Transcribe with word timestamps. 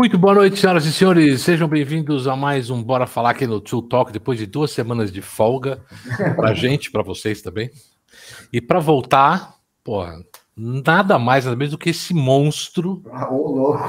Muito 0.00 0.16
boa 0.16 0.32
noite, 0.32 0.58
senhoras 0.58 0.86
e 0.86 0.92
senhores. 0.94 1.42
Sejam 1.42 1.68
bem-vindos 1.68 2.26
a 2.26 2.34
mais 2.34 2.70
um 2.70 2.82
Bora 2.82 3.06
Falar 3.06 3.32
aqui 3.32 3.46
no 3.46 3.60
Tio 3.60 3.82
Talk, 3.82 4.10
depois 4.10 4.38
de 4.38 4.46
duas 4.46 4.70
semanas 4.70 5.12
de 5.12 5.20
folga. 5.20 5.82
Pra 6.36 6.54
gente, 6.56 6.90
pra 6.90 7.02
vocês 7.02 7.42
também. 7.42 7.70
E 8.50 8.62
pra 8.62 8.80
voltar, 8.80 9.56
porra, 9.84 10.14
nada 10.56 11.18
mais 11.18 11.44
nada 11.44 11.54
menos 11.54 11.72
do 11.72 11.76
que 11.76 11.90
esse 11.90 12.14
monstro 12.14 13.02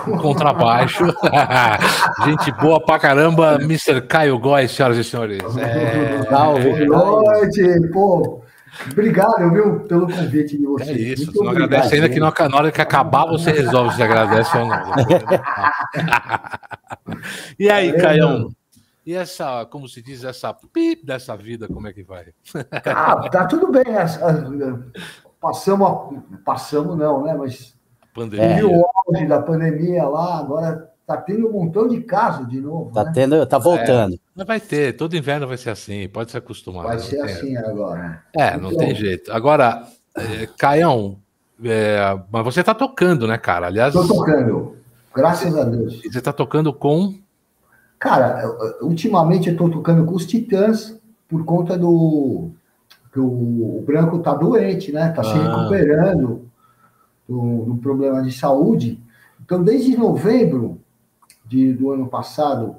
com 0.03 0.17
contrabaixo. 0.17 1.05
gente 2.25 2.51
boa 2.59 2.83
pra 2.83 2.99
caramba, 2.99 3.55
Mr. 3.61 4.01
Caio 4.01 4.37
Góes, 4.37 4.71
senhoras 4.71 4.97
e 4.97 5.05
senhores. 5.05 5.41
É. 5.55 6.29
Boa 6.87 7.21
noite, 7.21 7.89
pô. 7.93 8.43
Obrigado, 8.91 9.51
viu, 9.51 9.79
pelo 9.81 10.07
convite 10.07 10.57
de 10.57 10.65
é 10.65 10.67
vocês. 10.67 10.97
isso, 11.19 11.25
Muito 11.25 11.33
você 11.33 11.43
não 11.43 11.51
obrigado. 11.51 11.73
agradece 11.73 11.95
ainda 11.95 12.09
que 12.09 12.19
não- 12.19 12.33
na 12.49 12.57
hora 12.57 12.71
que 12.71 12.81
acabar 12.81 13.25
você 13.25 13.51
resolve 13.51 13.95
se 13.95 14.01
agradece 14.03 14.57
ou 14.57 14.65
não. 14.65 14.81
e 17.59 17.69
aí, 17.69 17.89
Valeu, 17.91 18.01
Caião? 18.03 18.49
E 19.05 19.13
essa, 19.15 19.65
como 19.65 19.87
se 19.89 20.01
diz, 20.01 20.23
essa 20.23 20.53
pip 20.53 21.05
dessa 21.05 21.35
vida, 21.35 21.67
como 21.67 21.87
é 21.87 21.93
que 21.93 22.03
vai? 22.03 22.27
Ah, 22.85 23.27
tá 23.29 23.45
tudo 23.45 23.71
bem. 23.71 23.95
as- 23.95 24.19
Passamos, 25.39 25.87
a- 25.87 26.09
passamos 26.45 26.95
não, 26.97 27.23
né? 27.23 27.33
Mas 27.33 27.73
Pandemia. 28.13 28.67
o 28.67 28.85
auge 29.07 29.25
da 29.25 29.41
pandemia 29.41 30.03
lá, 30.07 30.37
agora 30.37 30.87
tá 31.07 31.17
tendo 31.17 31.49
um 31.49 31.51
montão 31.51 31.87
de 31.87 31.99
casos 32.01 32.47
de 32.47 32.61
novo, 32.61 32.91
Tá 32.93 33.05
né? 33.05 33.11
tendo, 33.13 33.43
tá 33.47 33.57
voltando. 33.57 34.19
Mas 34.35 34.47
vai 34.47 34.59
ter, 34.59 34.95
todo 34.95 35.15
inverno 35.15 35.47
vai 35.47 35.57
ser 35.57 35.69
assim, 35.71 36.07
pode 36.07 36.31
se 36.31 36.37
acostumar. 36.37 36.85
Vai 36.85 36.95
não 36.95 37.03
ser 37.03 37.21
assim 37.21 37.55
agora. 37.57 38.23
É, 38.33 38.57
não 38.57 38.71
Então, 38.71 38.85
tem 38.85 38.95
jeito. 38.95 39.31
Agora, 39.31 39.85
é, 40.15 40.47
Caião, 40.57 41.17
é, 41.63 41.99
mas 42.31 42.43
você 42.45 42.63
tá 42.63 42.73
tocando, 42.73 43.27
né, 43.27 43.37
cara? 43.37 43.67
Aliás, 43.67 43.93
Tô 43.93 44.07
tocando, 44.07 44.77
graças 45.13 45.55
a 45.57 45.63
Deus. 45.65 46.01
você 46.03 46.21
tá 46.21 46.31
tocando 46.31 46.73
com. 46.73 47.13
Cara, 47.99 48.43
ultimamente 48.81 49.49
eu 49.49 49.57
tô 49.57 49.69
tocando 49.69 50.05
com 50.05 50.15
os 50.15 50.25
Titãs 50.25 50.97
por 51.27 51.43
conta 51.45 51.77
do 51.77 52.49
que 53.13 53.19
o, 53.19 53.25
o 53.79 53.83
Branco 53.85 54.19
tá 54.19 54.33
doente, 54.33 54.91
né? 54.91 55.09
Tá 55.09 55.23
se 55.23 55.29
Ah. 55.37 55.57
recuperando 55.57 56.49
do, 57.27 57.65
do 57.65 57.75
problema 57.81 58.23
de 58.23 58.31
saúde. 58.31 58.97
Então, 59.43 59.61
desde 59.61 59.97
novembro 59.97 60.79
de, 61.45 61.73
do 61.73 61.91
ano 61.91 62.07
passado, 62.07 62.77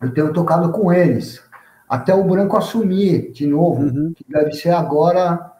eu 0.00 0.12
tenho 0.12 0.32
tocado 0.32 0.70
com 0.70 0.92
eles. 0.92 1.42
Até 1.88 2.14
o 2.14 2.24
Branco 2.24 2.56
assumir 2.56 3.32
de 3.32 3.46
novo, 3.46 3.82
Uhum. 3.82 4.12
que 4.16 4.24
deve 4.28 4.52
ser 4.52 4.70
agora 4.70 5.50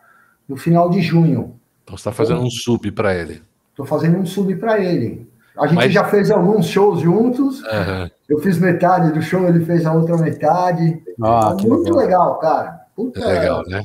no 0.49 0.57
final 0.57 0.89
de 0.89 1.01
junho. 1.03 1.57
Então 1.85 1.97
você 1.97 2.05
tá 2.05 2.13
fazendo 2.13 2.41
um 2.41 2.51
sub 2.51 2.91
para 2.93 3.15
ele. 3.15 3.43
Tô 3.75 3.85
fazendo 3.85 4.19
um 4.19 4.27
sub 4.27 4.55
para 4.57 4.79
ele. 4.79 5.29
A 5.59 5.67
gente 5.67 5.77
Mas- 5.77 5.93
já 5.93 6.05
fez 6.05 6.31
alguns 6.31 6.67
shows 6.67 7.01
juntos. 7.01 7.63
Aham. 7.65 8.11
Eu 8.29 8.39
fiz 8.39 8.59
metade 8.59 9.13
do 9.13 9.21
show, 9.21 9.47
ele 9.49 9.65
fez 9.65 9.85
a 9.85 9.93
outra 9.93 10.17
metade. 10.17 11.03
Ah, 11.23 11.51
É 11.53 11.57
que 11.61 11.67
muito 11.69 11.83
legal. 11.93 11.97
legal, 11.99 12.39
cara. 12.39 12.81
Puta, 12.95 13.21
É 13.21 13.27
legal, 13.41 13.63
né? 13.67 13.83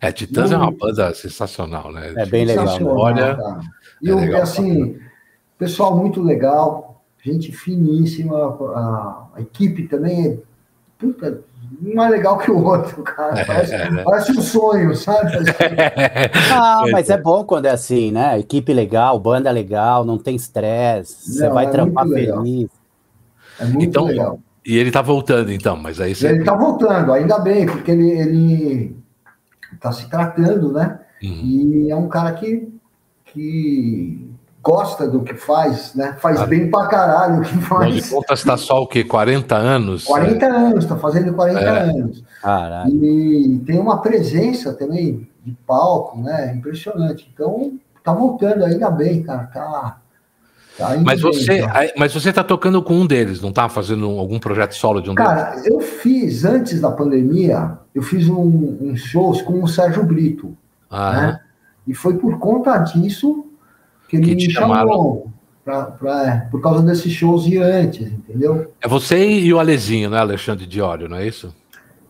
É, 0.00 0.10
Titãs 0.10 0.50
é 0.50 0.56
uma 0.56 0.72
banda 0.72 1.12
sensacional, 1.14 1.92
né? 1.92 2.12
É 2.16 2.26
bem 2.26 2.44
legal. 2.46 2.66
sensacional, 2.66 2.96
Olha, 2.96 3.36
cara. 3.36 3.60
E 4.00 4.10
é 4.10 4.14
legal 4.14 4.42
assim, 4.42 4.98
pessoal 5.58 5.96
muito 5.96 6.20
legal, 6.22 6.91
gente 7.22 7.52
finíssima, 7.52 8.36
a, 8.74 9.28
a 9.36 9.40
equipe 9.40 9.88
também 9.88 10.26
é 10.26 10.38
puta, 10.98 11.42
um 11.82 11.94
mais 11.94 12.10
legal 12.10 12.38
que 12.38 12.50
o 12.50 12.62
outro, 12.64 13.02
cara. 13.02 13.44
Parece, 13.46 13.74
É, 13.74 13.90
né? 13.90 14.02
parece 14.04 14.32
um 14.32 14.42
sonho, 14.42 14.94
sabe? 14.94 15.32
Ah, 16.50 16.84
mas 16.90 17.10
é 17.10 17.16
bom 17.16 17.44
quando 17.44 17.66
é 17.66 17.70
assim, 17.70 18.10
né? 18.12 18.38
Equipe 18.38 18.72
legal, 18.72 19.18
banda 19.18 19.50
legal, 19.50 20.04
não 20.04 20.18
tem 20.18 20.36
estresse, 20.36 21.32
você 21.34 21.48
vai 21.48 21.66
é 21.66 21.70
trampar 21.70 22.06
feliz. 22.08 22.68
É 23.58 23.64
muito 23.66 23.84
Então, 23.84 24.04
legal. 24.06 24.40
E 24.64 24.76
ele 24.76 24.90
tá 24.92 25.02
voltando, 25.02 25.52
então, 25.52 25.76
mas 25.76 26.00
aí 26.00 26.14
você. 26.14 26.28
ele 26.28 26.44
tá 26.44 26.54
voltando, 26.54 27.12
ainda 27.12 27.38
bem, 27.40 27.66
porque 27.66 27.90
ele, 27.90 28.10
ele 28.10 28.96
tá 29.80 29.90
se 29.92 30.08
tratando, 30.08 30.72
né? 30.72 31.00
Uhum. 31.22 31.86
E 31.86 31.90
é 31.90 31.96
um 31.96 32.08
cara 32.08 32.32
que, 32.34 32.68
que 33.24 34.31
gosta 34.62 35.08
do 35.08 35.22
que 35.22 35.34
faz, 35.34 35.92
né? 35.94 36.16
Faz 36.20 36.40
Ah. 36.40 36.46
bem 36.46 36.70
pra 36.70 36.86
caralho 36.86 37.38
o 37.38 37.42
que 37.42 37.48
Afinal 37.56 37.84
de 37.90 38.00
faz. 38.00 38.10
contas, 38.10 38.44
tá 38.44 38.56
só 38.56 38.80
o 38.82 38.86
quê? 38.86 39.02
40 39.02 39.56
anos? 39.56 40.04
40 40.04 40.46
anos, 40.46 40.84
tá 40.86 40.96
fazendo 40.96 41.34
40 41.34 41.60
É. 41.60 41.80
anos. 41.82 42.22
Caralho. 42.40 43.04
E 43.04 43.58
tem 43.66 43.78
uma 43.78 44.00
presença 44.00 44.72
também 44.72 45.28
de 45.44 45.52
palco, 45.66 46.20
né? 46.20 46.54
Impressionante. 46.56 47.28
Então, 47.34 47.72
tá 48.04 48.12
voltando 48.14 48.64
ainda 48.64 48.88
bem, 48.90 49.22
cara. 49.22 49.44
Tá. 49.52 49.98
tá 50.78 50.96
Mas 51.04 51.20
bem, 51.20 51.32
você, 51.32 51.62
cara. 51.62 51.92
mas 51.98 52.14
você 52.14 52.32
tá 52.32 52.44
tocando 52.44 52.80
com 52.82 52.94
um 52.94 53.06
deles, 53.06 53.42
não 53.42 53.52
tá 53.52 53.68
fazendo 53.68 54.06
algum 54.18 54.38
projeto 54.38 54.74
solo 54.74 55.00
de 55.02 55.10
um 55.10 55.14
deles? 55.14 55.28
Cara, 55.30 55.56
eu 55.64 55.80
fiz, 55.80 56.44
antes 56.44 56.80
da 56.80 56.90
pandemia, 56.90 57.78
eu 57.94 58.02
fiz 58.02 58.28
um, 58.28 58.78
um 58.80 58.94
shows 58.96 59.42
com 59.42 59.62
o 59.62 59.66
Sérgio 59.66 60.04
Brito. 60.04 60.56
Ah, 60.88 61.12
né? 61.12 61.40
E 61.86 61.92
foi 61.94 62.16
por 62.16 62.38
conta 62.38 62.78
disso 62.78 63.46
que 64.20 64.30
ele 64.30 64.36
Que 64.36 64.36
te 64.42 64.46
me 64.48 64.52
chamou. 64.54 65.30
Pra, 65.64 65.82
pra- 65.84 66.26
é, 66.26 66.50
por 66.50 66.60
causa 66.60 66.82
desses 66.82 67.12
shows 67.12 67.44
de 67.44 67.58
antes, 67.58 68.10
entendeu? 68.12 68.72
é 68.80 68.88
você 68.88 69.24
e 69.24 69.52
o 69.54 69.60
Alezinho, 69.60 70.10
né, 70.10 70.18
Alexandre 70.18 70.66
Diório, 70.66 71.08
não 71.08 71.18
é 71.18 71.26
isso? 71.26 71.54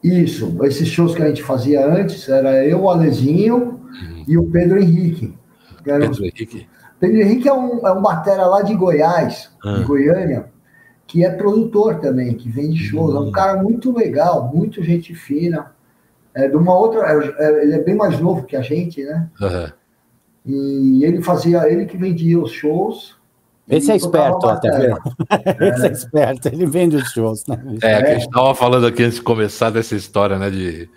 Isso, 0.02 0.58
esses 0.64 0.88
shows 0.88 1.14
que 1.14 1.22
a 1.22 1.28
gente 1.28 1.42
fazia 1.42 1.86
antes, 1.86 2.28
era 2.28 2.64
eu, 2.66 2.80
o 2.82 2.90
Alezinho 2.90 3.80
e 4.26 4.38
o 4.38 4.44
Pedro 4.44 4.80
Henrique. 4.80 5.34
Os- 5.74 5.82
Pedro 5.84 6.24
Henrique. 6.24 6.66
Pedro 6.98 7.20
Henrique 7.20 7.48
é 7.48 7.52
um, 7.52 7.86
é 7.86 7.92
um 7.92 8.00
batera 8.00 8.46
lá 8.46 8.62
de 8.62 8.74
Goiás, 8.74 9.50
Ah. 9.64 9.74
de 9.78 9.84
Goiânia, 9.84 10.46
que 11.06 11.22
é 11.24 11.30
produtor 11.30 11.96
também, 12.00 12.34
que 12.34 12.48
vende 12.48 12.78
shows. 12.78 13.14
É 13.14 13.18
Hum. 13.18 13.28
um 13.28 13.32
cara 13.32 13.62
muito 13.62 13.92
legal, 13.94 14.50
muito 14.52 14.82
gente 14.82 15.14
fina. 15.14 15.72
É 16.34 16.48
de 16.48 16.56
uma 16.56 16.74
outra. 16.74 17.00
é- 17.02 17.34
é- 17.38 17.62
ele 17.64 17.74
é 17.74 17.78
bem 17.80 17.94
mais 17.94 18.18
novo 18.18 18.44
que 18.44 18.56
a 18.56 18.62
gente, 18.62 19.04
né? 19.04 19.28
Aham. 19.42 19.72
E 20.44 21.04
ele 21.04 21.22
fazia, 21.22 21.70
ele 21.70 21.86
que 21.86 21.96
vendia 21.96 22.38
os 22.38 22.50
shows. 22.50 23.16
Esse 23.68 23.92
é 23.92 23.96
esperto, 23.96 24.40
tá 24.40 24.54
bateria. 24.54 24.96
vendo? 24.96 25.74
Esse 25.74 25.86
é 25.86 25.92
esperto, 25.92 26.48
ele 26.48 26.66
vende 26.66 26.96
os 26.96 27.10
shows, 27.12 27.46
né? 27.46 27.62
É, 27.80 28.02
que 28.02 28.10
a 28.10 28.18
gente 28.18 28.30
tava 28.30 28.54
falando 28.54 28.86
aqui 28.86 29.04
antes 29.04 29.16
de 29.16 29.22
começar 29.22 29.70
dessa 29.70 29.94
história, 29.94 30.36
né, 30.38 30.50
de 30.50 30.90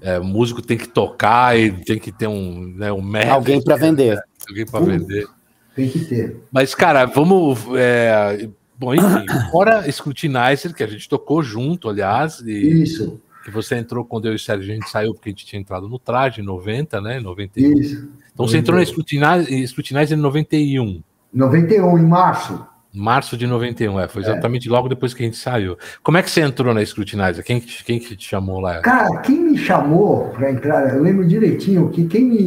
é, 0.00 0.18
músico 0.18 0.62
tem 0.62 0.78
que 0.78 0.88
tocar 0.88 1.58
e 1.58 1.72
tem 1.72 1.98
que 1.98 2.10
ter 2.10 2.26
um, 2.26 2.72
né, 2.76 2.92
um 2.92 3.00
manager, 3.00 3.34
Alguém 3.34 3.62
para 3.62 3.76
vender. 3.76 4.18
alguém 4.48 4.66
para 4.66 4.80
vender. 4.80 5.26
Tem 5.74 5.88
que 5.90 6.04
ter. 6.06 6.40
Mas, 6.50 6.74
cara, 6.74 7.04
vamos. 7.04 7.58
é, 7.76 8.48
bom, 8.78 8.94
enfim, 8.94 9.26
fora 9.50 9.90
Scrutinizer, 9.90 10.74
que 10.74 10.82
a 10.82 10.86
gente 10.86 11.08
tocou 11.08 11.42
junto, 11.42 11.88
aliás, 11.88 12.40
e 12.40 12.82
Isso, 12.82 13.20
que 13.46 13.50
você 13.52 13.76
entrou 13.76 14.04
quando 14.04 14.26
eu 14.26 14.32
e 14.32 14.36
o 14.36 14.38
Sérgio 14.38 14.72
a 14.72 14.74
gente 14.74 14.90
saiu, 14.90 15.14
porque 15.14 15.28
a 15.28 15.32
gente 15.32 15.46
tinha 15.46 15.60
entrado 15.60 15.88
no 15.88 15.98
traje 16.00 16.40
em 16.40 16.44
90, 16.44 17.00
né? 17.00 17.20
91. 17.20 17.78
isso. 17.78 18.08
Então 18.34 18.46
você 18.46 18.58
entrou 18.58 18.76
na 18.76 18.84
Scrutinizer, 18.84 19.68
Scrutinizer 19.68 20.18
em 20.18 20.20
91. 20.20 21.00
91, 21.32 21.98
em 21.98 22.02
março. 22.04 22.66
Março 22.92 23.36
de 23.36 23.46
91, 23.46 24.00
é, 24.00 24.08
foi 24.08 24.22
exatamente 24.22 24.68
logo 24.68 24.88
depois 24.88 25.12
que 25.14 25.22
a 25.22 25.26
gente 25.26 25.36
saiu. 25.36 25.76
Como 26.02 26.16
é 26.18 26.22
que 26.22 26.30
você 26.30 26.40
entrou 26.40 26.74
na 26.74 26.84
Scrutinizer? 26.84 27.44
Quem, 27.44 27.60
que- 27.60 27.84
quem 27.84 27.98
que 28.00 28.16
te 28.16 28.26
chamou 28.26 28.58
lá? 28.58 28.80
Cara, 28.80 29.20
quem 29.20 29.38
me 29.38 29.56
chamou 29.58 30.30
para 30.30 30.50
entrar, 30.50 30.94
eu 30.96 31.02
lembro 31.02 31.24
direitinho 31.28 31.88
que 31.90 32.06
quem 32.08 32.24
me 32.24 32.38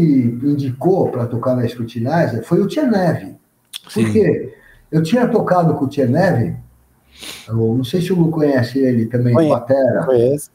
indicou 0.52 1.10
para 1.12 1.28
tocar 1.28 1.56
na 1.56 1.66
Scrutinizer 1.68 2.44
foi 2.44 2.60
o 2.62 2.68
Tia 2.68 2.86
Neve. 2.86 3.36
Sim. 3.88 4.04
Por 4.04 4.12
quê? 4.12 4.54
Eu 4.92 5.02
tinha 5.04 5.28
tocado 5.28 5.76
com 5.76 5.86
o 5.86 5.88
Tia 5.88 6.08
Neve, 6.08 6.56
eu 7.48 7.56
não 7.76 7.84
sei 7.84 8.02
se 8.02 8.12
o 8.12 8.16
Lu 8.16 8.32
conhece 8.32 8.80
ele 8.80 9.06
também, 9.06 9.34
Conheço. 9.34 9.54
Batera, 9.54 10.04
Conheço. 10.06 10.50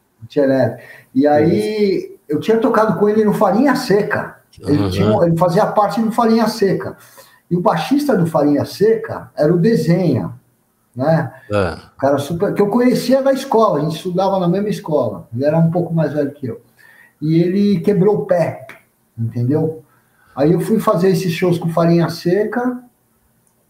Neve. 0.47 0.83
E 1.15 1.27
aí, 1.27 2.17
eu 2.29 2.41
tinha 2.41 2.59
tocado 2.59 2.99
com 2.99 3.09
ele 3.09 3.25
no 3.25 3.33
Farinha 3.35 3.75
Seca. 3.77 4.37
Ele, 4.61 4.83
Uhum. 4.83 4.91
tinha- 4.91 5.25
ele 5.27 5.37
fazia 5.37 5.67
parte 5.67 6.01
do 6.01 6.12
Farinha 6.12 6.47
Seca. 6.49 6.97
E 7.51 7.57
o 7.57 7.61
baixista 7.61 8.17
do 8.17 8.27
Farinha 8.27 8.65
Seca 8.65 9.31
era 9.37 9.53
o 9.53 9.59
Desenha, 9.59 10.33
né? 10.95 11.33
Ah, 11.53 11.91
O 11.97 11.99
cara 12.00 12.19
super. 12.19 12.55
que 12.55 12.62
eu 12.62 12.69
conhecia 12.69 13.23
da 13.23 13.32
escola, 13.32 13.79
a 13.79 13.82
gente 13.82 13.97
estudava 13.97 14.38
na 14.38 14.49
mesma 14.49 14.69
escola. 14.69 15.29
Ele 15.35 15.44
era 15.44 15.59
um 15.59 15.71
pouco 15.71 15.93
mais 15.93 16.12
velho 16.12 16.31
que 16.32 16.47
eu. 16.47 16.61
E 17.21 17.41
ele 17.43 17.81
quebrou 17.81 18.17
o 18.21 18.26
pé, 18.26 18.67
entendeu? 19.19 19.82
Aí 20.37 20.53
eu 20.53 20.61
fui 20.61 20.81
fazer 20.81 21.09
esses 21.11 21.32
shows 21.32 21.59
com 21.59 21.69
farinha 21.69 22.09
seca. 22.09 22.81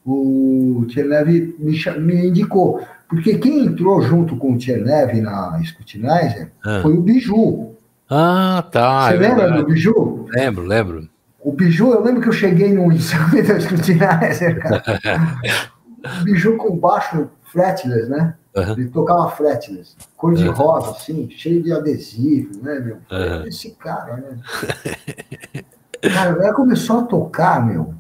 O 0.07 0.85
Tcherneve 0.89 1.57
me, 1.59 1.73
me 2.01 2.27
indicou. 2.29 2.81
Porque 3.09 3.39
quem 3.39 3.67
entrou 3.67 4.03
junto 4.03 4.37
com 4.37 4.55
o 4.55 4.59
Tcherneve 4.59 5.21
na 5.21 5.61
Scrutinizer 5.63 6.51
ah. 6.65 6.81
foi 6.83 6.95
o 6.95 7.03
Biju. 7.03 7.75
Ah, 8.11 8.65
tá. 8.71 9.09
Você 9.09 9.15
é 9.15 9.19
lembra 9.19 9.45
verdade. 9.45 9.63
do 9.63 9.67
Biju? 9.67 10.27
Lembro, 10.31 10.65
lembro. 10.65 11.09
O 11.41 11.53
Biju, 11.53 11.93
eu 11.93 12.03
lembro 12.03 12.23
que 12.23 12.29
eu 12.29 12.33
cheguei 12.33 12.73
num 12.73 12.91
exame 12.93 13.43
da 13.43 13.61
Scrutinizer, 13.61 14.61
cara. 14.61 14.83
o 16.21 16.25
Biju 16.25 16.57
com 16.57 16.77
baixo 16.77 17.29
fretless, 17.45 18.09
né? 18.09 18.35
Aham. 18.57 18.73
Ele 18.73 18.89
tocava 18.89 19.31
fretless, 19.31 19.97
cor 20.17 20.35
de 20.35 20.45
Aham. 20.45 20.55
rosa, 20.55 20.91
assim, 20.93 21.29
cheio 21.31 21.63
de 21.63 21.73
adesivo, 21.73 22.63
né, 22.63 22.79
meu? 22.79 22.99
Aham. 23.11 23.47
Esse 23.47 23.71
cara, 23.73 24.17
né? 24.17 24.39
Cara, 26.13 26.33
ela 26.33 26.53
começou 26.53 27.01
a 27.01 27.03
tocar, 27.05 27.65
meu, 27.65 27.95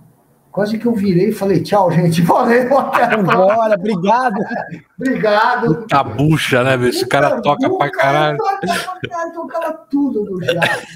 Quase 0.54 0.78
que 0.78 0.86
eu 0.86 0.94
virei 0.94 1.30
e 1.30 1.32
falei, 1.32 1.60
tchau, 1.60 1.90
gente, 1.90 2.22
valeu. 2.22 2.68
Bora, 2.68 3.74
obrigado. 3.74 4.36
obrigado. 4.96 5.74
Puta 5.74 6.04
bucha, 6.04 6.62
né, 6.62 6.76
meu? 6.76 6.90
Esse 6.90 7.04
cara 7.08 7.42
toca 7.42 7.68
pra 7.68 7.90
caralho. 7.90 8.38
Tocava 9.34 9.72
tudo 9.90 10.24
no 10.24 10.40
jato. 10.44 10.86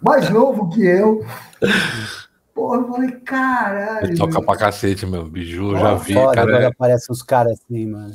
Mais 0.00 0.30
novo 0.30 0.70
que 0.70 0.86
eu. 0.86 1.22
Porra, 2.54 2.78
eu 2.78 2.88
falei, 2.88 3.10
caralho. 3.10 4.06
Ele 4.06 4.16
toca 4.16 4.40
pra 4.40 4.56
cacete, 4.56 5.04
meu. 5.04 5.26
Biju, 5.26 5.72
eu 5.72 5.78
já 5.78 5.94
vi, 5.96 6.14
cara. 6.14 6.40
Agora 6.40 6.68
aparece 6.68 7.12
uns 7.12 7.22
caras 7.22 7.60
assim, 7.60 7.86
mano. 7.88 8.14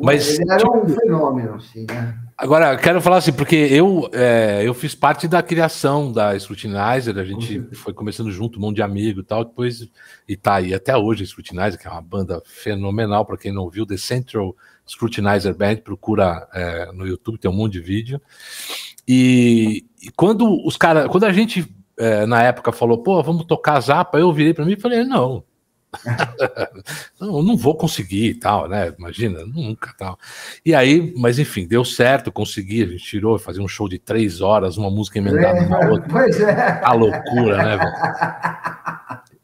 Mas, 0.00 0.38
ele 0.38 0.50
era 0.50 0.56
tipo, 0.60 0.78
um 0.78 0.88
fenômeno, 0.88 1.56
assim, 1.56 1.84
né? 1.90 2.14
Agora, 2.42 2.76
quero 2.76 3.00
falar 3.00 3.18
assim, 3.18 3.32
porque 3.32 3.54
eu, 3.54 4.10
é, 4.12 4.62
eu 4.64 4.74
fiz 4.74 4.96
parte 4.96 5.28
da 5.28 5.40
criação 5.44 6.10
da 6.10 6.36
Scrutinizer, 6.36 7.16
a 7.16 7.24
gente 7.24 7.60
uhum. 7.60 7.68
foi 7.72 7.94
começando 7.94 8.32
junto, 8.32 8.58
um 8.58 8.62
monte 8.62 8.74
de 8.74 8.82
amigo 8.82 9.20
e 9.20 9.22
tal, 9.22 9.44
depois, 9.44 9.88
e 10.28 10.36
tá 10.36 10.56
aí 10.56 10.74
até 10.74 10.96
hoje 10.96 11.22
a 11.22 11.26
Scrutinizer, 11.26 11.78
que 11.78 11.86
é 11.86 11.90
uma 11.92 12.02
banda 12.02 12.42
fenomenal, 12.44 13.24
para 13.24 13.38
quem 13.38 13.52
não 13.52 13.70
viu, 13.70 13.86
The 13.86 13.96
Central 13.96 14.56
Scrutinizer 14.84 15.54
Band, 15.54 15.76
procura 15.76 16.48
é, 16.52 16.90
no 16.90 17.06
YouTube, 17.06 17.38
tem 17.38 17.48
um 17.48 17.54
monte 17.54 17.74
de 17.74 17.80
vídeo. 17.80 18.20
E, 19.06 19.86
e 20.02 20.10
quando 20.10 20.66
os 20.66 20.76
caras, 20.76 21.06
quando 21.06 21.22
a 21.22 21.32
gente 21.32 21.72
é, 21.96 22.26
na 22.26 22.42
época 22.42 22.72
falou, 22.72 23.04
pô, 23.04 23.22
vamos 23.22 23.44
tocar 23.44 23.78
Zapa, 23.78 24.18
eu 24.18 24.32
virei 24.32 24.52
para 24.52 24.64
mim 24.64 24.72
e 24.72 24.80
falei, 24.80 25.04
não, 25.04 25.44
não, 27.20 27.42
não 27.42 27.56
vou 27.56 27.76
conseguir 27.76 28.30
e 28.30 28.34
tal, 28.34 28.68
né? 28.68 28.92
Imagina, 28.98 29.44
nunca 29.44 29.92
tal. 29.96 30.18
E 30.64 30.74
aí, 30.74 31.12
mas 31.16 31.38
enfim, 31.38 31.66
deu 31.66 31.84
certo, 31.84 32.32
consegui, 32.32 32.82
a 32.82 32.86
gente 32.86 33.04
tirou, 33.04 33.38
fazia 33.38 33.62
um 33.62 33.68
show 33.68 33.88
de 33.88 33.98
três 33.98 34.40
horas, 34.40 34.76
uma 34.76 34.90
música 34.90 35.18
emendada 35.18 35.58
é, 35.58 35.68
na 35.68 35.90
outra. 35.90 36.08
Pois 36.08 36.40
é. 36.40 36.80
A 36.82 36.92
loucura, 36.92 37.56
né, 37.58 37.76
velho? 37.76 37.92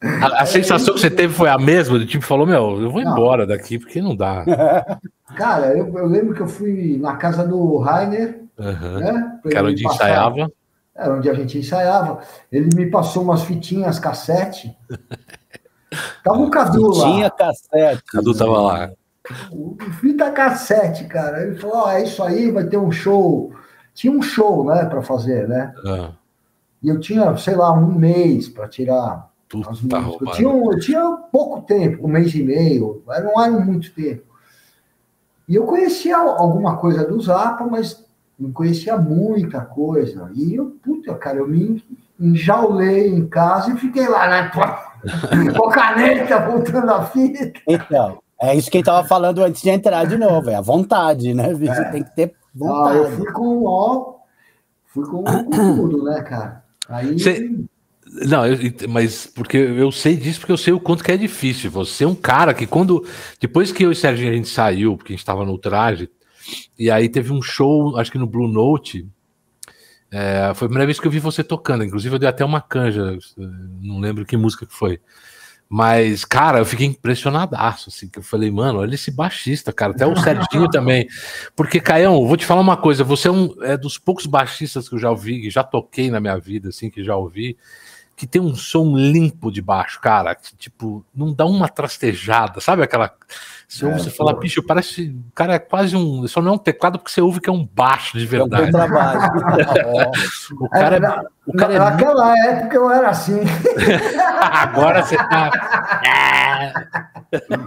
A, 0.01 0.43
a 0.43 0.47
sensação 0.47 0.95
que 0.95 1.01
você 1.01 1.11
teve 1.11 1.35
foi 1.35 1.49
a 1.49 1.59
mesma, 1.59 1.99
do 1.99 2.07
tipo, 2.07 2.25
falou, 2.25 2.47
meu, 2.47 2.81
eu 2.81 2.91
vou 2.91 3.03
não. 3.03 3.13
embora 3.13 3.47
daqui, 3.47 3.79
porque 3.79 4.01
não 4.01 4.15
dá. 4.15 4.45
Cara, 5.37 5.77
eu, 5.77 5.93
eu, 5.97 6.07
lembro 6.07 6.35
que 6.35 6.41
eu 6.41 6.49
fui 6.49 6.97
na 6.99 7.17
casa 7.17 7.47
do 7.47 7.79
Rainer, 7.79 8.43
uhum. 8.59 8.99
né? 8.99 9.39
Que 9.43 9.57
era 9.57 9.69
onde 9.69 9.83
passar, 9.83 9.95
ensaiava. 10.07 10.53
Era 10.95 11.15
onde 11.15 11.29
a 11.29 11.35
gente 11.35 11.59
ensaiava. 11.59 12.21
Ele 12.51 12.69
me 12.75 12.91
passou 12.91 13.23
umas 13.23 13.43
fitinhas 13.43 13.99
cassete. 13.99 14.77
Tava 16.25 16.39
o 16.39 16.51
Cadu 16.51 16.91
lá. 16.91 17.13
Tinha 17.13 17.31
cassete. 17.31 18.03
Cadu 18.13 18.35
tava 18.37 18.61
lá. 18.61 18.91
O 19.51 19.77
fita 20.01 20.31
cassete, 20.31 21.05
cara. 21.05 21.43
Ele 21.43 21.57
falou: 21.57 21.85
oh, 21.85 21.91
é 21.91 22.05
isso 22.05 22.23
aí, 22.23 22.51
vai 22.51 22.65
ter 22.65 22.79
um 22.79 22.91
show. 22.91 23.53
Tinha 23.95 24.13
um 24.13 24.23
show, 24.23 24.65
né, 24.65 24.85
para 24.85 25.03
fazer, 25.03 25.49
né? 25.49 25.73
Ah. 25.85 26.13
E 26.83 26.89
eu 26.89 27.01
tinha, 27.01 27.37
sei 27.37 27.57
lá, 27.57 27.73
um 27.73 27.93
mês 27.93 28.49
para 28.49 28.69
tirar 28.69 29.29
Puta 29.49 29.71
as 29.71 29.81
músicas. 29.81 30.21
Eu 30.21 30.33
tinha, 30.33 30.49
eu 30.49 30.79
tinha 30.79 31.11
pouco 31.33 31.63
tempo, 31.63 32.07
um 32.07 32.11
mês 32.11 32.35
e 32.35 32.43
meio, 32.43 33.03
não 33.07 33.43
era 33.43 33.51
muito 33.51 33.93
tempo. 33.93 34.23
E 35.49 35.55
eu 35.55 35.65
conhecia 35.65 36.17
alguma 36.17 36.77
coisa 36.77 37.05
do 37.05 37.19
Zapa, 37.21 37.67
mas 37.67 38.05
não 38.39 38.53
conhecia 38.53 38.97
muita 38.97 39.63
coisa. 39.63 40.31
E 40.35 40.55
eu, 40.55 40.77
puta, 40.83 41.15
cara, 41.15 41.39
eu 41.39 41.49
me 41.49 41.83
enjaulei 42.21 43.09
em 43.09 43.27
casa 43.27 43.73
e 43.73 43.79
fiquei 43.79 44.07
lá, 44.07 44.29
né? 44.29 44.51
A 45.05 45.71
caneta 45.71 46.39
voltando 46.41 46.91
a 46.91 47.05
fita. 47.07 47.53
Então, 47.67 48.19
é 48.41 48.55
isso 48.55 48.71
que 48.71 48.79
ele 48.79 48.85
tava 48.85 49.07
falando 49.07 49.43
antes 49.43 49.63
de 49.63 49.71
entrar 49.71 50.05
de 50.05 50.17
novo, 50.17 50.51
é 50.51 50.55
a 50.55 50.61
vontade, 50.61 51.35
né? 51.35 51.53
Você 51.55 51.81
é. 51.81 51.91
tem 51.91 52.03
que 52.03 52.15
ter 52.15 52.35
vontade. 52.55 52.99
Ah, 52.99 53.03
eu 53.03 53.11
fui 53.13 53.33
com 53.33 53.65
ó, 53.67 54.15
fui 54.87 55.05
com, 55.05 55.25
com 55.25 55.51
tudo, 55.51 56.05
né, 56.05 56.23
cara? 56.23 56.65
Aí. 56.89 57.19
Cê... 57.19 57.51
Não, 58.27 58.47
eu, 58.47 58.59
mas 58.89 59.27
porque 59.27 59.57
eu 59.59 59.93
sei 59.93 60.17
disso, 60.17 60.41
porque 60.41 60.53
eu 60.53 60.57
sei 60.57 60.73
o 60.73 60.81
quanto 60.81 61.05
que 61.05 61.13
é 61.13 61.17
difícil. 61.17 61.71
Você 61.71 62.05
é 62.05 62.09
um 62.09 62.15
cara 62.15 62.55
que 62.55 62.67
quando. 62.67 63.05
Depois 63.41 63.71
que 63.71 63.85
eu 63.85 63.91
e 63.91 63.93
o 63.93 63.97
Serginho 63.97 64.31
a 64.31 64.35
gente 64.35 64.49
saiu, 64.49 64.97
porque 64.97 65.13
a 65.13 65.15
gente 65.15 65.21
estava 65.21 65.45
no 65.45 65.59
traje, 65.59 66.09
e 66.79 66.91
aí 66.91 67.09
teve 67.09 67.33
um 67.33 67.43
show, 67.43 67.99
acho 67.99 68.11
que 68.11 68.19
no 68.19 68.27
Blue 68.27 68.49
Note, 68.49 69.07
é, 70.11 70.53
foi 70.55 70.67
a 70.67 70.69
primeira 70.69 70.87
vez 70.87 70.99
que 70.99 71.07
eu 71.07 71.11
vi 71.11 71.19
você 71.19 71.45
tocando, 71.45 71.85
inclusive 71.85 72.15
eu 72.15 72.19
dei 72.19 72.29
até 72.29 72.45
uma 72.45 72.61
canja, 72.61 73.19
não 73.81 74.01
lembro 74.01 74.25
que 74.25 74.37
música 74.37 74.67
que 74.67 74.75
foi. 74.75 75.01
Mas, 75.71 76.25
cara, 76.25 76.61
eu 76.61 76.65
fiquei 76.65 76.87
impressionadaço, 76.87 77.91
assim, 77.91 78.09
que 78.09 78.19
eu 78.19 78.23
falei, 78.23 78.51
mano, 78.51 78.79
olha 78.79 78.95
esse 78.95 79.11
baixista, 79.11 79.71
cara, 79.71 79.93
até 79.93 80.07
o 80.07 80.17
Serginho 80.17 80.67
também. 80.71 81.07
Porque, 81.55 81.79
Caião, 81.79 82.27
vou 82.27 82.39
te 82.39 82.47
falar 82.47 82.63
uma 82.63 82.77
coisa, 82.77 83.05
você 83.05 83.29
é 83.29 83.31
um 83.31 83.55
é 83.63 83.77
dos 83.77 83.99
poucos 83.99 84.25
baixistas 84.25 84.89
que 84.89 84.95
eu 84.95 84.99
já 84.99 85.11
ouvi, 85.11 85.43
que 85.43 85.51
já 85.51 85.63
toquei 85.63 86.11
na 86.11 86.21
minha 86.21 86.39
vida, 86.39 86.71
assim, 86.71 86.89
que 86.89 87.05
já 87.05 87.15
ouvi, 87.15 87.59
que 88.19 88.27
tem 88.27 88.43
um 88.43 88.53
som 88.57 88.97
limpo 88.97 89.49
de 89.53 89.63
baixo, 89.63 90.01
cara, 90.01 90.35
que, 90.35 90.57
tipo, 90.57 91.07
não 91.15 91.33
dá 91.33 91.47
uma 91.47 91.69
trastejada, 91.69 92.61
sabe 92.61 92.83
aquela 92.83 93.15
se 93.69 93.85
é, 93.85 93.93
você 93.93 94.11
falar, 94.11 94.33
bicho, 94.33 94.63
parece. 94.63 95.15
Cara 95.35 95.53
é 95.53 95.59
quase 95.59 95.95
um. 95.95 96.27
Só 96.27 96.41
não 96.41 96.53
é 96.53 96.55
um 96.55 96.59
teclado 96.59 96.99
porque 96.99 97.13
você 97.13 97.21
ouve 97.21 97.39
que 97.39 97.51
é 97.51 97.53
um 97.53 97.67
baixo 97.67 98.17
de 98.17 98.25
verdade. 98.25 98.65
É 98.65 98.67
um 98.69 98.71
trabalho. 98.71 99.21
o 100.59 100.69
cara 100.71 100.97
é. 100.97 101.01
Na, 101.01 101.25
o 101.47 101.53
cara 101.53 101.75
é 101.75 101.79
naquela 101.79 102.29
muito... 102.29 102.49
época 102.49 102.77
eu 102.77 102.91
era 102.91 103.11
assim. 103.11 103.41
Agora 104.41 105.03
você 105.03 105.19
tá. 105.19 105.51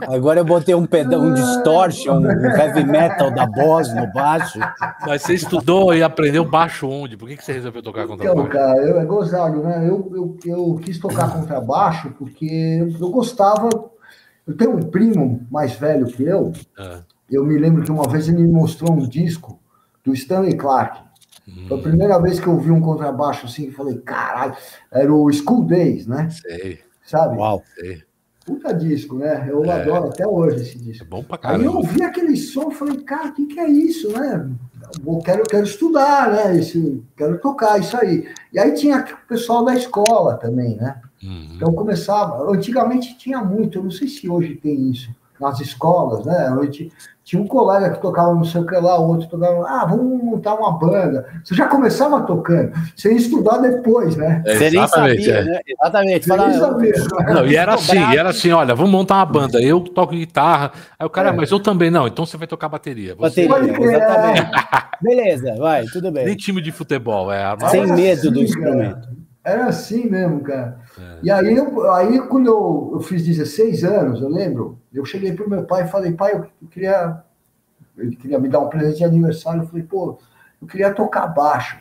Agora 0.08 0.40
eu 0.40 0.46
botei 0.46 0.74
um 0.74 0.86
pedão, 0.86 1.22
um 1.22 1.34
distortion, 1.34 2.20
um 2.20 2.56
heavy 2.56 2.84
metal 2.84 3.30
da 3.32 3.46
voz 3.46 3.94
no 3.94 4.12
baixo. 4.12 4.60
Mas 5.06 5.22
você 5.22 5.36
estudou 5.36 5.94
e 5.94 6.02
aprendeu 6.02 6.44
baixo 6.44 6.88
onde? 6.88 7.16
Por 7.16 7.28
que, 7.28 7.38
que 7.38 7.46
você 7.46 7.54
resolveu 7.54 7.84
tocar 7.84 8.08
contrabaixo? 8.08 8.40
Então, 8.40 8.52
cara, 8.52 8.80
eu, 8.82 9.00
é 9.00 9.06
gozado, 9.06 9.62
né? 9.62 9.88
Eu, 9.88 10.12
eu, 10.14 10.38
eu 10.46 10.80
quis 10.84 10.98
tocar 11.00 11.32
contrabaixo 11.32 12.12
porque 12.18 12.88
eu 13.00 13.10
gostava 13.10 13.70
eu 14.48 14.58
tenho 14.58 14.76
um 14.76 14.82
primo 14.82 15.48
mais 15.50 15.74
velho 15.74 16.08
que 16.08 16.24
eu. 16.24 16.52
Ah. 16.78 17.02
Eu 17.30 17.46
me 17.46 17.58
lembro 17.58 17.84
que 17.84 17.92
uma 17.92 18.08
vez 18.08 18.28
ele 18.28 18.44
me 18.44 18.52
mostrou 18.52 18.92
um 18.92 19.08
disco 19.08 19.60
do 20.04 20.14
Stanley 20.14 20.56
Clark. 20.56 21.00
Hum. 21.48 21.66
Foi 21.68 21.80
a 21.80 21.82
primeira 21.82 22.20
vez 22.20 22.40
que 22.40 22.48
eu 22.48 22.58
vi 22.60 22.72
um 22.72 22.82
contrabaixo 22.82 23.46
assim, 23.46 23.68
e 23.68 23.72
falei, 23.72 23.98
caralho, 24.00 24.56
era 24.92 25.14
o 25.14 25.32
School 25.32 25.66
Days, 25.66 26.08
né? 26.08 26.30
Sei. 26.30 26.80
Sabe? 27.06 27.38
Uau, 27.38 27.64
sei. 27.76 28.04
Puta 28.46 28.74
disco, 28.74 29.18
né? 29.18 29.48
Eu 29.50 29.64
é. 29.66 29.82
adoro 29.82 30.10
até 30.10 30.28
hoje 30.28 30.64
esse 30.64 30.78
disco. 30.80 31.04
É 31.04 31.08
bom 31.08 31.24
pra 31.24 31.38
caramba. 31.38 31.64
Aí 31.64 31.66
eu 31.66 31.76
ouvi 31.76 32.04
aquele 32.04 32.36
som 32.36 32.72
e 32.72 32.76
falei, 32.76 32.98
cara, 33.02 33.30
o 33.30 33.34
que, 33.34 33.46
que 33.46 33.60
é 33.60 33.70
isso, 33.70 34.12
né? 34.12 34.50
Eu 35.06 35.20
quero, 35.20 35.44
quero 35.44 35.64
estudar, 35.64 36.32
né? 36.32 36.58
Esse, 36.58 37.04
quero 37.16 37.40
tocar 37.40 37.80
isso 37.80 37.96
aí. 37.96 38.28
E 38.52 38.60
aí 38.60 38.74
tinha 38.74 39.00
o 39.00 39.28
pessoal 39.28 39.64
da 39.64 39.76
escola 39.76 40.38
também, 40.38 40.76
né? 40.76 41.00
Uhum. 41.24 41.50
Então 41.56 41.72
começava, 41.74 42.52
antigamente 42.52 43.16
tinha 43.18 43.44
muito, 43.44 43.78
eu 43.78 43.84
não 43.84 43.92
sei 43.92 44.08
se 44.08 44.28
hoje 44.28 44.56
tem 44.56 44.90
isso 44.90 45.12
nas 45.42 45.60
escolas, 45.60 46.24
né? 46.24 46.52
Hoje, 46.52 46.92
tinha 47.24 47.42
um 47.42 47.48
colega 47.48 47.92
que 47.92 48.02
tocava 48.02 48.34
não 48.34 48.44
sei 48.44 48.62
o 48.62 48.66
que 48.66 48.76
lá, 48.76 49.00
o 49.00 49.08
outro 49.08 49.28
tocava, 49.28 49.66
ah, 49.68 49.86
vamos 49.86 50.24
montar 50.24 50.56
uma 50.56 50.78
banda. 50.78 51.26
Você 51.44 51.56
já 51.56 51.68
começava 51.68 52.22
tocando, 52.22 52.72
você 52.96 53.12
ia 53.12 53.18
estudar 53.18 53.58
depois, 53.58 54.16
né? 54.16 54.44
É, 54.46 54.64
exatamente, 54.66 55.24
sabia, 55.24 55.40
é. 55.40 55.44
né? 55.44 55.60
Exatamente. 55.68 56.28
Falar, 56.28 56.54
sabia, 56.54 56.94
não, 57.34 57.46
e 57.46 57.56
era 57.56 57.74
assim, 57.74 58.00
e 58.00 58.18
era 58.18 58.30
assim, 58.30 58.52
olha, 58.52 58.76
vamos 58.76 58.92
montar 58.92 59.16
uma 59.16 59.26
banda, 59.26 59.62
eu 59.62 59.82
toco 59.82 60.14
guitarra, 60.14 60.72
aí 61.00 61.06
o 61.06 61.10
cara, 61.10 61.30
é. 61.30 61.32
mas 61.32 61.52
eu 61.52 61.60
também 61.60 61.90
não, 61.92 62.08
então 62.08 62.26
você 62.26 62.38
vai 62.38 62.48
tocar 62.48 62.70
bateria. 62.70 63.16
Você... 63.16 63.48
Bateria, 63.48 63.82
exatamente. 63.82 64.52
Beleza, 65.02 65.56
vai, 65.58 65.86
tudo 65.86 66.12
bem. 66.12 66.26
Nem 66.26 66.36
time 66.36 66.62
de 66.62 66.72
futebol, 66.72 67.32
é. 67.32 67.56
Sem 67.70 67.88
medo 67.88 68.30
do 68.30 68.42
instrumento. 68.42 69.21
Era 69.44 69.66
assim 69.66 70.08
mesmo, 70.10 70.42
cara. 70.42 70.80
É. 71.00 71.20
E 71.24 71.32
aí, 71.32 71.56
eu, 71.56 71.92
aí 71.92 72.20
quando 72.28 72.48
eu, 72.48 72.92
eu 72.94 73.00
fiz 73.00 73.26
16 73.26 73.84
anos, 73.84 74.22
eu 74.22 74.30
lembro, 74.30 74.80
eu 74.94 75.04
cheguei 75.04 75.34
pro 75.34 75.50
meu 75.50 75.64
pai 75.64 75.84
e 75.84 75.88
falei, 75.88 76.12
pai, 76.12 76.34
eu, 76.34 76.46
eu 76.62 76.68
queria. 76.70 77.24
Ele 77.98 78.16
queria 78.16 78.40
me 78.40 78.48
dar 78.48 78.60
um 78.60 78.70
presente 78.70 78.98
de 78.98 79.04
aniversário. 79.04 79.64
Eu 79.64 79.68
falei, 79.68 79.84
pô, 79.84 80.20
eu 80.62 80.68
queria 80.68 80.94
tocar 80.94 81.28
baixo. 81.28 81.78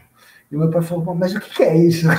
E 0.51 0.57
meu 0.57 0.71
pai 0.71 0.83
falou, 0.83 1.15
mas 1.15 1.35
o 1.35 1.41
que, 1.41 1.51
que 1.51 1.63
é 1.63 1.77
isso? 1.77 2.09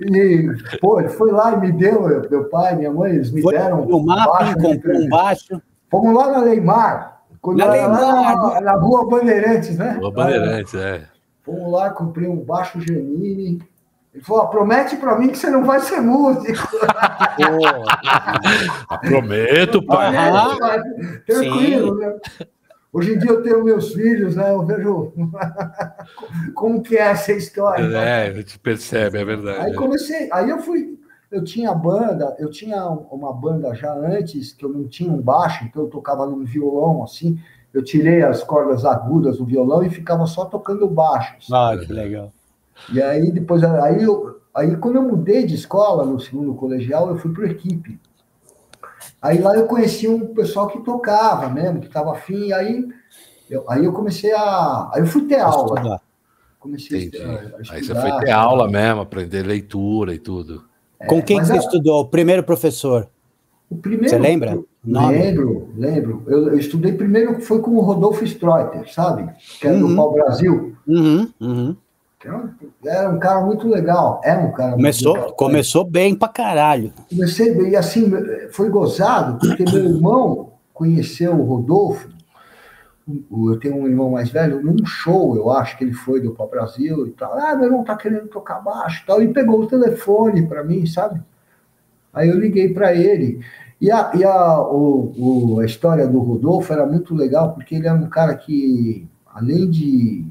e, 0.00 0.48
pô, 0.80 0.98
ele 0.98 1.10
foi 1.10 1.30
lá 1.30 1.52
e 1.52 1.60
me 1.60 1.70
deu, 1.70 2.08
meu 2.28 2.48
pai, 2.48 2.74
minha 2.74 2.90
mãe, 2.90 3.12
eles 3.12 3.30
me 3.30 3.40
foi 3.40 3.54
deram. 3.54 3.82
Um 3.82 4.04
baixo, 4.04 4.54
comprou 4.56 4.96
um 4.96 5.08
baixo. 5.08 5.62
Fomos 5.88 6.14
lá 6.14 6.32
na 6.32 6.38
Leimar. 6.38 7.20
Quando 7.40 7.58
na, 7.58 7.66
Leimar. 7.66 8.00
Lá 8.00 8.34
na, 8.54 8.60
na, 8.60 8.72
rua 8.72 9.08
Bandeirantes, 9.08 9.78
né? 9.78 9.92
Rua 10.00 10.10
Bandeirantes, 10.10 10.74
é. 10.74 11.13
Fomos 11.44 11.72
lá, 11.72 11.90
comprei 11.90 12.26
um 12.26 12.36
baixo 12.36 12.80
Janine. 12.80 13.62
Ele 14.12 14.24
falou: 14.24 14.48
promete 14.48 14.96
para 14.96 15.18
mim 15.18 15.28
que 15.28 15.38
você 15.38 15.50
não 15.50 15.64
vai 15.64 15.80
ser 15.80 16.00
músico. 16.00 16.68
Prometo, 19.02 19.84
pai. 19.84 20.16
Ah, 20.16 20.82
tranquilo, 21.26 21.98
né? 21.98 22.16
Hoje 22.92 23.14
em 23.14 23.18
dia 23.18 23.30
eu 23.30 23.42
tenho 23.42 23.64
meus 23.64 23.92
filhos, 23.92 24.36
né? 24.36 24.50
Eu 24.52 24.64
vejo 24.64 25.12
como 26.54 26.80
que 26.80 26.96
é 26.96 27.10
essa 27.10 27.32
história. 27.32 27.84
É, 27.84 28.28
a 28.28 28.32
gente 28.32 28.56
percebe, 28.58 29.18
é 29.18 29.24
verdade. 29.24 29.66
Aí 29.66 29.74
comecei, 29.74 30.28
aí 30.32 30.48
eu 30.48 30.60
fui, 30.60 30.96
eu 31.28 31.42
tinha 31.42 31.74
banda, 31.74 32.36
eu 32.38 32.48
tinha 32.48 32.86
uma 32.86 33.32
banda 33.32 33.74
já 33.74 33.92
antes, 33.92 34.52
que 34.52 34.64
eu 34.64 34.68
não 34.68 34.86
tinha 34.86 35.12
um 35.12 35.20
baixo, 35.20 35.64
então 35.64 35.82
eu 35.82 35.88
tocava 35.88 36.24
no 36.24 36.44
violão, 36.44 37.02
assim, 37.02 37.36
eu 37.74 37.82
tirei 37.82 38.22
as 38.22 38.44
cordas 38.44 38.84
agudas 38.84 39.38
do 39.38 39.44
violão 39.44 39.82
e 39.82 39.90
ficava 39.90 40.24
só 40.26 40.44
tocando 40.44 40.86
baixo. 40.86 41.52
Ah, 41.52 41.76
que 41.76 41.92
legal. 41.92 42.32
E 42.92 43.02
aí 43.02 43.32
depois, 43.32 43.64
aí, 43.64 44.04
eu, 44.04 44.40
aí 44.54 44.76
quando 44.76 44.96
eu 44.96 45.02
mudei 45.02 45.44
de 45.44 45.56
escola 45.56 46.06
no 46.06 46.20
segundo 46.20 46.54
colegial, 46.54 47.08
eu 47.08 47.16
fui 47.16 47.32
para 47.32 47.46
equipe. 47.46 48.00
Aí 49.20 49.40
lá 49.40 49.56
eu 49.56 49.66
conheci 49.66 50.06
um 50.06 50.32
pessoal 50.34 50.68
que 50.68 50.80
tocava 50.84 51.48
mesmo, 51.48 51.80
que 51.80 51.86
estava 51.86 52.12
afim, 52.12 52.52
aí 52.52 52.86
eu, 53.50 53.64
aí 53.68 53.84
eu 53.84 53.92
comecei 53.92 54.32
a. 54.32 54.90
Aí 54.94 55.00
eu 55.00 55.06
fui 55.06 55.26
ter 55.26 55.40
aula. 55.40 55.78
Estudar. 55.78 56.00
Comecei 56.60 57.04
Entendi. 57.06 57.24
a, 57.24 57.30
a 57.30 57.34
estudar, 57.34 57.74
Aí 57.74 57.84
você 57.84 57.94
foi 57.94 58.20
ter 58.20 58.30
aula 58.30 58.70
mesmo, 58.70 59.00
aprender 59.00 59.42
leitura 59.42 60.14
e 60.14 60.18
tudo. 60.18 60.64
É, 61.00 61.06
Com 61.06 61.20
quem 61.20 61.40
que 61.40 61.46
você 61.46 61.54
a... 61.54 61.56
estudou? 61.56 62.02
O 62.02 62.08
primeiro 62.08 62.44
professor? 62.44 63.08
O 63.74 63.78
primeiro, 63.78 64.08
você 64.08 64.18
lembra? 64.18 64.58
Lembro, 64.84 65.68
lembro. 65.76 66.22
Eu, 66.26 66.48
eu, 66.48 66.58
estudei 66.58 66.92
primeiro, 66.92 67.40
foi 67.40 67.60
com 67.60 67.72
o 67.72 67.80
Rodolfo 67.80 68.24
Streuter, 68.24 68.92
sabe? 68.92 69.28
Que 69.60 69.68
é 69.68 69.72
uhum. 69.72 69.88
do 69.88 69.96
Pau 69.96 70.12
Brasil. 70.12 70.76
Uhum, 70.86 71.28
uhum. 71.40 71.76
Era 72.84 73.10
um 73.10 73.18
cara 73.18 73.44
muito 73.44 73.68
legal. 73.68 74.20
É 74.24 74.32
um 74.34 74.52
cara 74.52 74.72
começou, 74.72 75.14
legal. 75.14 75.32
Começou 75.34 75.84
bem 75.84 76.14
pra 76.14 76.28
caralho. 76.28 76.92
Comecei 77.10 77.54
bem, 77.54 77.70
e 77.70 77.76
assim, 77.76 78.10
foi 78.50 78.70
gozado, 78.70 79.38
porque 79.38 79.64
meu 79.64 79.84
irmão 79.84 80.52
conheceu 80.72 81.34
o 81.34 81.44
Rodolfo 81.44 82.14
eu 83.06 83.58
tenho 83.60 83.76
um 83.76 83.86
irmão 83.86 84.10
mais 84.10 84.30
velho, 84.30 84.62
num 84.62 84.84
show, 84.86 85.36
eu 85.36 85.50
acho 85.50 85.76
que 85.76 85.84
ele 85.84 85.92
foi 85.92 86.20
do 86.20 86.34
Pau 86.34 86.48
Brasil 86.48 87.06
e 87.06 87.10
tal. 87.10 87.38
Ah, 87.38 87.54
meu 87.54 87.66
irmão 87.66 87.84
tá 87.84 87.96
querendo 87.96 88.28
tocar 88.28 88.60
baixo 88.60 89.02
e 89.02 89.06
tal. 89.06 89.22
E 89.22 89.32
pegou 89.32 89.60
o 89.60 89.66
telefone 89.66 90.46
para 90.46 90.64
mim, 90.64 90.86
sabe? 90.86 91.20
Aí 92.12 92.30
eu 92.30 92.38
liguei 92.38 92.72
para 92.72 92.94
ele. 92.94 93.40
E, 93.80 93.90
a, 93.90 94.12
e 94.14 94.24
a, 94.24 94.60
o, 94.60 95.12
o, 95.16 95.60
a 95.60 95.64
história 95.64 96.06
do 96.06 96.18
Rodolfo 96.20 96.72
era 96.72 96.86
muito 96.86 97.14
legal, 97.14 97.52
porque 97.52 97.74
ele 97.74 97.86
era 97.86 97.96
um 97.96 98.08
cara 98.08 98.34
que, 98.34 99.06
além 99.26 99.68
de 99.68 100.24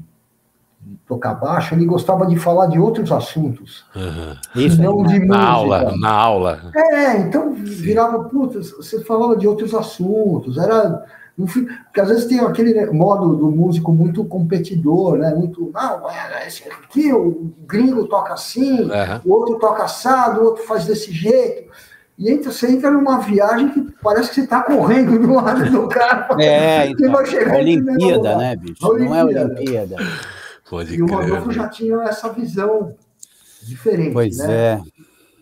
tocar 1.06 1.34
baixo, 1.34 1.74
ele 1.74 1.84
gostava 1.84 2.26
de 2.26 2.36
falar 2.36 2.66
de 2.66 2.78
outros 2.78 3.10
assuntos. 3.12 3.84
Uhum. 3.94 4.62
Isso, 4.62 4.80
não 4.82 5.02
de 5.02 5.18
na 5.20 5.26
música. 5.26 5.46
aula, 5.46 5.96
na 5.96 6.10
aula. 6.10 6.72
É, 6.74 7.18
então 7.18 7.54
virava, 7.54 8.24
puta, 8.24 8.60
você 8.62 9.02
falava 9.04 9.36
de 9.36 9.46
outros 9.46 9.74
assuntos, 9.74 10.58
era 10.58 11.04
porque 11.36 12.00
às 12.00 12.08
vezes 12.08 12.26
tem 12.26 12.38
aquele 12.38 12.86
modo 12.92 13.34
do 13.34 13.50
músico 13.50 13.92
muito 13.92 14.24
competidor, 14.24 15.18
né? 15.18 15.34
Muito, 15.34 15.68
não, 15.74 16.08
é, 16.08 16.46
esse 16.46 16.62
aqui, 16.68 17.12
o 17.12 17.52
gringo 17.66 18.06
toca 18.06 18.34
assim, 18.34 18.82
uhum. 18.82 19.20
o 19.24 19.32
outro 19.32 19.58
toca 19.58 19.82
assado, 19.82 20.40
o 20.40 20.44
outro 20.44 20.62
faz 20.64 20.86
desse 20.86 21.12
jeito. 21.12 21.72
E 22.16 22.30
entra, 22.30 22.52
você 22.52 22.70
entra 22.70 22.90
numa 22.90 23.18
viagem 23.18 23.70
que 23.70 23.92
parece 24.00 24.28
que 24.28 24.34
você 24.36 24.40
está 24.42 24.62
correndo 24.62 25.18
do 25.18 25.34
lado 25.34 25.68
do 25.68 25.88
cara. 25.88 26.28
É, 26.40 26.88
então, 26.88 27.10
vai 27.10 27.26
chegar 27.26 27.56
Olimpíada, 27.58 28.36
né, 28.36 28.56
bicho? 28.56 28.86
Olimpíada. 28.86 29.08
Não 29.08 29.16
é 29.16 29.44
Olimpíada. 29.44 29.96
Pode 30.70 30.94
e 30.94 31.02
o 31.02 31.06
Rodolfo 31.06 31.52
já 31.52 31.68
tinha 31.68 32.02
essa 32.02 32.32
visão 32.32 32.94
diferente. 33.62 34.12
Pois 34.12 34.38
né? 34.38 34.52
é. 34.52 34.82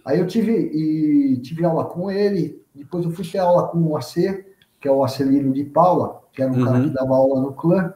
Aí 0.05 0.19
eu 0.19 0.27
tive, 0.27 0.53
e, 0.53 1.39
tive 1.39 1.65
aula 1.65 1.85
com 1.85 2.11
ele, 2.11 2.61
depois 2.75 3.05
eu 3.05 3.11
fui 3.11 3.25
ter 3.25 3.39
aula 3.39 3.69
com 3.69 3.79
o 3.79 3.97
AC, 3.97 4.45
que 4.81 4.89
é 4.89 4.91
o 4.91 5.05
Acelino 5.05 5.53
de 5.53 5.65
Paula, 5.65 6.21
que 6.33 6.43
era 6.43 6.51
um 6.51 6.57
uhum. 6.59 6.65
cara 6.65 6.81
que 6.81 6.91
dava 6.91 7.15
aula 7.15 7.41
no 7.41 7.53
clã, 7.53 7.95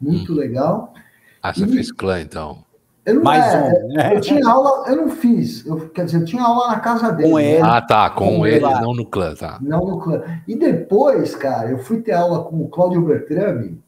muito 0.00 0.32
uhum. 0.32 0.38
legal. 0.38 0.94
Ah, 1.42 1.52
você 1.52 1.64
e, 1.64 1.68
fez 1.68 1.90
clã, 1.90 2.20
então? 2.20 2.64
Eu 3.04 3.14
não, 3.14 3.22
Mais 3.22 3.54
é, 3.54 3.62
um. 3.62 3.88
Né? 3.88 4.16
Eu 4.16 4.20
tinha 4.20 4.46
aula, 4.46 4.88
eu 4.88 4.96
não 4.96 5.08
fiz, 5.08 5.64
eu, 5.64 5.88
quer 5.88 6.04
dizer, 6.04 6.18
eu 6.18 6.24
tinha 6.24 6.42
aula 6.42 6.68
na 6.68 6.80
casa 6.80 7.10
dele. 7.10 7.30
Com 7.30 7.40
ele. 7.40 7.62
Ah, 7.62 7.80
tá, 7.80 8.10
com, 8.10 8.36
com 8.36 8.46
ele, 8.46 8.60
não 8.60 8.92
no 8.92 9.06
clã, 9.06 9.34
tá. 9.34 9.58
Não 9.62 9.86
no 9.86 9.98
clã. 9.98 10.22
E 10.46 10.54
depois, 10.54 11.34
cara, 11.34 11.70
eu 11.70 11.78
fui 11.78 12.02
ter 12.02 12.12
aula 12.12 12.44
com 12.44 12.62
o 12.62 12.68
Cláudio 12.68 13.02
Bertrame, 13.02 13.82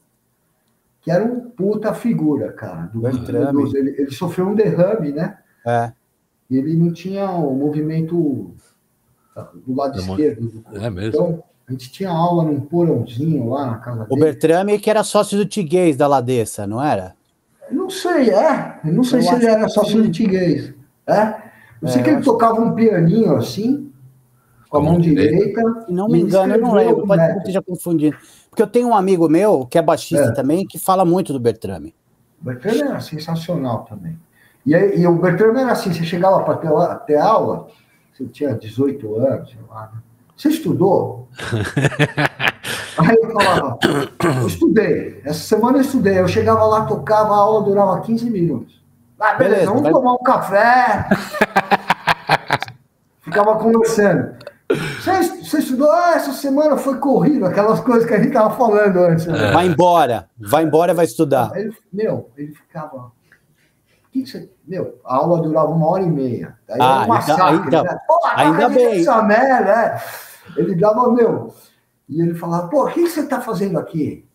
que 1.01 1.11
era 1.11 1.23
um 1.23 1.41
puta 1.41 1.93
figura, 1.93 2.51
cara. 2.53 2.89
Do, 2.93 3.01
Bertrame. 3.01 3.69
Do, 3.69 3.77
ele, 3.77 3.95
ele 3.97 4.11
sofreu 4.11 4.47
um 4.47 4.55
derrame, 4.55 5.11
né? 5.11 5.37
É. 5.65 5.91
E 6.49 6.57
ele 6.57 6.75
não 6.75 6.91
tinha 6.91 7.29
o 7.29 7.55
movimento 7.55 8.53
do 9.65 9.75
lado 9.75 9.99
esquerdo 9.99 10.47
do 10.47 10.61
corpo. 10.61 10.79
É 10.79 10.89
mesmo. 10.89 11.09
Então, 11.09 11.43
a 11.67 11.71
gente 11.71 11.91
tinha 11.91 12.09
aula 12.09 12.43
num 12.43 12.59
porãozinho 12.59 13.49
lá 13.49 13.67
na 13.67 13.77
casa 13.77 14.05
dele. 14.05 14.09
O 14.09 14.17
Bertrame 14.17 14.79
que 14.79 14.89
era 14.89 15.03
sócio 15.03 15.37
do 15.37 15.45
Tiguez 15.45 15.95
da 15.95 16.07
Ladessa, 16.07 16.67
não 16.67 16.83
era? 16.83 17.15
Não 17.73 17.89
sei, 17.89 18.29
é. 18.29 18.79
Eu 18.85 18.93
não 18.93 19.03
sei 19.03 19.19
eu 19.19 19.23
se 19.23 19.35
ele 19.35 19.45
era 19.45 19.67
sócio 19.67 20.11
Tiguez. 20.11 20.73
É? 21.07 21.35
Eu 21.81 21.87
sei 21.87 22.01
é, 22.01 22.03
que 22.03 22.09
ele 22.11 22.21
tocava 22.21 22.61
um 22.61 22.73
pianinho 22.73 23.35
assim, 23.35 23.91
com 24.69 24.77
a 24.77 24.81
mão 24.81 24.99
direita. 24.99 25.61
Se 25.85 25.91
não 25.91 26.07
me 26.07 26.21
engano, 26.21 26.55
eu 26.55 26.61
não 26.61 26.73
lembro, 26.73 27.05
pode 27.05 27.25
ser 27.25 27.33
que 27.33 27.39
esteja 27.39 27.61
confundindo. 27.61 28.15
Porque 28.49 28.61
eu 28.61 28.67
tenho 28.67 28.87
um 28.87 28.95
amigo 28.95 29.27
meu, 29.27 29.65
que 29.65 29.77
é 29.77 29.81
baixista 29.81 30.25
é. 30.25 30.31
também, 30.31 30.65
que 30.65 30.79
fala 30.79 31.03
muito 31.03 31.33
do 31.33 31.39
Bertrame. 31.39 31.93
O 32.41 32.45
Bertrame 32.45 32.81
era 32.81 32.99
sensacional 32.99 33.85
também. 33.85 34.17
E, 34.65 34.73
aí, 34.73 35.01
e 35.01 35.07
o 35.07 35.15
Bertrame 35.15 35.59
era 35.59 35.71
assim, 35.71 35.91
você 35.91 36.03
chegava 36.03 36.41
para 36.43 36.57
ter, 36.57 36.69
ter 37.05 37.17
aula, 37.17 37.67
você 38.13 38.25
tinha 38.25 38.53
18 38.53 39.15
anos, 39.17 39.49
sei 39.49 39.59
lá, 39.69 39.91
né? 39.93 40.01
Você 40.35 40.49
estudou? 40.49 41.27
Aí 42.97 43.15
eu 43.21 43.31
falava, 43.31 43.79
eu 44.41 44.47
estudei. 44.47 45.21
Essa 45.23 45.39
semana 45.39 45.77
eu 45.77 45.81
estudei. 45.81 46.19
Eu 46.19 46.27
chegava 46.27 46.63
lá, 46.65 46.85
tocava, 46.85 47.33
a 47.33 47.37
aula 47.37 47.63
durava 47.63 48.01
15 48.01 48.29
minutos. 48.29 48.81
Ah, 49.19 49.33
beleza, 49.35 49.55
beleza 49.55 49.71
vamos 49.71 49.83
vai... 49.83 49.91
tomar 49.91 50.13
um 50.13 50.23
café. 50.23 51.09
Ficava 53.21 53.55
conversando. 53.57 54.35
Você, 54.69 55.23
você 55.43 55.59
estudou? 55.59 55.91
Ah, 55.91 56.13
essa 56.15 56.33
semana 56.33 56.77
foi 56.77 56.97
corrido, 56.97 57.45
aquelas 57.45 57.79
coisas 57.79 58.05
que 58.05 58.13
a 58.13 58.17
gente 58.17 58.29
estava 58.29 58.55
falando 58.55 58.97
antes. 58.97 59.25
Né? 59.25 59.51
Vai 59.51 59.67
embora, 59.67 60.27
vai 60.37 60.63
embora, 60.63 60.93
vai 60.93 61.05
estudar. 61.05 61.51
Ele, 61.55 61.73
meu, 61.91 62.29
ele 62.37 62.53
ficava. 62.53 63.11
Que 64.11 64.23
que 64.23 64.29
você... 64.29 64.49
Meu, 64.67 64.99
a 65.03 65.15
aula 65.15 65.41
durava 65.41 65.69
uma 65.69 65.87
hora 65.87 66.03
e 66.03 66.09
meia. 66.09 66.55
Aí 66.69 66.77
ah, 66.79 67.03
um 67.03 67.07
massacre, 67.07 67.43
ainda, 67.43 67.83
né? 67.83 67.97
Pô, 68.07 68.19
ainda 68.35 68.69
bem. 68.69 69.05
Merda, 69.25 69.71
é. 69.71 70.01
Ele 70.55 70.75
dava, 70.75 71.11
meu. 71.11 71.53
E 72.13 72.21
ele 72.21 72.35
falava, 72.35 72.67
pô, 72.67 72.85
o 72.85 72.91
que 72.91 73.01
você 73.01 73.21
está 73.21 73.41
fazendo 73.41 73.79
aqui? 73.79 74.25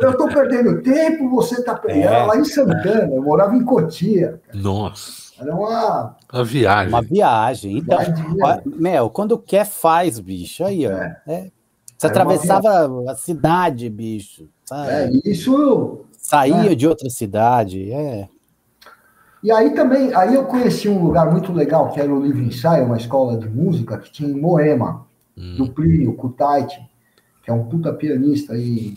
Eu 0.00 0.10
estou 0.10 0.26
perdendo 0.28 0.82
tempo, 0.82 1.28
você 1.28 1.56
está 1.56 1.74
perdendo. 1.74 2.06
É. 2.06 2.24
lá 2.24 2.36
em 2.36 2.44
Santana, 2.44 3.14
eu 3.14 3.22
morava 3.22 3.54
em 3.54 3.64
Cotia. 3.64 4.40
Nossa. 4.54 5.32
Era 5.38 5.54
uma... 5.54 6.16
uma 6.32 6.44
viagem. 6.44 6.88
Uma 6.88 7.02
viagem. 7.02 7.78
Então, 7.78 7.98
meu, 8.64 9.10
quando 9.10 9.38
quer, 9.38 9.66
faz, 9.66 10.18
bicho. 10.18 10.64
Aí, 10.64 10.86
ó. 10.86 10.90
É. 10.90 11.20
É. 11.26 11.50
Você 11.98 12.06
Era 12.06 12.22
atravessava 12.22 13.10
a 13.10 13.14
cidade, 13.14 13.88
bicho. 13.88 14.48
Sabe? 14.64 14.90
É, 14.90 15.10
isso. 15.24 16.00
Saía 16.18 16.72
é. 16.72 16.74
de 16.74 16.86
outra 16.88 17.08
cidade. 17.10 17.92
É. 17.92 18.28
E 19.42 19.50
aí 19.50 19.74
também, 19.74 20.14
aí 20.14 20.34
eu 20.34 20.44
conheci 20.44 20.88
um 20.88 21.02
lugar 21.02 21.30
muito 21.30 21.52
legal, 21.52 21.90
que 21.90 22.00
era 22.00 22.12
o 22.12 22.22
Livre 22.22 22.44
Ensaio, 22.46 22.86
uma 22.86 22.96
escola 22.96 23.36
de 23.36 23.48
música 23.48 23.98
que 23.98 24.10
tinha 24.10 24.30
em 24.30 24.40
Moema, 24.40 25.04
hum. 25.36 25.56
do 25.56 25.70
Plínio 25.70 26.14
Kutaiti, 26.14 26.80
que 27.42 27.50
é 27.50 27.54
um 27.54 27.64
puta 27.64 27.92
pianista 27.92 28.56
e, 28.56 28.94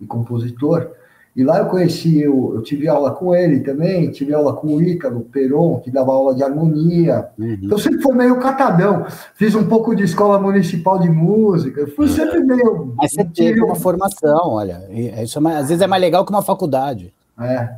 e 0.00 0.06
compositor. 0.06 0.90
E 1.34 1.44
lá 1.44 1.58
eu 1.58 1.66
conheci, 1.66 2.20
eu, 2.20 2.52
eu, 2.56 2.62
tive 2.62 2.88
aula 2.88 3.12
com 3.12 3.34
ele 3.34 3.60
também, 3.60 4.10
tive 4.10 4.34
aula 4.34 4.52
com 4.52 4.74
o 4.74 4.82
Ícaro 4.82 5.20
Peron, 5.20 5.78
que 5.78 5.90
dava 5.90 6.10
aula 6.10 6.34
de 6.34 6.42
harmonia. 6.42 7.28
Uhum. 7.38 7.58
Então 7.62 7.78
sempre 7.78 8.02
foi 8.02 8.14
meio 8.14 8.40
catadão. 8.40 9.06
Fiz 9.34 9.54
um 9.54 9.66
pouco 9.66 9.94
de 9.94 10.02
escola 10.02 10.40
municipal 10.40 10.98
de 10.98 11.08
música, 11.08 11.86
fui 11.94 12.06
uhum. 12.06 12.12
sempre 12.12 12.40
meio. 12.40 12.94
Mas 12.96 13.12
você 13.12 13.24
teve 13.24 13.62
uma 13.62 13.76
formação, 13.76 14.50
olha. 14.50 14.82
Isso 15.22 15.38
é 15.38 15.40
mais, 15.40 15.56
às 15.58 15.68
vezes 15.68 15.82
é 15.82 15.86
mais 15.86 16.02
legal 16.02 16.24
que 16.24 16.32
uma 16.32 16.42
faculdade. 16.42 17.14
É. 17.38 17.70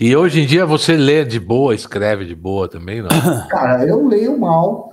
E 0.00 0.16
hoje 0.16 0.40
em 0.40 0.46
dia 0.46 0.64
você 0.64 0.96
lê 0.96 1.24
de 1.24 1.38
boa, 1.38 1.74
escreve 1.74 2.24
de 2.24 2.34
boa 2.34 2.68
também, 2.68 3.02
não? 3.02 3.08
Cara, 3.48 3.84
eu 3.86 4.06
leio 4.06 4.38
mal, 4.38 4.92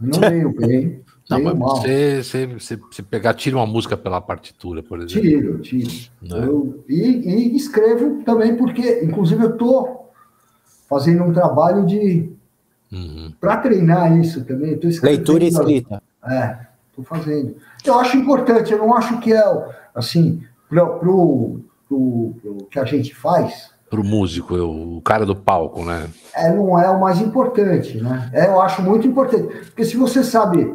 não 0.00 0.20
leio 0.30 0.54
bem. 0.54 1.03
Não, 1.28 1.42
mas 1.42 1.58
você, 1.58 2.22
você, 2.22 2.46
você, 2.46 2.76
você, 2.76 3.02
pegar, 3.02 3.32
tira 3.34 3.56
uma 3.56 3.66
música 3.66 3.96
pela 3.96 4.20
partitura, 4.20 4.82
por 4.82 5.00
exemplo. 5.00 5.22
Tiro, 5.22 5.58
tiro. 5.60 5.90
É? 6.22 6.44
Eu, 6.44 6.84
e, 6.88 7.00
e, 7.00 7.56
escrevo 7.56 8.22
também, 8.24 8.54
porque, 8.56 9.00
inclusive, 9.02 9.42
eu 9.42 9.50
estou 9.50 10.12
fazendo 10.88 11.24
um 11.24 11.32
trabalho 11.32 11.86
de. 11.86 12.30
Uhum. 12.92 13.32
para 13.40 13.56
treinar 13.56 14.16
isso 14.18 14.44
também. 14.44 14.78
Leitura 15.02 15.44
e 15.44 15.48
escrita. 15.48 16.02
É, 16.24 16.58
estou 16.90 17.04
fazendo. 17.04 17.56
Eu 17.84 17.98
acho 17.98 18.16
importante, 18.16 18.72
eu 18.72 18.78
não 18.78 18.94
acho 18.94 19.18
que 19.18 19.32
é 19.32 19.42
assim, 19.94 20.42
para 20.68 20.84
o 21.08 21.60
que 22.70 22.78
a 22.78 22.84
gente 22.84 23.14
faz, 23.14 23.74
para 23.94 24.00
o 24.00 24.04
músico, 24.04 24.54
o 24.56 25.00
cara 25.02 25.24
do 25.24 25.36
palco, 25.36 25.84
né? 25.84 26.08
É, 26.34 26.52
não 26.52 26.78
é 26.78 26.90
o 26.90 27.00
mais 27.00 27.20
importante, 27.20 28.00
né? 28.00 28.28
É, 28.32 28.46
eu 28.46 28.60
acho 28.60 28.82
muito 28.82 29.06
importante. 29.06 29.46
Porque 29.66 29.84
se 29.84 29.96
você 29.96 30.24
sabe. 30.24 30.74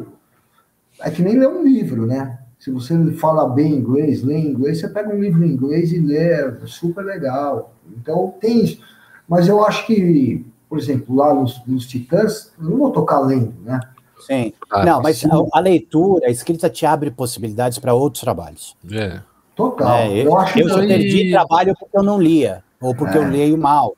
É 1.00 1.10
que 1.10 1.22
nem 1.22 1.38
ler 1.38 1.48
um 1.48 1.62
livro, 1.62 2.06
né? 2.06 2.38
Se 2.58 2.70
você 2.70 2.94
fala 3.12 3.48
bem 3.48 3.72
inglês, 3.72 4.22
lê 4.22 4.38
inglês, 4.38 4.80
você 4.80 4.88
pega 4.88 5.14
um 5.14 5.20
livro 5.20 5.44
em 5.44 5.52
inglês 5.52 5.92
e 5.92 5.98
lê, 5.98 6.32
é 6.32 6.56
super 6.66 7.04
legal. 7.04 7.74
Então 7.96 8.34
tem 8.40 8.64
isso. 8.64 8.80
Mas 9.26 9.48
eu 9.48 9.64
acho 9.64 9.86
que, 9.86 10.44
por 10.68 10.78
exemplo, 10.78 11.16
lá 11.16 11.32
nos, 11.32 11.60
nos 11.66 11.86
Titãs, 11.86 12.52
eu 12.58 12.68
não 12.68 12.78
vou 12.78 12.90
tocar 12.90 13.20
lendo, 13.20 13.54
né? 13.64 13.80
Sim. 14.20 14.52
Ah, 14.70 14.84
não, 14.84 15.00
mas 15.00 15.24
a, 15.24 15.30
a, 15.52 15.60
leitura, 15.60 16.26
a 16.26 16.30
escrita 16.30 16.68
te 16.68 16.84
abre 16.84 17.10
possibilidades 17.10 17.78
para 17.78 17.94
outros 17.94 18.22
trabalhos. 18.22 18.76
É. 18.92 19.20
Total. 19.56 19.96
É, 19.96 20.20
eu, 20.20 20.26
eu, 20.26 20.38
acho 20.38 20.58
eu 20.58 20.66
que... 20.68 20.86
perdi 20.86 21.30
trabalho 21.30 21.74
porque 21.78 21.96
eu 21.96 22.02
não 22.02 22.20
lia. 22.20 22.62
Ou 22.80 22.94
porque 22.94 23.16
é. 23.16 23.20
eu 23.20 23.28
leio 23.28 23.58
mal. 23.58 23.94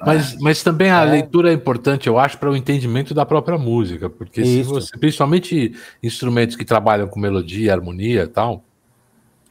Mas, 0.00 0.34
ah, 0.34 0.36
mas 0.40 0.62
também 0.62 0.90
a 0.90 1.02
é. 1.02 1.10
leitura 1.10 1.50
é 1.50 1.52
importante, 1.52 2.06
eu 2.06 2.18
acho, 2.18 2.38
para 2.38 2.50
o 2.50 2.56
entendimento 2.56 3.12
da 3.12 3.26
própria 3.26 3.58
música, 3.58 4.08
porque 4.08 4.40
Isso. 4.40 4.48
se 4.48 4.62
você, 4.62 4.98
principalmente 4.98 5.74
instrumentos 6.02 6.56
que 6.56 6.64
trabalham 6.64 7.08
com 7.08 7.18
melodia, 7.18 7.72
harmonia 7.72 8.22
e 8.22 8.28
tal, 8.28 8.64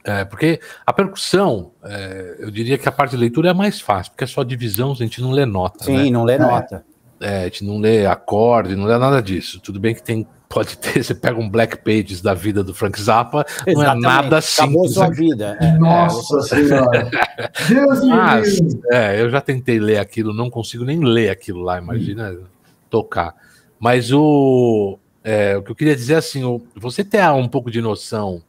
é, 0.06 0.24
porque 0.24 0.60
a 0.86 0.92
percussão, 0.92 1.72
é, 1.82 2.36
eu 2.38 2.50
diria 2.50 2.78
que 2.78 2.88
a 2.88 2.92
parte 2.92 3.10
de 3.10 3.16
leitura 3.16 3.50
é 3.50 3.52
mais 3.52 3.80
fácil, 3.80 4.12
porque 4.12 4.24
é 4.24 4.26
só 4.26 4.44
divisão, 4.44 4.92
a 4.92 4.94
gente 4.94 5.20
não 5.20 5.32
lê 5.32 5.44
nota. 5.44 5.84
Sim, 5.84 5.96
né? 5.96 6.10
não 6.10 6.22
lê 6.22 6.38
nota. 6.38 6.84
É, 7.20 7.40
a 7.40 7.44
gente 7.44 7.64
não 7.64 7.78
lê 7.78 8.06
acorde, 8.06 8.76
não 8.76 8.84
lê 8.84 8.96
nada 8.98 9.20
disso. 9.20 9.58
Tudo 9.60 9.80
bem 9.80 9.94
que 9.94 10.02
tem, 10.02 10.26
pode 10.56 10.78
ter, 10.78 11.04
você 11.04 11.14
pega 11.14 11.38
um 11.38 11.50
Black 11.50 11.76
Pages 11.84 12.22
da 12.22 12.32
vida 12.32 12.64
do 12.64 12.72
Frank 12.72 12.98
Zappa, 12.98 13.44
Exatamente. 13.66 13.74
não 13.76 14.10
é 14.10 14.14
nada 14.14 14.40
simples. 14.40 14.58
Acabou 14.58 14.88
sua 14.88 15.10
vida. 15.10 15.58
É, 15.60 15.78
Nossa 15.78 16.40
Senhora! 16.40 17.10
Deus 17.68 18.08
Mas, 18.08 18.58
é, 18.90 19.20
eu 19.20 19.28
já 19.28 19.42
tentei 19.42 19.78
ler 19.78 19.98
aquilo, 19.98 20.32
não 20.32 20.48
consigo 20.48 20.82
nem 20.82 21.04
ler 21.04 21.28
aquilo 21.28 21.60
lá, 21.60 21.76
imagina 21.76 22.30
hum. 22.30 22.44
tocar. 22.88 23.34
Mas 23.78 24.10
o, 24.10 24.98
é, 25.22 25.58
o 25.58 25.62
que 25.62 25.72
eu 25.72 25.76
queria 25.76 25.94
dizer 25.94 26.14
é 26.14 26.16
assim, 26.16 26.42
o, 26.42 26.62
você 26.74 27.04
ter 27.04 27.22
um 27.32 27.48
pouco 27.48 27.70
de 27.70 27.82
noção 27.82 28.42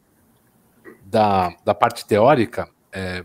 da, 1.06 1.54
da 1.66 1.74
parte 1.74 2.06
teórica, 2.06 2.70
é, 2.90 3.22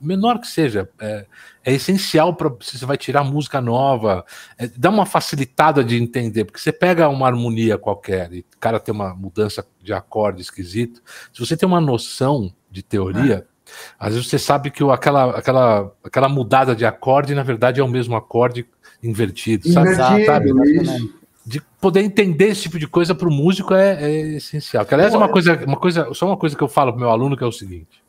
menor 0.00 0.40
que 0.40 0.46
seja, 0.46 0.88
é, 1.00 1.26
é 1.64 1.72
essencial 1.72 2.34
para 2.34 2.50
se 2.60 2.78
você 2.78 2.86
vai 2.86 2.96
tirar 2.96 3.24
música 3.24 3.60
nova, 3.60 4.24
é, 4.56 4.66
dá 4.76 4.90
uma 4.90 5.06
facilitada 5.06 5.82
de 5.84 6.00
entender, 6.00 6.44
porque 6.44 6.60
você 6.60 6.72
pega 6.72 7.08
uma 7.08 7.26
harmonia 7.26 7.78
qualquer 7.78 8.32
e 8.32 8.40
o 8.40 8.58
cara 8.58 8.80
tem 8.80 8.94
uma 8.94 9.14
mudança 9.14 9.66
de 9.82 9.92
acorde 9.92 10.42
esquisito, 10.42 11.02
se 11.32 11.40
você 11.40 11.56
tem 11.56 11.66
uma 11.66 11.80
noção 11.80 12.52
de 12.70 12.82
teoria, 12.82 13.46
é. 13.46 13.72
às 13.98 14.14
vezes 14.14 14.28
você 14.28 14.38
sabe 14.38 14.70
que 14.70 14.84
aquela, 14.84 15.36
aquela, 15.36 15.92
aquela 16.04 16.28
mudada 16.28 16.74
de 16.74 16.84
acorde, 16.86 17.34
na 17.34 17.42
verdade, 17.42 17.80
é 17.80 17.84
o 17.84 17.88
mesmo 17.88 18.16
acorde 18.16 18.66
invertido, 19.02 19.68
invertido 19.68 19.96
sabe? 19.96 20.24
sabe? 20.24 21.18
de 21.48 21.62
poder 21.80 22.02
entender 22.02 22.48
esse 22.48 22.62
tipo 22.62 22.78
de 22.78 22.86
coisa 22.86 23.14
para 23.14 23.26
o 23.26 23.32
músico 23.32 23.72
é, 23.72 24.04
é, 24.04 24.20
essencial. 24.36 24.84
Que, 24.84 24.92
aliás, 24.92 25.14
é 25.14 25.16
uma 25.16 25.30
coisa, 25.30 25.64
uma 25.64 25.78
coisa, 25.78 26.12
só 26.12 26.26
uma 26.26 26.36
coisa 26.36 26.54
que 26.54 26.62
eu 26.62 26.68
falo 26.68 26.92
para 26.92 27.00
meu 27.00 27.08
aluno 27.08 27.38
que 27.38 27.42
é 27.42 27.46
o 27.46 27.52
seguinte: 27.52 28.02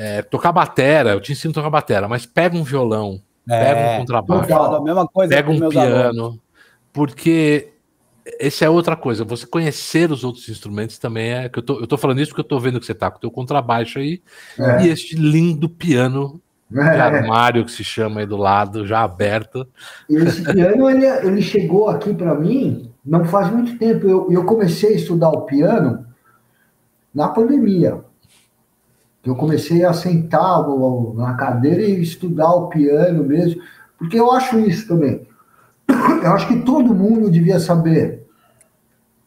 é, 0.00 0.22
tocar 0.22 0.50
batera, 0.50 1.10
eu 1.10 1.20
te 1.20 1.32
ensino 1.32 1.50
a 1.50 1.54
tocar 1.54 1.68
batera, 1.68 2.08
mas 2.08 2.24
pega 2.24 2.56
um 2.56 2.62
violão, 2.62 3.20
é, 3.46 3.64
pega 3.64 3.80
um 3.80 3.98
contrabaixo, 3.98 4.48
pega 5.28 5.50
um 5.50 5.68
piano, 5.68 6.22
alunos. 6.22 6.38
porque 6.90 7.68
esse 8.38 8.64
é 8.64 8.70
outra 8.70 8.96
coisa. 8.96 9.24
Você 9.26 9.46
conhecer 9.46 10.10
os 10.10 10.24
outros 10.24 10.48
instrumentos 10.48 10.96
também 10.96 11.32
é 11.32 11.48
que 11.50 11.58
eu 11.58 11.62
tô, 11.62 11.80
eu 11.80 11.86
tô 11.86 11.98
falando 11.98 12.18
isso 12.18 12.30
porque 12.30 12.40
eu 12.40 12.48
tô 12.48 12.58
vendo 12.58 12.80
que 12.80 12.86
você 12.86 12.94
tá 12.94 13.10
com 13.10 13.18
o 13.18 13.20
teu 13.20 13.30
contrabaixo 13.30 13.98
aí 13.98 14.22
é. 14.58 14.86
e 14.86 14.88
este 14.88 15.16
lindo 15.16 15.68
piano 15.68 16.40
de 16.70 16.80
é. 16.80 17.00
armário 17.00 17.62
que 17.66 17.72
se 17.72 17.84
chama 17.84 18.20
aí 18.20 18.26
do 18.26 18.38
lado, 18.38 18.86
já 18.86 19.02
aberto. 19.02 19.68
Esse 20.08 20.42
piano, 20.42 20.88
ele, 20.88 21.04
ele 21.04 21.42
chegou 21.42 21.90
aqui 21.90 22.14
para 22.14 22.34
mim 22.34 22.90
não 23.04 23.26
faz 23.26 23.50
muito 23.50 23.76
tempo. 23.78 24.08
Eu, 24.08 24.32
eu 24.32 24.44
comecei 24.44 24.94
a 24.94 24.96
estudar 24.96 25.28
o 25.28 25.42
piano 25.42 26.06
na 27.14 27.28
pandemia. 27.28 28.02
Eu 29.24 29.36
comecei 29.36 29.84
a 29.84 29.92
sentar 29.92 30.66
na 31.14 31.34
cadeira 31.34 31.82
e 31.82 32.00
estudar 32.00 32.50
o 32.52 32.68
piano 32.68 33.22
mesmo, 33.24 33.60
porque 33.98 34.18
eu 34.18 34.32
acho 34.32 34.58
isso 34.58 34.88
também. 34.88 35.28
Eu 36.22 36.32
acho 36.32 36.48
que 36.48 36.62
todo 36.62 36.94
mundo 36.94 37.30
devia 37.30 37.58
saber 37.58 38.26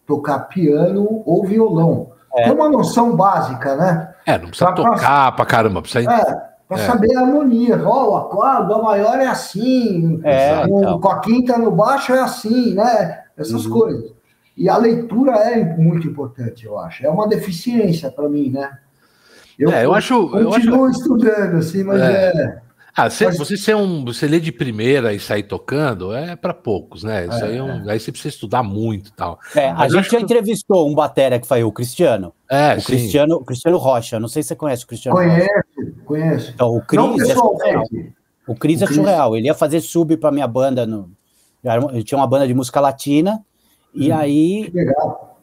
tocar 0.05 0.39
piano 0.41 1.23
ou 1.25 1.45
violão. 1.45 2.11
É. 2.35 2.43
Tem 2.43 2.53
uma 2.53 2.69
noção 2.69 3.15
básica, 3.15 3.75
né? 3.75 4.13
É, 4.25 4.37
não 4.37 4.47
precisa 4.47 4.71
pra, 4.71 4.75
tocar 4.75 5.35
pra 5.35 5.45
caramba, 5.45 5.81
precisa. 5.81 6.11
É, 6.11 6.53
para 6.67 6.81
é. 6.81 6.85
saber 6.85 7.15
a 7.15 7.21
harmonia. 7.21 7.81
Ó, 7.83 8.03
oh, 8.03 8.11
o 8.11 8.17
acorde, 8.17 8.73
o 8.73 8.83
maior 8.83 9.19
é 9.19 9.27
assim, 9.27 10.19
é, 10.23 10.65
o, 10.67 10.79
então. 10.79 10.99
com 10.99 11.09
a 11.09 11.19
quinta 11.19 11.57
no 11.57 11.71
baixo 11.71 12.13
é 12.13 12.19
assim, 12.19 12.73
né? 12.73 13.23
Essas 13.37 13.65
uhum. 13.65 13.71
coisas. 13.71 14.13
E 14.55 14.69
a 14.69 14.77
leitura 14.77 15.31
é 15.37 15.63
muito 15.77 16.07
importante, 16.07 16.65
eu 16.65 16.79
acho. 16.79 17.05
É 17.05 17.09
uma 17.09 17.27
deficiência 17.27 18.11
para 18.11 18.29
mim, 18.29 18.51
né? 18.51 18.77
Eu, 19.57 19.71
é, 19.71 19.85
eu 19.85 19.93
acho. 19.93 20.29
Continuo 20.29 20.75
eu 20.79 20.85
acho... 20.85 20.99
estudando, 20.99 21.57
assim, 21.57 21.83
mas 21.83 22.01
é. 22.01 22.31
é... 22.35 22.63
Ah, 22.95 23.09
você, 23.09 23.25
mas... 23.25 23.37
você 23.37 23.57
ser 23.57 23.75
um, 23.75 24.05
você 24.05 24.27
ler 24.27 24.39
de 24.39 24.51
primeira 24.51 25.13
e 25.13 25.19
sair 25.19 25.43
tocando 25.43 26.13
é 26.13 26.35
para 26.35 26.53
poucos, 26.53 27.03
né? 27.03 27.25
Isso 27.25 27.43
é, 27.43 27.47
aí, 27.47 27.57
é 27.57 27.63
um, 27.63 27.89
aí 27.89 27.99
você 27.99 28.11
precisa 28.11 28.35
estudar 28.35 28.61
muito 28.61 29.09
e 29.09 29.13
tal. 29.13 29.39
É, 29.55 29.69
a 29.69 29.87
gente 29.87 30.11
já 30.11 30.17
que... 30.17 30.23
entrevistou 30.23 30.87
um 30.87 30.93
batera 30.93 31.39
que 31.39 31.47
foi 31.47 31.63
o 31.63 31.71
Cristiano. 31.71 32.33
É, 32.47 32.75
o 32.75 32.81
sim. 32.81 32.85
Cristiano, 32.85 33.35
o 33.35 33.43
Cristiano 33.43 33.77
Rocha. 33.77 34.19
Não 34.19 34.27
sei 34.27 34.43
se 34.43 34.49
você 34.49 34.55
conhece 34.55 34.83
o 34.83 34.87
Cristiano. 34.87 35.17
Conheço, 35.17 35.49
Rocha. 35.75 35.93
conheço. 36.05 36.51
Então, 36.53 36.75
o 36.75 36.81
Cris 36.81 37.01
Não, 37.01 37.15
é 37.15 37.33
surreal. 37.33 37.83
O 38.45 38.55
Cris 38.55 38.81
é 38.83 38.85
surreal. 38.85 39.35
Ele 39.35 39.47
ia 39.47 39.55
fazer 39.55 39.81
sub 39.81 40.15
para 40.17 40.31
minha 40.31 40.47
banda 40.47 40.85
no. 40.85 41.09
Ele 41.91 42.03
tinha 42.03 42.17
uma 42.17 42.27
banda 42.27 42.45
de 42.45 42.53
música 42.53 42.79
latina 42.79 43.43
e 43.93 44.11
hum, 44.11 44.15
aí 44.15 44.71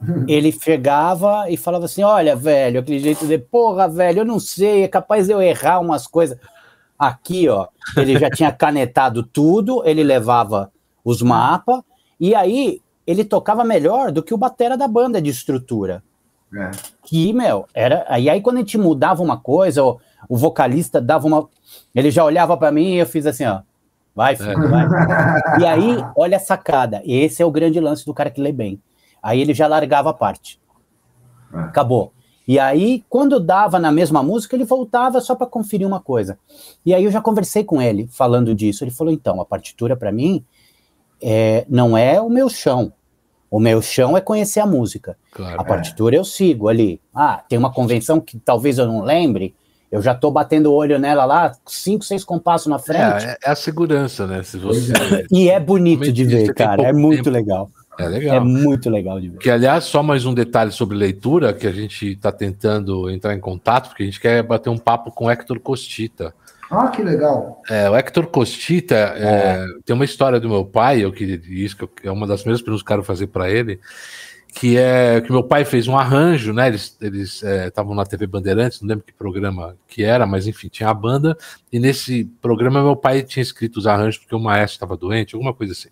ele 0.28 0.52
chegava 0.52 1.50
e 1.50 1.56
falava 1.56 1.84
assim: 1.84 2.02
Olha, 2.02 2.34
velho, 2.34 2.80
aquele 2.80 2.98
jeito 2.98 3.26
de 3.26 3.38
porra, 3.38 3.88
velho, 3.88 4.20
eu 4.20 4.24
não 4.24 4.38
sei, 4.38 4.84
é 4.84 4.88
capaz 4.88 5.26
de 5.26 5.32
eu 5.32 5.42
errar 5.42 5.80
umas 5.80 6.06
coisas. 6.06 6.38
Aqui, 6.98 7.48
ó, 7.48 7.68
ele 7.96 8.18
já 8.18 8.28
tinha 8.28 8.52
canetado 8.52 9.22
tudo, 9.22 9.82
ele 9.86 10.02
levava 10.02 10.70
os 11.02 11.22
mapas, 11.22 11.80
e 12.18 12.34
aí 12.34 12.80
ele 13.06 13.24
tocava 13.24 13.64
melhor 13.64 14.12
do 14.12 14.22
que 14.22 14.34
o 14.34 14.38
batera 14.38 14.76
da 14.76 14.86
banda 14.86 15.20
de 15.20 15.30
estrutura. 15.30 16.02
É. 16.54 16.70
Que, 17.02 17.32
meu, 17.32 17.66
era. 17.72 18.06
E 18.18 18.28
aí, 18.28 18.40
quando 18.40 18.56
a 18.56 18.60
gente 18.60 18.76
mudava 18.76 19.22
uma 19.22 19.38
coisa, 19.38 19.82
o, 19.84 20.00
o 20.28 20.36
vocalista 20.36 21.00
dava 21.00 21.26
uma. 21.26 21.48
Ele 21.94 22.10
já 22.10 22.24
olhava 22.24 22.56
para 22.56 22.72
mim 22.72 22.94
e 22.94 22.98
eu 22.98 23.06
fiz 23.06 23.24
assim, 23.26 23.44
ó. 23.44 23.62
Vai, 24.14 24.36
filho, 24.36 24.68
vai. 24.68 24.86
e 25.60 25.64
aí, 25.64 26.04
olha 26.16 26.36
a 26.36 26.40
sacada. 26.40 27.00
Esse 27.04 27.42
é 27.42 27.46
o 27.46 27.50
grande 27.50 27.80
lance 27.80 28.04
do 28.04 28.12
cara 28.12 28.30
que 28.30 28.40
lê 28.40 28.52
bem. 28.52 28.80
Aí 29.22 29.40
ele 29.40 29.54
já 29.54 29.66
largava 29.66 30.10
a 30.10 30.14
parte. 30.14 30.60
É. 31.52 31.58
Acabou. 31.58 32.12
E 32.46 32.58
aí, 32.58 33.04
quando 33.08 33.38
dava 33.38 33.78
na 33.78 33.92
mesma 33.92 34.22
música, 34.22 34.56
ele 34.56 34.64
voltava 34.64 35.20
só 35.20 35.34
para 35.34 35.46
conferir 35.46 35.86
uma 35.86 36.00
coisa. 36.00 36.38
E 36.84 36.92
aí 36.92 37.04
eu 37.04 37.10
já 37.10 37.20
conversei 37.20 37.62
com 37.62 37.80
ele 37.80 38.08
falando 38.10 38.54
disso. 38.54 38.82
Ele 38.82 38.90
falou: 38.90 39.12
então, 39.12 39.40
a 39.40 39.44
partitura 39.44 39.96
para 39.96 40.10
mim 40.10 40.44
é, 41.22 41.64
não 41.68 41.96
é 41.96 42.20
o 42.20 42.28
meu 42.28 42.48
chão. 42.48 42.92
O 43.50 43.58
meu 43.58 43.82
chão 43.82 44.16
é 44.16 44.20
conhecer 44.20 44.60
a 44.60 44.66
música. 44.66 45.16
Claro, 45.32 45.60
a 45.60 45.64
partitura 45.64 46.16
é. 46.16 46.18
eu 46.18 46.24
sigo 46.24 46.68
ali. 46.68 47.00
Ah, 47.14 47.42
tem 47.48 47.58
uma 47.58 47.72
convenção 47.72 48.20
que 48.20 48.38
talvez 48.38 48.78
eu 48.78 48.86
não 48.86 49.02
lembre. 49.02 49.54
Eu 49.90 50.00
já 50.00 50.12
estou 50.12 50.30
batendo 50.30 50.70
o 50.70 50.74
olho 50.74 51.00
nela 51.00 51.24
lá, 51.24 51.52
cinco, 51.66 52.04
seis 52.04 52.22
compassos 52.24 52.68
na 52.68 52.78
frente. 52.78 53.26
É, 53.26 53.36
é 53.44 53.50
a 53.50 53.56
segurança, 53.56 54.24
né? 54.24 54.40
Se 54.44 54.56
você... 54.56 54.92
e 55.30 55.50
é 55.50 55.58
bonito 55.58 56.12
de 56.12 56.24
ver, 56.24 56.54
cara. 56.54 56.82
É 56.82 56.92
muito 56.92 57.24
tempo. 57.24 57.30
legal. 57.30 57.68
É 57.98 58.08
legal. 58.08 58.36
É 58.36 58.40
muito 58.40 58.88
legal 58.88 59.20
de 59.20 59.28
ver. 59.28 59.38
Que, 59.38 59.50
aliás, 59.50 59.84
só 59.84 60.02
mais 60.02 60.24
um 60.24 60.32
detalhe 60.32 60.72
sobre 60.72 60.96
leitura, 60.96 61.52
que 61.52 61.66
a 61.66 61.72
gente 61.72 62.12
está 62.12 62.32
tentando 62.32 63.10
entrar 63.10 63.34
em 63.34 63.40
contato, 63.40 63.88
porque 63.88 64.02
a 64.02 64.06
gente 64.06 64.20
quer 64.20 64.42
bater 64.42 64.70
um 64.70 64.78
papo 64.78 65.10
com 65.10 65.26
o 65.26 65.30
Hector 65.30 65.60
Costita. 65.60 66.34
Ah, 66.70 66.88
que 66.88 67.02
legal. 67.02 67.60
É, 67.68 67.90
o 67.90 67.96
Hector 67.96 68.26
Costita 68.28 68.94
é. 68.94 69.24
É, 69.24 69.66
tem 69.84 69.94
uma 69.94 70.04
história 70.04 70.38
do 70.38 70.48
meu 70.48 70.64
pai, 70.64 71.04
eu 71.04 71.12
queria 71.12 71.40
isso, 71.48 71.76
que 71.76 72.06
é 72.06 72.12
uma 72.12 72.26
das 72.26 72.42
primeiras 72.42 72.62
perguntas 72.62 72.82
que 72.82 72.92
eu 72.92 72.96
quero 72.96 73.04
fazer 73.04 73.26
para 73.26 73.50
ele, 73.50 73.80
que 74.54 74.76
é 74.76 75.20
que 75.20 75.32
meu 75.32 75.42
pai 75.42 75.64
fez 75.64 75.88
um 75.88 75.98
arranjo, 75.98 76.52
né? 76.52 76.68
Eles 76.68 77.42
estavam 77.42 77.92
é, 77.92 77.96
na 77.96 78.06
TV 78.06 78.26
Bandeirantes, 78.28 78.80
não 78.80 78.88
lembro 78.88 79.04
que 79.04 79.12
programa 79.12 79.76
que 79.88 80.04
era, 80.04 80.24
mas 80.26 80.46
enfim, 80.46 80.68
tinha 80.68 80.88
a 80.88 80.94
banda, 80.94 81.36
e 81.72 81.80
nesse 81.80 82.24
programa 82.40 82.82
meu 82.82 82.94
pai 82.94 83.24
tinha 83.24 83.42
escrito 83.42 83.78
os 83.78 83.88
arranjos 83.88 84.18
porque 84.18 84.34
o 84.34 84.40
maestro 84.40 84.76
estava 84.76 84.96
doente, 84.96 85.34
alguma 85.34 85.52
coisa 85.52 85.72
assim. 85.72 85.88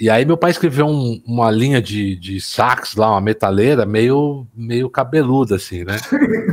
E 0.00 0.10
aí 0.10 0.24
meu 0.24 0.36
pai 0.36 0.50
escreveu 0.50 0.86
um, 0.86 1.22
uma 1.24 1.50
linha 1.50 1.80
de, 1.80 2.16
de 2.16 2.40
sax 2.40 2.96
lá, 2.96 3.10
uma 3.12 3.20
metaleira, 3.20 3.86
meio, 3.86 4.46
meio 4.54 4.90
cabeluda, 4.90 5.54
assim, 5.54 5.84
né? 5.84 5.96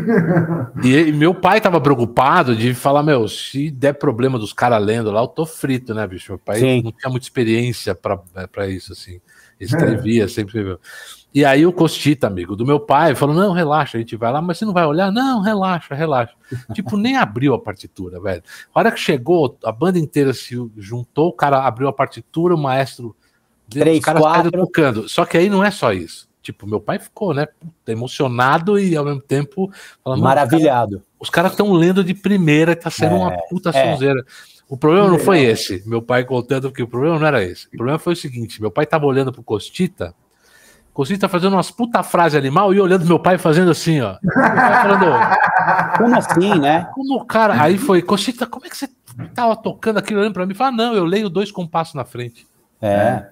e, 0.83 0.95
e, 0.95 1.11
meu 1.11 1.33
pai 1.33 1.59
tava 1.59 1.81
preocupado 1.81 2.55
de 2.55 2.73
falar, 2.75 3.01
meu, 3.01 3.27
se 3.27 3.71
der 3.71 3.93
problema 3.93 4.37
dos 4.37 4.53
caras 4.53 4.83
lendo 4.83 5.11
lá, 5.11 5.21
eu 5.21 5.27
tô 5.27 5.45
frito, 5.45 5.93
né, 5.93 6.05
bicho? 6.05 6.31
Meu 6.33 6.39
pai 6.39 6.59
Sim. 6.59 6.83
não 6.83 6.91
tinha 6.91 7.09
muita 7.09 7.25
experiência 7.25 7.95
para 7.95 8.69
isso, 8.69 8.93
assim. 8.93 9.19
Escrevia, 9.59 10.27
sempre 10.27 10.49
escreveu. 10.49 10.79
E 11.33 11.45
aí 11.45 11.65
o 11.65 11.71
Costita, 11.71 12.27
amigo 12.27 12.55
do 12.55 12.65
meu 12.65 12.79
pai, 12.79 13.15
falou: 13.15 13.33
não, 13.33 13.53
relaxa, 13.53 13.97
a 13.97 14.01
gente 14.01 14.17
vai 14.17 14.31
lá, 14.31 14.41
mas 14.41 14.57
você 14.57 14.65
não 14.65 14.73
vai 14.73 14.85
olhar? 14.85 15.11
Não, 15.11 15.39
relaxa, 15.39 15.95
relaxa. 15.95 16.33
tipo, 16.73 16.97
nem 16.97 17.15
abriu 17.15 17.53
a 17.53 17.59
partitura, 17.59 18.19
velho. 18.19 18.43
A 18.73 18.79
hora 18.79 18.91
que 18.91 18.99
chegou, 18.99 19.57
a 19.63 19.71
banda 19.71 19.97
inteira 19.97 20.33
se 20.33 20.55
juntou, 20.77 21.29
o 21.29 21.33
cara 21.33 21.65
abriu 21.65 21.87
a 21.87 21.93
partitura, 21.93 22.53
o 22.53 22.57
maestro 22.57 23.15
Três, 23.79 23.99
os 23.99 24.05
caras 24.05 24.21
quatro. 24.21 24.51
tocando. 24.51 25.09
Só 25.09 25.25
que 25.25 25.37
aí 25.37 25.49
não 25.49 25.63
é 25.63 25.71
só 25.71 25.93
isso. 25.93 26.29
Tipo, 26.41 26.67
meu 26.67 26.79
pai 26.79 26.97
ficou, 26.97 27.33
né, 27.33 27.47
emocionado 27.87 28.79
e 28.79 28.95
ao 28.95 29.05
mesmo 29.05 29.21
tempo 29.21 29.71
falando, 30.03 30.23
maravilhado. 30.23 31.03
Os 31.19 31.29
caras 31.29 31.51
estão 31.51 31.71
lendo 31.71 32.03
de 32.03 32.15
primeira, 32.15 32.75
tá 32.75 32.89
sendo 32.89 33.15
é, 33.15 33.17
uma 33.17 33.37
puta 33.49 33.69
é. 33.69 33.91
sonzeira. 33.91 34.25
O 34.67 34.75
problema 34.75 35.07
não 35.07 35.19
foi 35.19 35.41
esse. 35.41 35.83
Meu 35.87 36.01
pai 36.01 36.23
contando 36.23 36.71
que 36.71 36.81
o 36.81 36.87
problema 36.87 37.19
não 37.19 37.27
era 37.27 37.43
esse. 37.43 37.67
O 37.67 37.71
problema 37.77 37.99
foi 37.99 38.13
o 38.13 38.15
seguinte: 38.15 38.59
meu 38.59 38.71
pai 38.71 38.85
tava 38.85 39.05
olhando 39.05 39.31
pro 39.31 39.43
Costita 39.43 40.15
Cocita 40.93 41.21
tá 41.21 41.29
fazendo 41.29 41.53
umas 41.53 41.71
puta 41.71 42.03
frase 42.03 42.37
animal 42.37 42.73
e 42.73 42.79
olhando 42.79 43.05
meu 43.05 43.17
pai 43.17 43.37
fazendo 43.37 43.71
assim, 43.71 44.01
ó. 44.01 44.17
Falando, 44.33 45.05
como 45.97 46.17
assim, 46.17 46.59
né? 46.59 46.89
Como 46.93 47.15
o 47.15 47.25
cara. 47.25 47.61
Aí 47.61 47.77
foi, 47.77 48.01
Cocita, 48.01 48.45
como 48.45 48.65
é 48.65 48.69
que 48.69 48.77
você 48.77 48.89
tava 49.33 49.55
tocando 49.55 49.97
aquilo 49.97 50.19
olhando 50.19 50.33
pra 50.33 50.45
mim? 50.45 50.53
Fala, 50.53 50.71
não, 50.71 50.93
eu 50.93 51.05
leio 51.05 51.29
dois 51.29 51.49
compassos 51.49 51.93
na 51.93 52.03
frente. 52.03 52.45
É. 52.81 53.25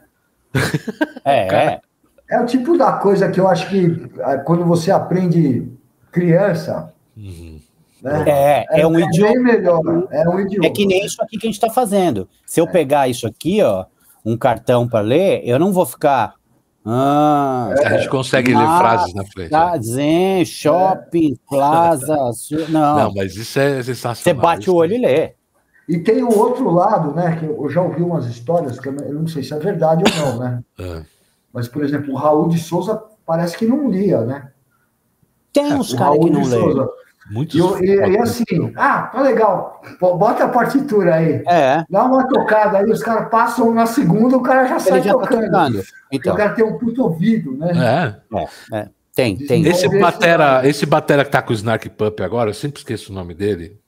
É, 1.25 1.47
é. 1.47 1.81
É 2.29 2.39
o 2.39 2.45
tipo 2.45 2.77
da 2.77 2.93
coisa 2.93 3.29
que 3.29 3.39
eu 3.39 3.47
acho 3.47 3.67
que 3.69 4.09
ah, 4.21 4.38
quando 4.38 4.63
você 4.63 4.91
aprende 4.91 5.67
criança. 6.12 6.93
Uhum. 7.17 7.59
Né? 8.01 8.23
É, 8.27 8.65
é, 8.69 8.81
é 8.81 8.88
um 8.88 8.97
é 8.97 9.01
idioma. 9.01 9.39
melhor, 9.41 10.07
é 10.12 10.29
um 10.29 10.39
idioma. 10.39 10.67
É 10.67 10.69
que 10.69 10.85
nem 10.85 11.05
isso 11.05 11.21
aqui 11.21 11.38
que 11.38 11.47
a 11.47 11.49
gente 11.49 11.62
está 11.62 11.69
fazendo. 11.69 12.29
Se 12.45 12.62
eu 12.62 12.65
é. 12.65 12.71
pegar 12.71 13.07
isso 13.07 13.27
aqui, 13.27 13.62
ó, 13.62 13.85
um 14.23 14.38
cartão 14.38 14.88
para 14.88 15.01
ler, 15.01 15.41
eu 15.43 15.57
não 15.57 15.73
vou 15.73 15.85
ficar. 15.85 16.35
Ah, 16.85 17.73
a 17.85 17.97
gente 17.97 18.09
consegue 18.09 18.53
ler 18.53 18.65
frases 18.65 19.13
na 19.13 19.25
frente. 19.25 19.49
Tá, 19.49 19.77
zen, 19.77 20.45
shopping, 20.45 21.35
plaza. 21.47 22.15
Não. 22.69 22.95
não, 22.95 23.13
mas 23.13 23.35
isso 23.35 23.59
é 23.59 23.83
sensacional. 23.83 24.15
Você 24.15 24.33
bate 24.33 24.69
o 24.69 24.75
olho 24.75 24.95
e 24.95 24.97
lê. 24.97 25.33
E 25.89 25.97
tem 25.97 26.21
o 26.21 26.38
outro 26.38 26.69
lado, 26.69 27.15
né? 27.15 27.36
Que 27.36 27.47
eu 27.47 27.67
já 27.67 27.82
ouvi 27.82 28.04
umas 28.04 28.28
histórias, 28.28 28.80
que 28.80 28.88
eu 28.88 28.93
não 28.93 29.25
sei 29.25 29.41
se 29.41 29.56
é 29.56 29.58
verdade 29.58 30.04
ou 30.06 30.23
não, 30.23 30.39
né? 30.39 30.63
É. 30.80 31.02
Mas, 31.52 31.67
por 31.67 31.84
exemplo, 31.84 32.13
o 32.13 32.15
Raul 32.15 32.47
de 32.47 32.60
Souza 32.60 33.02
parece 33.25 33.58
que 33.58 33.65
não 33.65 33.89
lia, 33.89 34.21
né? 34.21 34.52
Tem 35.52 35.73
uns 35.73 35.95
caras 35.95 36.19
que 36.19 36.30
não 36.30 36.43
lêem. 36.43 36.88
Muitos 37.32 37.56
e, 37.80 37.86
e, 37.86 37.95
e, 37.95 38.17
assim, 38.17 38.73
ah, 38.75 39.04
tá 39.04 39.21
legal, 39.21 39.82
bota 39.99 40.45
a 40.45 40.49
partitura 40.49 41.15
aí. 41.15 41.43
É. 41.47 41.84
Dá 41.89 42.06
uma 42.06 42.28
tocada 42.28 42.80
aí, 42.80 42.89
os 42.89 43.04
caras 43.04 43.30
passam 43.30 43.71
na 43.73 43.86
segunda, 43.86 44.38
o 44.38 44.41
cara 44.41 44.65
já 44.65 44.75
Ele 44.75 44.84
sai 44.84 45.02
já 45.02 45.13
tá 45.13 45.19
tocando. 45.19 45.52
Tá 45.52 45.69
então. 46.12 46.34
O 46.34 46.38
cara 46.38 46.54
tem 46.54 46.65
um 46.65 46.78
puto 46.78 47.04
ouvido, 47.04 47.56
né? 47.58 47.71
É. 48.32 48.38
é, 48.38 48.80
é. 48.80 48.89
Tem, 49.13 49.38
tem. 49.38 49.65
Esse 49.65 49.88
batera, 49.99 50.67
esse 50.67 50.86
batera 50.86 51.25
que 51.25 51.32
tá 51.32 51.41
com 51.41 51.52
o 51.52 51.56
Snark 51.56 51.89
Pup 51.89 52.19
agora, 52.21 52.52
eu 52.52 52.54
sempre 52.54 52.80
esqueço 52.80 53.12
o 53.12 53.15
nome 53.15 53.34
dele. 53.34 53.80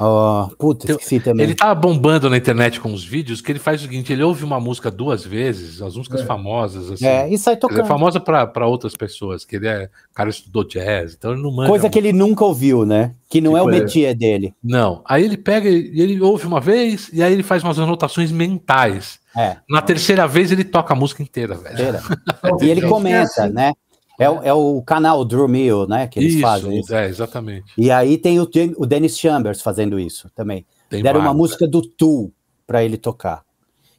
Oh, 0.00 0.48
puta, 0.56 0.92
esqueci 0.92 1.18
também. 1.18 1.44
Ele 1.44 1.54
tava 1.56 1.74
bombando 1.74 2.30
na 2.30 2.36
internet 2.36 2.78
com 2.78 2.92
os 2.92 3.04
vídeos 3.04 3.40
que 3.40 3.50
ele 3.50 3.58
faz 3.58 3.80
o 3.80 3.84
seguinte: 3.84 4.12
ele 4.12 4.22
ouve 4.22 4.44
uma 4.44 4.60
música 4.60 4.92
duas 4.92 5.24
vezes, 5.24 5.82
as 5.82 5.96
músicas 5.96 6.20
é. 6.20 6.24
famosas, 6.24 6.90
assim. 6.92 7.04
É, 7.04 7.28
e 7.28 7.36
sai 7.36 7.56
tocando. 7.56 7.80
é 7.80 7.84
famosa 7.84 8.20
para 8.20 8.66
outras 8.66 8.94
pessoas, 8.94 9.44
que 9.44 9.56
ele 9.56 9.66
é. 9.66 9.90
cara 10.14 10.30
estudou 10.30 10.62
jazz, 10.62 11.14
então 11.14 11.32
ele 11.32 11.42
não 11.42 11.50
manda. 11.50 11.68
Coisa 11.68 11.90
que 11.90 11.98
ele 11.98 12.12
nunca 12.12 12.44
ouviu, 12.44 12.86
né? 12.86 13.14
Que 13.28 13.40
não 13.40 13.52
tipo, 13.52 13.58
é 13.58 13.62
o 13.62 13.72
tipo, 13.72 13.84
métier 13.84 14.14
dele. 14.14 14.54
Não. 14.62 15.02
Aí 15.04 15.24
ele 15.24 15.36
pega 15.36 15.68
e 15.68 16.00
ele 16.00 16.20
ouve 16.20 16.46
uma 16.46 16.60
vez, 16.60 17.10
e 17.12 17.20
aí 17.20 17.32
ele 17.32 17.42
faz 17.42 17.64
umas 17.64 17.78
anotações 17.78 18.30
mentais. 18.30 19.18
É. 19.36 19.56
Na 19.68 19.82
terceira 19.82 20.28
vez 20.28 20.52
ele 20.52 20.64
toca 20.64 20.94
a 20.94 20.96
música 20.96 21.22
inteira, 21.22 21.56
velho. 21.56 21.76
E 22.62 22.70
ele 22.70 22.82
comenta, 22.82 23.48
né? 23.48 23.72
É, 24.18 24.28
o, 24.28 24.42
é 24.42 24.52
o 24.52 24.82
canal 24.82 25.24
Drew 25.24 25.46
Mill, 25.46 25.86
né? 25.86 26.08
Que 26.08 26.18
eles 26.18 26.34
isso, 26.34 26.42
fazem. 26.42 26.80
Isso. 26.80 26.92
É, 26.92 27.06
exatamente. 27.06 27.72
E 27.78 27.90
aí 27.90 28.18
tem 28.18 28.40
o, 28.40 28.50
o 28.76 28.84
Dennis 28.84 29.16
Chambers 29.16 29.62
fazendo 29.62 29.98
isso 29.98 30.28
também. 30.34 30.66
Tem 30.90 31.02
Deram 31.02 31.20
uma 31.20 31.32
música 31.32 31.68
do 31.68 31.80
Tool 31.80 32.32
para 32.66 32.82
ele 32.82 32.96
tocar. 32.96 33.44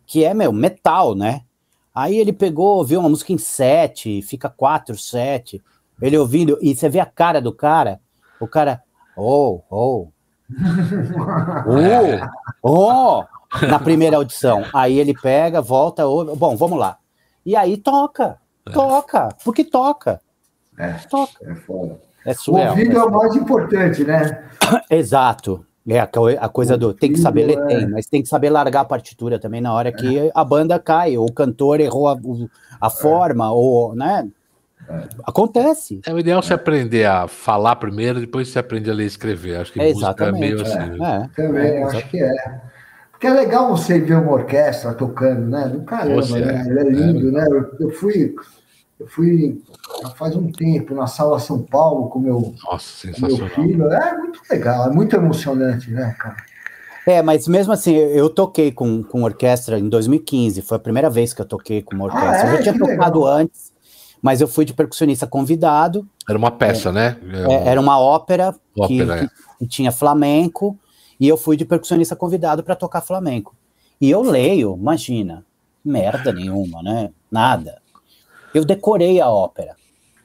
Que 0.06 0.26
é, 0.26 0.34
meu, 0.34 0.52
metal, 0.52 1.16
né? 1.16 1.44
Aí 1.96 2.18
ele 2.18 2.34
pegou, 2.34 2.78
ouviu 2.78 3.00
uma 3.00 3.10
música 3.10 3.32
em 3.32 3.38
sete, 3.38 4.22
fica 4.22 4.50
quatro, 4.50 4.98
sete. 4.98 5.62
Ele 6.02 6.18
ouvindo, 6.18 6.58
e 6.62 6.76
você 6.76 6.90
vê 6.90 7.00
a 7.00 7.06
cara 7.06 7.42
do 7.42 7.54
cara, 7.54 8.00
o 8.40 8.48
cara, 8.48 8.82
oh, 9.16 9.62
oh, 9.70 10.08
oh, 11.70 11.80
oh, 12.64 13.24
na 13.68 13.80
primeira 13.80 14.18
audição. 14.18 14.64
Aí 14.74 14.98
ele 14.98 15.14
pega, 15.14 15.62
volta, 15.62 16.06
ouve, 16.06 16.36
bom, 16.36 16.56
vamos 16.56 16.80
lá. 16.80 16.98
E 17.46 17.56
aí 17.56 17.78
toca. 17.78 18.38
É. 18.68 18.72
Toca, 18.72 19.30
porque 19.44 19.64
toca. 19.64 20.22
É, 20.78 20.94
toca. 21.10 21.52
É 21.52 21.56
foda. 21.56 22.00
É 22.26 22.34
surreal, 22.34 22.68
o 22.68 22.70
ouvido 22.72 22.98
é, 22.98 23.00
é 23.00 23.04
o 23.04 23.12
mais 23.12 23.36
importante, 23.36 24.04
né? 24.04 24.44
Exato. 24.90 25.66
É 25.88 26.00
a, 26.00 26.10
a 26.42 26.50
coisa 26.50 26.78
do 26.78 26.94
tem 26.94 27.12
que 27.12 27.20
saber 27.20 27.46
ler, 27.46 27.58
é... 27.58 27.66
tem, 27.66 27.90
mas 27.90 28.06
tem 28.06 28.22
que 28.22 28.28
saber 28.28 28.52
largar 28.52 28.82
a 28.82 28.86
partitura 28.86 29.40
também 29.40 29.60
na 29.60 29.74
hora 29.74 29.92
que 29.92 30.20
é. 30.20 30.32
a 30.36 30.44
banda 30.44 30.78
cai, 30.78 31.18
ou 31.18 31.26
o 31.26 31.34
cantor 31.34 31.80
errou 31.80 32.08
a, 32.08 32.16
a 32.80 32.88
é. 32.88 32.90
forma, 32.90 33.52
ou, 33.52 33.96
né? 33.96 34.28
Acontece. 35.26 36.02
É 36.06 36.14
o 36.14 36.20
ideal 36.20 36.42
você 36.42 36.54
aprender 36.54 37.06
a 37.06 37.28
falar 37.28 37.76
primeiro, 37.76 38.20
depois 38.20 38.50
você 38.50 38.60
aprende 38.60 38.90
a 38.90 38.94
ler 38.94 39.04
e 39.04 39.08
escrever. 39.08 39.58
Acho 39.58 39.74
que 39.74 39.80
é 39.80 39.94
música 39.94 40.26
é 40.26 40.32
meio 40.32 40.62
assim. 40.62 40.78
Né? 40.78 41.30
Também, 41.36 41.84
acho 41.84 42.10
que 42.10 42.22
é. 42.22 42.62
Porque 43.20 43.28
é 43.28 43.34
legal 43.34 43.68
você 43.68 44.00
ver 44.00 44.16
uma 44.16 44.32
orquestra 44.32 44.94
tocando, 44.94 45.46
né? 45.50 45.68
Do 45.68 45.82
caramba, 45.82 46.22
você 46.22 46.40
né? 46.40 46.66
É, 46.66 46.72
é 46.72 46.84
lindo, 46.90 47.28
é. 47.28 47.32
né? 47.34 47.48
Eu, 47.52 47.76
eu, 47.78 47.90
fui, 47.90 48.34
eu 48.98 49.08
fui 49.08 49.62
faz 50.16 50.38
um 50.38 50.50
tempo 50.50 50.96
na 50.96 51.06
Sala 51.06 51.38
São 51.38 51.62
Paulo 51.62 52.08
com 52.08 52.18
meu, 52.18 52.56
Nossa, 52.64 53.12
com 53.12 53.28
meu 53.28 53.50
filho. 53.50 53.92
É 53.92 54.18
muito 54.18 54.40
legal, 54.50 54.90
é 54.90 54.94
muito 54.94 55.18
emocionante, 55.18 55.92
né, 55.92 56.16
cara? 56.18 56.38
É, 57.06 57.22
mas 57.22 57.46
mesmo 57.46 57.74
assim, 57.74 57.94
eu 57.94 58.30
toquei 58.30 58.72
com, 58.72 59.04
com 59.04 59.24
orquestra 59.24 59.78
em 59.78 59.90
2015, 59.90 60.62
foi 60.62 60.78
a 60.78 60.80
primeira 60.80 61.10
vez 61.10 61.34
que 61.34 61.42
eu 61.42 61.46
toquei 61.46 61.82
com 61.82 61.96
uma 61.96 62.06
orquestra. 62.06 62.32
Ah, 62.32 62.38
é? 62.38 62.54
Eu 62.54 62.56
já 62.56 62.62
tinha 62.62 62.74
que 62.74 62.80
tocado 62.80 63.20
legal. 63.20 63.38
antes, 63.38 63.74
mas 64.22 64.40
eu 64.40 64.48
fui 64.48 64.64
de 64.64 64.74
percussionista 64.74 65.28
convidado. 65.28 66.08
Era 66.30 66.38
uma 66.38 66.52
peça, 66.52 66.88
é, 66.88 66.92
né? 66.94 67.18
É, 67.50 67.68
era 67.68 67.82
uma 67.82 68.00
ópera, 68.00 68.56
ópera 68.78 68.88
que, 68.88 69.28
que, 69.28 69.30
que 69.60 69.68
tinha 69.68 69.92
flamenco, 69.92 70.80
e 71.20 71.28
eu 71.28 71.38
fui 71.38 71.58
de 71.58 71.66
percussionista 71.66 72.16
convidado 72.16 72.64
para 72.64 72.76
tocar 72.76 73.02
flamenco. 73.02 73.56
E 74.00 74.10
eu 74.10 74.22
leio, 74.22 74.76
imagina, 74.80 75.46
merda 75.84 76.32
nenhuma, 76.32 76.82
né? 76.82 77.12
Nada. 77.30 77.82
Eu 78.54 78.64
decorei 78.64 79.20
a 79.20 79.30
ópera. 79.30 79.76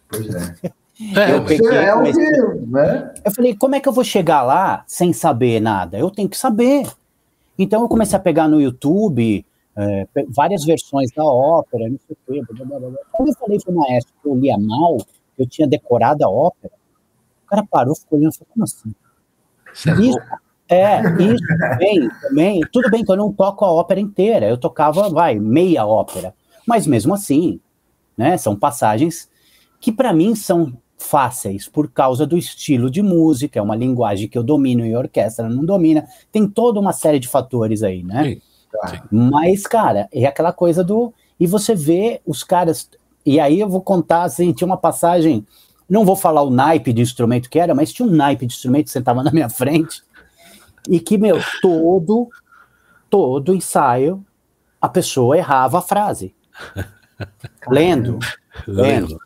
Pois 0.08 0.34
é. 0.34 0.72
É, 1.16 1.34
eu, 1.34 1.44
peguei, 1.44 1.76
é 1.76 1.92
o 1.92 2.04
que, 2.04 2.12
né? 2.68 3.12
eu 3.24 3.32
falei, 3.32 3.56
como 3.56 3.74
é 3.74 3.80
que 3.80 3.88
eu 3.88 3.92
vou 3.92 4.04
chegar 4.04 4.42
lá 4.42 4.84
sem 4.86 5.12
saber 5.12 5.60
nada? 5.60 5.98
Eu 5.98 6.08
tenho 6.08 6.28
que 6.28 6.36
saber. 6.36 6.86
Então 7.58 7.82
eu 7.82 7.88
comecei 7.88 8.16
a 8.16 8.22
pegar 8.22 8.46
no 8.46 8.60
YouTube 8.60 9.44
é, 9.76 10.06
várias 10.28 10.64
versões 10.64 11.10
da 11.10 11.24
ópera, 11.24 11.88
não 11.88 11.98
sei 12.06 12.16
o 12.16 12.32
quê. 12.32 12.54
Blá, 12.54 12.64
blá, 12.64 12.78
blá. 12.90 12.98
Quando 13.10 13.28
eu 13.28 13.34
falei 13.34 13.58
para 13.58 13.72
o 13.72 13.76
maestro 13.76 14.14
que 14.22 14.28
eu 14.28 14.36
lia 14.36 14.56
mal, 14.56 14.98
eu 15.36 15.48
tinha 15.48 15.66
decorado 15.66 16.24
a 16.24 16.30
ópera, 16.30 16.74
o 17.44 17.48
cara 17.48 17.66
parou, 17.68 17.96
ficou 17.96 18.16
olhando 18.16 18.32
e 18.32 18.38
falou, 18.38 18.48
como 18.52 18.64
assim? 18.64 18.94
É 19.88 20.00
Isso, 20.00 20.18
é, 20.68 21.00
isso 21.22 21.46
também, 21.58 22.08
também. 22.22 22.60
Tudo 22.72 22.90
bem 22.90 23.04
que 23.04 23.10
eu 23.10 23.16
não 23.16 23.32
toco 23.32 23.64
a 23.64 23.72
ópera 23.72 24.00
inteira, 24.00 24.46
eu 24.46 24.56
tocava, 24.56 25.08
vai, 25.10 25.38
meia 25.38 25.86
ópera. 25.86 26.34
Mas 26.66 26.86
mesmo 26.86 27.12
assim, 27.12 27.60
né, 28.16 28.36
são 28.36 28.56
passagens 28.56 29.28
que 29.80 29.92
para 29.92 30.12
mim 30.12 30.34
são 30.34 30.72
fáceis 30.96 31.68
por 31.68 31.90
causa 31.90 32.26
do 32.26 32.38
estilo 32.38 32.90
de 32.90 33.02
música, 33.02 33.58
é 33.58 33.62
uma 33.62 33.76
linguagem 33.76 34.28
que 34.28 34.38
eu 34.38 34.42
domino 34.42 34.86
e 34.86 34.94
a 34.94 34.98
orquestra 34.98 35.48
não 35.48 35.64
domina. 35.64 36.06
Tem 36.32 36.48
toda 36.48 36.80
uma 36.80 36.92
série 36.92 37.18
de 37.18 37.28
fatores 37.28 37.82
aí, 37.82 38.02
né? 38.02 38.24
Sim, 38.24 38.40
sim. 38.88 39.00
Mas, 39.10 39.66
cara, 39.66 40.08
é 40.12 40.24
aquela 40.24 40.52
coisa 40.52 40.82
do. 40.82 41.12
E 41.38 41.46
você 41.46 41.74
vê 41.74 42.22
os 42.24 42.42
caras. 42.42 42.88
E 43.26 43.38
aí 43.38 43.60
eu 43.60 43.68
vou 43.68 43.82
contar, 43.82 44.22
assim, 44.22 44.52
tinha 44.52 44.66
uma 44.66 44.78
passagem. 44.78 45.46
Não 45.86 46.06
vou 46.06 46.16
falar 46.16 46.40
o 46.40 46.50
naipe 46.50 46.94
de 46.94 47.02
instrumento 47.02 47.50
que 47.50 47.58
era, 47.58 47.74
mas 47.74 47.92
tinha 47.92 48.08
um 48.08 48.10
naipe 48.10 48.46
de 48.46 48.54
instrumento 48.54 48.86
que 48.86 48.92
sentava 48.92 49.22
na 49.22 49.30
minha 49.30 49.50
frente 49.50 50.02
e 50.88 51.00
que, 51.00 51.16
meu, 51.16 51.38
todo, 51.60 52.28
todo 53.08 53.54
ensaio 53.54 54.24
a 54.80 54.88
pessoa 54.88 55.36
errava 55.36 55.78
a 55.78 55.82
frase. 55.82 56.34
lendo, 57.68 58.18
lendo. 58.66 59.18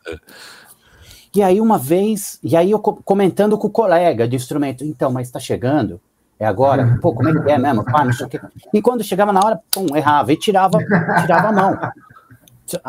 E 1.35 1.42
aí 1.42 1.61
uma 1.61 1.79
vez, 1.79 2.38
e 2.42 2.57
aí 2.57 2.71
eu 2.71 2.79
comentando 2.79 3.59
com 3.59 3.66
o 3.66 3.71
colega 3.71 4.27
de 4.27 4.37
instrumento, 4.37 4.85
então, 4.85 5.11
mas 5.11 5.29
está 5.29 5.38
chegando, 5.38 6.01
é 6.38 6.47
agora? 6.47 6.99
Pô, 7.03 7.12
como 7.12 7.29
é 7.29 7.42
que 7.42 7.51
é 7.51 7.59
mesmo? 7.59 7.85
Pá, 7.85 8.05
não 8.05 8.12
sei 8.12 8.27
o 8.27 8.29
quê. 8.29 8.40
E 8.73 8.81
quando 8.81 9.03
chegava 9.03 9.33
na 9.33 9.40
hora, 9.44 9.61
pum, 9.73 9.94
errava, 9.94 10.33
e 10.33 10.37
tirava, 10.37 10.79
tirava 11.21 11.49
a 11.49 11.53
mão. 11.53 11.79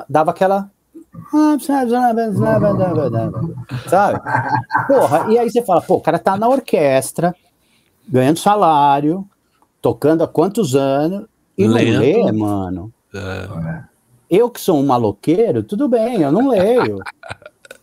Dava 0.08 0.32
aquela. 0.32 0.70
Sabe? 3.90 4.20
Porra, 4.88 5.32
e 5.32 5.38
aí 5.38 5.50
você 5.50 5.64
fala, 5.64 5.82
pô, 5.82 5.96
o 5.96 6.02
cara 6.02 6.20
tá 6.20 6.38
na 6.38 6.48
orquestra, 6.48 7.36
ganhando 8.10 8.40
salário, 8.40 9.28
tocando 9.82 10.24
há 10.24 10.28
quantos 10.28 10.76
anos, 10.76 11.26
e 11.58 11.68
não 11.68 11.76
lê, 11.76 12.32
mano. 12.32 12.94
É. 13.14 13.84
Eu 14.30 14.50
que 14.50 14.60
sou 14.60 14.80
um 14.80 14.86
maloqueiro, 14.86 15.64
tudo 15.64 15.88
bem, 15.88 16.22
eu 16.22 16.32
não 16.32 16.50
leio. 16.50 17.00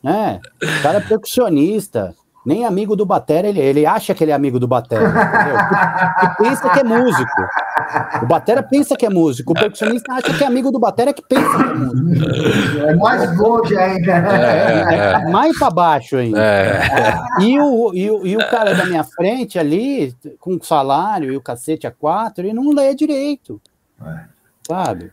né? 0.03 0.41
O 0.62 0.83
cara 0.83 0.99
é 0.99 1.01
percussionista, 1.01 2.15
nem 2.46 2.64
amigo 2.64 2.94
do 2.94 3.04
Batera, 3.04 3.48
ele, 3.48 3.59
ele 3.59 3.85
acha 3.85 4.14
que 4.14 4.22
ele 4.22 4.30
é 4.30 4.35
amigo 4.35 4.61
do 4.61 4.68
Batera, 4.68 5.09
entendeu? 5.09 5.56
E 6.22 6.37
pensa 6.37 6.70
que 6.70 6.78
é 6.78 6.85
músico. 6.85 7.48
O 8.22 8.26
Batera 8.26 8.62
pensa 8.62 8.96
que 8.96 9.04
é 9.04 9.11
músico, 9.11 9.50
o 9.50 9.54
percussionista 9.54 10.12
acha 10.12 10.32
que 10.32 10.44
é 10.44 10.46
amigo 10.46 10.70
do 10.70 10.78
Batera 10.78 11.12
que 11.12 11.22
pensa 11.22 11.56
que 11.56 11.62
é 11.62 11.74
músico. 11.74 12.87
É 12.87 12.94
mais 12.94 13.37
longe 13.37 13.76
ainda. 13.76 14.12
É, 14.12 14.94
é. 14.94 15.30
Mais 15.30 15.59
para 15.59 15.70
baixo 15.70 16.16
ainda. 16.16 16.40
É. 16.40 16.82
E, 17.40 17.59
o, 17.59 17.92
e, 17.92 18.11
o, 18.11 18.26
e 18.26 18.37
o 18.37 18.48
cara 18.48 18.74
da 18.74 18.87
minha 18.87 19.02
frente 19.02 19.59
ali, 19.59 20.14
com 20.38 20.56
salário 20.62 21.32
e 21.32 21.37
o 21.37 21.42
cacete 21.42 21.85
a 21.85 21.90
quatro, 21.90 22.44
ele 22.44 22.54
não 22.54 22.72
lê 22.72 22.94
direito. 22.94 23.61
É. 24.00 24.20
Sabe? 24.68 25.11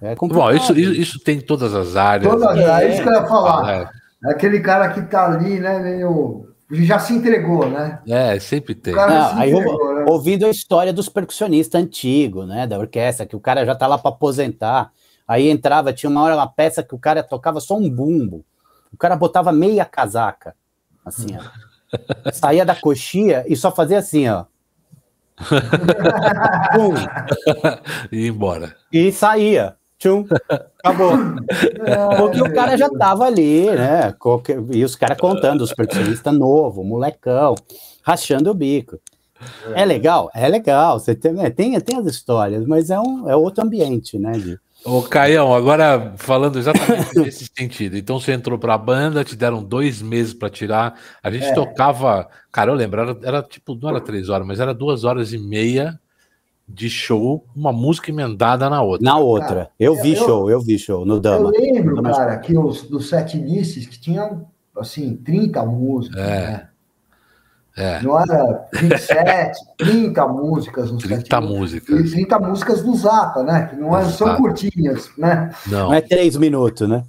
É, 0.00 0.12
é 0.12 0.14
Bom, 0.14 0.50
isso, 0.52 0.78
isso 0.78 1.18
tem 1.18 1.40
todas 1.40 1.74
as 1.74 1.96
áreas. 1.96 2.32
Todas 2.32 2.48
as 2.48 2.64
áreas, 2.64 2.90
é 2.90 2.94
isso 2.94 3.02
que 3.02 3.08
eu 3.08 3.12
ia 3.12 3.26
falar. 3.26 3.90
É. 4.24 4.30
Aquele 4.30 4.60
cara 4.60 4.88
que 4.90 5.02
tá 5.02 5.26
ali, 5.26 5.60
né, 5.60 5.78
meio 5.78 6.48
já 6.70 6.98
se 6.98 7.14
entregou, 7.14 7.68
né? 7.68 8.00
É, 8.06 8.38
sempre 8.38 8.74
tem. 8.74 8.94
Não, 8.94 9.38
aí 9.38 9.50
entregou, 9.50 9.94
né? 9.94 10.04
ouvindo 10.06 10.44
a 10.44 10.50
história 10.50 10.92
dos 10.92 11.08
percussionistas 11.08 11.80
antigos, 11.80 12.46
né? 12.46 12.66
Da 12.66 12.78
orquestra, 12.78 13.24
que 13.24 13.34
o 13.34 13.40
cara 13.40 13.64
já 13.64 13.74
tá 13.74 13.86
lá 13.86 13.96
para 13.96 14.10
aposentar. 14.10 14.92
Aí 15.26 15.48
entrava, 15.48 15.92
tinha 15.92 16.10
uma 16.10 16.22
hora 16.22 16.36
uma 16.36 16.46
peça 16.46 16.82
que 16.82 16.94
o 16.94 16.98
cara 16.98 17.22
tocava 17.22 17.60
só 17.60 17.76
um 17.76 17.88
bumbo. 17.88 18.44
O 18.92 18.98
cara 18.98 19.16
botava 19.16 19.52
meia 19.52 19.84
casaca, 19.84 20.54
assim, 21.04 21.36
ó. 21.36 21.42
Saía 22.32 22.66
da 22.66 22.74
coxia 22.74 23.44
e 23.48 23.56
só 23.56 23.70
fazia 23.70 23.98
assim, 23.98 24.28
ó. 24.28 24.44
e 28.12 28.24
ia 28.24 28.28
embora. 28.28 28.76
E 28.92 29.10
saía. 29.12 29.77
Tchum, 29.98 30.24
acabou. 30.78 31.12
Porque 32.18 32.40
o 32.40 32.54
cara 32.54 32.76
já 32.76 32.88
tava 32.88 33.24
ali, 33.24 33.66
né? 33.66 34.14
E 34.70 34.84
os 34.84 34.94
caras 34.94 35.18
contando, 35.18 35.62
os 35.62 35.72
percussionistas 35.72 36.32
novo, 36.32 36.84
molecão, 36.84 37.56
rachando 38.02 38.50
o 38.50 38.54
bico. 38.54 38.98
É 39.74 39.84
legal? 39.84 40.30
É 40.34 40.48
legal. 40.48 41.00
Você 41.00 41.14
tem, 41.14 41.32
né, 41.32 41.50
tem, 41.50 41.78
tem 41.80 41.98
as 41.98 42.06
histórias, 42.06 42.64
mas 42.64 42.90
é, 42.90 42.98
um, 42.98 43.28
é 43.28 43.34
outro 43.34 43.64
ambiente, 43.64 44.18
né? 44.18 44.32
De... 44.32 44.58
Ô, 44.84 45.02
Caião, 45.02 45.52
agora 45.52 46.14
falando 46.16 46.58
exatamente 46.58 47.14
nesse 47.18 47.48
sentido. 47.56 47.96
Então 47.96 48.20
você 48.20 48.32
entrou 48.32 48.58
para 48.58 48.74
a 48.74 48.78
banda, 48.78 49.24
te 49.24 49.34
deram 49.34 49.62
dois 49.62 50.00
meses 50.00 50.32
para 50.32 50.48
tirar. 50.48 50.94
A 51.20 51.30
gente 51.30 51.46
é. 51.46 51.54
tocava, 51.54 52.28
cara, 52.52 52.70
eu 52.70 52.74
lembro, 52.76 53.00
era, 53.00 53.18
era, 53.22 53.42
tipo, 53.42 53.74
não 53.74 53.88
era 53.88 54.00
três 54.00 54.28
horas, 54.28 54.46
mas 54.46 54.60
era 54.60 54.72
duas 54.72 55.02
horas 55.02 55.32
e 55.32 55.38
meia 55.38 55.98
de 56.68 56.90
show, 56.90 57.44
uma 57.56 57.72
música 57.72 58.10
emendada 58.10 58.68
na 58.68 58.82
outra. 58.82 59.04
Na 59.04 59.18
outra. 59.18 59.48
Cara, 59.48 59.70
eu 59.80 59.94
vi 59.94 60.14
eu, 60.14 60.24
show, 60.24 60.50
eu 60.50 60.60
vi 60.60 60.78
show 60.78 61.06
no 61.06 61.18
Dama. 61.18 61.50
Eu 61.54 61.60
lembro, 61.60 62.02
cara, 62.02 62.36
que 62.38 62.56
os 62.56 62.82
dos 62.82 63.08
sete 63.08 63.38
inícios 63.38 63.86
que 63.86 63.98
tinham, 63.98 64.46
assim, 64.76 65.16
30 65.16 65.64
músicas, 65.64 66.20
é. 66.20 66.46
né? 66.46 66.68
É. 67.76 68.02
Não 68.02 68.20
era 68.20 68.68
27, 68.74 69.56
30 69.78 70.26
músicas 70.28 70.90
nos 70.90 71.02
30 71.04 71.40
músicas. 71.40 72.00
E 72.00 72.10
30 72.10 72.38
músicas 72.40 72.82
do 72.82 72.94
Zapa, 72.96 73.44
né? 73.44 73.66
Que 73.66 73.76
não 73.76 73.96
é, 73.96 74.04
são 74.04 74.36
curtinhas, 74.36 75.10
né? 75.16 75.50
Não. 75.68 75.86
não 75.86 75.94
é 75.94 76.00
três 76.00 76.36
minutos, 76.36 76.88
né? 76.88 77.04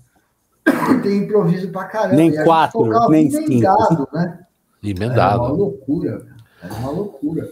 Tem 1.02 1.24
improviso 1.24 1.70
pra 1.70 1.86
caramba. 1.86 2.16
Nem 2.16 2.44
quatro, 2.44 3.10
nem 3.10 3.32
cinco. 3.32 4.08
Né? 4.14 4.40
Emendado. 4.84 5.44
Era 5.44 5.54
uma 5.54 5.58
loucura, 5.58 6.28
era 6.62 6.74
uma 6.76 6.92
loucura. 6.92 7.50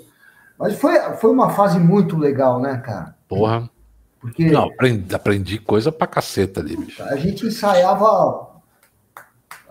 Mas 0.57 0.75
foi, 0.75 0.99
foi 1.17 1.31
uma 1.31 1.49
fase 1.51 1.79
muito 1.79 2.17
legal, 2.17 2.59
né, 2.59 2.77
cara? 2.77 3.15
Porra. 3.27 3.69
Porque 4.19 4.49
Não, 4.49 4.65
aprendi, 4.65 5.15
aprendi 5.15 5.57
coisa 5.59 5.91
pra 5.91 6.07
caceta 6.07 6.59
ali, 6.59 6.75
bicho. 6.75 7.01
A 7.03 7.15
gente 7.15 7.45
ensaiava. 7.45 8.47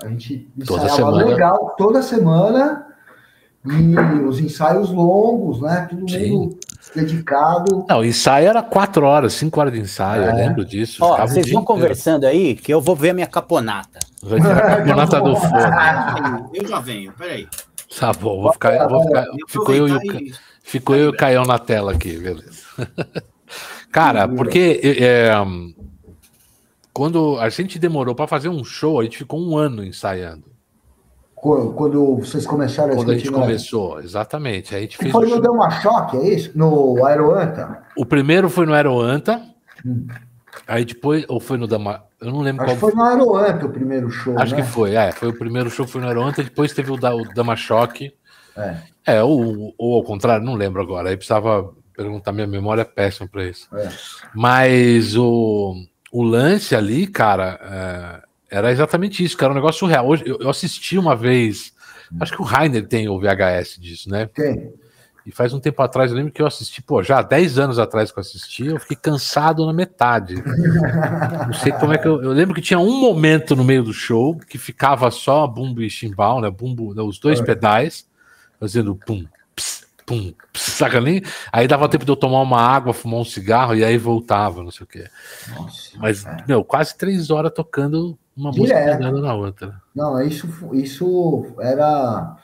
A 0.02 0.08
gente 0.08 0.48
ensaiava 0.56 0.86
toda 0.86 0.94
semana. 0.96 1.24
legal 1.24 1.74
toda 1.76 2.02
semana. 2.02 2.86
E 3.64 3.98
os 4.24 4.38
ensaios 4.38 4.90
longos, 4.90 5.60
né? 5.60 5.88
Todo 5.90 6.08
Sim. 6.08 6.30
mundo 6.30 6.58
dedicado. 6.94 7.84
Não, 7.88 8.00
o 8.00 8.04
ensaio 8.04 8.48
era 8.48 8.62
quatro 8.62 9.04
horas, 9.04 9.32
cinco 9.32 9.60
horas 9.60 9.72
de 9.72 9.80
ensaio, 9.80 10.22
é. 10.22 10.30
eu 10.30 10.36
lembro 10.36 10.64
disso. 10.64 11.04
Ó, 11.04 11.16
vocês 11.26 11.50
vão 11.50 11.64
conversando 11.64 12.24
aí, 12.24 12.54
que 12.54 12.72
eu 12.72 12.80
vou 12.80 12.94
ver 12.94 13.10
a 13.10 13.14
minha 13.14 13.26
caponata. 13.26 13.98
A 14.26 14.76
caponata 14.76 15.20
do 15.20 15.36
forno. 15.36 16.50
Eu 16.54 16.66
já 16.66 16.80
venho, 16.80 17.12
peraí. 17.12 17.48
Tá 17.98 18.12
bom, 18.12 18.42
vou 18.42 18.52
ficar. 18.52 18.88
Vou 18.88 19.02
ficar 19.02 19.24
ficou 19.48 19.74
eu 19.74 19.88
e 19.88 19.92
o. 19.92 20.00
Ficou 20.66 20.96
eu 20.96 21.06
e 21.06 21.08
o 21.10 21.16
Caião 21.16 21.44
na 21.44 21.60
tela 21.60 21.92
aqui, 21.92 22.18
beleza. 22.18 22.64
Cara, 23.92 24.26
porque 24.26 24.80
é, 24.82 25.30
quando 26.92 27.38
a 27.38 27.48
gente 27.48 27.78
demorou 27.78 28.16
para 28.16 28.26
fazer 28.26 28.48
um 28.48 28.64
show, 28.64 28.98
a 28.98 29.04
gente 29.04 29.16
ficou 29.16 29.40
um 29.40 29.56
ano 29.56 29.84
ensaiando. 29.84 30.42
Quando 31.36 32.16
vocês 32.16 32.44
começaram 32.44 32.94
a 32.94 32.96
Quando 32.96 33.12
a 33.12 33.16
gente 33.16 33.30
começou, 33.30 34.00
exatamente. 34.00 34.74
A 34.74 34.80
gente 34.80 34.98
fez 34.98 35.12
foi 35.12 35.28
no 35.28 35.40
Deu 35.40 35.54
Choque, 35.80 36.16
é 36.16 36.34
isso? 36.34 36.50
No 36.58 37.06
Aeroanta? 37.06 37.84
O 37.96 38.04
primeiro 38.04 38.50
foi 38.50 38.66
no 38.66 38.74
Aeroanta. 38.74 39.40
Hum. 39.86 40.08
Aí 40.66 40.84
depois, 40.84 41.24
ou 41.28 41.38
foi 41.38 41.58
no 41.58 41.68
Dama. 41.68 42.02
Eu 42.20 42.32
não 42.32 42.40
lembro 42.40 42.64
Acho 42.64 42.76
qual 42.76 42.90
foi. 42.90 42.98
no 42.98 43.04
Aeroanta 43.04 43.66
o 43.66 43.70
primeiro 43.70 44.10
show. 44.10 44.36
Acho 44.36 44.56
né? 44.56 44.62
que 44.62 44.66
foi, 44.66 44.96
é. 44.96 45.12
Foi 45.12 45.28
o 45.28 45.38
primeiro 45.38 45.70
show, 45.70 45.86
foi 45.86 46.00
no 46.00 46.08
Aeroanta. 46.08 46.42
Depois 46.42 46.72
teve 46.72 46.90
o, 46.90 46.96
da, 46.96 47.14
o 47.14 47.22
Dama 47.22 47.54
Choque. 47.54 48.12
É. 48.56 48.76
É, 49.06 49.22
ou, 49.22 49.74
ou 49.78 49.94
ao 49.94 50.02
contrário, 50.02 50.44
não 50.44 50.54
lembro 50.54 50.82
agora. 50.82 51.10
Aí 51.10 51.16
precisava 51.16 51.72
perguntar, 51.96 52.32
minha 52.32 52.46
memória 52.46 52.82
é 52.82 52.84
péssima 52.84 53.28
para 53.28 53.44
isso. 53.44 53.68
É. 53.74 53.88
Mas 54.34 55.16
o, 55.16 55.74
o 56.12 56.22
lance 56.22 56.74
ali, 56.74 57.06
cara, 57.06 58.22
é, 58.50 58.56
era 58.56 58.72
exatamente 58.72 59.24
isso, 59.24 59.36
cara, 59.36 59.52
um 59.52 59.56
negócio 59.56 59.80
surreal. 59.80 60.06
Hoje, 60.06 60.24
eu, 60.26 60.38
eu 60.40 60.50
assisti 60.50 60.98
uma 60.98 61.14
vez, 61.14 61.72
acho 62.20 62.32
que 62.32 62.42
o 62.42 62.44
Rainer 62.44 62.86
tem 62.86 63.08
o 63.08 63.18
VHS 63.18 63.78
disso, 63.78 64.10
né? 64.10 64.26
Tem. 64.26 64.72
E 65.24 65.32
faz 65.32 65.52
um 65.52 65.58
tempo 65.58 65.82
atrás, 65.82 66.12
eu 66.12 66.16
lembro 66.16 66.32
que 66.32 66.40
eu 66.40 66.46
assisti, 66.46 66.80
pô, 66.80 67.02
já 67.02 67.18
há 67.18 67.22
10 67.22 67.58
anos 67.58 67.78
atrás 67.80 68.12
que 68.12 68.18
eu 68.18 68.20
assisti, 68.20 68.66
eu 68.66 68.78
fiquei 68.78 68.96
cansado 68.96 69.66
na 69.66 69.72
metade. 69.72 70.36
Não 71.46 71.52
sei 71.52 71.72
como 71.72 71.92
é 71.92 71.98
que 71.98 72.06
eu. 72.06 72.22
Eu 72.22 72.30
lembro 72.30 72.54
que 72.54 72.60
tinha 72.60 72.78
um 72.78 73.00
momento 73.00 73.56
no 73.56 73.64
meio 73.64 73.82
do 73.82 73.92
show 73.92 74.36
que 74.36 74.56
ficava 74.56 75.10
só 75.10 75.44
bumbo 75.44 75.82
e 75.82 75.90
chimbal, 75.90 76.40
né? 76.40 76.48
Bumbo, 76.48 76.94
né, 76.94 77.02
os 77.02 77.18
dois 77.18 77.40
é. 77.40 77.42
pedais 77.42 78.06
fazendo 78.58 78.94
pum, 78.94 79.24
ps, 79.54 79.86
pum, 80.04 80.32
ps, 80.52 80.60
saca 80.60 81.00
nem? 81.00 81.22
Aí 81.52 81.66
dava 81.66 81.88
tempo 81.88 82.04
de 82.04 82.10
eu 82.10 82.16
tomar 82.16 82.40
uma 82.42 82.60
água, 82.60 82.92
fumar 82.92 83.20
um 83.20 83.24
cigarro 83.24 83.74
e 83.74 83.84
aí 83.84 83.98
voltava, 83.98 84.62
não 84.62 84.70
sei 84.70 84.84
o 84.84 84.86
quê. 84.86 85.04
Nossa, 85.56 85.90
Mas, 85.98 86.24
é. 86.24 86.44
meu, 86.46 86.64
quase 86.64 86.96
três 86.96 87.30
horas 87.30 87.52
tocando 87.52 88.18
uma 88.36 88.50
Direto. 88.50 89.02
música 89.02 89.20
na 89.22 89.34
outra. 89.34 89.82
Não, 89.94 90.20
isso, 90.20 90.48
isso 90.74 91.46
era. 91.58 92.36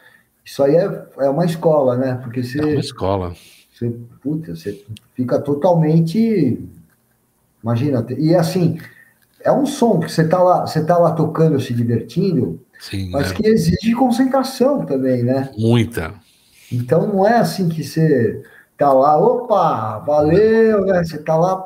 Isso 0.45 0.63
aí 0.63 0.75
é, 0.75 1.07
é 1.19 1.29
uma 1.29 1.45
escola, 1.45 1.97
né? 1.97 2.19
Porque 2.23 2.43
você. 2.43 2.61
É 2.61 2.65
uma 2.65 2.81
escola. 2.81 3.35
Você, 3.73 3.91
puta, 4.23 4.57
você 4.57 4.85
fica 5.15 5.41
totalmente. 5.41 6.67
Imagina, 7.63 8.05
e 8.19 8.35
assim, 8.35 8.81
é 9.41 9.53
um 9.53 9.67
som 9.67 10.01
que 10.01 10.11
você 10.11 10.27
tá 10.27 10.43
lá, 10.43 10.67
você 10.67 10.85
tá 10.85 10.99
lá 10.99 11.13
tocando, 11.13 11.61
se 11.61 11.73
divertindo, 11.73 12.61
Sim, 12.83 13.11
mas 13.11 13.31
é. 13.31 13.35
que 13.35 13.47
exige 13.47 13.95
concentração 13.95 14.85
também, 14.85 15.23
né? 15.23 15.51
Muita. 15.57 16.15
Então 16.71 17.07
não 17.07 17.25
é 17.25 17.35
assim 17.39 17.69
que 17.69 17.85
você 17.85 18.43
tá 18.77 18.93
lá, 18.93 19.17
opa, 19.17 20.01
valeu, 20.01 20.85
né? 20.85 21.05
Você 21.05 21.19
tá 21.19 21.37
lá 21.37 21.65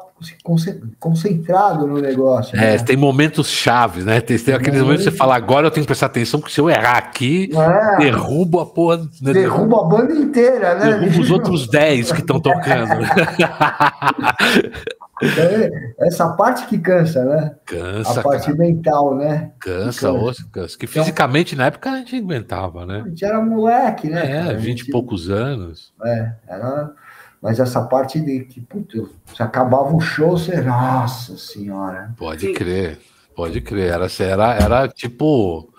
concentrado 0.98 1.86
no 1.86 2.00
negócio. 2.00 2.56
É, 2.56 2.72
né? 2.72 2.78
tem 2.78 2.96
momentos 2.96 3.48
chaves, 3.48 4.04
né? 4.04 4.20
Tem, 4.20 4.38
tem 4.38 4.54
aqueles 4.54 4.80
momentos 4.80 5.04
que 5.04 5.10
você 5.10 5.16
fala, 5.16 5.36
agora 5.36 5.66
eu 5.66 5.70
tenho 5.70 5.84
que 5.84 5.88
prestar 5.88 6.06
atenção, 6.06 6.40
porque 6.40 6.54
se 6.54 6.60
eu 6.60 6.70
errar 6.70 6.96
aqui, 6.96 7.50
é. 7.54 7.98
derrubo 7.98 8.60
a 8.60 8.66
porra. 8.66 8.98
Né? 9.20 9.32
Derrubo 9.32 9.80
a 9.80 9.84
banda 9.84 10.14
inteira, 10.14 10.74
né? 10.74 10.98
Derrubo 10.98 11.20
os 11.20 11.30
outros 11.30 11.68
10 11.68 12.12
que 12.12 12.20
estão 12.20 12.40
tocando. 12.40 12.96
É, 15.22 16.06
essa 16.06 16.28
parte 16.34 16.66
que 16.66 16.76
cansa, 16.76 17.24
né? 17.24 17.54
Cansa. 17.64 18.20
A 18.20 18.22
parte 18.22 18.46
cara. 18.46 18.58
mental, 18.58 19.16
né? 19.16 19.50
Cansa, 19.58 20.12
cansa. 20.12 20.44
cansa. 20.52 20.78
que 20.78 20.84
então, 20.84 21.02
fisicamente 21.02 21.54
então, 21.54 21.62
na 21.62 21.68
época 21.68 21.90
a 21.90 21.96
gente 21.96 22.16
aguentava, 22.16 22.84
né? 22.84 23.02
A 23.02 23.08
gente 23.08 23.24
era 23.24 23.40
moleque, 23.40 24.10
né? 24.10 24.50
É, 24.50 24.54
vinte 24.54 24.82
e 24.82 24.90
poucos 24.90 25.30
anos. 25.30 25.94
É, 26.04 26.32
era. 26.46 26.90
Mas 27.42 27.60
essa 27.60 27.82
parte 27.82 28.20
de 28.20 28.40
que, 28.40 28.60
puto, 28.60 29.10
se 29.34 29.42
acabava 29.42 29.94
o 29.94 30.00
show, 30.00 30.36
você. 30.36 30.60
Nossa 30.60 31.36
senhora. 31.36 32.12
Pode 32.16 32.52
crer, 32.52 32.98
pode 33.34 33.60
crer. 33.60 33.92
Era, 33.92 34.06
era, 34.18 34.54
era 34.54 34.88
tipo. 34.88 35.72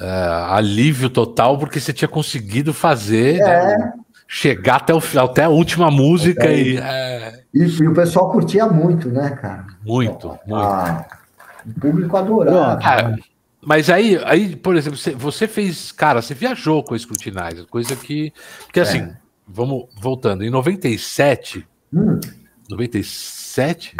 É, 0.00 0.54
alívio 0.54 1.10
total, 1.10 1.58
porque 1.58 1.78
você 1.78 1.92
tinha 1.92 2.08
conseguido 2.08 2.72
fazer. 2.72 3.40
É. 3.40 3.78
Né? 3.78 3.92
chegar 4.32 4.76
até, 4.76 4.94
o, 4.94 5.02
até 5.20 5.42
a 5.42 5.48
última 5.48 5.90
música 5.90 6.46
é, 6.46 6.62
e, 6.62 6.76
é... 6.78 7.42
e, 7.52 7.64
e. 7.64 7.88
o 7.88 7.92
pessoal 7.92 8.30
curtia 8.30 8.64
muito, 8.68 9.08
né, 9.08 9.30
cara? 9.30 9.66
Muito, 9.84 10.28
muito. 10.46 10.54
Ah, 10.54 11.04
o 11.66 11.80
público 11.80 12.16
adorava. 12.16 12.78
Ah, 12.80 13.16
mas 13.60 13.90
aí, 13.90 14.18
aí, 14.24 14.54
por 14.54 14.76
exemplo, 14.76 14.96
você, 14.96 15.10
você, 15.10 15.48
fez. 15.48 15.90
Cara, 15.90 16.22
você 16.22 16.32
viajou 16.32 16.82
com 16.84 16.94
a 16.94 16.98
Scrutinizer, 16.98 17.66
coisa 17.68 17.96
que. 17.96 18.32
Porque 18.66 18.78
é. 18.78 18.82
assim, 18.84 19.12
vamos 19.52 19.86
voltando. 19.94 20.44
Em 20.44 20.50
97. 20.50 21.66
Hum. 21.92 22.20
97? 22.68 23.96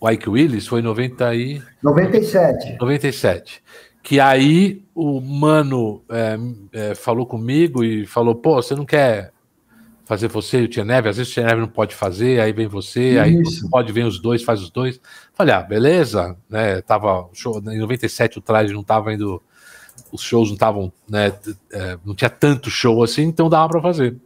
O 0.00 0.08
Ike 0.08 0.28
Willis 0.30 0.66
foi 0.66 0.80
em 0.80 0.84
90 0.84 1.34
e... 1.34 1.62
97. 1.82 2.76
97 2.80 3.62
que 4.02 4.18
aí 4.18 4.82
o 4.94 5.20
mano 5.20 6.02
é, 6.08 6.38
é, 6.72 6.94
falou 6.94 7.26
comigo 7.26 7.84
e 7.84 8.06
falou: 8.06 8.34
pô, 8.34 8.56
você 8.56 8.74
não 8.74 8.84
quer 8.84 9.32
fazer 10.04 10.28
você 10.28 10.60
e 10.60 10.64
o 10.64 10.68
Tia 10.68 10.84
Neve? 10.84 11.08
Às 11.08 11.18
vezes 11.18 11.30
o 11.30 11.34
Tia 11.34 11.44
Neve 11.44 11.60
não 11.60 11.68
pode 11.68 11.94
fazer, 11.94 12.40
aí 12.40 12.52
vem 12.52 12.66
você, 12.66 13.10
Isso. 13.10 13.20
aí 13.20 13.36
você 13.38 13.68
pode 13.68 13.92
vir 13.92 14.04
os 14.04 14.18
dois, 14.18 14.42
faz 14.42 14.60
os 14.60 14.70
dois. 14.70 15.00
Falei: 15.34 15.54
ah, 15.54 15.62
beleza, 15.62 16.36
né? 16.48 16.80
Tava 16.80 17.28
show, 17.32 17.58
em 17.58 17.78
97 17.78 18.38
o 18.38 18.42
traje 18.42 18.72
não 18.72 18.82
tava 18.82 19.12
indo, 19.12 19.42
os 20.12 20.22
shows 20.22 20.48
não 20.48 20.54
estavam, 20.54 20.92
né? 21.08 21.32
É, 21.72 21.98
não 22.04 22.14
tinha 22.14 22.30
tanto 22.30 22.70
show 22.70 23.02
assim, 23.02 23.22
então 23.22 23.48
dava 23.48 23.68
para 23.68 23.82
fazer. 23.82 24.16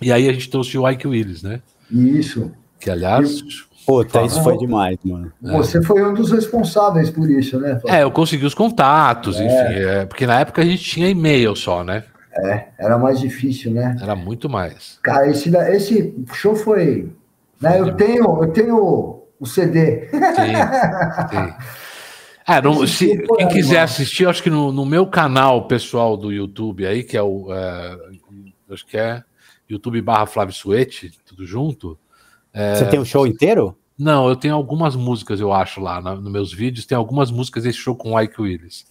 E 0.00 0.12
aí 0.12 0.28
a 0.28 0.32
gente 0.32 0.50
trouxe 0.50 0.76
o 0.76 0.88
Ike 0.88 1.06
Willis, 1.06 1.42
né? 1.42 1.60
Isso. 1.90 2.50
Que 2.80 2.90
aliás. 2.90 3.42
Puta, 3.86 4.22
isso 4.22 4.42
foi 4.42 4.56
demais, 4.56 4.96
mano. 5.04 5.32
Você 5.40 5.78
é. 5.78 5.82
foi 5.82 6.04
um 6.04 6.14
dos 6.14 6.30
responsáveis 6.30 7.10
por 7.10 7.28
isso, 7.28 7.58
né? 7.58 7.80
É, 7.86 8.02
eu 8.04 8.10
consegui 8.10 8.46
os 8.46 8.54
contatos, 8.54 9.40
é. 9.40 9.44
enfim. 9.44 9.80
É, 9.80 10.06
porque 10.06 10.26
na 10.26 10.40
época 10.40 10.62
a 10.62 10.64
gente 10.64 10.82
tinha 10.82 11.08
e-mail 11.08 11.54
só, 11.56 11.82
né? 11.82 12.04
É, 12.34 12.68
era 12.78 12.96
mais 12.96 13.20
difícil, 13.20 13.72
né? 13.72 13.96
Era 14.00 14.14
muito 14.14 14.48
mais. 14.48 14.98
Cara, 15.02 15.28
esse, 15.28 15.54
esse 15.54 16.14
show 16.32 16.54
foi. 16.54 17.10
Né, 17.60 17.78
eu, 17.78 17.94
tenho, 17.94 18.42
eu 18.42 18.48
tenho 18.52 19.22
o 19.38 19.46
CD. 19.46 20.08
Sim, 20.08 20.18
sim. 21.30 21.54
É, 22.46 22.60
não, 22.60 22.86
se, 22.86 23.24
quem 23.36 23.48
quiser 23.48 23.80
assistir, 23.80 24.28
acho 24.28 24.42
que 24.42 24.50
no, 24.50 24.72
no, 24.72 24.84
meu 24.84 25.06
canal 25.06 25.66
pessoal 25.66 26.16
do 26.16 26.32
YouTube 26.32 26.86
aí, 26.86 27.04
que 27.04 27.16
é 27.16 27.22
o. 27.22 27.52
É, 27.52 27.98
acho 28.70 28.86
que 28.86 28.96
é 28.96 29.22
YouTube 29.68 30.00
barra 30.02 30.26
Flávio 30.26 30.54
Suete, 30.54 31.12
tudo 31.24 31.46
junto. 31.46 31.98
É, 32.52 32.74
Você 32.74 32.86
tem 32.86 33.00
o 33.00 33.04
show 33.04 33.26
inteiro? 33.26 33.76
Não, 33.96 34.28
eu 34.28 34.36
tenho 34.36 34.54
algumas 34.54 34.96
músicas, 34.96 35.40
eu 35.40 35.52
acho, 35.52 35.80
lá 35.80 36.00
nos 36.00 36.30
meus 36.30 36.52
vídeos. 36.52 36.86
Tem 36.86 36.96
algumas 36.96 37.30
músicas 37.30 37.64
desse 37.64 37.78
show 37.78 37.94
com 37.94 38.12
o 38.12 38.20
Ike 38.20 38.40
Willis. 38.40 38.86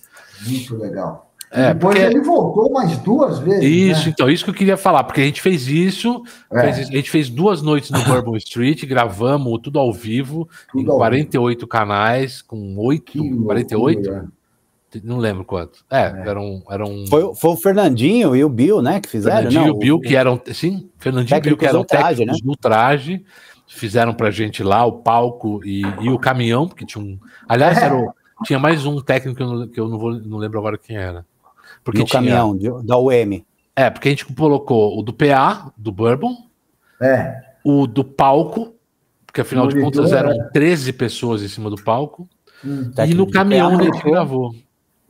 Muito 0.45 0.77
legal. 0.77 1.30
É, 1.51 1.73
Depois 1.73 1.99
porque... 1.99 2.15
ele 2.15 2.23
voltou 2.23 2.71
mais 2.71 2.97
duas 2.99 3.39
vezes. 3.39 3.63
Isso, 3.63 4.05
né? 4.05 4.13
então, 4.13 4.29
isso 4.29 4.45
que 4.45 4.49
eu 4.49 4.53
queria 4.55 4.77
falar, 4.77 5.03
porque 5.03 5.19
a 5.19 5.25
gente 5.25 5.41
fez 5.41 5.67
isso, 5.67 6.23
é. 6.49 6.61
fez, 6.61 6.87
a 6.87 6.91
gente 6.91 7.11
fez 7.11 7.29
duas 7.29 7.61
noites 7.61 7.91
no 7.91 8.01
Bourbon 8.05 8.37
Street, 8.37 8.85
gravamos 8.85 9.59
tudo 9.61 9.77
ao 9.77 9.91
vivo, 9.91 10.47
tudo 10.71 10.81
em 10.81 10.85
48 10.85 11.59
vivo. 11.59 11.67
canais, 11.67 12.41
com 12.41 12.77
8, 12.77 13.03
que 13.03 13.35
48. 13.43 13.97
Loucura. 13.99 14.31
Não 15.03 15.17
lembro 15.17 15.45
quanto. 15.45 15.85
É, 15.89 16.03
é. 16.03 16.29
Eram, 16.29 16.63
eram. 16.69 17.05
Foi, 17.07 17.33
foi 17.35 17.51
o 17.51 17.57
Fernandinho 17.57 18.35
e 18.35 18.43
o 18.43 18.49
Bill, 18.49 18.81
né? 18.81 18.99
Que 18.99 19.09
fizeram. 19.09 19.37
Fernandinho 19.37 19.67
e 19.67 19.71
o 19.71 19.77
Bill, 19.77 19.99
que 19.99 20.15
eram. 20.15 20.41
Sim, 20.53 20.89
Fernandinho 20.97 21.37
e 21.37 21.41
Bill, 21.41 21.57
que 21.57 21.65
eram 21.65 21.83
traje, 21.83 22.19
técnicos 22.19 22.41
né? 22.41 22.47
do 22.51 22.57
traje. 22.57 23.25
Fizeram 23.67 24.13
pra 24.13 24.31
gente 24.31 24.63
lá 24.63 24.85
o 24.85 24.93
palco 24.99 25.61
e, 25.63 25.81
e 26.01 26.09
o 26.09 26.19
caminhão, 26.19 26.67
porque 26.67 26.85
tinha 26.85 27.01
um. 27.03 27.17
Aliás, 27.47 27.77
era 27.77 27.95
o, 27.95 28.13
tinha 28.43 28.59
mais 28.59 28.85
um 28.85 28.99
técnico 28.99 29.37
que 29.37 29.43
eu, 29.43 29.69
que 29.69 29.79
eu 29.79 29.87
não, 29.87 29.97
vou, 29.97 30.13
não 30.13 30.37
lembro 30.37 30.59
agora 30.59 30.77
quem 30.77 30.97
era. 30.97 31.25
Porque 31.83 31.99
no 31.99 32.05
tinha, 32.05 32.19
caminhão 32.19 32.57
da 32.83 32.97
UM. 32.97 33.43
É, 33.75 33.89
porque 33.89 34.09
a 34.09 34.11
gente 34.11 34.25
colocou 34.25 34.99
o 34.99 35.01
do 35.01 35.13
PA, 35.13 35.71
do 35.77 35.91
Bourbon, 35.91 36.35
é. 37.01 37.41
o 37.63 37.87
do 37.87 38.03
palco, 38.03 38.75
porque 39.25 39.41
afinal 39.41 39.67
de 39.67 39.79
contas 39.79 40.11
eram 40.11 40.49
13 40.51 40.89
é. 40.89 40.93
pessoas 40.93 41.41
em 41.41 41.47
cima 41.47 41.69
do 41.69 41.81
palco, 41.81 42.27
hum, 42.63 42.91
e 43.07 43.13
no 43.13 43.29
caminhão 43.29 43.79
a 43.79 43.83
gente 43.83 44.03
gravou. 44.03 44.53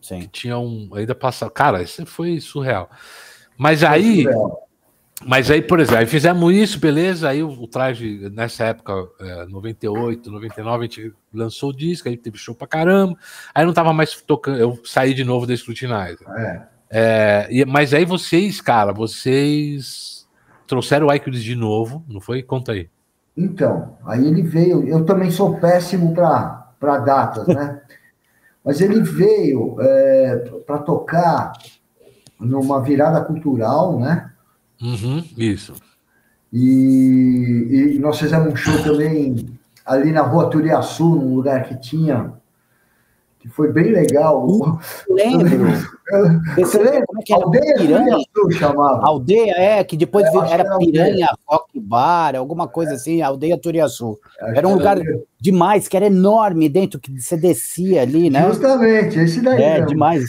Sim. 0.02 0.22
Que 0.22 0.28
tinha 0.28 0.58
um. 0.58 0.90
Ainda 0.94 1.14
passa. 1.14 1.50
Cara, 1.50 1.84
isso 1.84 2.06
foi 2.06 2.40
surreal. 2.40 2.90
Mas 3.58 3.84
aí. 3.84 4.24
Surreal. 4.24 4.68
Mas 5.26 5.52
aí, 5.52 5.62
por 5.62 5.80
exemplo, 5.80 6.00
aí 6.00 6.06
fizemos 6.06 6.54
isso, 6.54 6.80
beleza. 6.80 7.30
Aí 7.30 7.44
o, 7.44 7.50
o 7.50 7.68
traje, 7.68 8.30
nessa 8.34 8.66
época, 8.66 8.94
é, 9.20 9.46
98, 9.46 10.32
99, 10.32 10.78
a 10.78 10.82
gente 10.82 11.14
lançou 11.34 11.70
o 11.70 11.76
disco, 11.76 12.10
aí 12.10 12.18
teve 12.18 12.38
show 12.38 12.56
pra 12.56 12.68
caramba. 12.68 13.18
Aí 13.54 13.66
não 13.66 13.74
tava 13.74 13.94
mais 13.94 14.20
tocando, 14.22 14.58
eu 14.58 14.80
saí 14.84 15.14
de 15.14 15.24
novo 15.24 15.46
da 15.46 15.56
Scrutinizer. 15.56 16.28
É. 16.38 16.62
É, 16.94 17.48
e, 17.50 17.64
mas 17.64 17.94
aí 17.94 18.04
vocês, 18.04 18.60
cara, 18.60 18.92
vocês 18.92 20.28
trouxeram 20.68 21.08
o 21.08 21.14
Icons 21.14 21.42
de 21.42 21.56
novo, 21.56 22.04
não 22.08 22.20
foi? 22.20 22.44
Conta 22.44 22.74
aí. 22.74 22.90
Então, 23.36 23.98
aí 24.06 24.28
ele 24.28 24.42
veio. 24.42 24.86
Eu 24.86 25.06
também 25.06 25.32
sou 25.32 25.58
péssimo 25.58 26.14
para 26.14 26.98
datas, 27.00 27.48
né? 27.48 27.82
mas 28.64 28.82
ele 28.82 29.02
veio 29.02 29.78
é, 29.80 30.36
para 30.66 30.80
tocar 30.80 31.54
numa 32.38 32.82
virada 32.82 33.22
cultural, 33.22 33.98
né? 34.00 34.31
Uhum, 34.82 35.24
isso. 35.38 35.74
E, 36.52 37.94
e, 37.96 38.00
nós 38.00 38.20
fizemos 38.20 38.52
um 38.52 38.56
show 38.56 38.84
também 38.84 39.48
ali 39.86 40.12
na 40.12 40.22
rua 40.22 40.50
Turiaçu, 40.50 41.04
num 41.04 41.36
lugar 41.36 41.64
que 41.64 41.80
tinha, 41.80 42.34
que 43.40 43.48
foi 43.48 43.72
bem 43.72 43.92
legal. 43.92 44.46
lembro. 45.10 45.72
Você 46.58 46.78
lembra 46.78 47.06
como 47.06 47.22
é 47.22 47.24
que 47.24 47.34
era? 47.34 47.44
Aldeia 47.44 47.76
Piranha? 47.76 48.18
chamava. 48.52 49.06
Aldeia, 49.06 49.54
é, 49.56 49.84
que 49.84 49.96
depois 49.96 50.26
é, 50.26 50.38
era, 50.38 50.64
era 50.64 50.78
Piranha 50.78 51.28
Rock 51.48 51.80
Bar, 51.80 52.36
alguma 52.36 52.68
coisa 52.68 52.92
é. 52.92 52.96
assim, 52.96 53.22
Aldeia 53.22 53.58
Turiaçu. 53.58 54.20
Era 54.40 54.68
um 54.68 54.74
lugar 54.74 55.00
era... 55.00 55.22
demais, 55.40 55.88
que 55.88 55.96
era 55.96 56.08
enorme 56.08 56.68
dentro, 56.68 57.00
que 57.00 57.18
você 57.18 57.38
descia 57.38 58.02
ali, 58.02 58.30
né? 58.30 58.46
Justamente, 58.48 59.20
esse 59.20 59.42
daí. 59.42 59.62
É, 59.62 59.74
mesmo. 59.76 59.88
demais. 59.88 60.26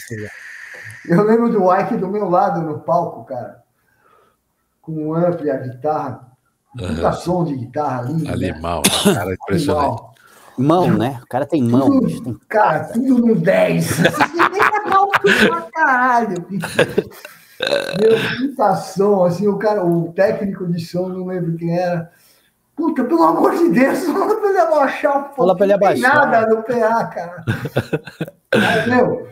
Eu 1.09 1.25
lembro 1.25 1.51
do 1.51 1.75
Ike 1.75 1.97
do 1.97 2.07
meu 2.07 2.29
lado 2.29 2.61
no 2.61 2.79
palco, 2.79 3.25
cara 3.25 3.62
com 4.83 5.09
o 5.09 5.14
ampli, 5.14 5.51
a 5.51 5.57
guitarra, 5.57 6.29
muita 6.75 7.07
uhum. 7.07 7.12
som 7.14 7.45
de 7.45 7.57
guitarra 7.57 8.03
lindo. 8.03 8.25
Né? 8.25 8.51
Animal, 8.51 8.83
né? 9.07 9.14
cara, 9.14 9.33
impressionante. 9.40 9.87
Animal. 9.87 10.12
Mão, 10.59 10.92
né? 10.92 11.18
O 11.23 11.27
cara 11.27 11.47
tem 11.47 11.62
mão. 11.62 11.88
Tudo, 11.88 12.25
tem... 12.25 12.38
Cara, 12.49 12.85
tudo 12.85 13.27
no 13.27 13.35
10. 13.35 13.88
pra 15.49 15.62
caralho. 15.73 16.47
Meu, 16.49 18.18
puta 18.38 18.77
som, 18.77 19.25
assim, 19.25 19.49
o 19.49 19.57
cara, 19.57 19.85
o 19.85 20.12
técnico 20.12 20.66
de 20.66 20.85
som, 20.85 21.09
não 21.09 21.27
lembro 21.27 21.57
quem 21.57 21.79
era. 21.79 22.11
Puta, 22.77 23.05
pelo 23.05 23.23
amor 23.23 23.57
de 23.57 23.71
Deus, 23.71 24.05
fala 24.05 24.40
pra 24.40 24.49
ele 24.49 24.59
abaixar 24.59 25.16
um 25.16 25.23
pouco. 25.23 25.37
Fala 25.37 25.57
pra 25.57 25.66
ele 25.66 25.73
abaixar. 25.73 26.14
Não 26.14 26.23
tem 26.23 26.31
nada 26.31 26.55
no 26.55 26.62
PA, 26.62 27.05
cara. 27.07 27.45
Mas, 28.55 28.87
meu, 28.87 29.29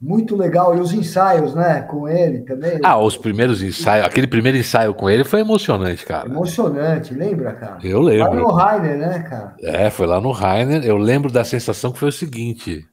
muito 0.00 0.36
legal. 0.36 0.76
E 0.76 0.80
os 0.80 0.92
ensaios, 0.92 1.54
né, 1.54 1.82
com 1.82 2.08
ele 2.08 2.40
também. 2.40 2.78
Ah, 2.82 2.98
os 2.98 3.16
primeiros 3.16 3.62
ensaios, 3.62 4.06
aquele 4.06 4.26
primeiro 4.26 4.58
ensaio 4.58 4.94
com 4.94 5.08
ele 5.08 5.24
foi 5.24 5.40
emocionante, 5.40 6.04
cara. 6.04 6.28
Emocionante, 6.28 7.14
lembra, 7.14 7.52
cara? 7.54 7.78
Eu 7.82 8.00
lembro. 8.00 8.32
Foi 8.32 8.40
no 8.40 8.52
Rainer, 8.52 8.98
né, 8.98 9.18
cara? 9.20 9.54
É, 9.60 9.90
foi 9.90 10.06
lá 10.06 10.20
no 10.20 10.32
Rainer. 10.32 10.84
Eu 10.84 10.96
lembro 10.96 11.30
da 11.30 11.44
sensação 11.44 11.92
que 11.92 11.98
foi 11.98 12.08
o 12.08 12.12
seguinte: 12.12 12.86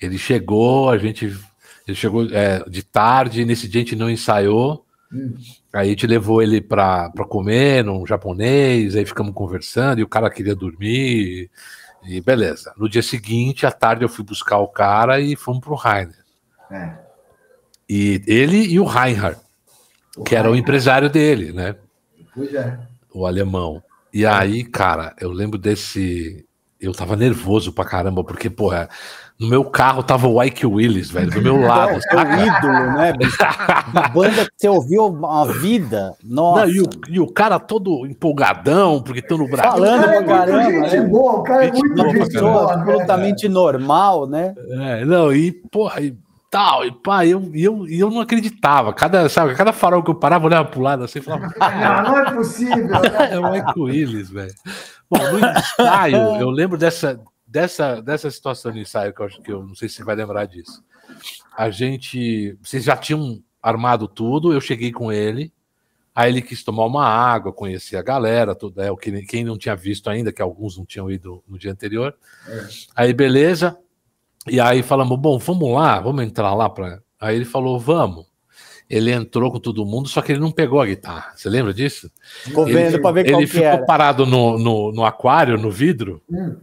ele 0.00 0.18
chegou, 0.18 0.90
a 0.90 0.98
gente. 0.98 1.36
Ele 1.86 1.96
chegou 1.96 2.24
é, 2.30 2.62
de 2.68 2.82
tarde, 2.84 3.44
nesse 3.44 3.66
dia 3.66 3.80
a 3.80 3.84
gente 3.84 3.96
não 3.96 4.08
ensaiou. 4.08 4.84
Hum. 5.12 5.34
Aí 5.72 5.88
a 5.88 5.90
gente 5.90 6.06
levou 6.06 6.42
ele 6.42 6.60
para 6.60 7.10
comer 7.28 7.82
num 7.82 8.06
japonês, 8.06 8.94
aí 8.94 9.04
ficamos 9.04 9.34
conversando, 9.34 9.98
e 9.98 10.02
o 10.02 10.08
cara 10.08 10.30
queria 10.30 10.54
dormir, 10.54 11.50
e 12.04 12.20
beleza. 12.20 12.72
No 12.76 12.88
dia 12.88 13.02
seguinte, 13.02 13.66
à 13.66 13.72
tarde, 13.72 14.04
eu 14.04 14.08
fui 14.08 14.24
buscar 14.24 14.58
o 14.58 14.68
cara 14.68 15.20
e 15.20 15.34
fomos 15.34 15.60
pro 15.60 15.74
Rainer. 15.74 16.21
É. 16.72 16.98
E 17.88 18.22
ele 18.26 18.56
e 18.56 18.80
o 18.80 18.84
Reinhardt, 18.84 19.40
o 20.16 20.24
que 20.24 20.30
Reinhardt. 20.30 20.34
era 20.34 20.50
o 20.50 20.56
empresário 20.56 21.10
dele, 21.10 21.52
né? 21.52 21.76
Pois 22.34 22.54
é. 22.54 22.78
O 23.14 23.26
alemão. 23.26 23.82
E 24.12 24.26
aí, 24.26 24.64
cara, 24.64 25.14
eu 25.20 25.30
lembro 25.30 25.58
desse. 25.58 26.44
Eu 26.80 26.92
tava 26.92 27.14
nervoso 27.14 27.72
pra 27.72 27.84
caramba, 27.84 28.24
porque, 28.24 28.50
porra, 28.50 28.88
no 29.38 29.48
meu 29.48 29.64
carro 29.64 30.02
tava 30.02 30.28
o 30.28 30.42
Ike 30.42 30.66
Willis, 30.66 31.10
velho, 31.10 31.30
do 31.30 31.42
meu 31.42 31.56
lado. 31.62 32.00
É 32.10 32.16
o 32.16 32.46
ídolo, 32.46 32.92
né? 32.92 33.12
Uma 33.92 34.08
banda 34.08 34.44
que 34.44 34.50
você 34.56 34.68
ouviu 34.68 35.06
uma 35.06 35.46
vida. 35.46 36.14
Nossa. 36.22 36.66
Não, 36.66 36.68
e, 36.68 36.80
o, 36.80 36.84
e, 37.08 37.20
o, 37.20 37.26
cara 37.26 37.58
todo 37.58 38.06
empolgadão, 38.06 39.02
porque 39.02 39.20
estão 39.20 39.38
no 39.38 39.48
Brasil. 39.48 39.72
Falando 39.72 40.02
pra 40.02 40.24
caramba. 40.24 40.88
Gente 40.88 40.96
né? 40.96 41.08
boa, 41.08 41.32
o 41.32 41.42
cara 41.42 41.64
é 41.66 41.72
muito 41.72 42.02
uma 42.02 42.12
pessoa 42.12 42.74
absolutamente 42.74 43.48
normal, 43.48 44.26
né? 44.26 44.54
É, 44.70 45.04
não, 45.04 45.32
e, 45.32 45.52
porra, 45.52 46.00
e 46.00 46.16
tal, 46.52 46.84
e 46.84 46.92
pá, 46.92 47.26
eu, 47.26 47.50
e 47.54 47.64
eu, 47.64 47.88
eu 47.88 48.10
não 48.10 48.20
acreditava. 48.20 48.92
Cada, 48.92 49.26
sabe, 49.30 49.54
cada 49.54 49.72
farol 49.72 50.02
que 50.02 50.10
eu 50.10 50.14
parava, 50.14 50.44
eu 50.44 50.48
olhava 50.48 50.68
pro 50.68 50.82
lado 50.82 51.02
assim 51.02 51.18
e 51.18 51.22
falava. 51.22 51.46
não, 51.58 52.02
não 52.02 52.18
é 52.18 52.30
possível. 52.30 52.88
É 53.32 53.38
o 53.38 53.50
Michael 53.50 53.74
Willis, 53.78 54.30
velho. 54.30 54.54
Bom, 55.10 55.18
no 55.18 55.38
ensaio, 55.38 56.16
eu 56.38 56.50
lembro 56.50 56.76
dessa, 56.76 57.18
dessa, 57.46 58.02
dessa 58.02 58.30
situação 58.30 58.70
no 58.70 58.78
ensaio, 58.78 59.14
que 59.14 59.22
eu 59.22 59.26
acho 59.26 59.40
que 59.40 59.50
eu 59.50 59.66
não 59.66 59.74
sei 59.74 59.88
se 59.88 59.96
você 59.96 60.04
vai 60.04 60.14
lembrar 60.14 60.44
disso. 60.44 60.84
A 61.56 61.70
gente. 61.70 62.58
Vocês 62.62 62.84
já 62.84 62.96
tinham 62.96 63.42
armado 63.62 64.06
tudo, 64.06 64.52
eu 64.52 64.60
cheguei 64.60 64.92
com 64.92 65.10
ele. 65.10 65.50
Aí 66.14 66.30
ele 66.30 66.42
quis 66.42 66.62
tomar 66.62 66.84
uma 66.84 67.06
água, 67.06 67.50
conhecer 67.50 67.96
a 67.96 68.02
galera, 68.02 68.54
tudo, 68.54 68.82
é, 68.82 68.90
quem 69.26 69.42
não 69.42 69.56
tinha 69.56 69.74
visto 69.74 70.10
ainda, 70.10 70.30
que 70.30 70.42
alguns 70.42 70.76
não 70.76 70.84
tinham 70.84 71.10
ido 71.10 71.42
no 71.48 71.58
dia 71.58 71.72
anterior. 71.72 72.14
É. 72.46 72.66
Aí, 72.94 73.14
beleza. 73.14 73.78
E 74.48 74.60
aí 74.60 74.82
falamos, 74.82 75.18
bom, 75.18 75.38
vamos 75.38 75.72
lá, 75.72 76.00
vamos 76.00 76.24
entrar 76.24 76.54
lá 76.54 76.68
para. 76.68 77.00
Aí 77.20 77.36
ele 77.36 77.44
falou, 77.44 77.78
vamos. 77.78 78.26
Ele 78.90 79.10
entrou 79.10 79.50
com 79.50 79.58
todo 79.58 79.86
mundo, 79.86 80.08
só 80.08 80.20
que 80.20 80.32
ele 80.32 80.40
não 80.40 80.50
pegou 80.50 80.80
a 80.80 80.86
guitarra. 80.86 81.32
Você 81.34 81.48
lembra 81.48 81.72
disso? 81.72 82.10
Ficou 82.44 82.66
vendo 82.66 83.00
para 83.00 83.12
ver 83.12 83.30
qual 83.30 83.40
Ele 83.40 83.46
ficou 83.46 83.66
era. 83.66 83.84
parado 83.86 84.26
no, 84.26 84.58
no, 84.58 84.92
no, 84.92 85.04
aquário, 85.04 85.56
no 85.56 85.70
vidro, 85.70 86.20
hum. 86.30 86.56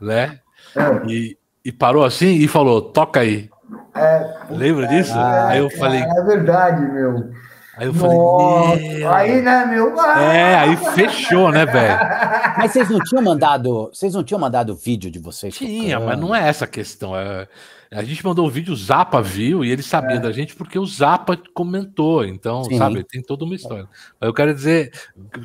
né? 0.00 0.40
É. 0.74 1.10
E, 1.10 1.36
e 1.64 1.70
parou 1.70 2.04
assim 2.04 2.36
e 2.36 2.48
falou: 2.48 2.80
toca 2.80 3.20
aí. 3.20 3.50
É, 3.94 4.34
Lembra 4.50 4.86
disso? 4.88 5.12
É, 5.12 5.40
aí 5.44 5.58
eu 5.58 5.68
falei. 5.70 6.00
É, 6.00 6.22
verdade, 6.24 6.90
meu. 6.90 7.30
Aí 7.74 7.86
eu 7.86 7.94
falei, 7.94 8.18
Nossa, 8.18 9.16
aí, 9.16 9.40
né, 9.40 9.64
meu? 9.64 9.98
É, 9.98 10.56
aí 10.56 10.76
fechou, 10.94 11.50
né, 11.50 11.64
velho? 11.64 11.98
Mas 12.58 12.72
vocês 12.72 12.90
não 12.90 12.98
tinham 13.00 13.22
mandado, 13.22 13.90
vocês 13.92 14.12
não 14.12 14.22
tinham 14.22 14.38
mandado 14.38 14.76
vídeo 14.76 15.10
de 15.10 15.18
vocês? 15.18 15.54
Tinha, 15.56 15.98
mas 15.98 16.18
não 16.18 16.34
é 16.34 16.46
essa 16.46 16.66
a 16.66 16.68
questão. 16.68 17.16
É, 17.16 17.48
a 17.90 18.02
gente 18.04 18.24
mandou 18.24 18.46
o 18.46 18.50
vídeo, 18.50 18.74
o 18.74 18.76
Zapa 18.76 19.22
viu 19.22 19.64
e 19.64 19.70
ele 19.70 19.82
sabia 19.82 20.16
É. 20.16 20.20
da 20.20 20.30
gente 20.32 20.54
porque 20.54 20.78
o 20.78 20.84
Zapa 20.84 21.38
comentou. 21.54 22.24
Então, 22.26 22.62
Sim. 22.64 22.76
sabe, 22.76 23.02
tem 23.04 23.22
toda 23.22 23.44
uma 23.44 23.54
história. 23.54 23.88
Mas 24.20 24.26
eu 24.28 24.34
quero 24.34 24.54
dizer, 24.54 24.92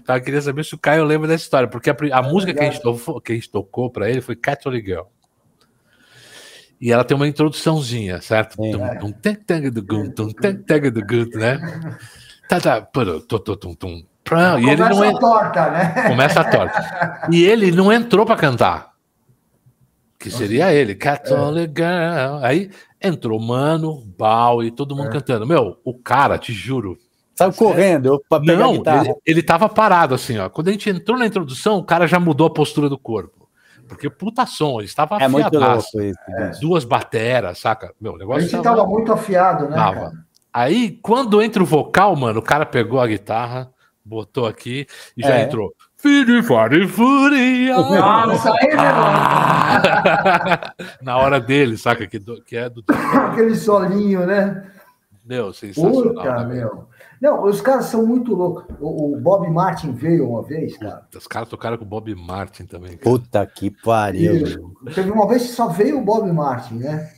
eu 0.07 0.21
queria 0.21 0.41
saber 0.41 0.65
se 0.65 0.75
o 0.75 0.77
Caio 0.77 1.05
lembra 1.05 1.29
dessa 1.29 1.43
história, 1.43 1.67
porque 1.67 1.89
a, 1.89 1.95
a 2.13 2.21
música 2.21 2.53
que 2.53 2.59
a, 2.59 2.69
gente 2.69 2.81
tocou, 2.81 3.21
que 3.21 3.31
a 3.31 3.35
gente 3.35 3.49
tocou 3.49 3.89
pra 3.89 4.09
ele 4.09 4.19
foi 4.19 4.35
Catholic 4.35 4.85
Girl. 4.85 5.05
E 6.79 6.91
ela 6.91 7.03
tem 7.03 7.15
uma 7.15 7.27
introduçãozinha, 7.27 8.21
certo? 8.21 8.55
Né? 11.37 11.59
Tá, 12.47 12.59
tá, 12.61 12.81
tu, 12.81 13.39
tum, 13.39 13.73
tum. 13.73 14.03
E 14.59 14.69
ele 14.69 14.81
não 14.81 14.89
Começa 14.89 15.05
é. 15.05 15.09
a 15.09 15.19
torta, 15.19 15.71
né? 15.71 16.07
Começa 16.07 16.41
a 16.41 16.43
torta. 16.43 17.27
E 17.31 17.43
ele 17.43 17.71
não 17.71 17.91
entrou 17.91 18.25
para 18.25 18.35
cantar. 18.35 18.91
Que 20.19 20.31
seria 20.31 20.73
ele, 20.73 20.95
Catholic 20.95 21.73
Girl. 21.75 22.43
Aí 22.43 22.69
entrou 23.01 23.39
Mano, 23.39 24.03
Bal 24.17 24.63
e 24.63 24.71
todo 24.71 24.95
mundo 24.95 25.09
cantando. 25.09 25.45
Meu, 25.45 25.77
o 25.83 25.93
cara, 25.93 26.37
te 26.37 26.51
juro. 26.51 26.97
Saiu 27.35 27.53
correndo 27.53 28.19
pra 28.27 28.39
pegar 28.39 28.57
Não, 28.57 28.73
ele, 28.73 29.15
ele 29.23 29.43
tava 29.43 29.69
parado 29.69 30.15
assim, 30.15 30.39
ó. 30.39 30.49
Quando 30.49 30.69
a 30.69 30.71
gente 30.71 30.89
entrou 30.89 31.17
na 31.17 31.27
introdução, 31.27 31.77
o 31.77 31.83
cara 31.83 32.07
já 32.07 32.19
mudou 32.19 32.47
a 32.47 32.53
postura 32.53 32.89
do 32.89 32.97
corpo. 32.97 33.36
Porque 33.87 34.09
puta 34.09 34.45
som, 34.45 34.79
ele 34.79 34.85
estava 34.85 35.17
É 35.19 35.27
muito 35.27 35.57
louco 35.57 35.77
isso. 35.79 35.97
bicho. 35.97 36.59
Duas 36.61 36.83
bateras, 36.83 37.59
saca? 37.59 37.93
Meu, 37.99 38.13
o 38.13 38.15
A 38.15 38.19
negócio 38.19 38.47
gente 38.49 38.61
tava 38.63 38.85
muito 38.85 39.11
afiado, 39.13 39.69
né? 39.69 39.75
Tava. 39.75 39.95
cara? 39.95 40.11
Aí, 40.53 40.91
quando 41.01 41.41
entra 41.41 41.61
o 41.61 41.65
vocal, 41.65 42.15
mano, 42.15 42.39
o 42.39 42.43
cara 42.43 42.65
pegou 42.65 42.99
a 42.99 43.07
guitarra, 43.07 43.69
botou 44.03 44.45
aqui 44.47 44.87
e 45.15 45.21
já 45.21 45.35
É. 45.35 45.43
entrou. 45.43 45.71
Firi, 45.97 46.41
fari, 46.43 46.87
furi, 46.87 47.71
ah. 47.71 48.25
Nossa, 48.27 48.51
aí, 48.51 48.69
Ah! 48.77 50.73
Na 51.01 51.17
hora 51.17 51.39
dele, 51.39 51.77
saca? 51.77 52.05
Que, 52.07 52.19
do- 52.19 52.41
que 52.43 52.55
é 52.57 52.69
do. 52.69 52.83
aquele 53.31 53.55
solinho, 53.55 54.25
né? 54.25 54.63
Meu, 55.25 55.51
sensacional. 55.53 56.03
Puta, 56.13 56.43
né, 56.45 56.55
meu. 56.55 56.87
Não, 57.21 57.43
os 57.43 57.61
caras 57.61 57.85
são 57.85 58.05
muito 58.05 58.33
loucos. 58.33 58.63
O, 58.79 59.15
o 59.15 59.19
Bob 59.19 59.49
Martin 59.49 59.91
veio 59.93 60.29
uma 60.29 60.43
vez, 60.43 60.77
cara. 60.77 61.07
Os 61.15 61.27
caras 61.27 61.49
tocaram 61.49 61.77
com 61.77 61.83
o 61.83 61.87
Bob 61.87 62.13
Martin 62.15 62.65
também. 62.65 62.97
cara. 62.97 63.03
Puta 63.03 63.45
que 63.45 63.71
pariu. 63.71 64.35
E 64.85 64.91
teve 64.91 65.09
uma 65.11 65.27
vez 65.27 65.43
que 65.43 65.53
só 65.53 65.67
veio 65.67 65.99
o 65.99 66.03
Bob 66.03 66.31
Martin, 66.31 66.75
né? 66.75 67.11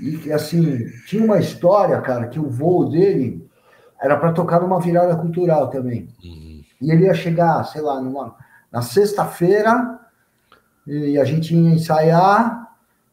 E 0.00 0.30
assim, 0.32 0.86
tinha 1.06 1.24
uma 1.24 1.38
história, 1.38 2.00
cara, 2.00 2.28
que 2.28 2.38
o 2.38 2.50
voo 2.50 2.88
dele 2.88 3.46
era 4.00 4.16
para 4.16 4.32
tocar 4.32 4.60
numa 4.60 4.80
virada 4.80 5.16
cultural 5.16 5.68
também. 5.68 6.08
Uhum. 6.22 6.62
E 6.80 6.90
ele 6.90 7.04
ia 7.04 7.14
chegar, 7.14 7.64
sei 7.64 7.80
lá, 7.80 8.00
numa, 8.00 8.34
na 8.70 8.82
sexta-feira, 8.82 9.98
e 10.86 11.18
a 11.18 11.24
gente 11.24 11.54
ia 11.54 11.74
ensaiar 11.74 12.65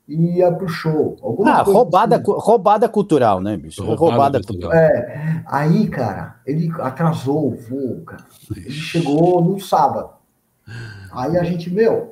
e 0.08 0.38
ia 0.38 0.52
pro 0.52 0.68
show. 0.68 1.18
Alguma 1.22 1.52
Ah, 1.60 1.64
coisa 1.64 1.80
roubada, 1.80 2.16
assim. 2.18 2.26
cu- 2.26 2.34
roubada 2.40 2.90
cultural, 2.90 3.40
né, 3.42 3.56
bicho? 3.58 3.84
Roubada 3.84 4.00
Roubada, 4.12 4.42
cultural. 4.42 4.72
cultural. 4.72 4.92
É, 4.92 5.44
aí, 5.48 5.88
cara, 5.88 6.36
ele 6.46 6.70
atrasou 6.80 7.54
o 7.54 7.56
voo, 7.56 8.02
cara. 8.06 8.24
Ele 8.56 8.70
chegou 8.72 9.42
no 9.44 9.60
sábado. 9.60 10.10
Aí 11.12 11.38
a 11.38 11.44
gente, 11.44 11.70
meu, 11.70 12.10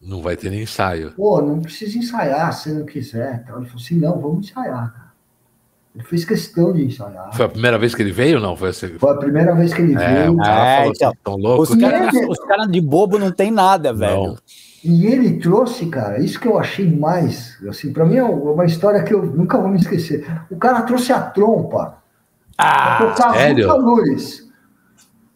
Não 0.00 0.22
vai 0.22 0.36
ter 0.36 0.50
nem 0.50 0.62
ensaio. 0.62 1.12
pô, 1.12 1.40
não 1.42 1.60
precisa 1.60 1.98
ensaiar 1.98 2.52
se 2.52 2.72
não 2.72 2.84
quiser. 2.86 3.42
Então, 3.44 3.56
ele 3.58 3.66
falou 3.66 3.82
assim, 3.82 3.96
não, 3.96 4.18
vamos 4.20 4.48
ensaiar, 4.48 4.92
cara. 4.92 5.08
Ele 5.94 6.04
fez 6.04 6.24
questão 6.24 6.72
de 6.72 6.84
ensaiar. 6.84 7.34
Foi 7.34 7.46
a 7.46 7.48
primeira 7.48 7.76
vez 7.78 7.92
que 7.94 8.02
ele 8.02 8.12
veio 8.12 8.36
ou 8.36 8.42
não? 8.42 8.54
Foi 8.56 8.68
assim. 8.68 8.86
Foi 8.98 9.10
a 9.10 9.16
primeira 9.16 9.52
vez 9.54 9.74
que 9.74 9.82
ele 9.82 9.94
É, 9.94 9.98
veio. 9.98 10.40
É, 10.42 10.76
falou 10.76 10.92
então. 10.94 11.08
assim, 11.08 11.18
tão 11.24 11.36
louco. 11.36 11.62
Os 11.62 11.74
caras 11.74 12.38
cara 12.46 12.66
de 12.66 12.80
bobo 12.80 13.18
não 13.18 13.32
tem 13.32 13.50
nada, 13.50 13.92
velho. 13.92 14.22
Não. 14.22 14.36
E 14.84 15.06
ele 15.06 15.38
trouxe, 15.40 15.86
cara, 15.86 16.20
isso 16.20 16.38
que 16.38 16.46
eu 16.46 16.58
achei 16.58 16.88
mais, 16.94 17.58
assim, 17.68 17.92
para 17.92 18.04
mim 18.04 18.16
é 18.16 18.22
uma 18.22 18.64
história 18.64 19.02
que 19.02 19.12
eu 19.12 19.22
nunca 19.24 19.58
vou 19.58 19.68
me 19.68 19.78
esquecer. 19.78 20.24
O 20.50 20.56
cara 20.56 20.82
trouxe 20.82 21.12
a 21.12 21.20
trompa 21.20 21.98
Ah, 22.56 22.96
pra 22.98 23.10
tocar 23.12 23.34
sério? 23.34 23.66
lutadores. 23.66 24.48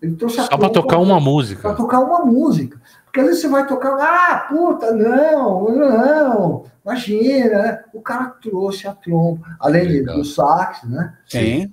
Ele 0.00 0.14
trouxe 0.16 0.40
a 0.40 0.44
Só 0.44 0.56
pra 0.56 0.68
tocar 0.68 0.98
uma 0.98 1.14
para 1.16 1.24
música. 1.24 1.74
tocar 1.74 2.00
uma 2.00 2.24
música. 2.24 2.80
Porque 3.04 3.20
às 3.20 3.26
vezes 3.26 3.42
você 3.42 3.48
vai 3.48 3.66
tocar, 3.66 3.96
ah, 4.00 4.46
puta, 4.48 4.90
não, 4.92 5.68
não, 5.70 6.64
imagina, 6.84 7.48
né? 7.62 7.80
O 7.92 8.00
cara 8.00 8.26
trouxe 8.40 8.86
a 8.88 8.92
trompa, 8.94 9.56
além 9.60 9.84
Legal. 9.86 10.16
do 10.16 10.24
sax, 10.24 10.82
né? 10.84 11.14
sim. 11.26 11.72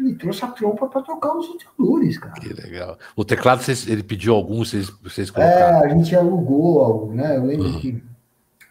Ele 0.00 0.14
trouxe 0.14 0.44
a 0.44 0.48
trompa 0.48 0.86
para 0.86 1.02
tocar 1.02 1.36
os 1.36 1.46
lutadores, 1.48 2.18
cara. 2.18 2.32
Que 2.40 2.52
legal. 2.54 2.96
O 3.14 3.24
teclado, 3.24 3.62
vocês- 3.62 3.86
ele 3.86 4.02
pediu 4.02 4.34
algum, 4.34 4.64
vocês, 4.64 4.88
vocês 5.02 5.28
É, 5.28 5.32
colocaram. 5.32 5.84
a 5.84 5.88
gente 5.88 6.16
alugou 6.16 6.80
algo, 6.82 7.12
né? 7.14 7.36
Eu 7.36 7.44
lembro 7.44 7.66
Uhum. 7.66 7.80
que. 7.80 8.02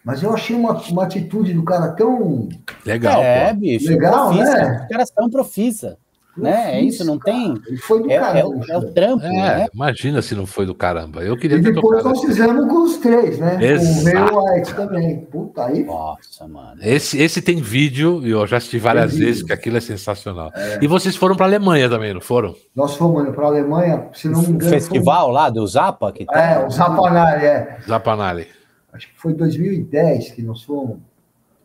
Mas 0.04 0.22
eu 0.22 0.32
achei 0.32 0.56
uma, 0.56 0.72
uma 0.88 1.04
atitude 1.04 1.52
do 1.52 1.62
cara 1.62 1.92
tão. 1.92 2.48
Legal, 2.86 3.22
é, 3.22 3.52
pô. 3.54 3.60
bicho. 3.60 3.88
Legal, 3.90 4.28
profissa. 4.30 4.56
né? 4.56 4.80
Os 4.82 4.88
caras 4.88 5.12
são 5.14 5.30
profissa. 5.30 5.98
Né? 6.36 6.78
É 6.78 6.80
isso, 6.80 7.04
não 7.04 7.18
cara. 7.18 7.36
tem- 7.36 7.54
Ele 7.66 7.76
foi 7.76 8.02
do 8.02 8.10
É, 8.10 8.18
caramba. 8.18 8.38
é 8.40 8.44
o, 8.46 8.72
é 8.72 8.78
o 8.78 8.92
trampo, 8.92 9.24
É, 9.26 9.30
né? 9.32 9.66
imagina 9.74 10.22
se 10.22 10.34
não 10.34 10.46
foi 10.46 10.64
do 10.64 10.74
caramba. 10.74 11.22
Eu 11.22 11.36
queria 11.36 11.58
E 11.58 11.62
ter 11.62 11.72
depois 11.74 12.02
nós 12.04 12.20
fizemos 12.20 12.66
com 12.68 12.82
os 12.84 12.96
três, 12.98 13.38
né? 13.38 13.56
Com 13.56 13.60
o 13.60 13.64
Exato. 13.64 14.38
White 14.44 14.74
também. 14.74 15.20
Puta, 15.26 15.66
aí. 15.66 15.84
Nossa, 15.84 16.46
mano. 16.46 16.80
Esse, 16.82 17.20
esse 17.20 17.42
tem 17.42 17.56
vídeo, 17.56 18.20
e 18.24 18.30
eu 18.30 18.46
já 18.46 18.58
assisti 18.58 18.78
várias 18.78 19.10
Tem 19.10 19.20
vezes, 19.20 19.34
vídeo. 19.38 19.46
que 19.48 19.52
aquilo 19.52 19.76
é 19.76 19.80
sensacional. 19.80 20.50
E 20.80 20.86
vocês 20.86 21.16
foram 21.16 21.34
para 21.36 21.46
Alemanha 21.46 21.90
também, 21.90 22.14
não 22.14 22.20
foram? 22.20 22.54
Nós 22.74 22.94
fomos 22.94 23.28
para 23.34 23.44
a 23.44 23.48
Alemanha, 23.48 24.08
se 24.14 24.28
não 24.28 24.40
me 24.40 24.46
O 24.46 24.50
engano. 24.52 24.70
festival 24.70 25.30
lá 25.30 25.50
do 25.50 25.66
Zapa 25.66 26.12
que 26.12 26.24
Foi... 26.24 26.38
É, 26.38 26.64
o 26.64 26.70
Zapanari, 26.70 27.44
é. 27.44 27.78
Zapanali. 27.86 28.46
Acho 28.92 29.08
que 29.08 29.20
foi 29.20 29.34
2010 29.34 30.30
que 30.30 30.42
nós 30.42 30.62
fomos. 30.62 30.98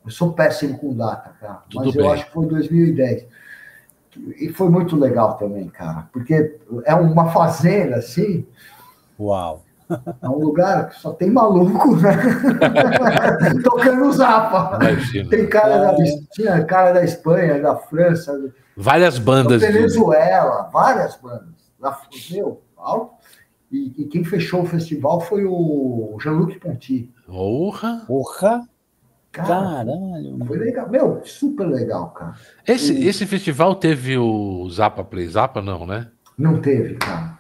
Eu 0.03 0.11
sou 0.11 0.33
péssimo 0.33 0.77
com 0.77 0.93
data, 0.93 1.31
cara. 1.39 1.61
Tudo 1.69 1.85
mas 1.85 1.95
bem. 1.95 2.05
eu 2.05 2.11
acho 2.11 2.25
que 2.25 2.31
foi 2.31 2.45
2010. 2.45 3.25
E 4.39 4.49
foi 4.49 4.69
muito 4.69 4.95
legal 4.95 5.35
também, 5.37 5.67
cara. 5.67 6.07
Porque 6.13 6.57
é 6.85 6.95
uma 6.95 7.31
fazenda, 7.31 7.97
assim. 7.97 8.45
Uau. 9.19 9.63
É 10.21 10.27
um 10.27 10.39
lugar 10.39 10.89
que 10.89 10.99
só 10.99 11.11
tem 11.13 11.29
maluco, 11.29 11.95
né? 11.97 12.11
Tocando 13.63 14.11
zapa. 14.13 14.77
Imagina. 14.81 15.29
Tem 15.29 15.47
cara 15.47 15.77
da, 15.91 15.95
tinha 16.31 16.63
cara 16.65 16.91
da 16.91 17.03
Espanha, 17.03 17.61
da 17.61 17.75
França, 17.75 18.51
Várias 18.75 19.19
da 19.19 19.25
bandas. 19.25 19.61
de- 19.61 19.67
Venezuela, 19.67 20.69
várias 20.73 21.15
bandas. 21.17 21.53
Da, 21.79 21.97
meu, 22.31 22.61
alto. 22.77 23.13
E, 23.71 23.93
e 23.97 24.05
quem 24.05 24.23
fechou 24.23 24.61
o 24.61 24.65
festival 24.65 25.19
foi 25.21 25.43
o 25.45 26.17
Jean-Luc 26.21 26.59
Ponty. 26.59 27.11
Porra! 27.27 28.03
Porra. 28.07 28.67
Cara, 29.35 29.47
Caralho. 29.85 30.37
foi 30.47 30.57
legal. 30.57 30.89
Meu, 30.89 31.21
super 31.25 31.67
legal, 31.67 32.09
cara. 32.11 32.35
Esse, 32.67 33.05
esse 33.05 33.25
festival 33.25 33.75
teve 33.75 34.17
o 34.17 34.69
Zapa 34.69 35.03
Play 35.03 35.27
Zapa, 35.27 35.61
não, 35.61 35.85
né? 35.85 36.07
Não 36.37 36.61
teve, 36.61 36.95
cara. 36.95 37.35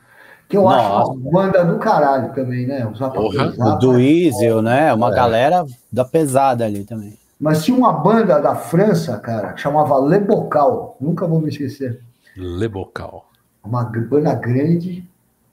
Que 0.49 0.57
eu 0.57 0.63
Nossa. 0.63 1.01
acho 1.03 1.11
uma 1.13 1.31
banda 1.31 1.63
do 1.65 1.79
caralho 1.79 2.33
também, 2.33 2.67
né? 2.67 2.85
Os 2.85 2.99
Zapa 2.99 3.15
Porra. 3.15 3.51
Zapa. 3.51 3.75
O 3.75 3.79
do 3.79 3.99
Isil, 3.99 4.61
né? 4.61 4.93
Uma 4.93 5.11
É. 5.11 5.15
galera 5.15 5.65
da 5.91 6.03
pesada 6.05 6.65
ali 6.65 6.83
também. 6.83 7.17
Mas 7.39 7.63
tinha 7.63 7.77
uma 7.77 7.91
banda 7.93 8.39
da 8.39 8.55
França, 8.55 9.17
cara, 9.17 9.53
que 9.53 9.61
chamava 9.61 9.97
Le 9.99 10.19
Bocal. 10.19 10.95
Nunca 11.01 11.25
vou 11.25 11.39
me 11.41 11.49
esquecer. 11.49 11.99
Le 12.35 12.67
Bocal. 12.67 13.25
uma 13.63 13.83
banda 13.83 14.33
grande, 14.35 15.03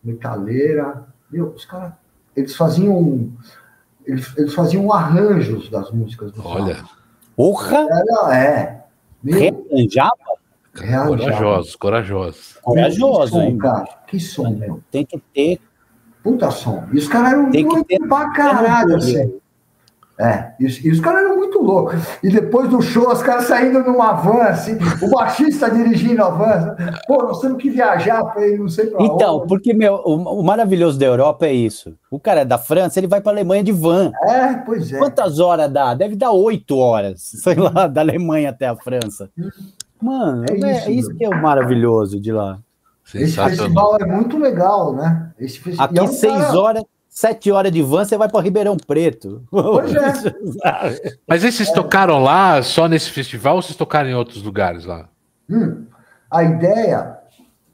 metaleira. 0.04 1.04
Meu, 1.30 1.46
os 1.56 1.64
caras, 1.64 1.92
eles 2.36 2.54
faziam, 2.54 3.30
eles, 4.06 4.36
eles 4.36 4.54
faziam 4.54 4.92
arranjos 4.92 5.68
das 5.70 5.90
músicas 5.90 6.32
do 6.32 6.46
Olha. 6.46 6.82
Porra. 7.36 7.86
Era, 7.90 8.36
é. 8.36 8.84
Meu, 9.22 9.66
Reanjava? 9.70 10.10
corajosos, 10.74 11.76
corajosos. 11.76 12.58
Corajoso, 12.62 13.24
que 13.24 13.30
som, 13.30 13.42
hein? 13.42 13.58
cara. 13.58 13.84
Que 14.06 14.20
som, 14.20 14.50
meu. 14.50 14.82
Tem 14.90 15.04
que 15.06 15.18
ter. 15.34 15.60
Puta 16.22 16.50
som. 16.50 16.84
E 16.92 16.98
os 16.98 17.08
caras 17.08 17.32
eram 17.32 17.50
Tem 17.50 17.66
que 17.66 17.74
muito 17.74 17.86
ter- 17.86 18.00
pra 18.08 18.30
caralho, 18.32 18.96
assim. 18.96 19.34
É, 20.18 20.52
e 20.60 20.66
os, 20.66 20.84
e 20.84 20.90
os 20.90 21.00
caras 21.00 21.24
eram 21.24 21.38
loucos. 21.62 22.00
E 22.22 22.28
depois 22.30 22.68
do 22.68 22.82
show, 22.82 23.10
os 23.12 23.22
caras 23.22 23.44
saindo 23.44 23.80
numa 23.82 24.12
van, 24.12 24.42
assim, 24.44 24.76
o 25.00 25.10
baixista 25.10 25.70
dirigindo 25.70 26.22
a 26.22 26.30
van. 26.30 26.76
Pô, 27.06 27.22
nós 27.22 27.40
temos 27.40 27.60
que 27.62 27.70
viajar 27.70 28.22
pra 28.26 28.46
ir 28.46 28.58
não 28.58 28.68
sei 28.68 28.86
pra 28.86 29.02
Então, 29.02 29.38
onde. 29.38 29.48
porque 29.48 29.72
meu, 29.72 29.94
o, 30.04 30.40
o 30.40 30.42
maravilhoso 30.44 30.98
da 30.98 31.06
Europa 31.06 31.46
é 31.46 31.52
isso. 31.52 31.94
O 32.10 32.18
cara 32.20 32.40
é 32.40 32.44
da 32.44 32.58
França, 32.58 32.98
ele 33.00 33.06
vai 33.06 33.20
para 33.20 33.32
Alemanha 33.32 33.62
de 33.64 33.72
van. 33.72 34.10
É, 34.24 34.54
pois 34.64 34.92
é. 34.92 34.98
Quantas 34.98 35.38
horas 35.38 35.70
dá? 35.72 35.94
Deve 35.94 36.16
dar 36.16 36.32
oito 36.32 36.76
horas, 36.76 37.20
sei 37.42 37.54
lá, 37.54 37.86
da 37.86 38.00
Alemanha 38.00 38.50
até 38.50 38.66
a 38.66 38.76
França. 38.76 39.30
Mano, 40.00 40.44
É 40.50 40.54
é, 40.54 40.76
isso, 40.78 40.90
isso, 40.90 41.08
meu. 41.10 41.16
que 41.18 41.24
é 41.24 41.28
o 41.28 41.40
maravilhoso 41.42 42.20
de 42.20 42.32
lá. 42.32 42.58
Esse 43.14 43.32
festival 43.36 43.96
é 44.00 44.06
muito 44.06 44.38
legal, 44.38 44.94
né? 44.94 45.30
Esse 45.38 45.58
festival. 45.58 45.86
Aqui, 45.86 46.08
seis 46.14 46.54
horas, 46.54 46.82
sete 47.12 47.52
horas 47.52 47.70
de 47.70 47.82
van, 47.82 48.06
você 48.06 48.16
vai 48.16 48.28
para 48.28 48.40
Ribeirão 48.40 48.74
Preto. 48.74 49.42
Pois 49.50 49.92
Mas 51.28 51.44
esses 51.44 51.70
tocaram 51.70 52.18
lá 52.22 52.62
só 52.62 52.88
nesse 52.88 53.10
festival 53.10 53.56
ou 53.56 53.62
vocês 53.62 53.76
tocaram 53.76 54.08
em 54.08 54.14
outros 54.14 54.42
lugares 54.42 54.86
lá? 54.86 55.08
Hum. 55.50 55.84
a 56.30 56.42
ideia, 56.42 57.18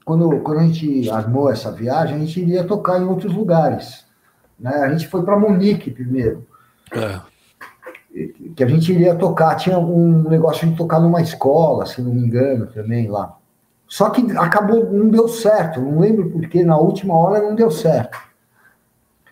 quando, 0.03 0.41
quando 0.41 0.59
a 0.59 0.63
gente 0.63 1.09
armou 1.09 1.49
essa 1.49 1.71
viagem, 1.71 2.17
a 2.17 2.19
gente 2.19 2.41
iria 2.41 2.65
tocar 2.65 2.99
em 2.99 3.05
outros 3.05 3.33
lugares. 3.33 4.05
Né? 4.59 4.73
A 4.73 4.89
gente 4.89 5.07
foi 5.07 5.23
para 5.23 5.39
Munique 5.39 5.89
primeiro. 5.89 6.45
É. 6.91 7.21
Que 8.53 8.63
a 8.63 8.67
gente 8.67 8.91
iria 8.91 9.15
tocar. 9.15 9.55
Tinha 9.55 9.79
um 9.79 10.27
negócio 10.27 10.67
de 10.67 10.75
tocar 10.75 10.99
numa 10.99 11.21
escola, 11.21 11.85
se 11.85 12.01
não 12.01 12.13
me 12.13 12.21
engano, 12.21 12.67
também 12.67 13.07
lá. 13.07 13.37
Só 13.87 14.09
que 14.09 14.21
acabou, 14.37 14.91
não 14.91 15.09
deu 15.09 15.29
certo. 15.29 15.79
Não 15.79 15.99
lembro 15.99 16.29
porque 16.29 16.61
na 16.61 16.77
última 16.77 17.15
hora 17.15 17.41
não 17.41 17.55
deu 17.55 17.71
certo. 17.71 18.28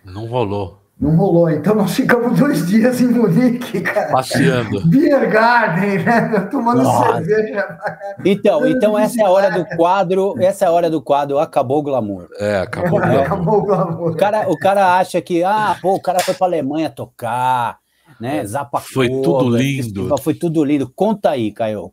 Não 0.07 0.25
rolou. 0.25 0.79
Não 0.99 1.15
rolou. 1.15 1.49
Então 1.49 1.75
nós 1.75 1.93
ficamos 1.93 2.39
dois 2.39 2.65
dias 2.65 2.99
em 2.99 3.07
Munique, 3.07 3.81
cara. 3.81 4.11
Passeando. 4.11 4.87
Beer 4.87 5.29
Garden, 5.29 5.99
né? 6.03 6.47
Tomando 6.49 6.81
Nossa. 6.81 7.23
cerveja. 7.23 7.77
Então, 8.25 8.67
então 8.67 8.97
essa 8.97 9.21
é 9.21 9.25
a 9.25 9.29
hora 9.29 9.51
do 9.51 9.65
quadro. 9.75 10.33
Essa 10.39 10.65
é 10.65 10.67
a 10.67 10.71
hora 10.71 10.89
do 10.89 10.99
quadro. 10.99 11.37
Acabou 11.37 11.79
o 11.79 11.83
glamour. 11.83 12.27
É, 12.39 12.61
acabou 12.61 12.97
o 12.97 13.01
glamour. 13.01 13.21
Acabou 13.21 13.59
o 13.59 13.61
glamour. 13.63 14.11
O 14.11 14.15
cara, 14.15 14.49
o 14.49 14.57
cara 14.57 14.97
acha 14.97 15.21
que, 15.21 15.43
ah, 15.43 15.77
pô, 15.79 15.93
o 15.93 16.01
cara 16.01 16.19
foi 16.19 16.33
para 16.33 16.47
Alemanha 16.47 16.89
tocar. 16.89 17.77
Né, 18.19 18.43
Zapa 18.43 18.79
foi 18.79 19.07
tudo 19.07 19.55
lindo. 19.55 20.17
Foi 20.17 20.33
tudo 20.33 20.63
lindo. 20.63 20.91
Conta 20.95 21.29
aí, 21.29 21.51
Caio. 21.51 21.91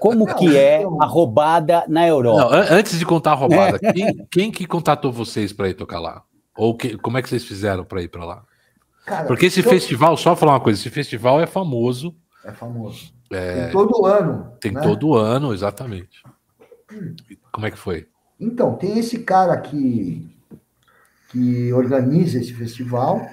Como 0.00 0.26
que 0.34 0.56
é 0.56 0.82
a 1.00 1.04
roubada 1.04 1.84
na 1.86 2.08
Europa? 2.08 2.56
Não, 2.56 2.76
antes 2.76 2.98
de 2.98 3.06
contar 3.06 3.32
a 3.32 3.34
roubada, 3.36 3.78
quem, 3.94 4.26
quem 4.28 4.50
que 4.50 4.66
contatou 4.66 5.12
vocês 5.12 5.52
para 5.52 5.68
ir 5.68 5.74
tocar 5.74 6.00
lá? 6.00 6.22
Ou 6.56 6.76
que, 6.76 6.96
como 6.98 7.18
é 7.18 7.22
que 7.22 7.28
vocês 7.28 7.44
fizeram 7.44 7.84
para 7.84 8.02
ir 8.02 8.08
para 8.08 8.24
lá? 8.24 8.44
Cara, 9.06 9.26
Porque 9.26 9.46
esse 9.46 9.62
festival, 9.62 10.16
só 10.16 10.36
falar 10.36 10.52
uma 10.52 10.60
coisa, 10.60 10.78
esse 10.78 10.90
festival 10.90 11.40
é 11.40 11.46
famoso. 11.46 12.14
É 12.44 12.52
famoso. 12.52 13.12
É, 13.30 13.64
tem 13.64 13.72
todo 13.72 14.06
ano. 14.06 14.52
Tem 14.60 14.72
né? 14.72 14.80
todo 14.80 15.14
ano, 15.14 15.52
exatamente. 15.52 16.22
Hum. 16.92 17.14
Como 17.50 17.66
é 17.66 17.70
que 17.70 17.78
foi? 17.78 18.06
Então, 18.38 18.74
tem 18.76 18.98
esse 18.98 19.20
cara 19.20 19.56
que, 19.56 20.28
que 21.30 21.72
organiza 21.72 22.38
esse 22.38 22.52
festival, 22.52 23.26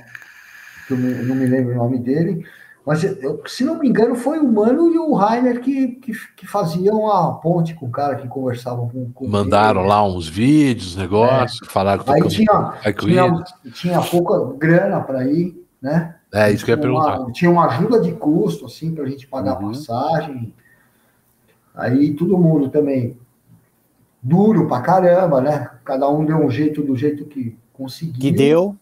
que 0.88 0.93
eu 0.93 0.97
não 0.97 1.36
me 1.36 1.45
lembro 1.45 1.74
o 1.74 1.78
nome 1.78 1.99
dele, 1.99 2.45
mas, 2.86 3.04
eu, 3.04 3.42
se 3.46 3.64
não 3.64 3.78
me 3.78 3.88
engano, 3.88 4.16
foi 4.16 4.40
o 4.40 4.52
Mano 4.52 4.92
e 4.92 4.98
o 4.98 5.14
Rainer 5.14 5.62
que, 5.62 5.88
que, 5.88 6.14
que 6.36 6.48
faziam 6.48 7.12
a 7.12 7.34
ponte 7.34 7.76
com 7.76 7.86
o 7.86 7.92
cara 7.92 8.16
que 8.16 8.28
conversavam 8.28 8.90
com, 8.90 9.12
com 9.12 9.28
Mandaram 9.28 9.82
ele. 9.82 9.90
lá 9.90 10.04
uns 10.04 10.28
vídeos, 10.28 10.96
negócios, 10.96 11.62
é. 11.62 11.72
falaram 11.72 12.04
que 12.04 12.12
Aí 12.12 12.28
tinha, 12.28 12.74
tinha, 12.98 13.44
tinha 13.74 14.02
pouca 14.02 14.58
grana 14.58 15.02
para 15.02 15.26
ir, 15.26 15.64
né? 15.82 16.16
É, 16.34 16.52
isso 16.52 16.64
que 16.64 16.72
eu 16.72 16.76
ia 16.76 16.82
perguntar. 16.82 17.20
Uma, 17.20 17.32
tinha 17.32 17.52
uma 17.52 17.68
ajuda 17.68 18.00
de 18.00 18.12
custo, 18.14 18.66
assim, 18.66 18.94
para 18.94 19.04
a 19.04 19.08
gente 19.08 19.28
pagar 19.28 19.60
uhum. 19.60 19.68
a 19.68 19.72
passagem. 19.72 20.54
Aí 21.76 22.14
todo 22.14 22.38
mundo 22.38 22.70
também 22.70 23.18
duro 24.22 24.68
pra 24.68 24.82
caramba, 24.82 25.42
né? 25.42 25.70
Cada 25.84 26.10
um 26.10 26.26
deu 26.26 26.38
um 26.38 26.50
jeito 26.50 26.82
do 26.82 26.96
jeito 26.96 27.26
que 27.26 27.58
conseguiu. 27.74 28.20
Que 28.20 28.32
deu. 28.32 28.76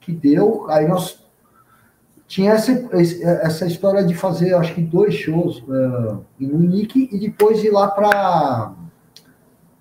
Que 0.00 0.12
deu. 0.12 0.66
Aí 0.68 0.86
nós 0.86 1.21
tinha 2.32 2.52
essa, 2.52 2.72
essa 3.42 3.66
história 3.66 4.02
de 4.02 4.14
fazer, 4.14 4.54
acho 4.54 4.74
que 4.74 4.80
dois 4.80 5.12
shows 5.12 5.58
uh, 5.68 6.24
em 6.40 6.48
Munique 6.48 7.06
e 7.12 7.18
depois 7.18 7.62
ir 7.62 7.68
lá 7.68 7.88
para 7.88 8.72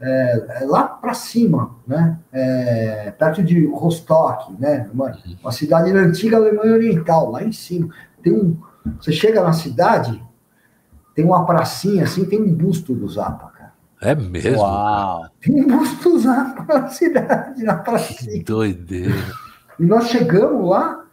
é, 0.01 0.61
é, 0.61 0.65
lá 0.65 0.83
para 0.83 1.13
cima, 1.13 1.77
né? 1.87 2.19
É, 2.29 3.13
perto 3.17 3.41
de 3.41 3.65
Rostock, 3.67 4.51
né? 4.59 4.89
Uma, 4.93 5.17
uma 5.41 5.51
cidade 5.53 5.93
na 5.93 6.01
antiga 6.01 6.35
Alemanha 6.35 6.73
Oriental, 6.73 7.31
lá 7.31 7.41
em 7.41 7.53
cima. 7.53 7.87
Tem 8.21 8.33
um, 8.33 8.57
você 8.99 9.13
chega 9.13 9.41
na 9.41 9.53
cidade, 9.53 10.21
tem 11.15 11.23
uma 11.23 11.45
pracinha 11.45 12.03
assim, 12.03 12.25
tem 12.25 12.41
um 12.41 12.53
busto 12.53 12.93
do 12.93 13.07
Zappa, 13.07 13.49
cara. 13.57 13.73
É 14.01 14.13
mesmo? 14.13 14.59
Uau. 14.59 15.25
Tem 15.39 15.55
um 15.55 15.67
busto 15.67 16.09
do 16.09 16.19
Zappa 16.19 16.65
na 16.81 16.89
cidade, 16.89 17.63
na 17.63 17.75
pracinha. 17.75 18.29
Que 18.29 18.43
doideira. 18.43 19.15
E 19.79 19.85
nós 19.85 20.09
chegamos 20.09 20.69
lá, 20.69 21.05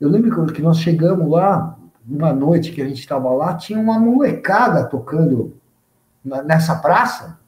eu 0.00 0.08
lembro 0.08 0.46
que 0.52 0.62
nós 0.62 0.78
chegamos 0.78 1.28
lá, 1.28 1.76
uma 2.08 2.32
noite 2.32 2.72
que 2.72 2.80
a 2.80 2.88
gente 2.88 3.00
estava 3.00 3.30
lá, 3.30 3.54
tinha 3.54 3.78
uma 3.78 3.98
molecada 3.98 4.84
tocando 4.84 5.56
nessa 6.24 6.76
praça. 6.76 7.38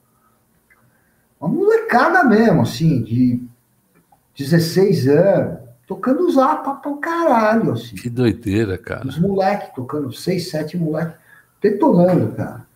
Uma 1.41 1.49
molecada 1.49 2.25
mesmo, 2.25 2.63
assim, 2.63 3.03
de 3.03 3.43
16 4.37 5.09
anos, 5.09 5.59
tocando 5.87 6.31
zapa 6.31 6.75
pra 6.75 6.97
caralho, 6.97 7.73
assim. 7.73 7.95
Que 7.95 8.11
doideira, 8.11 8.77
cara. 8.77 9.07
Os 9.07 9.19
moleques 9.19 9.71
tocando, 9.75 10.13
seis, 10.13 10.51
sete 10.51 10.77
moleques, 10.77 11.15
detonando, 11.63 12.33
cara. 12.33 12.69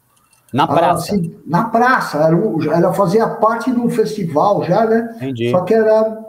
Na 0.53 0.69
praça? 0.69 1.15
Assim, 1.15 1.37
na 1.45 1.65
praça, 1.65 2.19
era, 2.19 2.37
era, 2.77 2.93
fazia 2.93 3.29
parte 3.29 3.73
do 3.73 3.91
festival 3.91 4.63
já, 4.65 4.87
né? 4.87 5.13
Entendi. 5.17 5.51
Só 5.51 5.63
que 5.63 5.75
era 5.75 6.25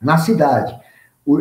na 0.00 0.16
cidade 0.16 0.87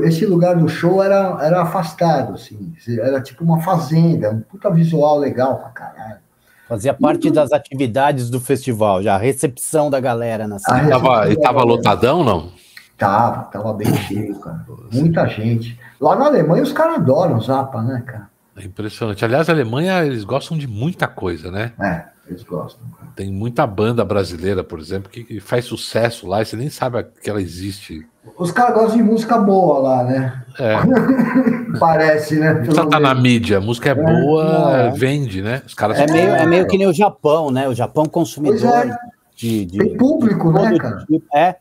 esse 0.03 0.25
lugar 0.25 0.55
do 0.55 0.67
show 0.67 1.01
era, 1.01 1.37
era 1.41 1.61
afastado, 1.61 2.33
assim, 2.33 2.73
era 2.99 3.21
tipo 3.21 3.43
uma 3.43 3.61
fazenda, 3.61 4.31
um 4.31 4.41
puta 4.41 4.69
visual 4.69 5.17
legal 5.17 5.57
pra 5.57 5.69
caralho. 5.69 6.19
Fazia 6.67 6.93
parte 6.93 7.29
e, 7.29 7.31
das 7.31 7.53
atividades 7.53 8.29
do 8.29 8.41
festival, 8.41 9.01
já 9.01 9.15
a 9.15 9.17
recepção 9.17 9.89
da 9.89 9.99
galera 10.01 10.47
na 10.47 10.59
cidade. 10.59 10.89
Tava, 10.89 11.29
e 11.29 11.39
tava 11.39 11.63
lotadão, 11.63 12.23
não? 12.23 12.51
Tava, 12.97 13.43
tava 13.43 13.73
bem 13.73 13.93
cheio, 13.95 14.37
cara. 14.39 14.65
Muita 14.91 15.25
gente. 15.27 15.79
Lá 16.01 16.15
na 16.15 16.25
Alemanha 16.25 16.63
os 16.63 16.73
caras 16.73 16.97
adoram 16.97 17.39
Zapa, 17.39 17.81
né, 17.81 18.03
cara? 18.05 18.27
É 18.57 18.65
impressionante. 18.65 19.23
Aliás, 19.23 19.47
a 19.47 19.53
Alemanha, 19.53 20.03
eles 20.03 20.23
gostam 20.23 20.57
de 20.57 20.67
muita 20.67 21.07
coisa, 21.07 21.51
né? 21.51 21.71
É, 21.79 22.05
eles 22.29 22.43
gostam. 22.43 22.85
Cara. 22.97 23.11
Tem 23.15 23.31
muita 23.31 23.65
banda 23.65 24.03
brasileira, 24.03 24.63
por 24.63 24.79
exemplo, 24.79 25.09
que 25.09 25.39
faz 25.39 25.65
sucesso 25.65 26.27
lá 26.27 26.41
e 26.41 26.45
você 26.45 26.55
nem 26.55 26.69
sabe 26.69 27.03
que 27.21 27.29
ela 27.29 27.41
existe 27.41 28.05
os 28.37 28.51
caras 28.51 28.75
gostam 28.75 28.97
de 28.97 29.03
música 29.03 29.37
boa 29.37 29.79
lá, 29.79 30.03
né? 30.03 30.45
É. 30.59 30.75
Parece, 31.79 32.39
né? 32.39 32.55
Precisa 32.55 32.85
tá 32.87 32.99
na 32.99 33.13
mídia. 33.13 33.61
Música 33.61 33.89
é, 33.89 33.91
é 33.91 33.95
boa, 33.95 34.77
é. 34.77 34.91
vende, 34.91 35.41
né? 35.41 35.61
Os 35.65 35.73
caras 35.73 35.99
é, 35.99 36.11
meio, 36.11 36.29
é 36.29 36.45
meio 36.45 36.67
que 36.67 36.77
nem 36.77 36.87
o 36.87 36.93
Japão, 36.93 37.51
né? 37.51 37.67
O 37.67 37.75
Japão 37.75 38.05
consumidor 38.05 38.85
é. 38.85 38.97
de, 39.35 39.65
de, 39.65 39.77
Tem 39.77 39.97
público, 39.97 40.51
de 40.51 40.59
né, 40.59 40.77
cara? 40.77 40.97
Tipo, 41.05 41.23
é, 41.33 41.55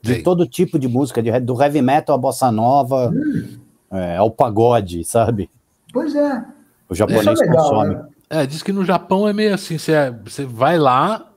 de 0.00 0.16
Sim. 0.16 0.22
todo 0.22 0.46
tipo 0.46 0.78
de 0.78 0.88
música, 0.88 1.22
de, 1.22 1.38
do 1.40 1.60
heavy 1.60 1.82
metal 1.82 2.14
à 2.14 2.18
bossa 2.18 2.52
nova, 2.52 3.10
hum. 3.10 3.58
é, 3.90 4.16
ao 4.16 4.30
pagode, 4.30 5.04
sabe? 5.04 5.50
Pois 5.92 6.14
é. 6.14 6.44
O 6.88 6.94
japonês 6.94 7.40
é 7.40 7.44
legal, 7.44 7.68
consome. 7.68 7.94
Né? 7.94 8.04
É, 8.32 8.46
diz 8.46 8.62
que 8.62 8.72
no 8.72 8.82
Japão 8.82 9.28
é 9.28 9.32
meio 9.34 9.52
assim, 9.52 9.76
você, 9.76 9.92
você 10.24 10.46
vai 10.46 10.78
lá, 10.78 11.30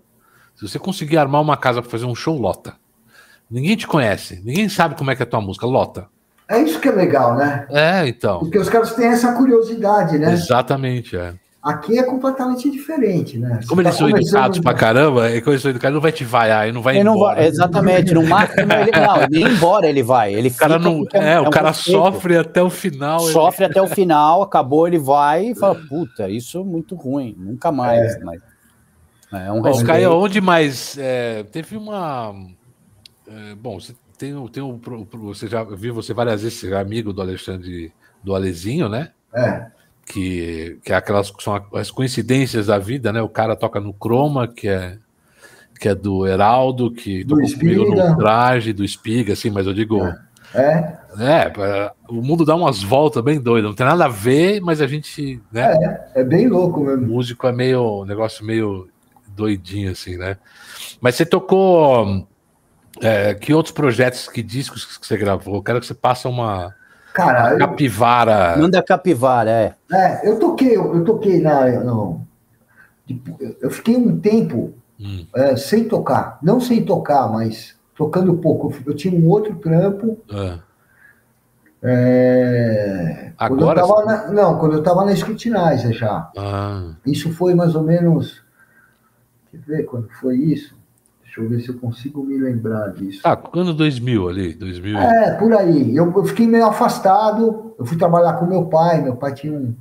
se 0.56 0.66
você 0.66 0.80
conseguir 0.80 1.18
armar 1.18 1.42
uma 1.42 1.58
casa 1.58 1.82
para 1.82 1.92
fazer 1.92 2.06
um 2.06 2.16
show, 2.16 2.40
lota. 2.40 2.74
Ninguém 3.52 3.76
te 3.76 3.86
conhece, 3.86 4.42
ninguém 4.46 4.70
sabe 4.70 4.96
como 4.96 5.12
é 5.12 5.16
que 5.16 5.22
é 5.22 5.26
a 5.26 5.30
tua 5.30 5.42
música, 5.42 5.66
lota. 5.66 6.08
É 6.48 6.58
isso 6.58 6.80
que 6.80 6.88
é 6.88 6.94
legal, 6.94 7.36
né? 7.36 7.68
É, 7.70 8.08
então. 8.08 8.40
Porque 8.40 8.58
os 8.58 8.70
caras 8.70 8.94
têm 8.94 9.08
essa 9.08 9.34
curiosidade, 9.34 10.18
né? 10.18 10.32
Exatamente, 10.32 11.18
é. 11.18 11.34
Aqui 11.66 11.98
é 11.98 12.04
completamente 12.04 12.70
diferente, 12.70 13.40
né? 13.40 13.58
Você 13.60 13.68
como 13.68 13.82
eles 13.82 13.94
tá 13.94 13.98
são 13.98 14.10
educados 14.10 14.60
pra 14.60 14.76
caramba, 14.76 15.32
é 15.32 15.38
eles 15.38 15.62
são 15.64 15.72
educados, 15.72 15.96
não 15.96 16.02
vai 16.02 16.12
te 16.12 16.24
vaiar, 16.24 16.66
ele 16.66 16.74
não 16.74 16.82
vai 16.84 16.96
ele 16.96 17.10
embora. 17.10 17.18
Não 17.18 17.36
vai, 17.36 17.48
exatamente, 17.48 18.14
no 18.14 18.24
máximo 18.24 18.72
ele 18.72 18.92
não, 18.92 19.28
nem 19.32 19.52
embora 19.52 19.88
ele 19.88 20.04
vai. 20.04 20.32
Ele 20.32 20.50
o 20.50 20.54
cara 20.54 20.78
não, 20.78 21.04
é, 21.12 21.34
é, 21.34 21.40
o 21.40 21.50
cara 21.50 21.74
sofre 21.74 22.38
até 22.38 22.62
o 22.62 22.70
final. 22.70 23.20
Sofre 23.20 23.66
ele... 23.66 23.72
até 23.72 23.82
o 23.82 23.88
final, 23.88 24.44
acabou, 24.44 24.88
ele 24.88 25.00
vai 25.00 25.48
e 25.48 25.56
fala, 25.56 25.74
puta, 25.90 26.30
isso 26.30 26.60
é 26.60 26.64
muito 26.64 26.94
ruim, 26.94 27.36
nunca 27.36 27.72
mais. 27.72 28.14
É, 28.14 28.24
mas, 28.24 28.42
é 29.34 29.52
um 29.52 29.60
Bom, 29.60 29.84
Caio, 29.84 30.14
onde 30.14 30.40
mais? 30.40 30.96
É, 31.00 31.44
teve 31.46 31.76
uma 31.76 32.32
é, 33.28 33.56
bom, 33.56 33.80
você 33.80 33.96
tem, 34.20 34.48
tem 34.50 34.62
um, 34.62 34.80
você 35.14 35.48
já 35.48 35.64
viu 35.64 35.96
você 35.96 36.14
várias 36.14 36.44
vezes, 36.44 36.60
você 36.60 36.72
é 36.72 36.80
amigo 36.80 37.12
do 37.12 37.24
Alexandre 37.24 37.92
do 38.24 38.36
Alezinho, 38.36 38.88
né? 38.88 39.12
É. 39.34 39.75
Que, 40.06 40.80
que 40.84 40.94
é 40.94 40.96
aquelas 40.96 41.34
são 41.40 41.66
as 41.74 41.90
coincidências 41.90 42.68
da 42.68 42.78
vida, 42.78 43.12
né? 43.12 43.22
O 43.22 43.30
cara 43.30 43.56
toca 43.56 43.80
no 43.80 43.94
Chroma, 43.94 44.48
que 44.48 44.68
é 44.68 45.00
que 45.80 45.90
é 45.90 45.96
do 45.96 46.26
Heraldo, 46.26 46.92
que 46.92 47.24
do 47.24 47.36
tocou 47.36 47.60
comigo 47.60 47.96
no 47.96 48.18
traje 48.18 48.72
do 48.72 48.84
Espiga, 48.84 49.34
assim, 49.34 49.50
mas 49.50 49.68
eu 49.68 49.74
digo. 49.74 50.02
É. 50.04 50.26
É, 51.18 51.52
é 51.58 51.92
o 52.08 52.22
mundo 52.22 52.46
dá 52.46 52.56
umas 52.56 52.82
voltas 52.82 53.22
bem 53.22 53.42
doidas, 53.42 53.70
não 53.70 53.76
tem 53.76 53.86
nada 53.86 54.06
a 54.06 54.10
ver, 54.10 54.62
mas 54.62 54.82
a 54.82 54.88
gente. 54.88 55.42
Né, 55.52 55.74
é, 56.16 56.22
é 56.22 56.24
bem 56.24 56.48
louco 56.48 56.82
mesmo. 56.82 57.04
O 57.04 57.08
músico 57.08 57.46
é 57.48 57.52
meio. 57.52 58.04
Um 58.04 58.06
negócio 58.06 58.46
meio 58.46 58.88
doidinho, 59.28 59.92
assim, 59.92 60.18
né? 60.18 60.38
Mas 61.02 61.16
você 61.16 61.26
tocou 61.26 62.26
é, 63.02 63.34
que 63.34 63.54
outros 63.54 63.74
projetos, 63.74 64.30
que 64.30 64.42
discos 64.42 64.86
que 64.86 65.06
você 65.06 65.18
gravou? 65.18 65.62
Quero 65.62 65.80
que 65.80 65.86
você 65.86 65.94
passe 65.94 66.28
uma, 66.28 66.74
Cara, 67.16 67.58
capivara. 67.58 68.58
Manda 68.58 68.84
capivara, 68.84 69.50
é. 69.50 69.74
É, 69.92 70.30
eu 70.30 70.38
toquei, 70.38 70.76
eu 70.76 71.04
toquei 71.04 71.40
na. 71.40 71.68
No, 71.82 72.22
eu 73.62 73.72
fiquei 73.72 73.96
um 73.96 74.20
tempo 74.20 74.74
hum. 75.00 75.26
é, 75.34 75.56
sem 75.56 75.86
tocar. 75.88 76.38
Não 76.42 76.60
sem 76.60 76.84
tocar, 76.84 77.32
mas 77.32 77.76
tocando 77.96 78.36
pouco. 78.36 78.74
Eu 78.86 78.94
tinha 78.94 79.18
um 79.18 79.30
outro 79.30 79.56
trampo. 79.56 80.20
É. 80.30 80.60
É, 81.88 83.32
Agora? 83.38 83.82
Quando 83.82 84.06
na, 84.06 84.28
não, 84.32 84.58
quando 84.58 84.74
eu 84.74 84.80
estava 84.80 85.06
na 85.06 85.16
Scrutinizer 85.16 85.94
já. 85.94 86.30
Ah. 86.38 86.96
Isso 87.06 87.32
foi 87.32 87.54
mais 87.54 87.76
ou 87.76 87.84
menos 87.84 88.44
Quer 89.56 89.60
ver 89.60 89.84
quando 89.84 90.10
foi 90.20 90.38
isso? 90.38 90.76
Deixa 91.36 91.42
eu 91.42 91.50
ver 91.50 91.60
se 91.60 91.70
eu 91.70 91.78
consigo 91.78 92.24
me 92.24 92.38
lembrar 92.38 92.94
disso. 92.94 93.20
Ah, 93.26 93.38
ano 93.54 93.74
2000 93.74 94.30
ali, 94.30 94.54
2000. 94.54 94.98
É, 94.98 95.32
por 95.32 95.54
aí. 95.54 95.94
Eu, 95.94 96.12
eu 96.16 96.24
fiquei 96.24 96.48
meio 96.48 96.66
afastado, 96.66 97.76
eu 97.78 97.86
fui 97.86 97.98
trabalhar 97.98 98.34
com 98.34 98.46
meu 98.46 98.66
pai, 98.68 99.02
meu 99.02 99.18
pai 99.18 99.34
tinha 99.34 99.52
um, 99.52 99.76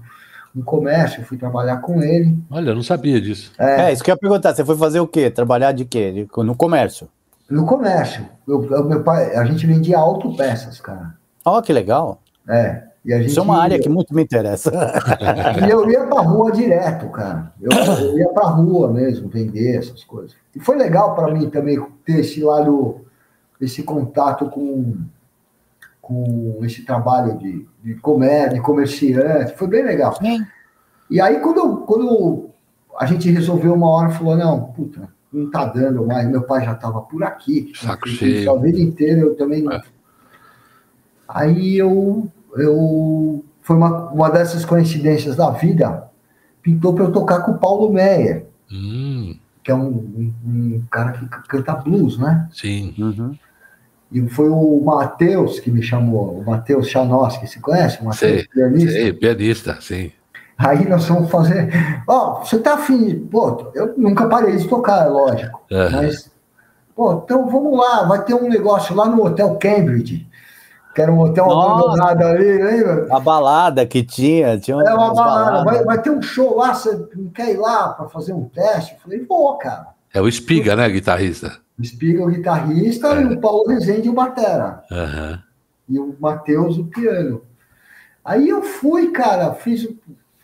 um 0.57 0.63
comércio, 0.63 1.21
eu 1.21 1.25
fui 1.25 1.39
trabalhar 1.39 1.77
com 1.77 2.03
ele. 2.03 2.37
Olha, 2.51 2.71
eu 2.71 2.75
não 2.75 2.83
sabia 2.83 3.21
disso. 3.21 3.53
É, 3.57 3.83
é, 3.83 3.93
isso 3.93 4.03
que 4.03 4.11
eu 4.11 4.15
ia 4.15 4.19
perguntar, 4.19 4.53
você 4.53 4.65
foi 4.65 4.77
fazer 4.77 4.99
o 4.99 5.07
quê? 5.07 5.31
Trabalhar 5.31 5.71
de 5.71 5.85
quê? 5.85 6.27
No 6.39 6.57
comércio? 6.57 7.09
No 7.49 7.65
comércio. 7.65 8.27
Eu, 8.49 8.65
eu, 8.73 8.85
meu 8.85 9.05
pai, 9.05 9.37
a 9.37 9.45
gente 9.45 9.65
vendia 9.65 9.99
autopeças, 9.99 10.81
cara. 10.81 11.15
Ó, 11.45 11.59
oh, 11.59 11.63
que 11.63 11.73
legal. 11.73 12.21
É. 12.49 12.83
E 13.05 13.13
a 13.13 13.19
gente, 13.19 13.31
Isso 13.31 13.41
é 13.41 13.43
uma 13.43 13.61
área 13.63 13.79
que 13.79 13.89
muito 13.89 14.15
me 14.15 14.23
interessa. 14.23 14.73
E 15.67 15.71
eu 15.71 15.89
ia 15.91 16.07
pra 16.07 16.23
rua 16.23 16.51
direto, 16.51 17.09
cara. 17.11 17.53
Eu, 17.61 17.71
eu 17.71 18.19
ia 18.19 18.29
pra 18.29 18.47
rua 18.47 18.91
mesmo, 18.91 19.29
vender 19.29 19.77
essas 19.77 20.03
coisas. 20.05 20.35
E 20.57 20.61
foi 20.61 20.77
legal 20.77 21.15
para 21.15 21.33
mim 21.33 21.51
também 21.51 21.79
ter 22.05 22.21
esse 22.21 22.43
lado, 22.43 23.03
esse 23.61 23.83
contato 23.83 24.49
com, 24.49 24.97
com 26.01 26.59
esse 26.63 26.83
trabalho 26.85 27.37
de, 27.39 27.67
de 27.83 27.95
comércio, 27.97 28.55
de 28.55 28.61
comerciante. 28.61 29.55
Foi 29.57 29.69
bem 29.69 29.85
legal. 29.85 30.17
Sim. 30.17 30.47
E 31.11 31.21
aí, 31.21 31.41
quando, 31.41 31.79
quando 31.83 32.49
a 32.99 33.05
gente 33.05 33.31
resolveu 33.31 33.75
uma 33.75 33.91
hora, 33.91 34.11
falou: 34.11 34.37
não, 34.37 34.65
puta, 34.73 35.09
não 35.31 35.51
tá 35.51 35.67
dando 35.67 36.07
mais. 36.07 36.27
Meu 36.27 36.43
pai 36.43 36.65
já 36.65 36.73
estava 36.73 37.03
por 37.03 37.23
aqui. 37.23 37.71
Saco 37.75 38.09
cheio. 38.09 38.51
A 38.51 38.59
vida 38.59 38.81
inteira 38.81 39.21
eu 39.21 39.37
também. 39.37 39.71
É. 39.71 39.83
Aí 41.29 41.77
eu 41.77 42.31
eu 42.57 43.45
foi 43.65 43.77
uma, 43.77 44.11
uma 44.11 44.31
dessas 44.31 44.65
coincidências 44.65 45.37
da 45.37 45.51
vida, 45.51 46.05
pintou 46.63 46.95
para 46.95 47.05
eu 47.05 47.13
tocar 47.13 47.41
com 47.41 47.53
o 47.53 47.59
Paulo 47.59 47.91
Meyer, 47.91 48.47
hum. 48.71 49.37
que 49.63 49.71
é 49.71 49.75
um, 49.75 49.87
um, 49.87 50.33
um, 50.47 50.83
cara 50.91 51.13
que 51.13 51.27
canta 51.49 51.75
blues, 51.75 52.19
né? 52.19 52.47
Sim. 52.53 52.95
Uhum. 52.99 53.35
E 54.13 54.29
foi 54.29 54.51
o 54.51 54.83
Matheus 54.85 55.59
que 55.61 55.71
me 55.71 55.83
chamou, 55.83 56.39
o 56.39 56.45
Matheus 56.45 56.89
Chanoski, 56.89 57.47
se 57.47 57.59
conhece? 57.59 58.03
O 58.03 58.05
Matheus, 58.05 58.47
pianista? 58.49 58.93
Sei, 58.93 59.13
pianista, 59.15 59.79
sim. 59.81 60.13
Aí 60.59 60.87
nós 60.87 61.07
vamos 61.07 61.31
fazer. 61.31 61.71
Ó, 62.07 62.41
oh, 62.41 62.45
você 62.45 62.59
tá 62.59 62.75
afim? 62.75 63.19
Pô, 63.31 63.73
eu 63.75 63.95
nunca 63.97 64.29
parei 64.29 64.57
de 64.57 64.69
tocar, 64.69 65.07
é 65.07 65.09
lógico. 65.09 65.63
Uhum. 65.71 65.91
Mas, 65.91 66.31
pô, 66.95 67.23
então 67.25 67.49
vamos 67.49 67.79
lá, 67.79 68.05
vai 68.05 68.23
ter 68.25 68.35
um 68.35 68.49
negócio 68.49 68.95
lá 68.95 69.09
no 69.09 69.25
Hotel 69.25 69.57
Cambridge 69.57 70.29
que 70.95 71.03
era 71.03 71.13
um 71.13 71.19
hotel 71.19 71.47
Nossa, 71.47 71.85
abandonado 71.85 72.23
ali, 72.23 72.63
lembra? 72.63 73.15
A 73.15 73.19
balada 73.19 73.85
que 73.85 74.05
tinha. 74.05 74.59
tinha 74.59 74.77
é 74.77 74.95
uma 74.95 75.13
balada. 75.13 75.65
Vai, 75.65 75.85
vai, 75.85 76.01
ter 76.01 76.11
um 76.11 76.23
show 76.23 76.57
lá, 76.57 76.73
você 76.73 76.95
não 77.17 77.29
quer 77.31 77.51
ir 77.51 77.57
lá 77.57 77.89
para 77.89 78.09
fazer 78.09 78.33
um 78.33 78.49
teste? 78.49 78.95
Eu 78.95 79.01
falei, 79.01 79.25
vou, 79.25 79.57
cara. 79.59 79.89
É 80.13 80.21
o 80.21 80.29
Espiga, 80.29 80.77
né, 80.77 80.89
guitarrista? 80.89 81.59
O 81.77 81.83
Espiga, 81.83 82.23
o 82.23 82.29
guitarrista, 82.29 83.09
é. 83.09 83.23
e 83.23 83.25
o 83.25 83.41
Paulo 83.41 83.67
Rezende, 83.67 84.09
o 84.09 84.13
batera. 84.13 84.85
Uhum. 84.91 85.39
E 85.89 85.99
o 85.99 86.17
Matheus, 86.21 86.79
o 86.79 86.85
piano. 86.85 87.43
Aí 88.25 88.49
eu 88.49 88.63
fui, 88.63 89.11
cara, 89.11 89.53
fiz, 89.53 89.89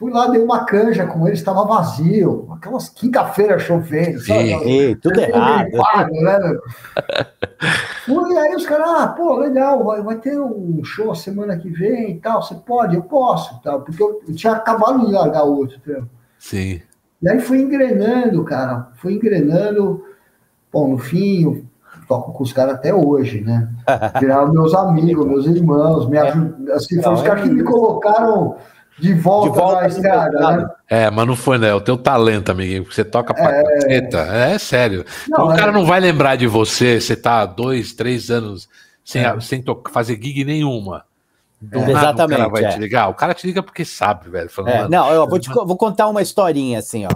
fui 0.01 0.11
lá, 0.11 0.29
dei 0.29 0.41
uma 0.43 0.65
canja 0.65 1.07
com 1.07 1.27
ele, 1.27 1.37
estava 1.37 1.63
vazio. 1.67 2.49
Aquelas 2.53 2.89
quinta-feira 2.89 3.59
chovendo, 3.59 4.19
sabe? 4.21 4.55
Ei, 4.65 4.97
tudo 4.97 5.21
errado. 5.21 5.69
Pago, 5.73 6.15
né? 6.23 6.39
Fui, 8.07 8.39
aí 8.39 8.57
os 8.57 8.65
caras, 8.65 8.89
ah, 8.89 9.09
pô, 9.09 9.37
legal, 9.37 9.85
vai, 9.85 10.03
vai 10.03 10.17
ter 10.17 10.41
um 10.41 10.83
show 10.83 11.15
semana 11.15 11.59
que 11.59 11.69
vem 11.69 12.13
e 12.13 12.19
tal, 12.19 12.43
você 12.43 12.55
pode? 12.55 12.97
Eu 12.97 13.03
posso, 13.03 13.61
tal, 13.63 13.83
porque 13.83 14.03
eu, 14.03 14.23
eu 14.27 14.35
tinha 14.35 14.55
acabado 14.55 15.05
de 15.05 15.13
largar 15.13 15.45
o 15.45 15.59
outro 15.59 15.79
trampo. 15.81 16.09
Sim. 16.39 16.81
E 17.23 17.29
aí 17.29 17.39
fui 17.39 17.61
engrenando, 17.61 18.43
cara, 18.45 18.89
fui 18.95 19.13
engrenando. 19.13 20.03
Bom, 20.73 20.89
no 20.89 20.99
fim, 20.99 21.45
eu 21.45 21.65
toco 22.09 22.33
com 22.33 22.43
os 22.43 22.55
caras 22.55 22.77
até 22.77 22.95
hoje, 22.95 23.43
né? 23.43 23.69
Viraram 24.19 24.51
meus 24.51 24.75
amigos, 24.75 25.27
meus 25.27 25.45
irmãos, 25.45 26.09
me 26.09 26.17
ajud... 26.17 26.71
assim, 26.71 27.03
foram 27.03 27.17
os 27.17 27.23
caras 27.23 27.43
que 27.43 27.51
me 27.51 27.63
colocaram 27.63 28.57
de 28.99 29.15
volta, 29.15 29.51
de 29.51 29.59
volta 29.59 29.81
na 29.81 29.89
estrada, 29.89 30.57
né? 30.57 30.71
É, 30.89 31.11
mas 31.11 31.27
não 31.27 31.37
foi, 31.37 31.59
né? 31.59 31.73
O 31.75 31.81
teu 31.81 31.97
talento, 31.97 32.51
amiguinho, 32.51 32.83
porque 32.83 32.95
você 32.95 33.05
toca 33.05 33.33
pra 33.33 33.51
é... 33.51 33.63
caceta. 33.63 34.19
É, 34.19 34.59
sério. 34.59 35.05
Não, 35.29 35.47
o 35.47 35.49
cara 35.57 35.71
é... 35.71 35.73
não 35.73 35.87
vai 35.87 36.01
lembrar 36.01 36.37
de 36.37 36.47
você, 36.47 37.01
você 37.01 37.17
tá 37.17 37.47
dois, 37.47 37.93
três 37.93 38.31
anos 38.31 38.69
sem, 39.05 39.25
é. 39.25 39.41
sem 39.41 39.65
fazer 39.91 40.21
gig 40.23 40.45
nenhuma. 40.45 41.05
Do 41.61 41.79
é. 41.79 41.91
Exatamente. 41.91 42.35
O 42.35 42.39
cara 42.39 42.49
vai 42.49 42.69
te 42.71 42.77
é. 42.77 42.79
ligar. 42.79 43.09
O 43.09 43.15
cara 43.15 43.35
te 43.35 43.47
liga 43.47 43.63
porque 43.63 43.85
sabe, 43.85 44.31
velho. 44.31 44.49
Falando, 44.49 44.73
é, 44.73 44.89
não, 44.89 45.11
eu 45.11 45.29
vou, 45.29 45.39
te, 45.39 45.49
vou 45.51 45.77
contar 45.77 46.09
uma 46.09 46.23
historinha 46.23 46.79
assim, 46.79 47.07
ó. 47.07 47.11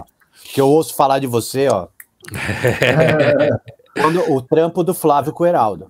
Que 0.53 0.61
eu 0.61 0.67
ouço 0.67 0.95
falar 0.95 1.19
de 1.19 1.27
você, 1.27 1.67
ó. 1.67 1.87
Quando, 3.99 4.31
o 4.31 4.41
trampo 4.41 4.83
do 4.83 4.93
Flávio 4.93 5.33
Coeraldo. 5.33 5.87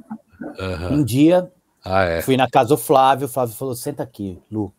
Uhum. 0.59 0.97
Um 0.97 1.03
dia, 1.03 1.49
ah, 1.83 2.21
fui 2.21 2.37
na 2.37 2.49
casa 2.49 2.69
do 2.69 2.77
Flávio, 2.77 3.25
o 3.25 3.29
Flávio 3.29 3.55
falou: 3.55 3.75
senta 3.75 4.03
aqui, 4.03 4.39
Lu. 4.51 4.71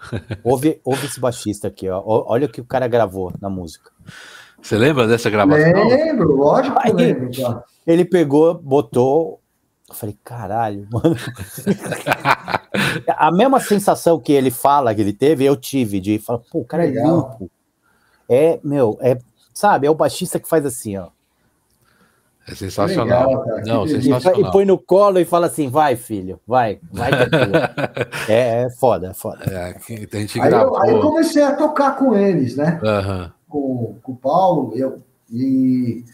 Ouve, 0.44 0.80
ouve 0.84 1.06
esse 1.06 1.18
baixista 1.18 1.68
aqui, 1.68 1.88
ó. 1.88 2.02
Olha 2.04 2.46
o 2.46 2.48
que 2.48 2.60
o 2.60 2.64
cara 2.64 2.86
gravou 2.86 3.32
na 3.40 3.48
música. 3.48 3.90
Você 4.60 4.76
lembra 4.76 5.06
dessa 5.06 5.28
gravação? 5.28 5.88
Lembro, 5.88 6.36
lógico 6.36 6.80
que 6.80 6.92
lembro. 6.92 7.30
Ele 7.86 8.04
pegou, 8.04 8.54
botou. 8.54 9.40
Eu 9.88 9.94
falei, 9.94 10.18
caralho, 10.24 10.88
mano. 10.90 11.14
a 13.08 13.30
mesma 13.30 13.60
sensação 13.60 14.18
que 14.18 14.32
ele 14.32 14.50
fala 14.50 14.94
que 14.94 15.02
ele 15.02 15.12
teve, 15.12 15.44
eu 15.44 15.56
tive, 15.56 16.00
de 16.00 16.18
falar, 16.18 16.38
pô, 16.50 16.60
o 16.60 16.64
cara 16.64 16.84
é 16.84 16.86
Legal. 16.86 17.04
é 17.04 17.10
limpo. 17.10 17.50
É, 18.28 18.60
meu, 18.64 18.98
é, 19.02 19.18
sabe, 19.52 19.86
é 19.86 19.90
o 19.90 19.94
baixista 19.94 20.40
que 20.40 20.48
faz 20.48 20.64
assim, 20.64 20.96
ó. 20.96 21.08
É 22.46 22.54
sensacional. 22.54 23.28
Legal, 23.28 23.60
Não, 23.66 23.88
sensacional. 23.88 24.40
E, 24.40 24.52
põe 24.52 24.64
no 24.64 24.78
colo 24.78 25.18
e 25.18 25.24
fala 25.24 25.46
assim: 25.46 25.68
vai, 25.68 25.96
filho, 25.96 26.38
vai, 26.46 26.78
vai. 26.92 27.10
é, 28.28 28.64
é 28.64 28.70
foda, 28.70 29.08
é 29.08 29.14
foda. 29.14 29.44
É, 29.44 29.74
a 29.74 30.18
gente 30.18 30.40
aí, 30.40 30.52
eu, 30.52 30.76
aí 30.76 30.90
eu 30.90 31.00
comecei 31.00 31.42
a 31.42 31.54
tocar 31.56 31.96
com 31.96 32.14
eles, 32.14 32.56
né? 32.56 32.80
Uhum. 32.82 33.30
Com, 33.48 33.96
com 34.02 34.12
o 34.12 34.16
Paulo, 34.16 34.72
eu, 34.76 35.02
e 35.30 36.04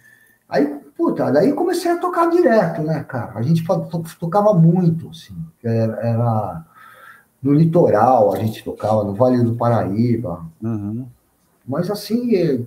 aí, 0.49 0.67
puta, 0.97 1.33
daí 1.33 1.53
comecei 1.53 1.91
a 1.91 1.99
tocar 1.99 2.31
direto, 2.31 2.83
né, 2.83 3.05
cara? 3.09 3.33
A 3.35 3.43
gente 3.43 3.65
tocava 4.19 4.55
muito, 4.55 5.09
assim, 5.09 5.35
era, 5.65 5.95
era 6.01 6.65
no 7.43 7.53
litoral, 7.53 8.33
a 8.33 8.39
gente 8.39 8.63
tocava 8.63 9.03
no 9.03 9.15
Vale 9.15 9.43
do 9.43 9.57
Paraíba. 9.57 10.47
Uhum. 10.63 11.07
Mas 11.67 11.91
assim, 11.91 12.67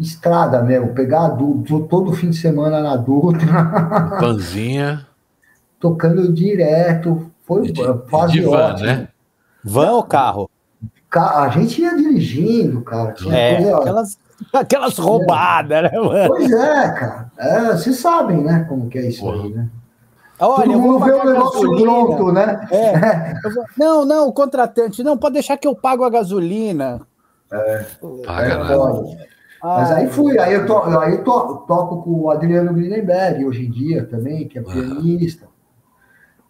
estrada 0.00 0.62
mesmo, 0.62 0.94
pegar 0.94 1.26
adulto, 1.26 1.80
todo 1.88 2.12
fim 2.12 2.30
de 2.30 2.36
semana 2.36 2.80
na 2.80 2.96
Dutra. 2.96 4.18
Panzinha. 4.18 5.06
tocando 5.80 6.32
direto. 6.32 7.30
Foi 7.42 7.62
de, 7.62 7.82
fase 8.08 8.34
de 8.34 8.42
van, 8.42 8.76
né? 8.76 9.08
Van 9.64 9.92
ou 9.92 10.04
carro? 10.04 10.48
A 11.12 11.48
gente 11.48 11.82
ia 11.82 11.96
dirigindo, 11.96 12.82
cara. 12.82 13.14
é, 13.32 13.56
coisa, 13.56 13.78
aquelas, 13.78 14.18
aquelas 14.52 14.98
roubadas, 14.98 15.82
né, 15.82 15.98
mano? 15.98 16.28
Pois 16.28 16.52
é, 16.52 16.92
cara. 16.92 17.32
É, 17.36 17.72
vocês 17.72 17.96
sabem, 17.98 18.44
né, 18.44 18.64
como 18.68 18.88
que 18.88 18.98
é 18.98 19.08
isso 19.08 19.22
Porra. 19.22 19.42
aí, 19.42 19.50
né? 19.50 19.68
Olha, 20.38 20.64
Todo 20.64 20.78
mundo 20.78 21.04
vê 21.04 21.12
o 21.12 21.24
negócio 21.24 21.76
pronto, 21.76 22.32
né? 22.32 22.68
É. 22.70 23.34
Não, 23.76 24.06
não, 24.06 24.28
o 24.28 24.32
contratante, 24.32 25.02
não, 25.02 25.18
pode 25.18 25.34
deixar 25.34 25.56
que 25.58 25.68
eu 25.68 25.74
pago 25.74 26.04
a 26.04 26.08
gasolina. 26.08 27.00
É, 27.52 27.86
Paga 28.24 28.54
é, 28.54 28.56
nada. 28.56 29.02
Mas 29.62 29.90
aí 29.90 30.08
fui, 30.08 30.38
aí 30.38 30.54
eu, 30.54 30.66
to, 30.66 30.74
aí 30.98 31.12
eu 31.12 31.24
to, 31.24 31.64
toco 31.68 32.02
com 32.02 32.22
o 32.22 32.30
Adriano 32.30 32.72
Grinenberg 32.72 33.44
hoje 33.44 33.66
em 33.66 33.70
dia 33.70 34.04
também, 34.06 34.48
que 34.48 34.58
é 34.58 34.62
pianista. 34.62 35.46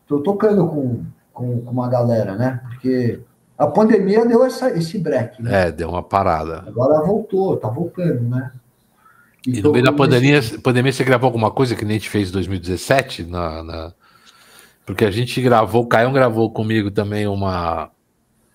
Estou 0.03 0.23
tocando 0.23 0.67
com, 0.69 1.05
com, 1.33 1.61
com, 1.61 1.71
uma 1.71 1.89
galera, 1.89 2.37
né? 2.37 2.61
Porque 2.69 3.21
a 3.59 3.67
pandemia 3.67 4.25
deu 4.25 4.45
essa, 4.45 4.71
esse 4.71 4.97
break. 4.99 5.43
Né? 5.43 5.69
É, 5.69 5.73
deu 5.73 5.89
uma 5.89 6.03
parada. 6.03 6.65
Agora 6.67 7.05
voltou, 7.05 7.57
tá 7.57 7.69
voltando, 7.69 8.23
né? 8.23 8.53
E, 9.47 9.59
e 9.59 9.63
no 9.63 9.73
meio 9.73 9.85
da 9.85 9.93
pandemia, 9.93 10.39
esse... 10.39 10.59
pandemia, 10.59 10.93
você 10.93 11.03
gravou 11.03 11.27
alguma 11.27 11.51
coisa 11.51 11.75
que 11.75 11.85
nem 11.85 11.97
a 11.97 11.99
gente 11.99 12.11
fez 12.11 12.29
em 12.29 12.33
2017? 12.33 13.25
Na, 13.25 13.63
na... 13.63 13.93
Porque 14.87 15.05
a 15.05 15.11
gente 15.11 15.41
gravou, 15.43 15.83
o 15.83 15.87
Caião 15.87 16.13
gravou 16.13 16.51
comigo 16.53 16.91
também 16.91 17.27
uma. 17.27 17.91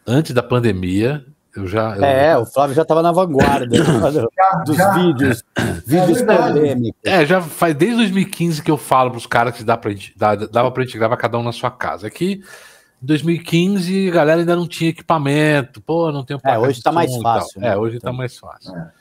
Antes 0.07 0.33
da 0.33 0.43
pandemia, 0.43 1.25
eu 1.55 1.65
já, 1.67 1.95
eu... 1.95 2.03
É, 2.03 2.37
o 2.37 2.45
Flávio 2.45 2.75
já 2.75 2.81
estava 2.81 3.01
na 3.01 3.11
vanguarda 3.11 3.65
dos 4.65 4.75
já, 4.75 4.91
vídeos, 4.91 5.43
vídeos 5.85 6.21
é 6.21 6.25
polêmicos. 6.25 7.01
É, 7.03 7.25
já 7.25 7.41
faz 7.41 7.73
desde 7.73 7.97
2015 7.97 8.61
que 8.61 8.69
eu 8.69 8.77
falo 8.77 9.11
para 9.11 9.17
os 9.17 9.25
caras 9.25 9.55
que 9.55 9.63
dá 9.63 9.77
pra 9.77 9.91
gente, 9.91 10.13
dá, 10.17 10.35
dava 10.35 10.69
para 10.69 10.83
a 10.83 10.85
gente 10.85 10.97
gravar 10.97 11.15
cada 11.15 11.37
um 11.37 11.43
na 11.43 11.53
sua 11.53 11.71
casa. 11.71 12.07
Aqui, 12.07 12.43
em 13.01 13.05
2015, 13.05 14.09
a 14.09 14.11
galera 14.11 14.41
ainda 14.41 14.55
não 14.55 14.67
tinha 14.67 14.89
equipamento, 14.89 15.81
pô, 15.81 16.11
não 16.11 16.25
tem 16.25 16.37
É, 16.43 16.57
hoje 16.57 16.79
está 16.79 16.91
mais 16.91 17.15
fácil. 17.17 17.61
Né? 17.61 17.69
É, 17.69 17.77
hoje 17.77 17.97
está 17.97 18.09
então, 18.09 18.17
mais 18.17 18.37
fácil. 18.37 18.75
É. 18.75 18.91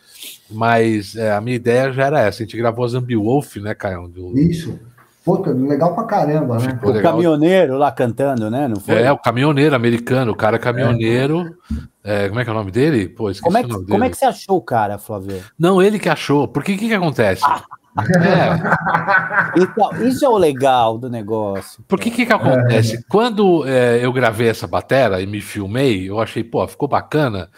Mas 0.49 1.17
é, 1.17 1.33
a 1.33 1.41
minha 1.41 1.57
ideia 1.57 1.93
já 1.93 2.07
era 2.07 2.21
essa. 2.21 2.43
A 2.43 2.47
gente 2.47 2.57
gravou 2.57 2.85
a 2.85 2.89
Zambi 2.89 3.17
Wolf, 3.17 3.57
né, 3.57 3.75
Caio? 3.75 4.07
Do... 4.07 4.39
Isso. 4.39 4.79
Puta, 5.25 5.51
legal 5.51 5.95
pra 5.95 6.05
caramba, 6.05 6.59
né? 6.59 6.79
o 6.83 7.01
caminhoneiro 7.01 7.79
lá 7.79 7.91
cantando, 7.91 8.51
né? 8.51 8.69
Não 8.69 8.77
foi? 8.77 9.03
É, 9.03 9.11
o 9.11 9.17
caminhoneiro 9.17 9.75
americano, 9.75 10.33
o 10.33 10.37
cara 10.37 10.59
caminhoneiro. 10.59 11.57
É. 12.05 12.25
É, 12.25 12.29
como 12.29 12.39
é 12.39 12.45
que 12.45 12.51
é 12.51 12.53
o 12.53 12.57
nome 12.57 12.71
dele? 12.71 13.09
Pô, 13.09 13.33
como, 13.43 13.57
é 13.57 13.63
que, 13.63 13.87
como 13.87 14.05
é 14.05 14.11
que 14.11 14.17
você 14.19 14.27
achou 14.27 14.59
o 14.59 14.63
cara, 14.63 14.99
Flávio? 14.99 15.43
Não, 15.59 15.81
ele 15.81 15.99
que 15.99 16.11
achou. 16.11 16.47
Porque 16.47 16.75
o 16.75 16.79
que, 16.79 16.89
que 16.89 16.95
acontece? 16.95 17.43
É. 17.97 19.61
Então, 19.61 20.05
isso 20.05 20.25
é 20.25 20.29
o 20.29 20.37
legal 20.37 20.99
do 20.99 21.09
negócio. 21.09 21.85
Porque 21.87 22.09
o 22.09 22.13
que, 22.13 22.27
que 22.27 22.33
acontece? 22.33 22.97
É. 22.97 23.01
Quando 23.09 23.65
é, 23.69 24.05
eu 24.05 24.13
gravei 24.13 24.49
essa 24.49 24.67
batera 24.67 25.23
e 25.23 25.27
me 25.29 25.41
filmei, 25.41 26.11
eu 26.11 26.19
achei, 26.19 26.43
pô, 26.43 26.67
ficou 26.67 26.89
bacana. 26.89 27.49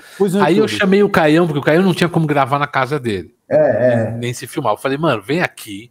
Aí 0.43 0.59
eu 0.59 0.69
chamei 0.69 1.03
o 1.03 1.09
Caião, 1.09 1.47
porque 1.47 1.59
o 1.59 1.63
Caião 1.63 1.83
não 1.83 1.95
tinha 1.95 2.11
como 2.11 2.27
gravar 2.27 2.59
na 2.59 2.67
casa 2.67 3.01
dele. 3.01 3.35
É, 3.49 3.57
é. 3.57 4.11
Nem, 4.11 4.19
nem 4.19 4.35
se 4.35 4.47
filmar. 4.47 4.75
Eu 4.75 4.77
falei, 4.77 4.99
mano, 4.99 5.23
vem 5.23 5.41
aqui. 5.41 5.91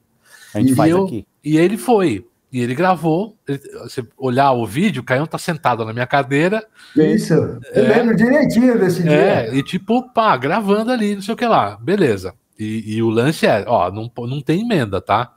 A 0.54 0.60
gente 0.60 0.74
e 0.74 0.76
faz 0.76 0.92
eu, 0.92 1.06
aqui. 1.06 1.26
E 1.46 1.58
ele 1.58 1.78
foi. 1.78 2.26
E 2.52 2.60
ele 2.60 2.74
gravou. 2.74 3.38
Ele, 3.48 3.60
você 3.84 4.04
olhar 4.18 4.52
o 4.54 4.66
vídeo, 4.66 5.02
o 5.02 5.06
Caião 5.06 5.28
tá 5.28 5.38
sentado 5.38 5.86
na 5.86 5.94
minha 5.94 6.08
cadeira. 6.08 6.66
Isso. 6.96 7.34
Eu 7.34 7.86
é, 7.86 7.98
lembro 7.98 8.16
direitinho 8.16 8.80
desse 8.80 9.04
dia. 9.04 9.12
É, 9.12 9.56
e 9.56 9.62
tipo, 9.62 10.12
pá, 10.14 10.36
gravando 10.36 10.92
ali, 10.92 11.16
não 11.16 11.22
sei 11.22 11.34
o 11.34 11.38
que 11.38 11.46
lá. 11.46 11.78
Beleza. 11.78 12.34
E, 12.58 12.96
e, 12.96 13.04
o 13.04 13.10
lance 13.10 13.46
é, 13.46 13.66
ó, 13.68 13.92
não, 13.92 14.10
não 14.28 14.42
tem 14.42 14.62
emenda, 14.62 15.02
tá? 15.02 15.34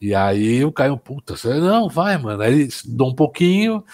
E 0.00 0.14
aí 0.14 0.64
o 0.64 0.72
Caio, 0.72 0.96
puta, 0.96 1.36
você, 1.36 1.54
não, 1.54 1.88
vai, 1.88 2.16
mano. 2.18 2.42
Aí 2.42 2.52
ele 2.52 2.68
dá 2.86 3.04
um 3.04 3.14
pouquinho, 3.14 3.84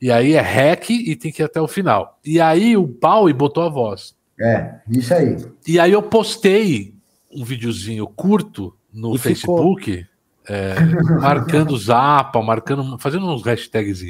e 0.00 0.10
aí 0.10 0.34
é 0.34 0.40
rec 0.40 0.90
e 0.90 1.16
tem 1.16 1.32
que 1.32 1.42
ir 1.42 1.44
até 1.44 1.60
o 1.60 1.68
final. 1.68 2.18
E 2.24 2.40
aí 2.40 2.76
o 2.76 2.86
pau 2.86 3.28
e 3.28 3.32
botou 3.32 3.64
a 3.64 3.68
voz. 3.68 4.14
É, 4.40 4.76
isso 4.88 5.12
aí. 5.14 5.36
E 5.66 5.78
aí 5.78 5.92
eu 5.92 6.02
postei 6.02 6.94
um 7.30 7.44
videozinho 7.44 8.06
curto 8.06 8.74
no 8.92 9.16
e 9.16 9.18
Facebook, 9.18 10.06
é, 10.48 10.74
marcando 11.20 11.72
o 11.72 11.78
Zapa, 11.78 12.40
marcando, 12.42 12.98
fazendo 12.98 13.26
uns 13.26 13.42
hashtags. 13.42 14.02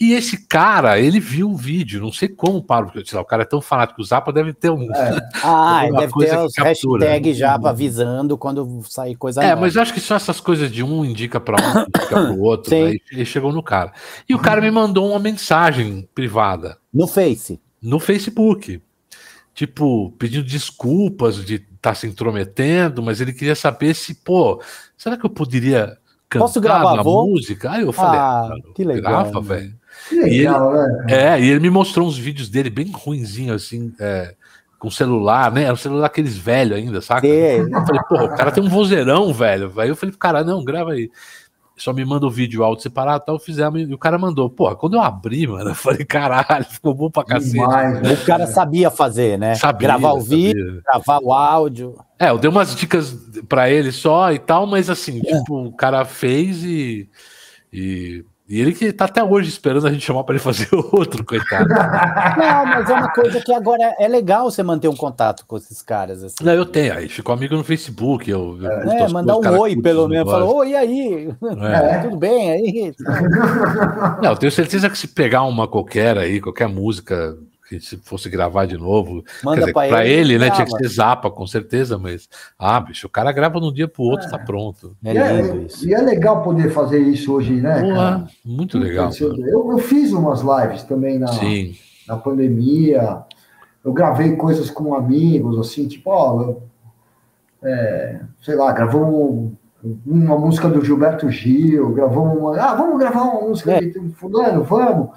E 0.00 0.14
esse 0.14 0.46
cara, 0.48 0.98
ele 0.98 1.20
viu 1.20 1.50
o 1.50 1.56
vídeo, 1.56 2.00
não 2.00 2.12
sei 2.12 2.28
como 2.28 2.60
para, 2.62 2.86
porque 2.86 3.04
sei 3.08 3.14
lá, 3.16 3.22
o 3.22 3.26
cara 3.26 3.42
é 3.42 3.46
tão 3.46 3.60
fanático 3.60 4.00
o 4.00 4.04
Zapa 4.04 4.32
deve 4.32 4.52
ter 4.52 4.70
um. 4.70 4.92
É. 4.92 5.20
Ah, 5.44 5.82
deve 5.90 6.12
ter 6.12 6.38
os 6.38 6.54
hashtags 6.56 7.36
já 7.36 7.54
avisando 7.54 8.36
quando 8.36 8.82
sair 8.88 9.14
coisa 9.14 9.42
É, 9.42 9.50
nova. 9.50 9.60
mas 9.60 9.76
eu 9.76 9.82
acho 9.82 9.94
que 9.94 10.00
só 10.00 10.16
essas 10.16 10.40
coisas 10.40 10.70
de 10.72 10.82
um 10.82 11.04
indica 11.04 11.38
para 11.38 11.56
um, 11.60 11.80
indica 11.86 12.08
para 12.08 12.32
o 12.32 12.40
outro, 12.40 12.74
aí 12.74 13.00
ele 13.12 13.24
chegou 13.24 13.52
no 13.52 13.62
cara. 13.62 13.92
E 14.28 14.34
o 14.34 14.38
cara 14.38 14.60
me 14.60 14.70
mandou 14.70 15.10
uma 15.10 15.18
mensagem 15.20 16.08
privada. 16.14 16.78
No 16.92 17.06
Face. 17.06 17.60
No 17.80 18.00
Facebook. 18.00 18.80
Tipo, 19.54 20.10
pedindo 20.18 20.44
desculpas 20.44 21.44
de 21.44 21.64
tá 21.82 21.92
se 21.94 22.06
intrometendo, 22.06 23.02
mas 23.02 23.20
ele 23.20 23.32
queria 23.32 23.56
saber 23.56 23.92
se, 23.94 24.14
pô, 24.14 24.62
será 24.96 25.16
que 25.16 25.26
eu 25.26 25.30
poderia 25.30 25.98
cantar 26.28 26.46
Posso 26.46 26.60
gravar 26.60 26.96
na 26.96 27.02
música? 27.02 27.72
Aí 27.72 27.82
eu 27.82 27.92
falei, 27.92 28.20
ah, 28.20 28.50
que 28.72 28.84
legal. 28.84 29.24
Grava, 29.24 29.40
velho. 29.40 29.74
Legal, 30.12 30.74
ele, 30.74 30.86
né? 30.86 31.06
É, 31.08 31.40
e 31.40 31.50
ele 31.50 31.60
me 31.60 31.70
mostrou 31.70 32.06
uns 32.06 32.16
vídeos 32.16 32.48
dele 32.48 32.70
bem 32.70 32.90
ruinzinho, 32.90 33.52
assim, 33.52 33.92
é, 33.98 34.34
com 34.78 34.90
celular, 34.90 35.50
né? 35.50 35.64
Era 35.64 35.72
um 35.72 35.76
celular 35.76 36.06
aqueles 36.06 36.36
velhos 36.36 36.78
ainda, 36.78 37.00
saca? 37.00 37.26
É. 37.26 37.58
Eu 37.58 37.70
falei, 37.70 38.00
pô, 38.08 38.24
o 38.24 38.36
cara 38.36 38.52
tem 38.52 38.62
um 38.62 38.68
vozeirão, 38.68 39.34
velho. 39.34 39.72
Aí 39.76 39.88
eu 39.88 39.96
falei, 39.96 40.14
cara, 40.18 40.44
não, 40.44 40.64
grava 40.64 40.92
aí. 40.92 41.10
Só 41.82 41.92
me 41.92 42.04
manda 42.04 42.24
o 42.24 42.30
vídeo 42.30 42.62
áudio 42.62 42.84
separado, 42.84 43.24
tal, 43.26 43.40
fizemos, 43.40 43.80
e 43.80 43.92
o 43.92 43.98
cara 43.98 44.16
mandou. 44.16 44.48
Pô, 44.48 44.72
quando 44.76 44.94
eu 44.94 45.00
abri, 45.00 45.48
mano, 45.48 45.70
eu 45.70 45.74
falei, 45.74 46.04
caralho, 46.04 46.64
ficou 46.64 46.94
bom 46.94 47.10
pra 47.10 47.24
cacete. 47.24 47.54
Demais, 47.54 48.00
né? 48.00 48.12
O 48.12 48.24
cara 48.24 48.46
sabia 48.46 48.88
fazer, 48.88 49.36
né? 49.36 49.56
Sabia, 49.56 49.88
Gravar 49.88 50.12
o 50.12 50.20
vídeo, 50.20 50.80
gravar 50.84 51.18
o 51.20 51.32
áudio. 51.32 51.98
É, 52.20 52.30
eu 52.30 52.38
dei 52.38 52.48
umas 52.48 52.76
dicas 52.76 53.12
para 53.48 53.68
ele 53.68 53.90
só 53.90 54.32
e 54.32 54.38
tal, 54.38 54.64
mas 54.64 54.88
assim, 54.88 55.20
é. 55.26 55.38
tipo, 55.38 55.64
o 55.64 55.72
cara 55.72 56.04
fez 56.04 56.62
e, 56.62 57.10
e 57.72 58.24
e 58.48 58.60
ele 58.60 58.72
que 58.72 58.92
tá 58.92 59.04
até 59.04 59.22
hoje 59.22 59.48
esperando 59.48 59.86
a 59.86 59.92
gente 59.92 60.04
chamar 60.04 60.24
para 60.24 60.34
ele 60.34 60.42
fazer 60.42 60.68
outro, 60.92 61.24
coitado. 61.24 61.68
Não, 61.68 62.66
mas 62.66 62.90
é 62.90 62.92
uma 62.92 63.12
coisa 63.12 63.40
que 63.40 63.52
agora 63.52 63.94
é 63.98 64.08
legal 64.08 64.50
você 64.50 64.62
manter 64.62 64.88
um 64.88 64.96
contato 64.96 65.44
com 65.46 65.56
esses 65.56 65.80
caras. 65.80 66.22
Assim. 66.22 66.44
Não, 66.44 66.52
eu 66.52 66.66
tenho, 66.66 66.94
aí 66.94 67.08
ficou 67.08 67.34
amigo 67.34 67.56
no 67.56 67.64
Facebook. 67.64 68.30
Eu, 68.30 68.58
eu 68.60 68.90
é, 68.90 69.08
mandar 69.08 69.36
um 69.36 69.58
oi, 69.58 69.80
pelo 69.80 70.08
menos. 70.08 70.30
Falou, 70.30 70.56
oi, 70.56 70.74
aí? 70.74 71.32
É. 71.60 71.98
Tudo 72.02 72.16
bem 72.16 72.50
aí? 72.50 72.94
Não, 74.20 74.30
eu 74.30 74.36
tenho 74.36 74.52
certeza 74.52 74.90
que 74.90 74.98
se 74.98 75.08
pegar 75.08 75.44
uma 75.44 75.68
qualquer 75.68 76.18
aí, 76.18 76.40
qualquer 76.40 76.68
música 76.68 77.36
que 77.78 77.86
se 77.86 77.96
fosse 77.98 78.28
gravar 78.28 78.66
de 78.66 78.76
novo. 78.76 79.24
Manda 79.42 79.72
para 79.72 80.06
ele, 80.06 80.34
ele, 80.34 80.38
né? 80.38 80.50
Tinha 80.50 80.66
que 80.66 80.76
ser 80.76 80.88
zapa, 80.88 81.30
com 81.30 81.46
certeza, 81.46 81.98
mas. 81.98 82.28
Ah, 82.58 82.80
bicho, 82.80 83.06
o 83.06 83.10
cara 83.10 83.32
grava 83.32 83.60
de 83.60 83.66
um 83.66 83.72
dia 83.72 83.88
pro 83.88 84.02
outro, 84.02 84.26
é. 84.26 84.30
tá 84.30 84.38
pronto. 84.38 84.96
É, 85.04 85.16
é 85.16 85.66
e 85.84 85.94
é 85.94 86.00
legal 86.00 86.42
poder 86.42 86.70
fazer 86.70 87.00
isso 87.00 87.32
hoje, 87.32 87.54
né? 87.54 87.80
Boa, 87.80 88.26
muito 88.44 88.78
legal. 88.78 89.10
Eu, 89.20 89.72
eu, 89.72 89.78
fiz 89.78 90.12
umas 90.12 90.40
lives 90.40 90.82
também 90.84 91.18
na, 91.18 91.28
Sim. 91.28 91.74
na 92.06 92.16
pandemia. 92.16 93.22
Eu 93.84 93.92
gravei 93.92 94.36
coisas 94.36 94.70
com 94.70 94.94
amigos, 94.94 95.58
assim, 95.58 95.88
tipo, 95.88 96.10
ó, 96.10 96.54
é, 97.62 98.20
sei 98.40 98.54
lá, 98.54 98.72
gravou 98.72 99.52
uma 100.06 100.38
música 100.38 100.68
do 100.68 100.84
Gilberto 100.84 101.28
Gil, 101.30 101.92
gravou 101.92 102.24
uma. 102.24 102.60
Ah, 102.60 102.74
vamos 102.74 102.98
gravar 102.98 103.22
uma 103.22 103.48
música 103.48 103.72
é. 103.72 103.80
de 103.80 103.98
fulano, 104.12 104.62
vamos. 104.62 105.10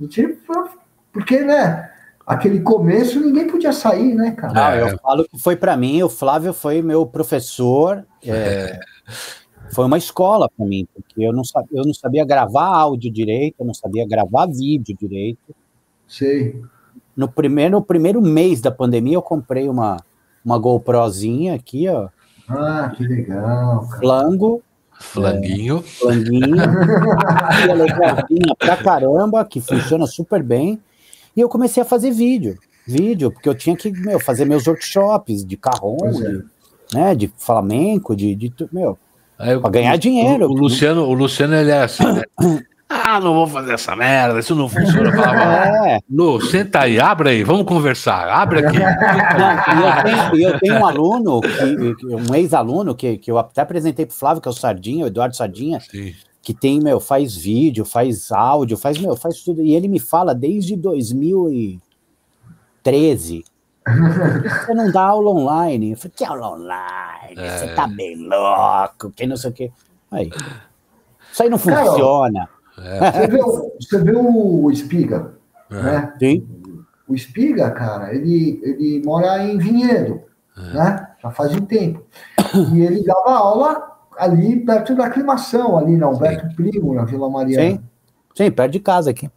E, 0.00 0.06
tipo, 0.06 0.68
porque, 1.12 1.40
né? 1.40 1.91
Aquele 2.26 2.60
começo 2.60 3.20
ninguém 3.20 3.46
podia 3.46 3.72
sair, 3.72 4.14
né, 4.14 4.32
cara? 4.32 4.52
Não, 4.52 4.74
eu 4.74 4.86
é. 4.94 4.98
falo 4.98 5.24
que 5.28 5.38
foi 5.38 5.56
para 5.56 5.76
mim, 5.76 6.02
o 6.02 6.08
Flávio 6.08 6.52
foi 6.52 6.82
meu 6.82 7.06
professor. 7.06 8.04
É, 8.24 8.30
é. 8.30 8.80
foi 9.72 9.84
uma 9.84 9.98
escola 9.98 10.48
para 10.48 10.66
mim, 10.66 10.86
porque 10.94 11.22
eu 11.22 11.32
não, 11.32 11.44
sabia, 11.44 11.78
eu 11.78 11.84
não 11.84 11.94
sabia 11.94 12.24
gravar 12.24 12.66
áudio 12.66 13.12
direito, 13.12 13.56
eu 13.60 13.66
não 13.66 13.74
sabia 13.74 14.06
gravar 14.06 14.46
vídeo 14.46 14.96
direito. 14.98 15.54
Sei. 16.06 16.60
No 17.16 17.28
primeiro, 17.28 17.72
no 17.72 17.82
primeiro 17.82 18.20
mês 18.20 18.60
da 18.60 18.70
pandemia, 18.70 19.14
eu 19.14 19.22
comprei 19.22 19.68
uma, 19.68 19.98
uma 20.44 20.58
GoProzinha 20.58 21.54
aqui, 21.54 21.88
ó. 21.88 22.08
Ah, 22.48 22.92
que 22.94 23.04
legal. 23.04 23.86
Cara. 23.88 24.00
Flango. 24.00 24.62
Flanguinho. 24.92 25.78
É, 25.78 25.82
flanguinho. 25.82 26.56
legalzinha 27.76 28.54
pra 28.58 28.76
caramba, 28.76 29.44
que 29.44 29.60
funciona 29.60 30.06
super 30.06 30.42
bem. 30.42 30.80
E 31.36 31.40
eu 31.40 31.48
comecei 31.48 31.82
a 31.82 31.86
fazer 31.86 32.10
vídeo, 32.10 32.58
vídeo, 32.86 33.30
porque 33.30 33.48
eu 33.48 33.54
tinha 33.54 33.76
que 33.76 33.90
meu, 33.90 34.20
fazer 34.20 34.44
meus 34.44 34.66
workshops 34.66 35.44
de 35.44 35.56
carrom, 35.56 35.98
é. 36.04 36.10
de, 36.10 36.44
né, 36.92 37.14
de 37.14 37.32
flamenco, 37.36 38.14
de, 38.14 38.34
de 38.34 38.52
meu, 38.72 38.98
para 39.36 39.70
ganhar 39.70 39.96
dinheiro. 39.96 40.46
O, 40.46 40.50
o, 40.50 40.54
Luciano, 40.54 41.04
o 41.04 41.14
Luciano 41.14 41.54
ele 41.54 41.70
é 41.70 41.82
assim, 41.82 42.04
né? 42.04 42.22
Ah, 42.94 43.18
não 43.18 43.32
vou 43.32 43.46
fazer 43.46 43.72
essa 43.72 43.96
merda, 43.96 44.38
isso 44.38 44.54
não 44.54 44.68
funciona. 44.68 45.08
Eu 45.08 45.14
falava, 45.14 45.88
é. 45.88 45.98
Lu, 46.10 46.38
senta 46.42 46.80
aí, 46.80 47.00
abre 47.00 47.30
aí, 47.30 47.42
vamos 47.42 47.64
conversar, 47.64 48.28
abre 48.28 48.66
aqui. 48.66 48.78
Não, 48.78 48.84
eu, 49.88 50.04
tenho, 50.04 50.48
eu, 50.50 50.60
tenho, 50.60 50.74
um 50.74 50.84
aluno, 50.84 51.40
que, 51.40 52.06
um 52.06 52.34
ex-aluno, 52.34 52.94
que, 52.94 53.16
que 53.16 53.30
eu 53.30 53.38
até 53.38 53.62
apresentei 53.62 54.04
para 54.04 54.12
o 54.12 54.16
Flávio, 54.16 54.42
que 54.42 54.48
é 54.48 54.50
o 54.50 54.54
Sardinha, 54.54 55.04
o 55.04 55.08
Eduardo 55.08 55.34
Sardinha, 55.34 55.80
Sim 55.80 56.12
que 56.42 56.52
tem, 56.52 56.80
meu, 56.80 56.98
faz 56.98 57.36
vídeo, 57.36 57.84
faz 57.84 58.32
áudio, 58.32 58.76
faz, 58.76 58.98
meu, 58.98 59.14
faz 59.14 59.40
tudo. 59.42 59.62
E 59.62 59.76
ele 59.76 59.86
me 59.86 60.00
fala 60.00 60.34
desde 60.34 60.74
2013. 60.76 63.44
Você 63.86 64.74
não 64.74 64.90
dá 64.90 65.04
aula 65.04 65.30
online. 65.30 65.92
Eu 65.92 65.96
falei, 65.96 66.12
que 66.16 66.24
aula 66.24 66.50
online? 66.50 67.36
É. 67.36 67.58
Você 67.58 67.68
tá 67.74 67.86
bem 67.86 68.16
louco, 68.16 69.12
que 69.12 69.24
não 69.24 69.36
sei 69.36 69.50
o 69.50 69.52
quê. 69.52 69.70
Aí. 70.10 70.32
Isso 71.32 71.44
aí 71.44 71.48
não 71.48 71.58
funciona. 71.58 72.48
É. 72.76 73.12
Você, 73.12 73.28
vê, 73.28 73.38
você 73.38 74.02
vê 74.02 74.16
o 74.16 74.68
Espiga, 74.70 75.34
é. 75.70 75.82
né? 75.82 76.12
Sim. 76.18 76.44
O 77.06 77.14
Espiga, 77.14 77.70
cara, 77.70 78.12
ele, 78.14 78.60
ele 78.64 79.00
mora 79.04 79.44
em 79.44 79.58
Vinhedo, 79.58 80.22
é. 80.56 80.60
né? 80.74 81.08
Já 81.22 81.30
faz 81.30 81.54
um 81.54 81.64
tempo. 81.64 82.04
E 82.74 82.80
ele 82.80 83.04
dava 83.04 83.30
aula 83.30 83.91
ali 84.16 84.60
perto 84.64 84.94
da 84.94 85.06
aclimação, 85.06 85.76
ali 85.76 85.96
na 85.96 86.06
Alberto 86.06 86.48
Sim. 86.48 86.54
Primo, 86.54 86.94
na 86.94 87.04
Vila 87.04 87.28
Mariana. 87.30 87.76
Sim. 87.76 87.80
Sim, 88.34 88.50
perto 88.50 88.72
de 88.72 88.80
casa 88.80 89.10
aqui. 89.10 89.30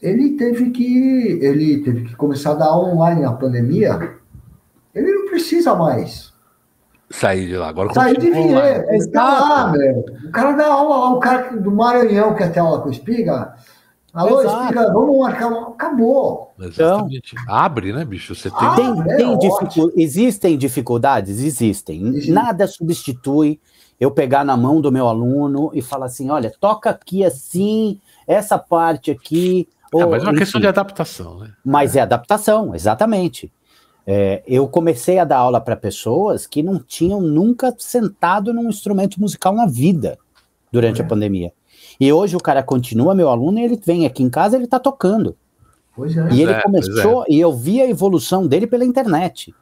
Ele 0.00 0.30
teve 0.30 0.70
que 0.70 1.38
ele 1.40 1.78
teve 1.82 2.04
que 2.04 2.16
começar 2.16 2.52
a 2.52 2.54
dar 2.54 2.66
aula 2.66 2.88
online 2.88 3.22
na 3.22 3.32
pandemia. 3.32 4.16
Ele 4.94 5.12
não 5.12 5.26
precisa 5.26 5.74
mais 5.74 6.32
sair 7.08 7.46
de 7.46 7.56
lá. 7.56 7.68
Agora 7.68 7.94
sair 7.94 8.18
de 8.18 8.30
Vinhedo. 8.30 8.84
Ele 8.88 9.08
tá 9.08 9.24
lá, 9.24 9.72
meu. 9.72 10.04
O 10.26 10.30
cara 10.32 10.52
dá 10.52 10.66
aula 10.66 10.96
lá, 10.96 11.14
o 11.14 11.20
cara 11.20 11.56
do 11.56 11.70
Maranhão 11.70 12.34
que 12.34 12.42
até 12.42 12.58
aula 12.58 12.80
com 12.80 12.90
espiga. 12.90 13.54
Alô, 14.12 14.40
Exato. 14.42 14.62
espiga, 14.64 14.92
vamos 14.92 15.18
marcar 15.18 15.46
uma. 15.48 15.68
Acabou. 15.68 16.52
Exatamente. 16.58 17.34
Então, 17.40 17.54
Abre, 17.54 17.92
né, 17.92 18.04
bicho? 18.04 18.34
Você 18.34 18.50
tem. 18.50 18.74
tem, 18.74 19.16
tem 19.16 19.32
é 19.32 19.38
dificu... 19.38 19.92
Existem 19.96 20.58
dificuldades? 20.58 21.40
Existem. 21.42 22.08
Existe. 22.08 22.32
Nada 22.32 22.66
substitui 22.66 23.60
eu 24.02 24.10
pegar 24.10 24.44
na 24.44 24.56
mão 24.56 24.80
do 24.80 24.90
meu 24.90 25.06
aluno 25.06 25.70
e 25.72 25.80
falar 25.80 26.06
assim: 26.06 26.28
olha, 26.28 26.52
toca 26.58 26.90
aqui 26.90 27.24
assim, 27.24 28.00
essa 28.26 28.58
parte 28.58 29.12
aqui. 29.12 29.68
É, 29.94 30.04
mas 30.04 30.22
é 30.22 30.26
uma 30.26 30.32
enfim. 30.32 30.40
questão 30.40 30.60
de 30.60 30.66
adaptação, 30.66 31.38
né? 31.38 31.52
Mas 31.64 31.94
é, 31.94 32.00
é 32.00 32.02
adaptação, 32.02 32.74
exatamente. 32.74 33.52
É, 34.04 34.42
eu 34.44 34.66
comecei 34.66 35.20
a 35.20 35.24
dar 35.24 35.36
aula 35.36 35.60
para 35.60 35.76
pessoas 35.76 36.48
que 36.48 36.64
não 36.64 36.80
tinham 36.80 37.20
nunca 37.20 37.72
sentado 37.78 38.52
num 38.52 38.68
instrumento 38.68 39.20
musical 39.20 39.54
na 39.54 39.66
vida. 39.66 40.18
durante 40.72 41.00
é. 41.00 41.04
a 41.04 41.06
pandemia. 41.06 41.52
E 42.00 42.12
hoje 42.12 42.34
o 42.34 42.40
cara 42.40 42.62
continua 42.62 43.14
meu 43.14 43.28
aluno 43.28 43.60
e 43.60 43.62
ele 43.62 43.80
vem 43.84 44.04
aqui 44.04 44.22
em 44.22 44.30
casa 44.30 44.56
ele 44.56 44.66
tá 44.66 44.80
tocando. 44.80 45.36
Pois 45.94 46.16
é. 46.16 46.28
E 46.32 46.42
ele 46.42 46.52
é, 46.52 46.60
começou, 46.60 47.22
é. 47.22 47.26
e 47.28 47.38
eu 47.38 47.52
vi 47.52 47.80
a 47.80 47.88
evolução 47.88 48.46
dele 48.48 48.66
pela 48.66 48.84
internet. 48.84 49.54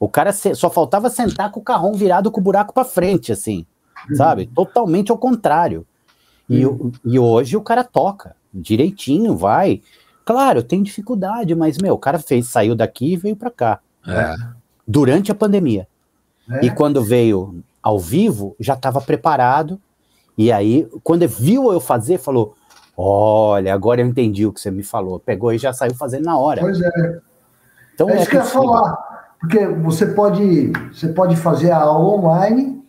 O 0.00 0.08
cara 0.08 0.32
só 0.32 0.70
faltava 0.70 1.10
sentar 1.10 1.52
com 1.52 1.60
o 1.60 1.62
carrão 1.62 1.92
virado 1.92 2.30
com 2.30 2.40
o 2.40 2.42
buraco 2.42 2.72
para 2.72 2.86
frente, 2.86 3.30
assim, 3.30 3.66
uhum. 4.08 4.16
sabe? 4.16 4.46
Totalmente 4.46 5.12
ao 5.12 5.18
contrário. 5.18 5.86
E, 6.48 6.62
e 7.04 7.18
hoje 7.18 7.54
o 7.56 7.60
cara 7.60 7.84
toca 7.84 8.34
direitinho, 8.52 9.36
vai. 9.36 9.82
Claro, 10.24 10.62
tem 10.62 10.82
dificuldade, 10.82 11.54
mas, 11.54 11.76
meu, 11.76 11.94
o 11.94 11.98
cara 11.98 12.18
fez, 12.18 12.48
saiu 12.48 12.74
daqui 12.74 13.12
e 13.12 13.16
veio 13.16 13.36
para 13.36 13.50
cá. 13.50 13.80
É. 14.06 14.34
Durante 14.88 15.30
a 15.30 15.34
pandemia. 15.34 15.86
É. 16.50 16.66
E 16.66 16.70
quando 16.70 17.04
veio 17.04 17.62
ao 17.82 17.98
vivo, 17.98 18.56
já 18.58 18.74
estava 18.74 19.00
preparado. 19.00 19.78
E 20.36 20.50
aí, 20.50 20.88
quando 21.04 21.28
viu 21.28 21.70
eu 21.70 21.80
fazer, 21.80 22.18
falou: 22.18 22.56
Olha, 22.96 23.74
agora 23.74 24.00
eu 24.00 24.06
entendi 24.06 24.46
o 24.46 24.52
que 24.52 24.60
você 24.60 24.70
me 24.70 24.82
falou. 24.82 25.20
Pegou 25.20 25.52
e 25.52 25.58
já 25.58 25.72
saiu 25.72 25.94
fazendo 25.94 26.24
na 26.24 26.38
hora. 26.38 26.62
Pois 26.62 26.80
é. 26.80 27.20
Então, 27.94 28.08
é, 28.08 28.14
é 28.14 28.20
isso 28.22 28.30
que 28.30 28.36
eu 28.36 28.40
ia 28.40 28.46
falar. 28.46 29.09
Porque 29.40 29.66
você 29.66 30.06
pode, 30.06 30.70
você 30.92 31.08
pode 31.08 31.34
fazer 31.34 31.70
a 31.70 31.78
aula 31.78 32.14
online 32.14 32.84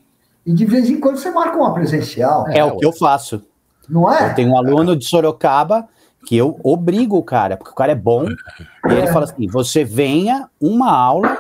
e 0.46 0.54
de 0.54 0.66
vez 0.66 0.90
em 0.90 1.00
quando 1.00 1.18
você 1.18 1.32
marca 1.32 1.58
uma 1.58 1.74
presencial. 1.74 2.48
É, 2.50 2.60
é 2.60 2.66
o 2.66 2.76
que 2.76 2.86
eu 2.86 2.92
faço. 2.92 3.42
Não 3.88 4.12
é? 4.12 4.32
Eu 4.32 4.36
tenho 4.36 4.52
um 4.52 4.58
aluno 4.58 4.96
de 4.96 5.06
Sorocaba 5.06 5.88
que 6.26 6.36
eu 6.36 6.60
obrigo 6.62 7.18
o 7.18 7.24
cara, 7.24 7.58
porque 7.58 7.72
o 7.72 7.76
cara 7.76 7.94
é 7.94 7.96
bom, 7.96 8.26
e 8.26 8.92
ele 8.92 9.02
é. 9.02 9.14
fala 9.14 9.26
assim: 9.26 9.48
você 9.48 9.84
venha 9.84 10.50
uma 10.60 10.92
aula 10.92 11.38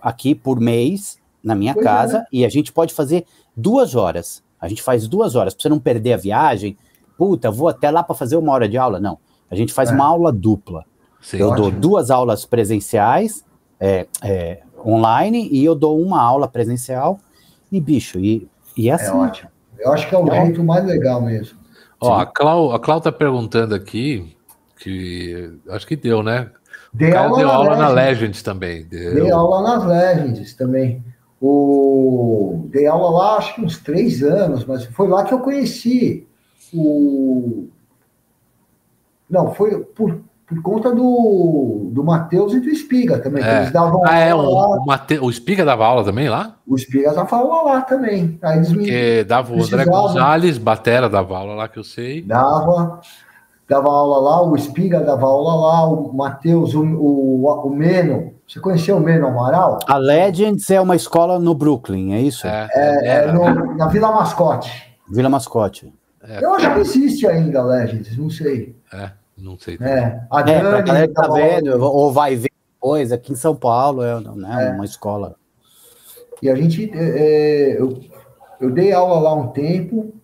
aqui 0.00 0.34
por 0.34 0.60
mês 0.60 1.18
na 1.42 1.54
minha 1.54 1.72
pois 1.72 1.84
casa 1.84 2.18
é. 2.18 2.24
e 2.30 2.44
a 2.44 2.48
gente 2.48 2.70
pode 2.70 2.92
fazer 2.92 3.24
duas 3.56 3.94
horas. 3.94 4.42
A 4.60 4.68
gente 4.68 4.82
faz 4.82 5.08
duas 5.08 5.36
horas, 5.36 5.54
para 5.54 5.62
você 5.62 5.68
não 5.68 5.78
perder 5.78 6.12
a 6.12 6.16
viagem. 6.16 6.76
Puta, 7.16 7.50
vou 7.50 7.68
até 7.68 7.90
lá 7.90 8.02
para 8.02 8.14
fazer 8.14 8.36
uma 8.36 8.52
hora 8.52 8.68
de 8.68 8.76
aula. 8.76 9.00
Não. 9.00 9.18
A 9.50 9.54
gente 9.54 9.72
faz 9.72 9.90
é. 9.90 9.94
uma 9.94 10.04
aula 10.04 10.32
dupla. 10.32 10.84
Sim, 11.20 11.38
eu 11.38 11.48
ótimo. 11.48 11.70
dou 11.70 11.80
duas 11.80 12.10
aulas 12.10 12.44
presenciais 12.44 13.44
é, 13.80 14.06
é, 14.22 14.60
online 14.84 15.48
e 15.50 15.64
eu 15.64 15.74
dou 15.74 16.00
uma 16.00 16.20
aula 16.20 16.48
presencial 16.48 17.20
e 17.70 17.80
bicho, 17.80 18.18
e, 18.18 18.48
e 18.76 18.88
é, 18.88 18.92
é 18.92 18.94
assim. 18.94 19.10
É 19.10 19.14
ótimo. 19.14 19.50
Eu 19.78 19.92
acho 19.92 20.08
que 20.08 20.14
é 20.14 20.18
o 20.18 20.32
é 20.32 20.44
jeito 20.44 20.64
mais 20.64 20.84
legal 20.84 21.20
mesmo. 21.22 21.58
Ó, 22.00 22.18
a 22.18 22.26
Clau, 22.26 22.72
a 22.72 22.80
Clau 22.80 23.00
tá 23.00 23.12
perguntando 23.12 23.74
aqui, 23.74 24.36
que 24.76 25.52
acho 25.68 25.86
que 25.86 25.96
deu, 25.96 26.22
né? 26.22 26.50
Dei 26.92 27.14
aula, 27.14 27.36
deu 27.36 27.46
na, 27.46 27.54
aula 27.54 27.68
Legends. 27.70 27.80
na 27.80 27.88
Legends 27.88 28.42
também. 28.42 28.84
Deu. 28.84 29.14
Dei 29.14 29.30
aula 29.30 29.62
nas 29.62 29.84
Legends 29.84 30.54
também. 30.54 31.04
O... 31.40 32.66
Dei 32.70 32.86
aula 32.86 33.10
lá, 33.10 33.36
acho 33.36 33.54
que 33.54 33.60
uns 33.60 33.78
três 33.78 34.22
anos, 34.22 34.64
mas 34.64 34.84
foi 34.84 35.08
lá 35.08 35.24
que 35.24 35.34
eu 35.34 35.40
conheci 35.40 36.26
o. 36.72 37.68
Não, 39.28 39.54
foi 39.54 39.84
por, 39.84 40.20
por 40.48 40.62
conta 40.62 40.94
do, 40.94 41.90
do 41.92 42.02
Matheus 42.02 42.54
e 42.54 42.60
do 42.60 42.70
Espiga 42.70 43.18
também. 43.18 43.44
É. 43.44 43.58
eles 43.58 43.70
davam 43.70 44.00
ah, 44.06 44.18
é, 44.18 44.34
o, 44.34 44.38
o, 44.38 44.86
Mate... 44.86 45.18
o 45.18 45.28
Espiga 45.28 45.62
dava 45.62 45.84
aula 45.84 46.02
também 46.02 46.30
lá? 46.30 46.56
O 46.66 46.74
Espiga 46.74 47.12
dava 47.12 47.36
aula 47.36 47.74
lá 47.74 47.82
também. 47.82 48.38
Aí 48.42 48.56
eles 48.56 48.72
Porque 48.72 49.24
dava 49.24 49.54
o 49.54 49.62
André 49.62 49.84
Gonzalez, 49.84 50.56
Batera 50.56 51.08
dava 51.08 51.36
aula 51.36 51.54
lá 51.54 51.68
que 51.68 51.78
eu 51.78 51.84
sei. 51.84 52.22
Dava, 52.22 53.00
dava 53.68 53.88
aula 53.88 54.18
lá, 54.18 54.42
o 54.42 54.56
Espiga 54.56 55.00
dava 55.00 55.26
aula 55.26 55.54
lá, 55.54 55.86
o 55.86 56.14
Matheus, 56.14 56.74
o, 56.74 56.82
o, 56.82 57.46
o 57.46 57.70
Meno. 57.70 58.32
Você 58.46 58.58
conheceu 58.58 58.96
o 58.96 59.00
Meno 59.00 59.26
Amaral? 59.26 59.80
A 59.86 59.98
Legends 59.98 60.70
é 60.70 60.80
uma 60.80 60.96
escola 60.96 61.38
no 61.38 61.54
Brooklyn, 61.54 62.14
é 62.14 62.22
isso? 62.22 62.46
É, 62.46 62.68
é, 62.72 63.06
é 63.06 63.32
no, 63.32 63.76
na 63.76 63.86
Vila 63.88 64.10
Mascote. 64.10 64.96
Vila 65.10 65.28
Mascote. 65.28 65.92
É. 66.22 66.42
Eu 66.42 66.54
acho 66.54 66.72
que 66.72 66.80
existe 66.80 67.26
ainda 67.26 67.60
a 67.60 67.64
Legends, 67.64 68.16
não 68.16 68.30
sei. 68.30 68.74
É. 68.90 69.10
Não 69.38 69.58
sei. 69.58 69.78
É, 69.80 70.20
a 70.30 70.42
Dani, 70.42 70.58
é, 70.58 70.82
galera 70.82 71.08
que 71.08 71.14
tá 71.14 71.28
vendo, 71.28 71.82
ou 71.82 72.12
vai 72.12 72.36
ver 72.36 72.50
depois, 72.78 73.10
aqui 73.10 73.32
em 73.32 73.36
São 73.36 73.56
Paulo 73.56 74.02
é 74.02 74.20
né, 74.20 74.68
é. 74.68 74.70
uma 74.70 74.84
escola. 74.84 75.34
E 76.40 76.48
a 76.48 76.54
gente, 76.54 76.90
é, 76.94 76.98
é, 76.98 77.80
eu, 77.80 78.00
eu 78.60 78.70
dei 78.70 78.92
aula 78.92 79.18
lá 79.18 79.34
um 79.34 79.48
tempo 79.48 80.14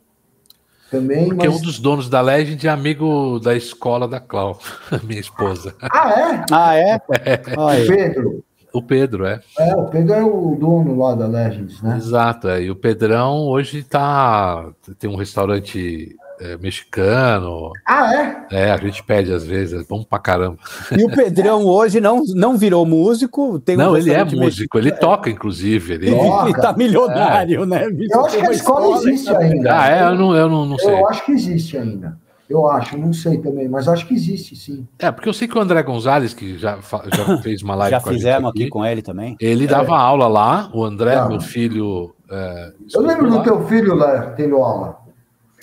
também. 0.89 1.29
Porque 1.29 1.49
mas... 1.49 1.59
um 1.59 1.63
dos 1.63 1.81
donos 1.81 2.09
da 2.09 2.21
Legend 2.21 2.67
é 2.67 2.71
amigo 2.71 3.41
da 3.41 3.57
escola 3.57 4.07
da 4.07 4.21
Clau, 4.21 4.59
minha 5.03 5.21
esposa. 5.21 5.75
Ah, 5.81 6.15
é? 6.17 6.45
Ah, 6.53 6.77
é? 6.77 7.01
é. 7.25 7.43
O 7.59 7.87
Pedro. 7.87 8.45
O 8.73 8.83
Pedro, 8.83 9.27
é. 9.27 9.41
É, 9.59 9.77
o 9.77 9.85
Pedro 9.87 10.15
é 10.15 10.25
o 10.25 10.57
dono 10.57 10.99
lá 10.99 11.15
da 11.15 11.27
Legends, 11.27 11.81
né? 11.81 11.97
Exato, 11.97 12.49
é. 12.49 12.63
E 12.63 12.71
o 12.71 12.77
Pedrão 12.77 13.47
hoje 13.47 13.83
tá. 13.85 14.73
Tem 14.99 15.09
um 15.09 15.17
restaurante 15.17 16.17
é, 16.45 16.59
mexicano. 16.59 17.73
Ah, 17.87 18.15
é? 18.15 18.47
É, 18.51 18.71
a 18.71 18.77
gente 18.77 19.03
pede 19.03 19.33
às 19.33 19.45
vezes, 19.45 19.81
é 19.81 19.85
bom 19.89 20.05
pra 20.05 20.19
caramba. 20.19 20.59
E 20.97 21.03
o 21.03 21.11
Pedrão 21.11 21.65
hoje 21.67 22.01
não, 22.01 22.23
não 22.35 22.57
virou 22.59 22.85
músico? 22.85 23.59
Tem 23.59 23.77
não, 23.77 23.93
um 23.93 23.97
ele 23.97 24.13
é 24.13 24.23
músico, 24.25 24.79
ele 24.79 24.93
toca, 24.93 25.31
inclusive. 25.31 25.95
Ele, 25.95 26.11
toca, 26.11 26.49
ele 26.49 26.61
tá 26.61 26.73
milionário, 26.75 27.63
é. 27.63 27.67
né? 27.67 27.87
eu 28.11 28.27
acho 28.27 28.39
que 28.39 28.47
a 28.47 28.53
escola, 28.53 28.87
escola 28.87 28.97
existe 28.97 29.35
ainda. 29.35 29.81
Ah, 29.81 29.89
é? 29.89 30.03
Eu 30.03 30.15
não, 30.17 30.37
eu 30.37 30.49
não, 30.51 30.67
não 30.67 30.79
sei. 30.79 30.93
Eu 30.93 31.09
acho 31.09 31.25
que 31.25 31.33
existe 31.33 31.79
ainda. 31.79 32.23
Eu 32.49 32.71
acho, 32.71 32.99
não 32.99 33.13
sei 33.13 33.39
também, 33.39 33.69
mas 33.69 33.89
acho 33.89 34.07
que 34.07 34.13
existe, 34.13 34.55
sim. 34.55 34.87
É, 34.99 35.11
porque 35.11 35.29
eu 35.29 35.33
sei 35.33 35.49
que 35.49 35.57
o 35.57 35.61
André 35.63 35.83
Gonzalez, 35.83 36.35
que 36.35 36.59
já, 36.59 36.79
já 36.79 37.39
fez 37.41 37.63
uma 37.63 37.75
live 37.75 37.93
já 37.93 38.01
com 38.03 38.11
fizemos 38.11 38.51
aqui, 38.51 38.63
aqui, 38.65 38.71
com 38.71 38.85
ele 38.85 39.01
também. 39.01 39.35
Ele 39.41 39.67
dava 39.67 39.95
é. 39.95 39.99
aula 39.99 40.29
lá, 40.29 40.71
o 40.75 40.85
André, 40.85 41.15
ah. 41.15 41.27
meu 41.27 41.41
filho. 41.41 42.15
É, 42.31 42.73
eu 42.93 43.01
lembro 43.01 43.31
lá. 43.31 43.39
do 43.39 43.43
teu 43.43 43.67
filho 43.67 43.95
lá 43.95 44.33
tendo 44.33 44.57
aula. 44.57 45.04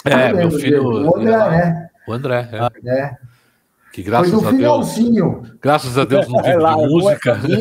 É, 0.06 0.34
meu 0.34 0.52
filho. 0.52 0.84
O 0.84 1.18
André, 1.18 1.49
né? 1.49 1.89
O 2.08 2.14
André, 2.14 2.49
é. 2.52 2.89
é. 2.89 3.18
Que 3.91 4.02
graças 4.02 4.32
Foi 4.32 4.47
a 4.47 4.52
Deus. 4.52 4.95
Graças 5.62 5.97
a 5.97 6.06
Deus 6.06 6.28
não 6.30 6.41
vive 6.41 6.58
de 6.58 6.88
música. 6.88 7.38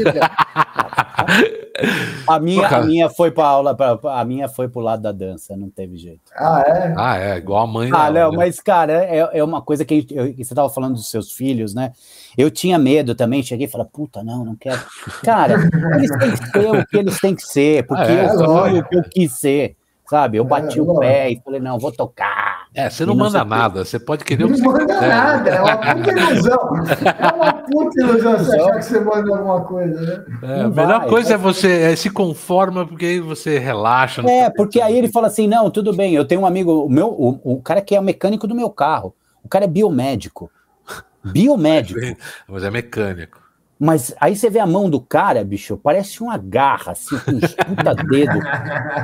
a 2.26 2.38
minha, 2.38 2.68
a 2.68 2.82
minha 2.82 3.11
foi 3.11 3.32
para 3.32 3.49
aula, 3.49 3.74
pra, 3.74 3.99
a 4.05 4.24
minha 4.24 4.49
foi 4.49 4.68
pro 4.68 4.80
lado 4.80 5.03
da 5.03 5.11
dança, 5.11 5.57
não 5.57 5.68
teve 5.68 5.97
jeito. 5.97 6.20
Ah, 6.36 6.62
é? 6.64 6.95
Ah, 6.97 7.18
é, 7.18 7.36
igual 7.36 7.64
a 7.64 7.66
mãe. 7.66 7.91
Ah, 7.93 8.09
Léo, 8.09 8.30
né? 8.30 8.36
mas, 8.36 8.61
cara, 8.61 8.93
é, 8.93 9.28
é 9.38 9.43
uma 9.43 9.61
coisa 9.61 9.84
que 9.84 10.07
eu, 10.11 10.32
você 10.32 10.41
estava 10.43 10.70
falando 10.70 10.95
dos 10.95 11.11
seus 11.11 11.32
filhos, 11.32 11.74
né? 11.74 11.93
Eu 12.38 12.49
tinha 12.49 12.78
medo 12.78 13.14
também, 13.14 13.43
cheguei 13.43 13.66
e 13.66 13.70
falei, 13.70 13.88
puta, 13.93 14.22
não, 14.22 14.45
não 14.45 14.55
quero. 14.55 14.80
Cara, 15.24 15.55
eles 15.97 16.11
têm 16.16 16.30
que 16.30 16.47
ser 16.47 16.70
o 16.70 16.86
que 16.86 16.97
eles 16.97 17.20
têm 17.20 17.34
que 17.34 17.43
ser, 17.43 17.86
porque 17.86 18.05
ah, 18.05 18.14
é, 18.14 18.26
eu 18.26 18.38
fui 18.38 18.78
o 18.78 18.84
que 18.84 18.97
eu 18.97 19.03
quis 19.03 19.32
ser 19.32 19.76
sabe? 20.11 20.38
Eu 20.38 20.44
bati 20.44 20.80
é, 20.80 20.82
o 20.82 20.98
pé 20.98 21.30
e 21.30 21.40
falei, 21.40 21.61
não, 21.61 21.78
vou 21.78 21.92
tocar. 21.92 22.66
É, 22.74 22.90
você 22.90 23.06
não 23.06 23.14
manda 23.14 23.44
nada, 23.44 23.84
você 23.84 23.96
pode 23.96 24.24
querer 24.24 24.44
o 24.44 24.52
que 24.52 24.61
Não 24.61 24.72
manda 24.72 25.00
nada, 25.00 25.50
é 25.50 25.61
uma 25.61 25.76
puta 25.76 26.11
ilusão. 26.11 26.58
É 27.20 27.34
uma 27.34 27.52
puta 27.52 28.00
ilusão 28.00 28.38
você 28.38 28.56
achar 28.56 28.76
que 28.76 28.84
você 28.84 29.00
manda 29.00 29.36
alguma 29.36 29.61
coisa, 29.64 30.00
né? 30.00 30.24
É, 30.42 30.61
a 30.62 30.68
melhor 30.68 31.00
vai, 31.00 31.08
coisa 31.08 31.34
é 31.34 31.36
você 31.36 31.82
é, 31.82 31.96
se 31.96 32.11
conforma, 32.11 32.84
porque 32.84 33.06
aí 33.06 33.20
você 33.20 33.58
relaxa. 33.58 34.28
É, 34.28 34.50
porque 34.50 34.80
aí 34.80 34.98
ele 34.98 35.08
fala 35.08 35.28
assim, 35.28 35.46
não, 35.46 35.70
tudo 35.70 35.94
bem, 35.94 36.12
eu 36.12 36.24
tenho 36.24 36.40
um 36.40 36.46
amigo, 36.46 36.84
o, 36.84 36.90
meu, 36.90 37.08
o, 37.08 37.40
o 37.44 37.62
cara 37.62 37.80
que 37.80 37.94
é 37.94 38.00
o 38.00 38.02
mecânico 38.02 38.48
do 38.48 38.54
meu 38.54 38.70
carro, 38.70 39.14
o 39.44 39.48
cara 39.48 39.64
é 39.64 39.68
biomédico. 39.68 40.50
Biomédico. 41.22 42.00
Mas 42.48 42.64
é 42.64 42.70
mecânico. 42.70 43.39
Mas 43.82 44.14
aí 44.20 44.36
você 44.36 44.50
vê 44.50 44.58
a 44.58 44.66
mão 44.66 44.90
do 44.90 45.00
cara, 45.00 45.42
bicho, 45.42 45.74
parece 45.78 46.22
uma 46.22 46.36
garra, 46.36 46.92
assim, 46.92 47.18
com 47.18 47.30
uns 47.30 47.54
puta 47.54 47.94
dedo, 47.94 48.38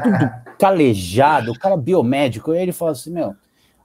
tudo 0.03 0.31
calejado, 0.59 1.51
o 1.51 1.59
cara 1.59 1.79
biomédico. 1.79 2.53
E 2.53 2.59
aí 2.59 2.65
ele 2.65 2.73
fala 2.73 2.91
assim: 2.91 3.11
meu, 3.11 3.29
a 3.29 3.35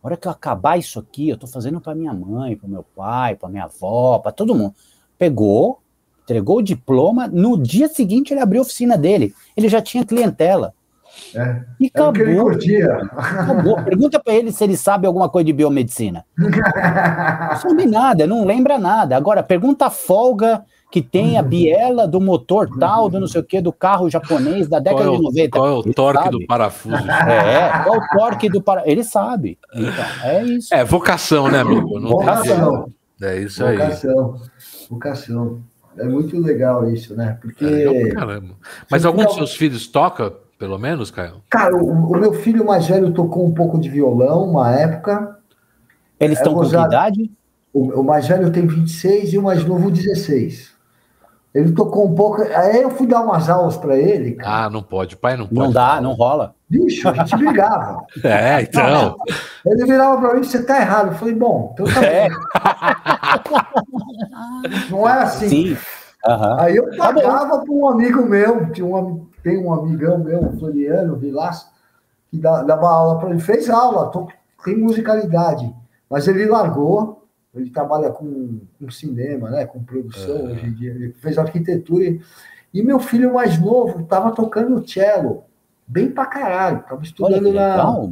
hora 0.04 0.18
que 0.18 0.28
eu 0.28 0.32
acabar 0.34 0.78
isso 0.78 1.00
aqui, 1.00 1.30
eu 1.30 1.38
tô 1.38 1.48
fazendo 1.48 1.80
para 1.80 1.96
minha 1.96 2.14
mãe, 2.14 2.58
para 2.58 2.68
meu 2.68 2.84
pai, 2.84 3.36
para 3.36 3.48
minha 3.48 3.64
avó, 3.64 4.20
para 4.20 4.34
todo 4.34 4.54
mundo. 4.54 4.76
Pegou, 5.18 5.80
entregou 6.24 6.58
o 6.58 6.62
diploma, 6.62 7.26
no 7.26 7.58
dia 7.58 7.88
seguinte 7.88 8.34
ele 8.34 8.42
abriu 8.42 8.60
a 8.60 8.66
oficina 8.66 8.98
dele. 8.98 9.34
Ele 9.56 9.70
já 9.70 9.82
tinha 9.82 10.06
clientela. 10.06 10.74
É, 11.34 11.62
e 11.80 11.88
acabou. 11.88 12.52
acabou. 13.18 13.82
Pergunta 13.84 14.20
para 14.20 14.34
ele 14.34 14.52
se 14.52 14.62
ele 14.62 14.76
sabe 14.76 15.08
alguma 15.08 15.30
coisa 15.30 15.46
de 15.46 15.54
biomedicina. 15.54 16.26
Não 16.38 17.58
sabe 17.58 17.86
nada, 17.86 18.28
não 18.28 18.46
lembra 18.46 18.78
nada. 18.78 19.16
Agora, 19.16 19.42
pergunta 19.42 19.86
a 19.86 19.90
folga 19.90 20.66
que 20.92 21.02
tem 21.02 21.38
a 21.38 21.42
biela 21.42 22.06
do 22.06 22.20
motor 22.20 22.70
tal, 22.78 23.10
do 23.10 23.18
não 23.18 23.28
sei 23.28 23.40
o 23.40 23.44
que, 23.44 23.62
do 23.62 23.72
carro 23.72 24.10
japonês 24.10 24.68
da 24.68 24.78
década 24.78 25.06
é 25.06 25.10
o, 25.10 25.16
de 25.16 25.24
90. 25.24 25.50
Qual 25.58 25.68
é 25.68 25.72
o 25.72 25.80
Ele 25.80 25.94
torque 25.94 26.24
sabe. 26.24 26.38
do 26.38 26.46
parafuso? 26.46 26.96
É, 26.96 27.84
qual 27.84 27.96
é 27.96 27.98
o 27.98 28.08
torque 28.10 28.50
do 28.50 28.62
parafuso? 28.62 28.92
Ele 28.92 29.04
sabe. 29.06 29.58
Então, 29.74 30.06
é 30.24 30.44
isso. 30.44 30.74
É 30.74 30.84
vocação, 30.84 31.50
né, 31.50 31.62
amigo? 31.62 31.98
Não 31.98 32.10
vocação. 32.10 32.92
É 33.22 33.40
isso 33.40 33.64
aí. 33.64 33.78
Vocação. 33.78 34.42
Vocação. 34.90 35.64
É 35.98 36.04
muito 36.04 36.38
legal 36.38 36.90
isso, 36.90 37.16
né? 37.16 37.38
Porque. 37.42 37.64
É 37.64 38.10
caramba. 38.10 38.56
Mas 38.90 39.06
algum 39.06 39.24
dos 39.24 39.36
seus 39.36 39.56
filhos 39.56 39.88
toca, 39.88 40.34
pelo 40.60 40.78
menos, 40.78 41.10
Caio? 41.10 41.42
Cara, 41.50 41.76
o, 41.76 42.12
o, 42.12 42.20
meu 42.20 42.34
filho 42.34 42.66
mais 42.66 42.86
velho 42.88 43.14
tocou 43.14 43.46
um 43.46 43.54
pouco 43.54 43.80
de 43.80 43.90
violão 43.90 44.44
uma 44.44 44.76
época. 44.76 45.38
Eles 46.20 46.38
estão 46.38 46.54
com 46.54 46.68
que 46.68 46.76
idade? 46.76 47.32
O, 47.74 48.02
o 48.02 48.04
mais 48.04 48.28
velho 48.28 48.52
tem 48.52 48.68
26 48.68 49.34
e 49.34 49.38
o 49.38 49.44
mais 49.44 49.66
novo 49.66 49.90
16. 49.90 50.81
Ele 51.54 51.74
tocou 51.74 52.08
um 52.08 52.16
pouco. 52.16 52.42
Aí 52.42 52.82
eu 52.82 52.92
fui 52.92 53.06
dar 53.06 53.22
umas 53.22 53.50
aulas 53.50 53.76
para 53.76 53.98
ele. 53.98 54.36
Cara. 54.36 54.66
Ah, 54.66 54.70
não 54.70 54.82
pode. 54.82 55.18
Pai 55.18 55.36
não 55.36 55.46
pode. 55.46 55.60
Não 55.60 55.72
dá, 55.72 56.00
não 56.00 56.14
rola. 56.14 56.56
Bicho, 56.70 57.10
a 57.10 57.14
gente 57.14 57.36
brigava. 57.36 58.06
é, 58.24 58.62
então. 58.62 59.18
Ele 59.66 59.86
virava 59.86 60.22
para 60.22 60.36
mim, 60.36 60.44
você 60.44 60.64
tá 60.64 60.80
errado. 60.80 61.08
Eu 61.08 61.16
falei, 61.16 61.36
bom, 61.36 61.72
então 61.74 61.86
tá 61.86 62.06
é. 62.06 62.30
Não 64.90 65.08
é 65.08 65.24
assim. 65.24 65.50
Sim. 65.50 65.78
Uhum. 66.26 66.60
Aí 66.60 66.76
eu 66.76 66.90
tá 66.92 67.12
pagava 67.12 67.58
tá 67.58 67.64
para 67.64 67.74
um 67.74 67.90
amigo 67.90 68.24
meu, 68.24 68.72
tinha 68.72 68.86
um, 68.86 69.26
tem 69.44 69.58
um 69.58 69.74
amigão 69.74 70.20
meu, 70.20 70.54
Floriano 70.58 71.16
Vilas, 71.16 71.68
que 72.30 72.38
dava 72.38 72.88
aula 72.88 73.20
para 73.20 73.32
ele, 73.32 73.40
fez 73.40 73.70
aula, 73.70 74.12
tem 74.64 74.78
musicalidade, 74.78 75.74
mas 76.08 76.28
ele 76.28 76.46
largou 76.46 77.21
ele 77.54 77.70
trabalha 77.70 78.10
com, 78.10 78.60
com 78.80 78.90
cinema, 78.90 79.50
né? 79.50 79.66
Com 79.66 79.84
produção 79.84 80.50
é. 80.50 80.52
hoje 80.54 80.66
em 80.66 80.74
dia. 80.74 80.92
Ele 80.92 81.14
fez 81.14 81.38
arquitetura. 81.38 82.06
E, 82.06 82.22
e 82.74 82.82
meu 82.82 83.00
filho 83.00 83.34
mais 83.34 83.60
novo 83.60 84.02
estava 84.02 84.32
tocando 84.32 84.88
cello, 84.88 85.44
bem 85.86 86.10
pra 86.10 86.26
caralho. 86.26 86.84
Tava 86.88 87.04
estudando 87.04 87.50
Olha, 87.50 87.76
na. 87.76 87.76
Legal, 87.76 88.10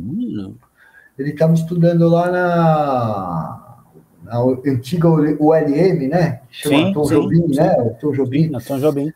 ele 1.17 1.31
estava 1.31 1.53
estudando 1.53 2.07
lá 2.07 2.31
na, 2.31 3.83
na 4.23 4.39
antiga 4.71 5.09
ULM, 5.09 6.07
né? 6.07 6.41
Chama 6.49 6.77
sim, 6.77 6.93
Tom 6.93 7.03
sim, 7.03 7.15
Jobim, 7.15 7.47
sim. 7.53 7.59
né? 7.59 7.75
O 7.81 7.89
Tom 7.99 8.11
Jobim. 8.11 8.49
Na 8.49 8.59
Tom 8.61 8.79
Jobim. 8.79 9.13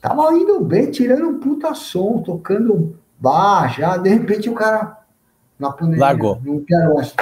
Tava 0.00 0.32
indo 0.34 0.60
bem, 0.60 0.90
tirando 0.90 1.28
um 1.28 1.38
puta 1.38 1.74
som, 1.74 2.22
tocando 2.22 2.96
bar 3.18 3.68
já. 3.78 3.96
De 3.96 4.08
repente 4.08 4.48
o 4.48 4.54
cara 4.54 4.98
na 5.58 5.70
pandemia. 5.70 6.00
Largou. 6.00 6.40
Não 6.42 6.60
quero 6.64 6.94
mais 6.94 7.14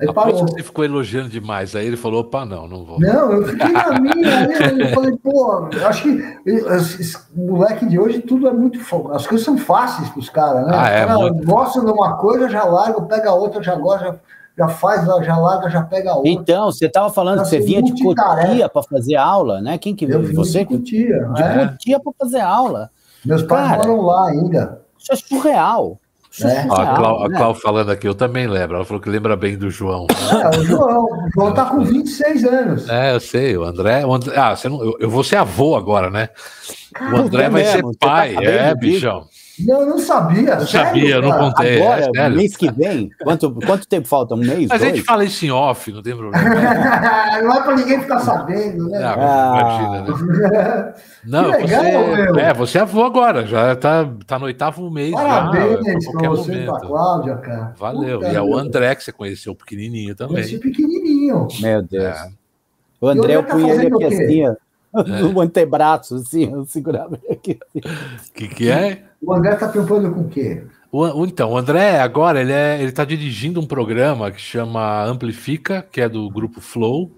Aí 0.00 0.12
parou. 0.12 0.38
Você 0.38 0.62
ficou 0.62 0.84
elogiando 0.84 1.28
demais. 1.28 1.74
Aí 1.74 1.86
ele 1.86 1.96
falou: 1.96 2.20
opa, 2.20 2.44
não, 2.44 2.68
não 2.68 2.84
vou. 2.84 3.00
Não, 3.00 3.32
eu 3.32 3.46
fiquei 3.48 3.72
na 3.72 3.98
minha. 3.98 4.38
Aí 4.46 4.80
eu 4.80 4.88
falei: 4.94 5.16
pô, 5.16 5.68
acho 5.86 6.02
que 6.02 6.38
esse 7.00 7.18
moleque 7.34 7.84
de 7.86 7.98
hoje 7.98 8.20
tudo 8.20 8.46
é 8.46 8.52
muito. 8.52 8.78
As 9.12 9.26
coisas 9.26 9.44
são 9.44 9.58
fáceis 9.58 10.08
para 10.08 10.20
os 10.20 10.30
caras, 10.30 10.66
né? 10.66 10.72
Ah, 10.72 10.88
é, 10.88 11.06
cara 11.06 11.18
muito... 11.18 11.44
gosta 11.44 11.80
de 11.84 11.90
uma 11.90 12.16
coisa, 12.16 12.48
já 12.48 12.62
larga, 12.64 13.02
pega 13.02 13.32
outra, 13.32 13.60
já 13.60 13.74
gosta, 13.74 14.04
já, 14.04 14.14
já 14.56 14.68
faz, 14.68 15.04
já 15.04 15.36
larga, 15.36 15.68
já 15.68 15.82
pega 15.82 16.14
outra. 16.14 16.30
Então, 16.30 16.66
você 16.66 16.86
estava 16.86 17.10
falando 17.10 17.42
que 17.42 17.48
você 17.48 17.58
vinha 17.58 17.82
de 17.82 17.92
Cotia 18.00 18.68
para 18.68 18.82
fazer 18.84 19.16
aula, 19.16 19.60
né? 19.60 19.78
Quem 19.78 19.96
que 19.96 20.04
eu 20.04 20.22
Você? 20.34 20.60
De 20.60 20.66
Cotia. 20.66 21.28
De 21.34 21.42
é. 21.42 21.66
Cotia 21.66 21.98
para 21.98 22.12
fazer 22.16 22.40
aula. 22.40 22.90
Meus 23.24 23.42
pais 23.42 23.68
Cara, 23.68 23.88
moram 23.88 24.02
lá 24.02 24.28
ainda. 24.28 24.80
Isso 24.96 25.12
é 25.12 25.16
surreal. 25.16 25.98
É. 26.44 26.60
a, 26.60 26.96
Clau, 26.96 27.28
né? 27.28 27.54
falando 27.60 27.90
aqui, 27.90 28.06
eu 28.06 28.14
também 28.14 28.46
lembro. 28.46 28.76
Ela 28.76 28.84
falou 28.84 29.00
que 29.00 29.08
lembra 29.08 29.36
bem 29.36 29.56
do 29.56 29.70
João. 29.70 30.06
É, 30.10 30.58
o 30.58 30.64
João. 30.64 31.04
O 31.04 31.30
João 31.34 31.54
tá 31.54 31.64
com 31.66 31.84
26 31.84 32.44
anos. 32.44 32.88
É, 32.88 33.14
eu 33.14 33.20
sei. 33.20 33.56
O 33.56 33.64
André. 33.64 34.04
O 34.04 34.14
André 34.14 34.36
ah, 34.36 34.54
você 34.54 34.68
não, 34.68 34.82
eu, 34.82 34.96
eu 35.00 35.10
vou 35.10 35.24
ser 35.24 35.36
avô 35.36 35.76
agora, 35.76 36.10
né? 36.10 36.28
o 37.00 37.16
André 37.16 37.48
vai 37.48 37.62
mesmo, 37.62 37.92
ser 37.92 37.98
tá 37.98 38.06
pai. 38.06 38.34
Tá 38.34 38.42
é, 38.42 38.74
bichão. 38.74 39.26
Não, 39.60 39.80
eu 39.80 39.86
não 39.86 39.98
sabia. 39.98 40.56
Não 40.56 40.66
sério, 40.66 40.86
sabia, 40.86 41.14
eu 41.16 41.22
não 41.22 41.38
contei. 41.38 41.82
Agora, 41.82 42.10
é, 42.14 42.28
mês 42.28 42.56
que 42.56 42.70
vem, 42.70 43.10
quanto, 43.22 43.52
quanto 43.52 43.88
tempo 43.88 44.06
falta? 44.06 44.34
Um 44.34 44.38
mês? 44.38 44.68
Mas 44.68 44.80
dois? 44.80 44.82
a 44.82 44.96
gente 44.96 45.04
fala 45.04 45.24
isso 45.24 45.44
em 45.44 45.50
off, 45.50 45.92
não 45.92 46.02
tem 46.02 46.16
problema. 46.16 46.44
não 47.42 47.54
é 47.54 47.62
para 47.62 47.76
ninguém 47.76 48.00
ficar 48.00 48.20
sabendo, 48.20 48.88
né? 48.88 49.00
Ah, 49.02 50.02
imagina, 50.02 50.48
né? 50.48 50.94
Não, 51.24 51.50
legal, 51.50 51.82
você, 51.82 52.40
é, 52.40 52.54
você 52.54 52.78
é 52.78 52.80
avô 52.80 53.04
agora, 53.04 53.44
já 53.44 53.76
tá, 53.76 54.08
tá 54.26 54.38
no 54.38 54.46
oitavo 54.46 54.90
mês. 54.90 55.12
Parabéns 55.12 56.04
já, 56.04 56.12
pra 56.12 56.28
você 56.30 56.52
e 56.54 56.66
Cláudia, 56.66 57.36
cara. 57.36 57.74
Valeu. 57.76 58.20
Puta 58.20 58.32
e 58.32 58.36
é 58.36 58.40
o 58.40 58.56
André 58.56 58.94
que 58.94 59.04
você 59.04 59.12
conheceu 59.12 59.54
pequenininho 59.54 60.14
também. 60.14 60.36
Conheci 60.36 60.58
pequenininho. 60.58 61.48
Meu 61.60 61.82
Deus. 61.82 62.04
É. 62.04 62.28
O 63.00 63.08
André, 63.08 63.36
eu 63.36 63.44
punha 63.44 63.74
ele 63.74 63.86
aqui 63.86 64.04
assim, 64.04 64.48
ó. 64.48 64.54
É. 64.94 65.22
No 65.22 65.40
antebraço, 65.40 66.16
assim, 66.16 66.50
eu 66.50 66.64
segurava 66.64 67.18
aqui. 67.30 67.58
O 67.74 67.78
assim. 67.78 68.32
que, 68.34 68.48
que 68.48 68.70
é? 68.70 69.04
O 69.20 69.32
André 69.32 69.56
tá 69.56 69.68
preocupando 69.68 70.12
com 70.12 70.20
o 70.22 70.28
quê? 70.28 70.64
O, 70.90 71.26
então, 71.26 71.52
o 71.52 71.58
André 71.58 72.00
agora 72.00 72.40
ele 72.40 72.52
é, 72.52 72.78
ele 72.78 72.88
está 72.88 73.04
dirigindo 73.04 73.60
um 73.60 73.66
programa 73.66 74.30
que 74.30 74.40
chama 74.40 75.04
Amplifica, 75.04 75.82
que 75.82 76.00
é 76.00 76.08
do 76.08 76.30
grupo 76.30 76.60
Flow, 76.60 77.12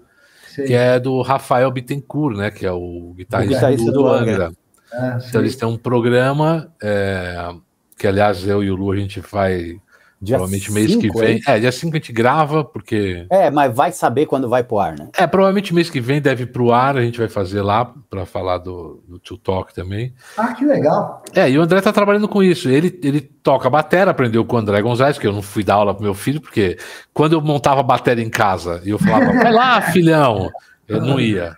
Sei. 0.47 0.67
que 0.67 0.73
é 0.73 0.99
do 0.99 1.21
Rafael 1.21 1.71
Bittencourt, 1.71 2.35
né? 2.35 2.51
Que 2.51 2.65
é 2.65 2.71
o 2.71 3.13
guitarrista, 3.15 3.71
o 3.71 3.75
do, 3.77 3.91
do 3.93 4.07
Angra. 4.07 4.51
Ah, 4.91 5.19
então 5.25 5.39
eles 5.39 5.55
têm 5.55 5.67
um 5.67 5.77
programa 5.77 6.69
é, 6.83 7.49
que, 7.97 8.05
aliás, 8.05 8.45
eu 8.45 8.61
e 8.61 8.69
o 8.69 8.75
Lu 8.75 8.91
a 8.91 8.97
gente 8.97 9.21
vai 9.21 9.79
Dia 10.21 10.37
provavelmente 10.37 10.71
mês 10.71 10.95
que 10.95 11.09
vem. 11.09 11.41
É, 11.47 11.59
dia 11.59 11.71
5 11.71 11.95
a 11.95 11.99
gente 11.99 12.13
grava, 12.13 12.63
porque. 12.63 13.25
É, 13.27 13.49
mas 13.49 13.75
vai 13.75 13.91
saber 13.91 14.27
quando 14.27 14.47
vai 14.47 14.63
pro 14.63 14.77
ar, 14.77 14.95
né? 14.95 15.09
É, 15.17 15.25
provavelmente 15.25 15.73
mês 15.73 15.89
que 15.89 15.99
vem 15.99 16.21
deve 16.21 16.43
ir 16.43 16.47
pro 16.47 16.71
ar, 16.71 16.95
a 16.95 17.01
gente 17.01 17.17
vai 17.17 17.27
fazer 17.27 17.63
lá 17.63 17.91
para 18.07 18.23
falar 18.23 18.59
do, 18.59 19.03
do 19.07 19.17
Tio 19.17 19.35
Talk 19.35 19.73
também. 19.73 20.13
Ah, 20.37 20.53
que 20.53 20.63
legal. 20.63 21.23
É, 21.33 21.49
e 21.49 21.57
o 21.57 21.61
André 21.63 21.81
tá 21.81 21.91
trabalhando 21.91 22.27
com 22.27 22.43
isso. 22.43 22.69
Ele, 22.69 22.99
ele 23.03 23.19
toca 23.19 23.67
bateria, 23.67 24.11
aprendeu 24.11 24.45
com 24.45 24.57
o 24.57 24.59
André 24.59 24.79
Gonzalez, 24.83 25.17
que 25.17 25.25
eu 25.25 25.33
não 25.33 25.41
fui 25.41 25.63
dar 25.63 25.75
aula 25.75 25.95
pro 25.95 26.03
meu 26.03 26.13
filho, 26.13 26.39
porque 26.39 26.77
quando 27.11 27.33
eu 27.33 27.41
montava 27.41 27.81
bateria 27.81 28.23
em 28.23 28.29
casa 28.29 28.79
e 28.85 28.91
eu 28.91 28.99
falava, 28.99 29.33
vai 29.41 29.51
lá, 29.51 29.81
filhão, 29.81 30.51
eu 30.87 31.01
não 31.01 31.19
ia. 31.19 31.55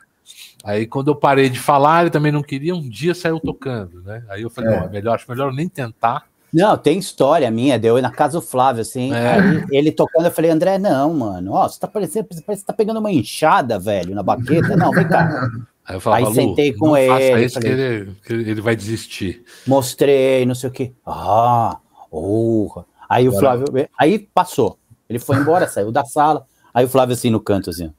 Aí 0.63 0.87
quando 0.87 1.09
eu 1.09 1.15
parei 1.15 1.49
de 1.49 1.59
falar, 1.59 2.03
ele 2.03 2.11
também 2.11 2.31
não 2.31 2.41
queria, 2.41 2.73
um 2.73 2.87
dia 2.87 3.13
saiu 3.13 3.41
tocando, 3.41 4.01
né? 4.03 4.23
Aí 4.29 4.41
eu 4.41 4.49
falei, 4.49 4.73
é. 4.73 4.79
não, 4.79 4.85
é 4.85 4.89
melhor, 4.89 5.15
acho 5.15 5.29
melhor 5.29 5.51
nem 5.51 5.67
tentar 5.67 6.31
não, 6.53 6.77
tem 6.77 6.99
história 6.99 7.49
minha, 7.49 7.79
deu 7.79 7.99
na 8.01 8.11
casa 8.11 8.39
do 8.39 8.45
Flávio, 8.45 8.81
assim. 8.81 9.11
É. 9.11 9.33
Aí, 9.33 9.65
ele 9.71 9.91
tocando, 9.91 10.25
eu 10.25 10.31
falei, 10.31 10.51
André, 10.51 10.77
não, 10.77 11.13
mano, 11.13 11.53
ó, 11.53 11.67
você 11.67 11.79
tá 11.79 11.87
parecendo, 11.87 12.27
parece 12.45 12.61
que 12.61 12.67
tá 12.67 12.73
pegando 12.73 12.99
uma 12.99 13.11
enxada, 13.11 13.79
velho, 13.79 14.13
na 14.13 14.21
baqueta. 14.21 14.75
Não, 14.75 14.91
vem 14.91 15.07
cá. 15.07 15.27
Aí, 15.85 15.97
eu 15.97 15.99
falava, 15.99 16.29
aí 16.29 16.33
sentei 16.33 16.71
com 16.71 16.95
ele, 16.95 17.49
falei, 17.49 18.15
que 18.23 18.31
ele, 18.31 18.51
ele 18.51 18.61
vai 18.61 18.73
desistir. 18.73 19.43
Mostrei, 19.67 20.45
não 20.45 20.55
sei 20.55 20.69
o 20.69 20.71
quê. 20.71 20.93
Ah, 21.05 21.77
oh. 22.09 22.85
Aí 23.09 23.27
Agora... 23.27 23.35
o 23.35 23.39
Flávio, 23.39 23.89
aí 23.99 24.17
passou. 24.17 24.79
Ele 25.09 25.19
foi 25.19 25.35
embora, 25.35 25.67
saiu 25.67 25.91
da 25.91 26.05
sala. 26.05 26.45
Aí 26.73 26.85
o 26.85 26.87
Flávio 26.87 27.13
assim 27.13 27.29
no 27.29 27.41
canto, 27.41 27.69
assim. 27.69 27.91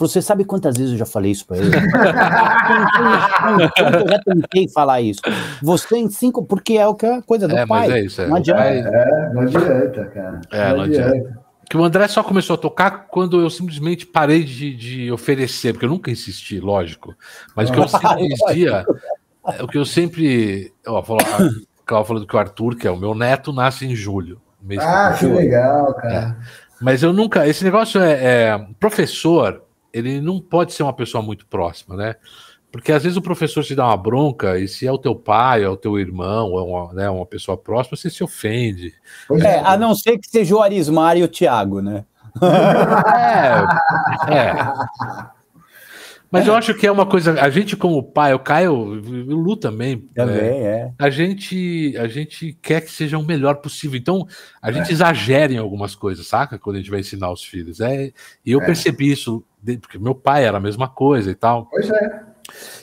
Falou, 0.00 0.08
você 0.08 0.22
sabe 0.22 0.46
quantas 0.46 0.78
vezes 0.78 0.92
eu 0.92 0.98
já 0.98 1.04
falei 1.04 1.30
isso 1.30 1.46
para 1.46 1.58
ele? 1.58 1.68
eu 3.76 4.08
já 4.08 4.18
tentei 4.24 4.66
falar 4.70 5.02
isso. 5.02 5.20
Você 5.60 5.94
em 5.98 6.08
cinco, 6.08 6.42
porque 6.42 6.78
é 6.78 6.86
o 6.86 6.94
que 6.94 7.04
é 7.04 7.16
a 7.16 7.22
coisa 7.22 7.46
do 7.46 7.54
é, 7.54 7.66
pai. 7.66 7.86
Mas 7.86 7.90
é 7.90 8.00
isso, 8.00 8.22
é. 8.22 8.26
Não 8.26 8.36
adianta. 8.36 8.62
É, 8.62 9.30
não 9.34 9.42
adianta, 9.42 10.04
cara. 10.06 10.40
É, 10.50 10.68
não, 10.70 10.76
não 10.78 10.84
adianta. 10.84 11.10
adianta. 11.10 11.38
Que 11.68 11.76
o 11.76 11.84
André 11.84 12.08
só 12.08 12.22
começou 12.22 12.54
a 12.54 12.58
tocar 12.58 13.08
quando 13.08 13.42
eu 13.42 13.50
simplesmente 13.50 14.06
parei 14.06 14.42
de, 14.42 14.74
de 14.74 15.12
oferecer, 15.12 15.74
porque 15.74 15.84
eu 15.84 15.90
nunca 15.90 16.10
insisti, 16.10 16.58
lógico. 16.58 17.14
Mas 17.54 17.68
o 17.68 17.72
que 17.74 17.78
eu 17.78 17.86
sempre 17.92 18.24
insistia, 18.24 18.86
o 19.60 19.68
que 19.68 19.76
eu 19.76 19.84
sempre. 19.84 20.72
Ó, 20.86 21.02
falou, 21.02 21.22
a 21.86 22.04
falando 22.06 22.26
que 22.26 22.34
o 22.34 22.38
Arthur, 22.38 22.74
que 22.74 22.88
é 22.88 22.90
o 22.90 22.96
meu 22.96 23.14
neto, 23.14 23.52
nasce 23.52 23.84
em 23.84 23.94
julho. 23.94 24.40
ah, 24.78 25.14
que 25.18 25.26
legal, 25.26 25.92
cara. 25.92 26.38
É. 26.40 26.70
Mas 26.80 27.02
eu 27.02 27.12
nunca. 27.12 27.46
Esse 27.46 27.62
negócio 27.62 28.00
é, 28.00 28.12
é 28.12 28.66
professor 28.80 29.68
ele 29.92 30.20
não 30.20 30.40
pode 30.40 30.72
ser 30.72 30.82
uma 30.82 30.92
pessoa 30.92 31.22
muito 31.22 31.46
próxima, 31.46 31.96
né? 31.96 32.16
Porque 32.72 32.92
às 32.92 33.02
vezes 33.02 33.16
o 33.16 33.22
professor 33.22 33.64
te 33.64 33.74
dá 33.74 33.86
uma 33.86 33.96
bronca, 33.96 34.58
e 34.58 34.68
se 34.68 34.86
é 34.86 34.92
o 34.92 34.98
teu 34.98 35.14
pai, 35.14 35.64
é 35.64 35.68
o 35.68 35.76
teu 35.76 35.98
irmão, 35.98 36.56
é 36.56 36.62
uma, 36.62 36.92
né, 36.92 37.10
uma 37.10 37.26
pessoa 37.26 37.58
próxima, 37.58 37.96
você 37.96 38.08
se 38.08 38.22
ofende. 38.22 38.94
É, 39.42 39.58
a 39.58 39.76
não 39.76 39.94
ser 39.94 40.18
que 40.18 40.28
seja 40.28 40.54
o 40.54 40.62
Arismar 40.62 41.16
e 41.16 41.24
o 41.24 41.28
Tiago, 41.28 41.80
né? 41.80 42.04
é, 44.28 44.32
é. 44.32 44.72
Mas 46.30 46.46
eu 46.46 46.54
acho 46.54 46.72
que 46.74 46.86
é 46.86 46.92
uma 46.92 47.04
coisa. 47.04 47.32
A 47.42 47.50
gente, 47.50 47.76
como 47.76 48.04
pai, 48.04 48.32
o 48.32 48.38
Caio, 48.38 48.72
o 48.72 49.34
Lu 49.34 49.56
também. 49.56 49.98
Também, 50.14 50.38
é, 50.38 50.62
é. 50.64 50.92
A 50.96 51.10
gente, 51.10 51.96
a 51.98 52.06
gente 52.06 52.56
quer 52.62 52.82
que 52.82 52.90
seja 52.92 53.18
o 53.18 53.26
melhor 53.26 53.56
possível. 53.56 53.98
Então, 53.98 54.24
a 54.62 54.70
gente 54.70 54.90
é. 54.90 54.92
exagera 54.92 55.52
em 55.52 55.58
algumas 55.58 55.96
coisas, 55.96 56.28
saca? 56.28 56.56
Quando 56.56 56.76
a 56.76 56.78
gente 56.78 56.90
vai 56.90 57.00
ensinar 57.00 57.32
os 57.32 57.42
filhos. 57.42 57.80
É, 57.80 58.12
e 58.46 58.52
eu 58.52 58.62
é. 58.62 58.66
percebi 58.66 59.10
isso, 59.10 59.44
porque 59.80 59.98
meu 59.98 60.14
pai 60.14 60.44
era 60.44 60.58
a 60.58 60.60
mesma 60.60 60.88
coisa 60.88 61.30
e 61.30 61.34
tal. 61.34 61.66
Pois 61.66 61.90
é. 61.90 62.22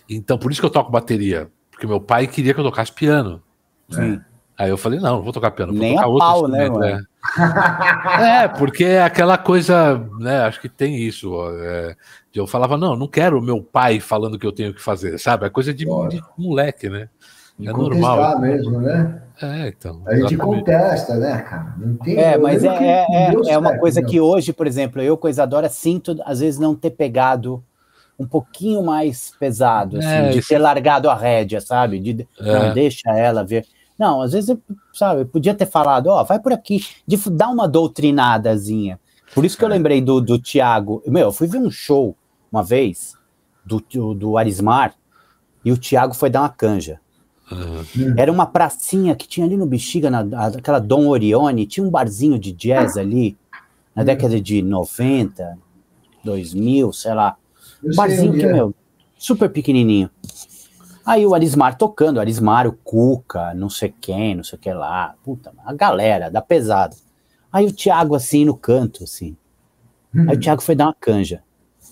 Então, 0.10 0.38
por 0.38 0.52
isso 0.52 0.62
que 0.62 0.66
eu 0.66 0.72
toco 0.72 0.92
bateria. 0.92 1.50
Porque 1.72 1.88
meu 1.88 2.00
pai 2.00 2.28
queria 2.28 2.54
que 2.54 2.60
eu 2.60 2.64
tocasse 2.64 2.92
piano. 2.92 3.42
Sim. 3.90 4.20
Aí 4.58 4.72
eu 4.72 4.78
falei, 4.78 5.00
não, 5.00 5.18
não 5.18 5.22
vou 5.22 5.32
tocar 5.32 5.52
piano, 5.52 5.72
vou 5.72 5.80
Nem 5.80 5.94
tocar 5.94 6.08
outro 6.08 6.28
pau, 6.28 6.48
né, 6.48 6.68
mano? 6.68 6.84
É. 6.84 8.44
é, 8.44 8.48
porque 8.48 8.84
é 8.84 9.04
aquela 9.04 9.38
coisa, 9.38 9.98
né? 10.20 10.42
Acho 10.42 10.60
que 10.60 10.68
tem 10.68 10.98
isso. 10.98 11.32
É, 11.62 11.96
eu 12.34 12.48
falava, 12.48 12.76
não, 12.76 12.96
não 12.96 13.08
quero 13.08 13.42
meu 13.42 13.62
pai 13.62 14.00
falando 14.00 14.34
o 14.34 14.40
que 14.40 14.48
eu 14.48 14.52
tenho 14.52 14.74
que 14.74 14.82
fazer, 14.82 15.20
sabe? 15.20 15.46
É 15.46 15.50
coisa 15.50 15.72
de, 15.72 15.86
de 15.86 16.22
moleque, 16.36 16.90
né? 16.90 17.08
É 17.60 17.72
normal. 17.72 18.40
mesmo, 18.40 18.80
né? 18.80 19.22
É, 19.42 19.68
então. 19.68 20.02
A 20.06 20.16
gente 20.16 20.36
contesta, 20.36 21.16
né, 21.16 21.42
cara? 21.42 21.76
Não 21.78 21.96
tem, 21.98 22.18
é, 22.18 22.38
mas 22.38 22.64
é, 22.64 22.68
é, 22.68 23.06
é, 23.12 23.34
é 23.50 23.58
uma 23.58 23.78
coisa 23.78 24.02
que 24.02 24.20
hoje, 24.20 24.52
por 24.52 24.66
exemplo, 24.66 25.02
eu 25.02 25.16
com 25.16 25.28
a 25.28 25.30
Isadora 25.30 25.70
sinto, 25.70 26.18
às 26.26 26.40
vezes, 26.40 26.60
não 26.60 26.76
ter 26.76 26.92
pegado 26.92 27.64
um 28.18 28.26
pouquinho 28.26 28.82
mais 28.84 29.32
pesado, 29.40 29.98
assim, 29.98 30.08
é, 30.08 30.30
de 30.30 30.42
ter 30.42 30.58
largado 30.58 31.08
a 31.10 31.16
rédea, 31.16 31.62
sabe? 31.62 32.00
De, 32.00 32.28
é. 32.40 32.60
Não, 32.60 32.74
deixa 32.74 33.12
ela 33.12 33.44
ver. 33.44 33.66
Não, 33.98 34.22
às 34.22 34.34
vezes, 34.34 34.56
sabe, 34.94 35.22
eu 35.22 35.26
podia 35.26 35.54
ter 35.54 35.68
falado, 35.68 36.08
ó, 36.08 36.22
oh, 36.22 36.26
vai 36.26 36.40
por 36.40 36.52
aqui, 36.52 36.84
de 37.06 37.18
dar 37.30 37.50
uma 37.50 37.68
doutrinadazinha. 37.68 39.00
Por 39.34 39.46
isso 39.46 39.58
que 39.58 39.64
eu 39.64 39.70
é. 39.70 39.72
lembrei 39.72 40.02
do, 40.02 40.20
do 40.20 40.40
Tiago. 40.40 41.04
Meu, 41.06 41.28
eu 41.28 41.32
fui 41.32 41.48
ver 41.48 41.60
um 41.60 41.70
show 41.70 42.16
uma 42.52 42.64
vez 42.64 43.14
do, 43.66 43.80
do 44.16 44.38
Arismar 44.38 44.96
e 45.64 45.72
o 45.72 45.78
Thiago 45.78 46.14
foi 46.16 46.30
dar 46.30 46.42
uma 46.42 46.50
canja. 46.50 47.00
Uhum. 47.52 48.14
Era 48.18 48.32
uma 48.32 48.46
pracinha 48.46 49.16
que 49.16 49.28
tinha 49.28 49.46
ali 49.46 49.56
no 49.56 49.66
Bexiga, 49.66 50.10
na, 50.10 50.48
aquela 50.48 50.80
Dom 50.80 51.08
Orione, 51.08 51.66
tinha 51.66 51.86
um 51.86 51.90
barzinho 51.90 52.38
de 52.38 52.52
jazz 52.52 52.98
ali, 52.98 53.38
na 53.96 54.04
década 54.04 54.40
de 54.40 54.62
90, 54.62 55.58
2000, 56.24 56.94
sei 56.94 57.14
lá. 57.14 57.38
Um 57.84 57.96
barzinho 57.96 58.34
que, 58.34 58.44
é. 58.44 58.54
meu, 58.54 58.76
super 59.18 59.50
pequenininho. 59.50 60.10
Aí 61.06 61.26
o 61.26 61.34
Arismar 61.34 61.78
tocando, 61.78 62.18
o 62.18 62.20
Arismar, 62.20 62.68
o 62.68 62.74
Cuca, 62.74 63.54
não 63.54 63.70
sei 63.70 63.94
quem, 64.02 64.36
não 64.36 64.44
sei 64.44 64.58
o 64.58 64.62
que 64.62 64.74
lá. 64.74 65.16
Puta, 65.24 65.54
a 65.66 65.74
galera 65.74 66.30
da 66.30 66.42
pesada. 66.42 66.96
Aí 67.52 67.66
o 67.66 67.72
Thiago 67.72 68.14
assim 68.14 68.44
no 68.44 68.58
canto, 68.58 69.06
assim. 69.06 69.38
Aí 70.28 70.36
o 70.36 70.40
Thiago 70.40 70.62
foi 70.62 70.76
dar 70.76 70.88
uma 70.88 70.96
canja. 71.00 71.42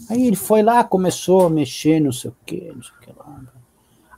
Aí 0.10 0.28
ele 0.28 0.36
foi 0.36 0.62
lá, 0.62 0.84
começou 0.84 1.46
a 1.46 1.50
mexer, 1.50 2.02
não 2.02 2.12
sei 2.12 2.30
o 2.30 2.36
que, 2.46 2.72
não 2.76 2.84
sei 2.84 2.92
o 2.92 3.00
que 3.00 3.12
lá. 3.18 3.42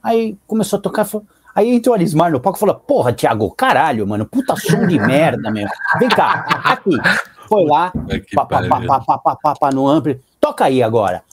Aí 0.01 0.37
começou 0.45 0.79
a 0.79 0.81
tocar, 0.81 1.05
falou, 1.05 1.25
aí 1.55 1.69
entrou 1.69 1.93
o 1.93 1.97
Alismar 1.97 2.31
no 2.31 2.39
palco 2.39 2.57
e 2.57 2.59
falou: 2.59 2.75
Porra, 2.75 3.13
Thiago, 3.13 3.51
caralho, 3.51 4.07
mano, 4.07 4.25
puta 4.25 4.55
som 4.55 4.87
de 4.87 4.99
merda, 4.99 5.51
meu. 5.51 5.67
Vem 5.99 6.09
cá, 6.09 6.45
aqui. 6.63 6.97
Foi 7.47 7.65
lá, 7.65 7.91
pá, 8.35 8.45
pá, 8.45 8.67
pá, 8.67 8.81
pá, 8.81 9.19
pá, 9.19 9.35
pá, 9.35 9.55
pá, 9.55 9.71
no 9.71 9.87
ampli, 9.87 10.19
toca 10.39 10.65
aí 10.65 10.83
agora. 10.83 11.23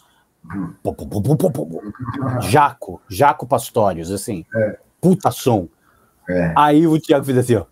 Jaco, 2.42 3.00
Jaco 3.08 3.46
Pastórios, 3.46 4.10
assim, 4.10 4.44
é. 4.54 4.78
puta 5.00 5.30
som. 5.30 5.68
É. 6.28 6.52
Aí 6.56 6.86
o 6.86 7.00
Thiago 7.00 7.24
fez 7.24 7.38
assim, 7.38 7.56
ó. 7.56 7.64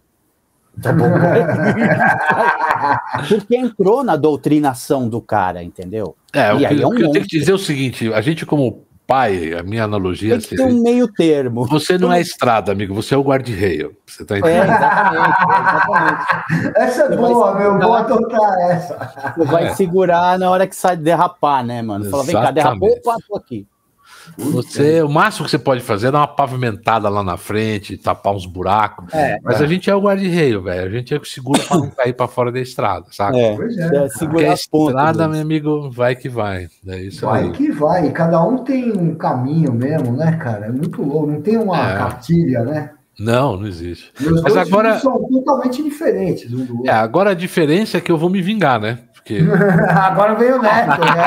Tá 0.80 0.92
bom. 0.92 1.04
Porque 3.28 3.56
entrou 3.56 4.02
na 4.02 4.16
doutrinação 4.16 5.08
do 5.08 5.20
cara, 5.20 5.62
entendeu? 5.62 6.16
É, 6.32 6.52
o, 6.52 6.58
que, 6.58 6.64
é 6.64 6.86
um 6.86 6.90
o 6.90 6.94
que 6.94 7.04
eu 7.04 7.10
tenho 7.10 7.26
que 7.26 7.38
dizer 7.38 7.52
é 7.52 7.54
o 7.54 7.58
seguinte: 7.58 8.12
a 8.12 8.20
gente, 8.22 8.46
como 8.46 8.86
pai, 9.06 9.52
a 9.52 9.62
minha 9.62 9.84
analogia. 9.84 10.38
Tem 10.38 10.48
que 10.48 10.56
ter 10.56 10.62
um 10.62 10.82
meio 10.82 11.06
termo. 11.08 11.66
Você 11.66 11.98
não 11.98 12.12
é 12.12 12.20
estrada, 12.20 12.72
amigo, 12.72 12.94
você 12.94 13.14
é 13.14 13.18
o 13.18 13.22
guarda-reio. 13.22 13.96
Você 14.06 14.24
tá 14.24 14.38
entendendo? 14.38 14.70
É, 14.70 14.76
exatamente, 14.76 15.36
exatamente. 15.60 16.78
Essa 16.78 17.02
é 17.02 17.16
boa, 17.16 17.54
meu, 17.54 17.78
vou 17.78 17.94
adotar 17.94 18.70
essa. 18.70 19.34
Você 19.36 19.44
vai 19.44 19.66
é. 19.66 19.74
segurar 19.74 20.38
na 20.38 20.50
hora 20.50 20.66
que 20.66 20.76
sai 20.76 20.96
derrapar, 20.96 21.64
né, 21.64 21.82
mano? 21.82 22.08
Fala, 22.10 22.24
vem 22.24 22.34
cá, 22.34 22.50
derrapou, 22.50 22.90
opa, 22.90 23.16
tô 23.28 23.36
aqui. 23.36 23.66
Você, 24.36 25.02
o 25.02 25.08
máximo 25.08 25.44
que 25.44 25.50
você 25.50 25.58
pode 25.58 25.80
fazer 25.80 26.08
é 26.08 26.10
dar 26.10 26.20
uma 26.20 26.28
pavimentada 26.28 27.08
lá 27.08 27.22
na 27.22 27.36
frente, 27.36 27.96
tapar 27.96 28.34
uns 28.34 28.46
buracos. 28.46 29.12
É, 29.12 29.38
mas 29.42 29.60
é. 29.60 29.64
a 29.64 29.66
gente 29.66 29.90
é 29.90 29.94
o 29.94 30.00
guarda-reio, 30.00 30.62
velho. 30.62 30.86
A 30.86 30.90
gente 30.90 31.14
é 31.14 31.18
que 31.18 31.28
segura 31.28 31.62
para 31.62 31.78
não 31.78 31.90
cair 31.96 32.12
para 32.14 32.28
fora 32.28 32.52
da 32.52 32.60
estrada, 32.60 33.06
sabe? 33.10 33.38
É, 33.38 33.56
pois 33.56 33.76
é. 33.76 34.08
Porque 34.18 34.44
a 34.44 34.54
estrada, 34.54 35.28
meu 35.28 35.40
amigo, 35.40 35.90
vai 35.90 36.14
que 36.16 36.28
vai. 36.28 36.68
É 36.86 37.00
isso 37.00 37.26
vai 37.26 37.44
aí. 37.44 37.52
que 37.52 37.70
vai. 37.70 38.10
Cada 38.10 38.42
um 38.44 38.58
tem 38.58 38.92
um 38.92 39.14
caminho 39.14 39.72
mesmo, 39.72 40.16
né, 40.16 40.36
cara? 40.36 40.66
É 40.66 40.70
muito 40.70 41.02
louco. 41.02 41.26
Não 41.26 41.42
tem 41.42 41.56
uma 41.56 41.76
é. 41.76 41.96
cartilha, 41.96 42.64
né? 42.64 42.90
Não, 43.18 43.56
não 43.56 43.66
existe. 43.66 44.12
Mas 44.42 44.56
agora 44.56 44.98
são 44.98 45.28
totalmente 45.28 45.82
diferentes 45.82 46.52
um 46.52 46.64
do 46.64 46.76
outro. 46.78 46.90
É, 46.90 46.94
agora 46.94 47.30
a 47.30 47.34
diferença 47.34 47.98
é 47.98 48.00
que 48.00 48.10
eu 48.10 48.16
vou 48.16 48.30
me 48.30 48.40
vingar, 48.40 48.80
né? 48.80 48.98
Porque 49.22 49.38
agora 49.88 50.34
veio 50.34 50.58
o 50.58 50.62
Neto, 50.62 51.00
né? 51.00 51.22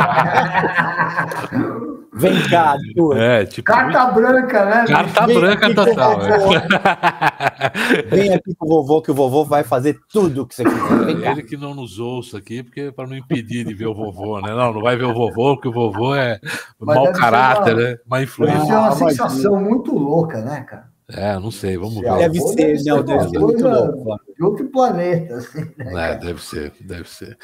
Vem 2.17 2.41
cá, 2.47 2.77
é, 3.13 3.45
tipo, 3.45 3.69
Carta 3.69 4.05
branca, 4.05 4.65
né? 4.65 4.85
Carta 4.87 5.27
Vem 5.27 5.37
branca 5.37 5.75
total. 5.75 6.21
É. 6.23 8.01
Vem 8.03 8.33
aqui 8.33 8.55
com 8.55 8.65
o 8.65 8.69
vovô, 8.69 9.01
que 9.01 9.11
o 9.11 9.13
vovô 9.13 9.43
vai 9.43 9.65
fazer 9.65 9.99
tudo 10.09 10.43
o 10.43 10.47
que 10.47 10.55
você 10.55 10.63
quiser. 10.63 11.31
Ele 11.31 11.43
que 11.43 11.57
não 11.57 11.75
nos 11.75 11.99
ouça 11.99 12.37
aqui, 12.37 12.63
porque 12.63 12.89
para 12.89 13.05
não 13.05 13.17
impedir 13.17 13.65
de 13.65 13.73
ver 13.73 13.87
o 13.87 13.93
vovô, 13.93 14.39
né? 14.39 14.51
Não, 14.55 14.73
não 14.73 14.81
vai 14.81 14.95
ver 14.95 15.03
o 15.03 15.13
vovô, 15.13 15.55
porque 15.55 15.67
o 15.67 15.73
vovô 15.73 16.15
é 16.15 16.39
Mas 16.79 16.95
mau 16.95 17.11
caráter, 17.11 17.73
uma... 17.75 17.83
né? 17.83 17.97
Má 18.07 18.23
influência. 18.23 18.63
Isso 18.63 18.71
é 18.71 18.77
uma 18.77 18.91
sensação 18.91 19.61
muito 19.61 19.93
louca, 19.93 20.41
né, 20.41 20.61
cara? 20.61 20.94
É, 21.07 21.37
não 21.37 21.51
sei, 21.51 21.77
vamos 21.77 22.01
ver. 22.01 22.17
Deve 22.17 22.39
ser, 22.41 22.83
não, 22.83 23.03
deve 23.03 23.29
ser 23.29 23.39
muito 23.39 23.67
louco. 23.67 24.19
De 24.35 24.43
outro 24.43 24.67
planeta, 24.69 25.35
assim, 25.35 25.61
né, 25.77 26.11
É, 26.11 26.15
deve 26.15 26.41
ser, 26.41 26.73
deve 26.81 27.07
ser. 27.07 27.37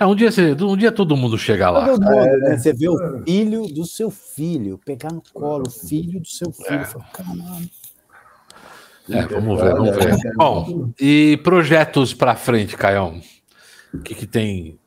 É, 0.00 0.04
um 0.04 0.14
dia, 0.14 0.30
você, 0.30 0.52
um 0.60 0.76
dia 0.76 0.90
todo 0.90 1.16
mundo 1.16 1.38
chega 1.38 1.70
lá. 1.70 1.86
Todo 1.86 2.02
mundo, 2.02 2.12
é, 2.12 2.36
né? 2.38 2.58
Você 2.58 2.72
vê 2.72 2.88
o 2.88 3.22
filho 3.24 3.68
do 3.68 3.86
seu 3.86 4.10
filho, 4.10 4.80
pegar 4.84 5.12
no 5.12 5.22
colo 5.32 5.64
o 5.68 5.70
filho 5.70 6.20
do 6.20 6.26
seu 6.26 6.50
filho. 6.50 6.80
É. 6.80 6.84
Fala, 6.84 7.06
É, 9.08 9.22
vamos 9.22 9.60
ver, 9.60 9.72
vamos 9.72 9.96
ver. 9.96 10.34
Bom, 10.34 10.92
e 11.00 11.38
projetos 11.44 12.12
para 12.12 12.34
frente, 12.34 12.76
Caião? 12.76 13.20
O 13.94 13.98
que, 13.98 14.16
que 14.16 14.26
tem, 14.26 14.80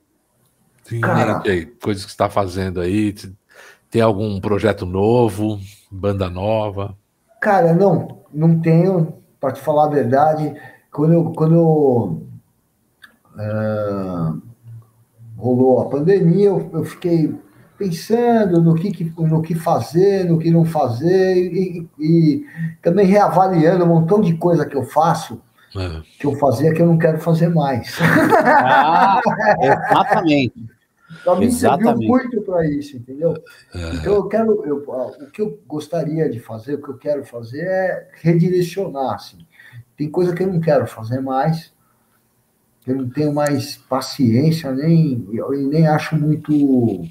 tem 0.84 1.00
aí? 1.04 1.66
Coisas 1.66 2.04
que 2.04 2.12
você 2.12 2.16
está 2.16 2.30
fazendo 2.30 2.82
aí? 2.82 3.16
Tem 3.90 4.02
algum 4.02 4.42
projeto 4.42 4.86
novo? 4.86 5.58
Banda 5.90 6.30
nova? 6.30 6.98
Cara, 7.40 7.74
não, 7.74 8.20
não 8.34 8.60
tenho, 8.60 9.14
para 9.40 9.54
te 9.54 9.62
falar 9.62 9.86
a 9.86 9.90
verdade. 9.90 10.54
Quando 10.92 11.14
eu, 11.14 11.32
quando 11.34 11.56
eu, 11.56 12.28
uh, 13.36 14.42
rolou 15.38 15.82
a 15.82 15.90
pandemia, 15.90 16.48
eu, 16.48 16.70
eu, 16.74 16.84
fiquei 16.84 17.34
pensando 17.78 18.62
no 18.62 18.76
que, 18.76 19.14
no 19.18 19.42
que 19.42 19.56
fazer, 19.56 20.26
no 20.26 20.38
que 20.38 20.52
não 20.52 20.66
fazer, 20.66 21.38
e, 21.38 21.88
e 21.98 22.46
também 22.82 23.06
reavaliando 23.06 23.86
um 23.86 23.88
montão 23.88 24.20
de 24.20 24.36
coisa 24.36 24.66
que 24.66 24.76
eu 24.76 24.84
faço, 24.84 25.42
é. 25.78 26.02
que 26.20 26.26
eu 26.26 26.36
fazia 26.36 26.74
que 26.74 26.82
eu 26.82 26.88
não 26.88 26.98
quero 26.98 27.20
fazer 27.20 27.48
mais. 27.48 27.98
Ah, 28.02 29.22
exatamente. 29.62 30.79
Mim 31.38 31.52
serviu 31.52 31.96
muito 31.98 32.42
para 32.42 32.66
isso, 32.66 32.98
entendeu? 32.98 33.36
É. 33.74 33.96
Então 33.96 34.14
eu 34.14 34.28
quero, 34.28 34.66
eu, 34.66 34.78
o 34.78 35.32
que 35.32 35.42
eu 35.42 35.60
gostaria 35.68 36.30
de 36.30 36.40
fazer, 36.40 36.76
o 36.76 36.82
que 36.82 36.90
eu 36.90 36.98
quero 36.98 37.26
fazer 37.26 37.62
é 37.62 38.08
redirecionar, 38.22 39.16
assim. 39.16 39.46
Tem 39.98 40.10
coisa 40.10 40.34
que 40.34 40.44
eu 40.44 40.48
não 40.48 40.60
quero 40.60 40.88
fazer 40.88 41.20
mais, 41.20 41.74
eu 42.88 42.96
não 42.96 43.10
tenho 43.10 43.34
mais 43.34 43.78
paciência, 43.78 44.72
nem, 44.72 45.28
eu 45.34 45.52
nem 45.52 45.88
acho 45.88 46.16
muito, 46.16 47.06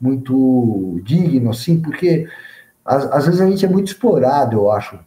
muito 0.00 1.00
digno, 1.02 1.50
assim, 1.50 1.80
porque 1.80 2.28
às, 2.84 3.04
às 3.06 3.26
vezes 3.26 3.40
a 3.40 3.50
gente 3.50 3.64
é 3.64 3.68
muito 3.68 3.88
explorado, 3.88 4.56
eu 4.56 4.70
acho, 4.70 4.98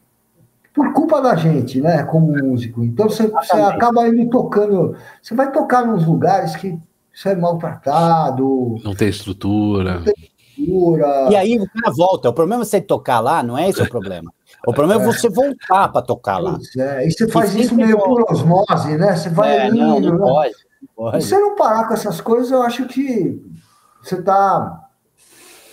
por 0.73 0.93
culpa 0.93 1.19
da 1.21 1.35
gente, 1.35 1.81
né, 1.81 2.03
como 2.03 2.37
músico. 2.37 2.83
Então 2.83 3.09
você, 3.09 3.27
você 3.27 3.53
acaba 3.53 4.07
indo 4.07 4.29
tocando, 4.29 4.95
você 5.21 5.33
vai 5.33 5.51
tocar 5.51 5.85
nos 5.85 6.05
lugares 6.05 6.55
que 6.55 6.79
você 7.17 7.29
é 7.29 7.35
maltratado. 7.35 8.75
Não 8.83 8.93
tem 8.93 9.09
estrutura. 9.09 9.95
Não 9.95 10.03
tem 10.03 10.13
estrutura. 10.19 11.29
E 11.31 11.35
aí 11.35 11.59
o 11.59 11.67
cara 11.67 11.91
volta. 11.91 12.29
O 12.29 12.33
problema 12.33 12.61
é 12.61 12.65
você 12.65 12.79
tocar 12.79 13.19
lá, 13.19 13.41
não 13.41 13.57
é 13.57 13.67
esse 13.67 13.81
o 13.81 13.89
problema. 13.89 14.31
O 14.67 14.71
problema 14.71 15.01
é, 15.01 15.03
é 15.03 15.07
você 15.07 15.27
voltar 15.27 15.87
para 15.89 16.03
tocar 16.03 16.37
lá. 16.37 16.59
É. 16.77 17.07
E 17.07 17.11
você 17.11 17.27
faz 17.27 17.55
isso 17.55 17.73
meio 17.73 17.97
por 17.97 18.31
osmose, 18.31 18.95
né? 18.97 19.15
Você 19.15 19.29
vai 19.29 19.57
é, 19.57 19.67
indo, 19.67 19.77
não, 19.77 19.99
não, 19.99 20.11
né? 20.11 20.17
pode, 20.19 20.55
pode. 20.95 21.23
Se 21.23 21.29
você 21.29 21.39
não 21.39 21.55
parar 21.55 21.87
com 21.87 21.95
essas 21.95 22.21
coisas, 22.21 22.51
eu 22.51 22.61
acho 22.61 22.85
que 22.85 23.41
você 24.03 24.15
está 24.15 24.87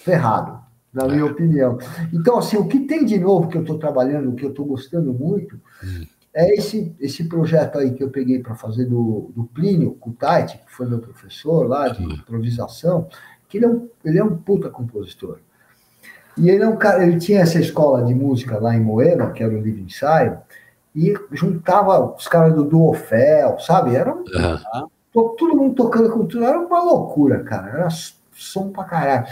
ferrado, 0.03 0.59
na 0.95 1.07
minha 1.07 1.26
opinião. 1.26 1.76
Então, 2.11 2.38
assim, 2.38 2.57
o 2.57 2.66
que 2.66 2.80
tem 2.80 3.05
de 3.05 3.18
novo 3.18 3.49
que 3.49 3.59
eu 3.59 3.62
estou 3.62 3.78
trabalhando, 3.78 4.30
o 4.30 4.34
que 4.34 4.47
eu 4.47 4.51
estou 4.51 4.64
gostando 4.64 5.12
muito, 5.12 5.61
hum. 5.84 6.07
É 6.35 6.53
esse, 6.55 6.95
esse 6.99 7.24
projeto 7.24 7.78
aí 7.78 7.93
que 7.93 8.03
eu 8.03 8.11
peguei 8.11 8.41
para 8.41 8.57
fazer 8.57 8.87
do, 8.87 9.30
do 9.37 9.45
Plínio 9.45 9.93
Kutait, 9.93 10.59
que 10.59 10.72
foi 10.72 10.87
meu 10.87 10.99
professor 10.99 11.68
lá 11.68 11.89
de 11.89 12.03
improvisação, 12.03 13.09
que 13.49 13.59
ele 13.59 13.66
é 13.66 13.68
um, 13.68 13.89
ele 14.05 14.18
é 14.18 14.24
um 14.24 14.37
puta 14.37 14.68
compositor. 14.68 15.39
E 16.37 16.51
ele 16.51 16.64
é 16.64 16.68
um 16.68 16.76
cara, 16.76 17.07
ele 17.07 17.18
tinha 17.18 17.41
essa 17.41 17.61
escola 17.61 18.05
de 18.05 18.12
música 18.12 18.59
lá 18.59 18.74
em 18.74 18.80
Moema, 18.80 19.30
que 19.30 19.45
era 19.45 19.55
o 19.55 19.61
livre 19.61 19.82
ensaio, 19.82 20.39
e 20.95 21.14
juntava 21.30 22.14
os 22.14 22.26
caras 22.26 22.55
do 22.55 22.64
Duofel, 22.64 23.59
sabe? 23.61 23.95
Era 23.95 24.12
um, 24.12 24.24
uhum. 24.24 25.28
todo 25.37 25.57
mundo 25.57 25.74
tocando 25.74 26.11
com 26.11 26.26
tudo, 26.26 26.45
era 26.45 26.59
uma 26.59 26.82
loucura, 26.82 27.45
cara. 27.45 27.68
Era 27.68 27.89
som 28.32 28.70
pra 28.70 28.85
caralho. 28.85 29.26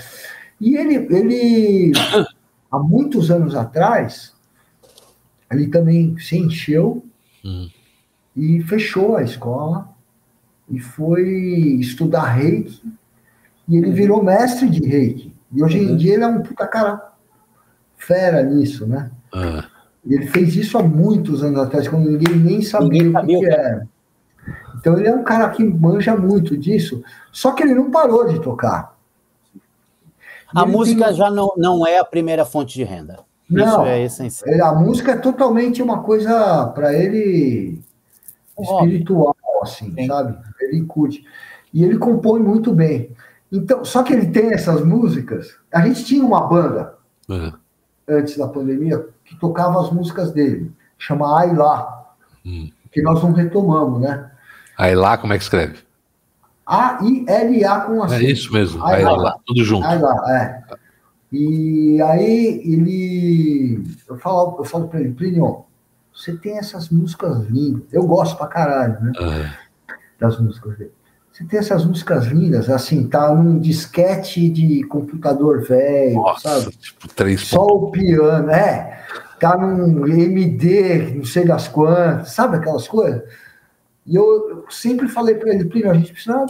E 0.60 0.76
ele, 0.76 0.94
ele 1.10 1.92
há 2.70 2.78
muitos 2.78 3.30
anos 3.30 3.56
atrás, 3.56 4.31
ele 5.52 5.68
também 5.68 6.16
se 6.18 6.36
encheu 6.36 7.04
uhum. 7.44 7.68
e 8.36 8.62
fechou 8.62 9.16
a 9.16 9.22
escola 9.22 9.88
e 10.68 10.78
foi 10.78 11.28
estudar 11.80 12.24
reiki. 12.32 12.82
E 13.68 13.76
ele 13.76 13.88
uhum. 13.88 13.94
virou 13.94 14.22
mestre 14.22 14.68
de 14.68 14.86
reiki. 14.86 15.32
E 15.52 15.62
hoje 15.62 15.78
uhum. 15.78 15.90
em 15.90 15.96
dia 15.96 16.14
ele 16.14 16.24
é 16.24 16.26
um 16.26 16.42
puta 16.42 16.66
cara 16.66 17.12
fera 17.96 18.42
nisso, 18.42 18.86
né? 18.86 19.10
Uhum. 19.34 19.62
Ele 20.04 20.26
fez 20.26 20.56
isso 20.56 20.76
há 20.76 20.82
muitos 20.82 21.44
anos 21.44 21.60
atrás, 21.60 21.86
quando 21.86 22.10
ninguém 22.10 22.36
nem 22.36 22.62
sabia 22.62 23.02
ninguém 23.04 23.36
o 23.36 23.40
que, 23.40 23.46
que 23.46 23.52
era. 23.52 23.88
Então 24.76 24.98
ele 24.98 25.08
é 25.08 25.14
um 25.14 25.22
cara 25.22 25.48
que 25.50 25.62
manja 25.62 26.16
muito 26.16 26.56
disso, 26.56 27.04
só 27.30 27.52
que 27.52 27.62
ele 27.62 27.74
não 27.74 27.90
parou 27.90 28.26
de 28.26 28.40
tocar. 28.40 28.96
A 30.54 30.66
música 30.66 31.06
tem... 31.06 31.14
já 31.14 31.30
não, 31.30 31.54
não 31.56 31.86
é 31.86 31.98
a 31.98 32.04
primeira 32.04 32.44
fonte 32.44 32.74
de 32.74 32.82
renda. 32.82 33.20
Não, 33.52 33.82
isso 33.82 33.86
é 33.86 34.02
essencial. 34.04 34.76
A 34.76 34.78
música 34.78 35.12
é 35.12 35.16
totalmente 35.16 35.82
uma 35.82 36.02
coisa 36.02 36.66
para 36.68 36.92
ele 36.94 37.80
espiritual, 38.58 39.36
assim, 39.62 39.92
Sim. 39.92 40.06
sabe? 40.06 40.36
Ele 40.60 40.82
curte. 40.84 41.24
E 41.72 41.84
ele 41.84 41.98
compõe 41.98 42.40
muito 42.40 42.72
bem. 42.72 43.10
Então, 43.50 43.84
só 43.84 44.02
que 44.02 44.12
ele 44.12 44.26
tem 44.26 44.52
essas 44.52 44.84
músicas. 44.84 45.56
A 45.72 45.86
gente 45.86 46.04
tinha 46.04 46.24
uma 46.24 46.46
banda 46.46 46.94
uhum. 47.28 47.52
antes 48.08 48.36
da 48.36 48.48
pandemia 48.48 49.06
que 49.24 49.36
tocava 49.38 49.80
as 49.80 49.90
músicas 49.90 50.32
dele, 50.32 50.72
chama 50.98 51.40
Ailá, 51.40 52.14
hum. 52.44 52.70
que 52.90 53.02
nós 53.02 53.22
não 53.22 53.32
retomamos, 53.32 54.00
né? 54.00 54.30
Ailá, 54.76 55.18
como 55.18 55.32
é 55.32 55.38
que 55.38 55.44
escreve? 55.44 55.78
A-I-L-A 56.66 57.80
com 57.80 58.02
acento. 58.02 58.24
É 58.24 58.30
isso 58.30 58.52
mesmo, 58.52 58.84
Ailá, 58.84 59.36
tudo 59.44 59.64
junto. 59.64 59.86
Ailá, 59.86 60.14
é. 60.30 60.62
E 61.32 62.00
aí 62.02 62.60
ele. 62.62 63.82
Eu 64.06 64.18
falo, 64.18 64.56
eu 64.58 64.64
falo 64.64 64.88
para 64.88 65.00
ele, 65.00 65.12
Plínio, 65.12 65.64
você 66.14 66.36
tem 66.36 66.58
essas 66.58 66.90
músicas 66.90 67.46
lindas. 67.46 67.84
Eu 67.90 68.06
gosto 68.06 68.36
pra 68.36 68.46
caralho, 68.46 69.00
né? 69.00 69.12
Uhum. 69.18 69.96
Das 70.20 70.38
músicas 70.38 70.76
dele. 70.76 70.92
Você 71.32 71.44
tem 71.44 71.58
essas 71.58 71.86
músicas 71.86 72.26
lindas, 72.26 72.68
assim, 72.68 73.08
tá 73.08 73.34
num 73.34 73.58
disquete 73.58 74.50
de 74.50 74.84
computador 74.84 75.62
velho, 75.62 76.22
sabe? 76.38 76.70
Tipo, 76.72 77.08
três 77.08 77.40
Só 77.40 77.64
o 77.64 77.90
piano, 77.90 78.50
é. 78.50 79.02
Tá 79.40 79.56
num 79.56 80.06
MD, 80.06 81.14
não 81.14 81.24
sei 81.24 81.46
das 81.46 81.66
quantas, 81.66 82.32
sabe 82.32 82.56
aquelas 82.56 82.86
coisas? 82.86 83.22
E 84.06 84.14
eu, 84.14 84.50
eu 84.50 84.64
sempre 84.68 85.08
falei 85.08 85.34
para 85.34 85.54
ele, 85.54 85.64
Plínio, 85.64 85.90
a 85.90 85.94
gente 85.94 86.12
precisa 86.12 86.44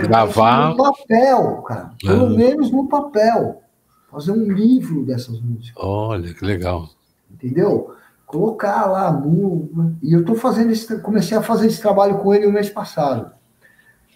gravar 0.00 0.70
no 0.70 0.76
papel, 0.76 1.62
cara. 1.62 1.92
Pelo 2.00 2.34
é. 2.34 2.36
menos 2.36 2.70
no 2.70 2.88
papel. 2.88 3.62
Fazer 4.10 4.32
um 4.32 4.50
livro 4.50 5.04
dessas 5.04 5.40
músicas. 5.40 5.82
Olha, 5.84 6.32
que 6.32 6.44
legal. 6.44 6.88
Entendeu? 7.30 7.94
Colocar 8.26 8.86
lá 8.86 9.12
no. 9.12 9.96
E 10.02 10.12
eu 10.12 10.24
tô 10.24 10.34
fazendo 10.34 10.70
esse. 10.70 10.98
Comecei 11.00 11.36
a 11.36 11.42
fazer 11.42 11.66
esse 11.66 11.80
trabalho 11.80 12.18
com 12.18 12.34
ele 12.34 12.46
no 12.46 12.52
mês 12.52 12.70
passado. 12.70 13.30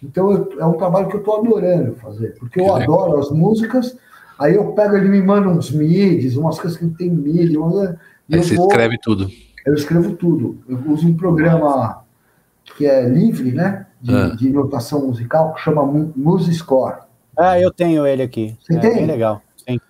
Então 0.02 0.31
eu, 0.31 0.61
é 0.61 0.65
um 0.65 0.73
trabalho 0.73 1.09
que 1.09 1.16
eu 1.16 1.23
tô 1.23 1.36
adorando 1.36 1.94
fazer, 1.97 2.35
porque 2.39 2.61
eu 2.61 2.65
que 2.65 2.70
adoro 2.70 3.12
legal. 3.12 3.19
as 3.19 3.31
músicas. 3.31 3.97
Aí 4.39 4.55
eu 4.55 4.73
pego, 4.73 4.97
ele 4.97 5.09
me 5.09 5.20
manda 5.20 5.48
uns 5.48 5.70
midis, 5.70 6.36
umas 6.36 6.59
coisas 6.59 6.78
que 6.78 6.85
não 6.86 6.94
tem 6.94 7.11
midi. 7.11 7.59
Aí 8.32 8.43
você 8.43 8.55
vou, 8.55 8.69
escreve 8.69 8.97
tudo. 9.02 9.28
Eu 9.66 9.74
escrevo 9.74 10.16
tudo. 10.16 10.59
Eu 10.66 10.81
uso 10.90 11.07
um 11.07 11.15
programa 11.15 12.02
que 12.65 12.86
é 12.86 13.07
livre, 13.07 13.52
né? 13.52 13.86
De, 14.01 14.15
é. 14.15 14.37
de 14.37 14.51
notação 14.51 15.07
musical 15.07 15.53
que 15.55 15.61
chama 15.61 15.85
MuseScore. 16.17 17.01
Ah, 17.37 17.59
eu 17.59 17.71
tenho 17.71 18.07
ele 18.07 18.23
aqui. 18.23 18.57
Você 18.61 18.77
é, 18.77 18.81
tem? 18.81 18.95
Bem 18.97 19.07
legal. 19.07 19.43
Sim. 19.57 19.81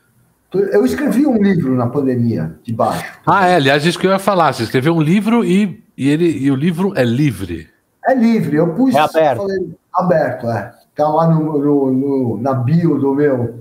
Eu 0.53 0.85
escrevi 0.85 1.27
um 1.27 1.41
livro 1.41 1.75
na 1.75 1.87
pandemia, 1.87 2.57
de 2.63 2.73
baixo. 2.73 3.21
Ah, 3.27 3.49
é, 3.49 3.57
aliás, 3.57 3.85
isso 3.85 3.99
que 3.99 4.07
eu 4.07 4.11
ia 4.11 4.19
falar. 4.19 4.53
Você 4.53 4.65
escreveu 4.65 4.95
um 4.95 5.01
livro 5.01 5.45
e, 5.45 5.83
e, 5.97 6.09
ele, 6.09 6.27
e 6.27 6.51
o 6.51 6.57
livro 6.57 6.93
é 6.97 7.05
livre. 7.05 7.69
É 8.07 8.15
livre, 8.15 8.57
eu 8.57 8.75
pus. 8.75 8.95
É 8.95 8.99
aberto. 8.99 9.43
Falei, 9.43 9.71
aberto, 9.93 10.49
é. 10.49 10.73
Tá 10.95 11.09
lá 11.09 11.29
no, 11.29 11.59
no, 11.59 11.93
no, 11.93 12.39
na 12.41 12.55
bio 12.55 12.99
do 12.99 13.15
meu, 13.15 13.61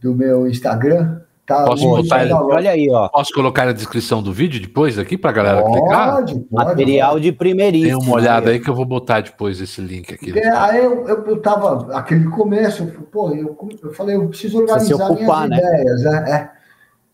do 0.00 0.14
meu 0.14 0.46
Instagram. 0.46 1.21
Tá 1.44 1.64
Posso 1.64 1.88
botar 1.88 2.24
ele, 2.24 2.32
olha 2.32 2.70
aí, 2.70 2.88
ó. 2.88 3.08
Posso 3.08 3.32
colocar 3.32 3.66
na 3.66 3.72
descrição 3.72 4.22
do 4.22 4.32
vídeo 4.32 4.60
depois 4.60 4.96
aqui 4.96 5.18
para 5.18 5.30
a 5.30 5.32
galera 5.32 5.62
pode, 5.62 5.80
clicar? 5.80 6.14
Pode, 6.14 6.46
Material 6.50 7.18
de 7.18 7.32
primeiríssimo. 7.32 7.98
Tem 7.98 8.08
uma 8.08 8.16
olhada 8.16 8.50
aí 8.50 8.60
que 8.60 8.70
eu 8.70 8.74
vou 8.74 8.84
botar 8.84 9.22
depois 9.22 9.60
esse 9.60 9.80
link 9.80 10.14
aqui. 10.14 10.38
É, 10.38 10.50
aí 10.50 10.78
eu, 10.78 11.08
eu, 11.08 11.24
eu 11.24 11.40
tava, 11.40 11.92
aquele 11.96 12.28
começo, 12.28 12.86
pô, 13.10 13.30
eu, 13.30 13.56
eu 13.82 13.92
falei, 13.92 14.14
eu 14.14 14.28
preciso 14.28 14.58
organizar 14.60 15.10
ocupar, 15.10 15.48
minhas 15.48 15.62
né? 15.62 15.80
ideias, 15.80 16.04
é, 16.04 16.30
é, 16.30 16.50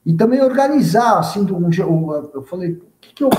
E 0.05 0.13
também 0.13 0.43
organizar, 0.43 1.19
assim, 1.21 1.43
do, 1.43 1.55
eu, 1.75 2.31
eu 2.35 2.43
falei, 2.43 2.73
o 2.73 2.83
que, 3.01 3.15
que 3.15 3.25
eu 3.25 3.31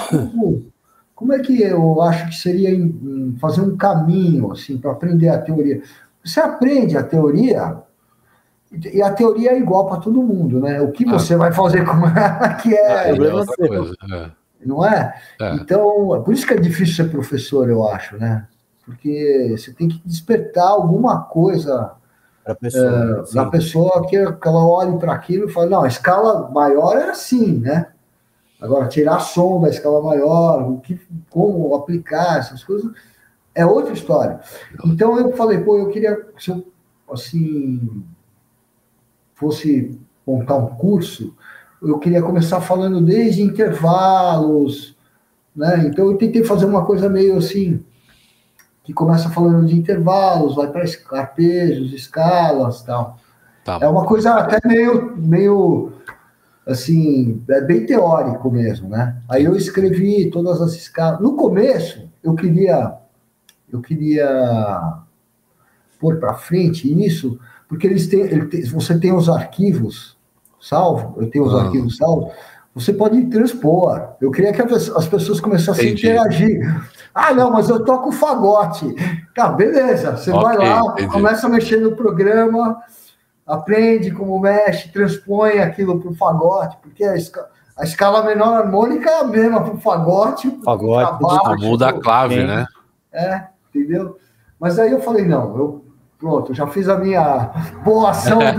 como 1.20 1.34
é 1.34 1.40
que 1.40 1.62
eu 1.62 2.02
acho 2.02 2.30
que 2.30 2.36
seria 2.36 2.70
em, 2.72 2.86
em 3.04 3.38
fazer 3.42 3.60
um 3.60 3.76
caminho, 3.76 4.54
assim, 4.54 4.78
para 4.78 4.92
aprender 4.92 5.28
a 5.28 5.38
teoria? 5.38 5.82
Você 6.24 6.40
aprende 6.40 6.98
a 6.98 7.04
teoria 7.04 7.84
e 8.72 9.02
a 9.02 9.12
teoria 9.12 9.52
é 9.52 9.58
igual 9.58 9.88
para 9.88 9.98
todo 9.98 10.22
mundo, 10.22 10.60
né? 10.60 10.80
O 10.82 10.92
que 10.92 11.04
ah. 11.08 11.14
você 11.14 11.36
vai 11.36 11.52
fazer 11.52 11.86
com 11.86 12.08
ela 12.08 12.54
que 12.62 12.74
é, 12.76 13.08
problema 13.08 13.42
é 13.42 13.46
seu. 13.46 13.94
É. 14.14 14.32
Não 14.64 14.86
é? 14.86 15.16
é? 15.42 15.54
Então, 15.56 16.22
por 16.24 16.34
isso 16.34 16.46
que 16.46 16.54
é 16.54 16.60
difícil 16.60 16.96
ser 16.96 17.12
professor, 17.12 17.70
eu 17.70 17.88
acho, 17.88 18.18
né? 18.18 18.48
Porque 18.86 19.56
você 19.58 19.74
tem 19.74 19.88
que 19.88 20.02
despertar 20.06 20.68
alguma 20.68 21.22
coisa 21.22 21.94
para 22.44 22.56
pessoa, 22.56 23.26
é, 23.32 23.36
na 23.36 23.46
pessoa 23.46 24.08
que, 24.08 24.32
que 24.34 24.48
ela 24.48 24.68
olhe 24.68 24.98
para 24.98 25.14
aquilo 25.14 25.48
e 25.48 25.52
fale, 25.52 25.70
não, 25.70 25.84
a 25.84 25.88
escala 25.88 26.50
maior 26.52 26.98
é 26.98 27.10
assim, 27.10 27.60
né? 27.60 27.88
Agora, 28.62 28.88
tirar 28.88 29.20
som 29.20 29.62
da 29.62 29.70
escala 29.70 30.02
maior, 30.02 30.70
o 30.70 30.80
que, 30.80 31.00
como 31.30 31.74
aplicar 31.76 32.40
essas 32.40 32.64
coisas, 32.64 32.92
é 33.56 33.66
outra 33.66 33.94
história. 33.94 34.40
Então 34.86 35.18
eu 35.18 35.32
falei, 35.32 35.60
pô, 35.60 35.78
eu 35.78 35.90
queria, 35.90 36.28
assim, 37.12 38.04
fosse 39.40 39.98
montar 40.28 40.58
um 40.58 40.68
curso, 40.68 41.34
eu 41.82 41.98
queria 41.98 42.22
começar 42.22 42.60
falando 42.60 43.02
desde 43.02 43.42
intervalos, 43.42 44.98
né? 45.56 45.86
Então 45.88 46.06
eu 46.06 46.18
tentei 46.18 46.44
fazer 46.44 46.66
uma 46.66 46.86
coisa 46.86 47.08
meio 47.10 47.38
assim, 47.38 47.84
que 48.84 48.94
começa 48.94 49.30
falando 49.30 49.66
de 49.66 49.78
intervalos, 49.78 50.56
vai 50.56 50.68
para 50.68 50.84
arpejos, 51.12 51.94
escalas, 51.94 52.82
tal. 52.82 53.18
Tá. 53.64 53.80
É 53.82 53.88
uma 53.88 54.06
coisa 54.06 54.34
até 54.34 54.60
meio, 54.68 55.16
meio 55.16 55.94
assim, 56.68 57.42
é 57.50 57.62
bem 57.62 57.86
teórico 57.86 58.52
mesmo, 58.52 58.90
né? 58.90 59.18
Aí 59.30 59.46
eu 59.46 59.56
escrevi 59.56 60.30
todas 60.30 60.62
as 60.62 60.74
escalas. 60.74 61.22
No 61.22 61.36
começo, 61.36 62.10
eu 62.22 62.36
queria, 62.36 62.96
eu 63.72 63.82
queria 63.82 65.00
pôr 66.00 66.18
para 66.18 66.34
frente 66.34 66.92
isso 67.06 67.40
porque 67.70 67.88
eles 67.88 68.08
têm, 68.08 68.22
ele 68.22 68.48
tem, 68.48 68.66
você 68.66 69.00
tem 69.00 69.14
os 69.14 69.30
arquivos 69.30 70.18
salvo, 70.60 71.22
eu 71.22 71.30
tenho 71.30 71.46
os 71.46 71.56
ah. 71.56 71.64
arquivos 71.64 71.96
salvos, 71.96 72.34
você 72.74 72.94
pode 72.94 73.26
transpor. 73.28 74.10
Eu 74.22 74.32
queria 74.32 74.54
que 74.54 74.62
as 74.62 75.08
pessoas 75.08 75.40
começassem 75.40 75.90
Entendi. 75.90 76.08
a 76.08 76.12
interagir. 76.12 76.84
Ah, 77.14 77.34
não, 77.34 77.52
mas 77.52 77.70
eu 77.70 77.84
toco 77.84 78.12
fagote. 78.12 78.94
Tá, 79.36 79.50
beleza. 79.50 80.16
Você 80.16 80.32
okay, 80.32 80.44
vai 80.44 80.58
lá, 80.58 80.82
entendi. 80.92 81.08
começa 81.12 81.48
a 81.48 81.50
mexer 81.50 81.78
no 81.78 81.96
programa, 81.96 82.82
aprende 83.46 84.12
como 84.12 84.40
mexe, 84.40 84.92
transpõe 84.92 85.60
aquilo 85.60 86.00
para 86.00 86.12
o 86.12 86.16
fagote, 86.16 86.78
porque 86.82 87.04
a, 87.04 87.16
escala, 87.16 87.50
a 87.78 87.84
escala 87.84 88.24
menor 88.24 88.54
harmônica 88.54 89.10
é 89.10 89.20
a 89.20 89.24
mesma 89.24 89.62
para 89.64 89.74
o 89.74 89.80
fagote. 89.80 90.60
Fagote, 90.64 91.22
baixo, 91.22 91.66
muda 91.66 91.90
a 91.90 91.94
clave, 91.94 92.44
né? 92.44 92.66
É, 93.12 93.44
entendeu? 93.74 94.18
Mas 94.60 94.78
aí 94.78 94.92
eu 94.92 95.02
falei, 95.02 95.26
não, 95.26 95.58
eu 95.58 95.89
Pronto, 96.20 96.54
já 96.54 96.68
fiz 96.68 96.90
a 96.90 96.98
minha 96.98 97.50
boa 97.82 98.10
ação 98.10 98.40
do, 98.40 98.58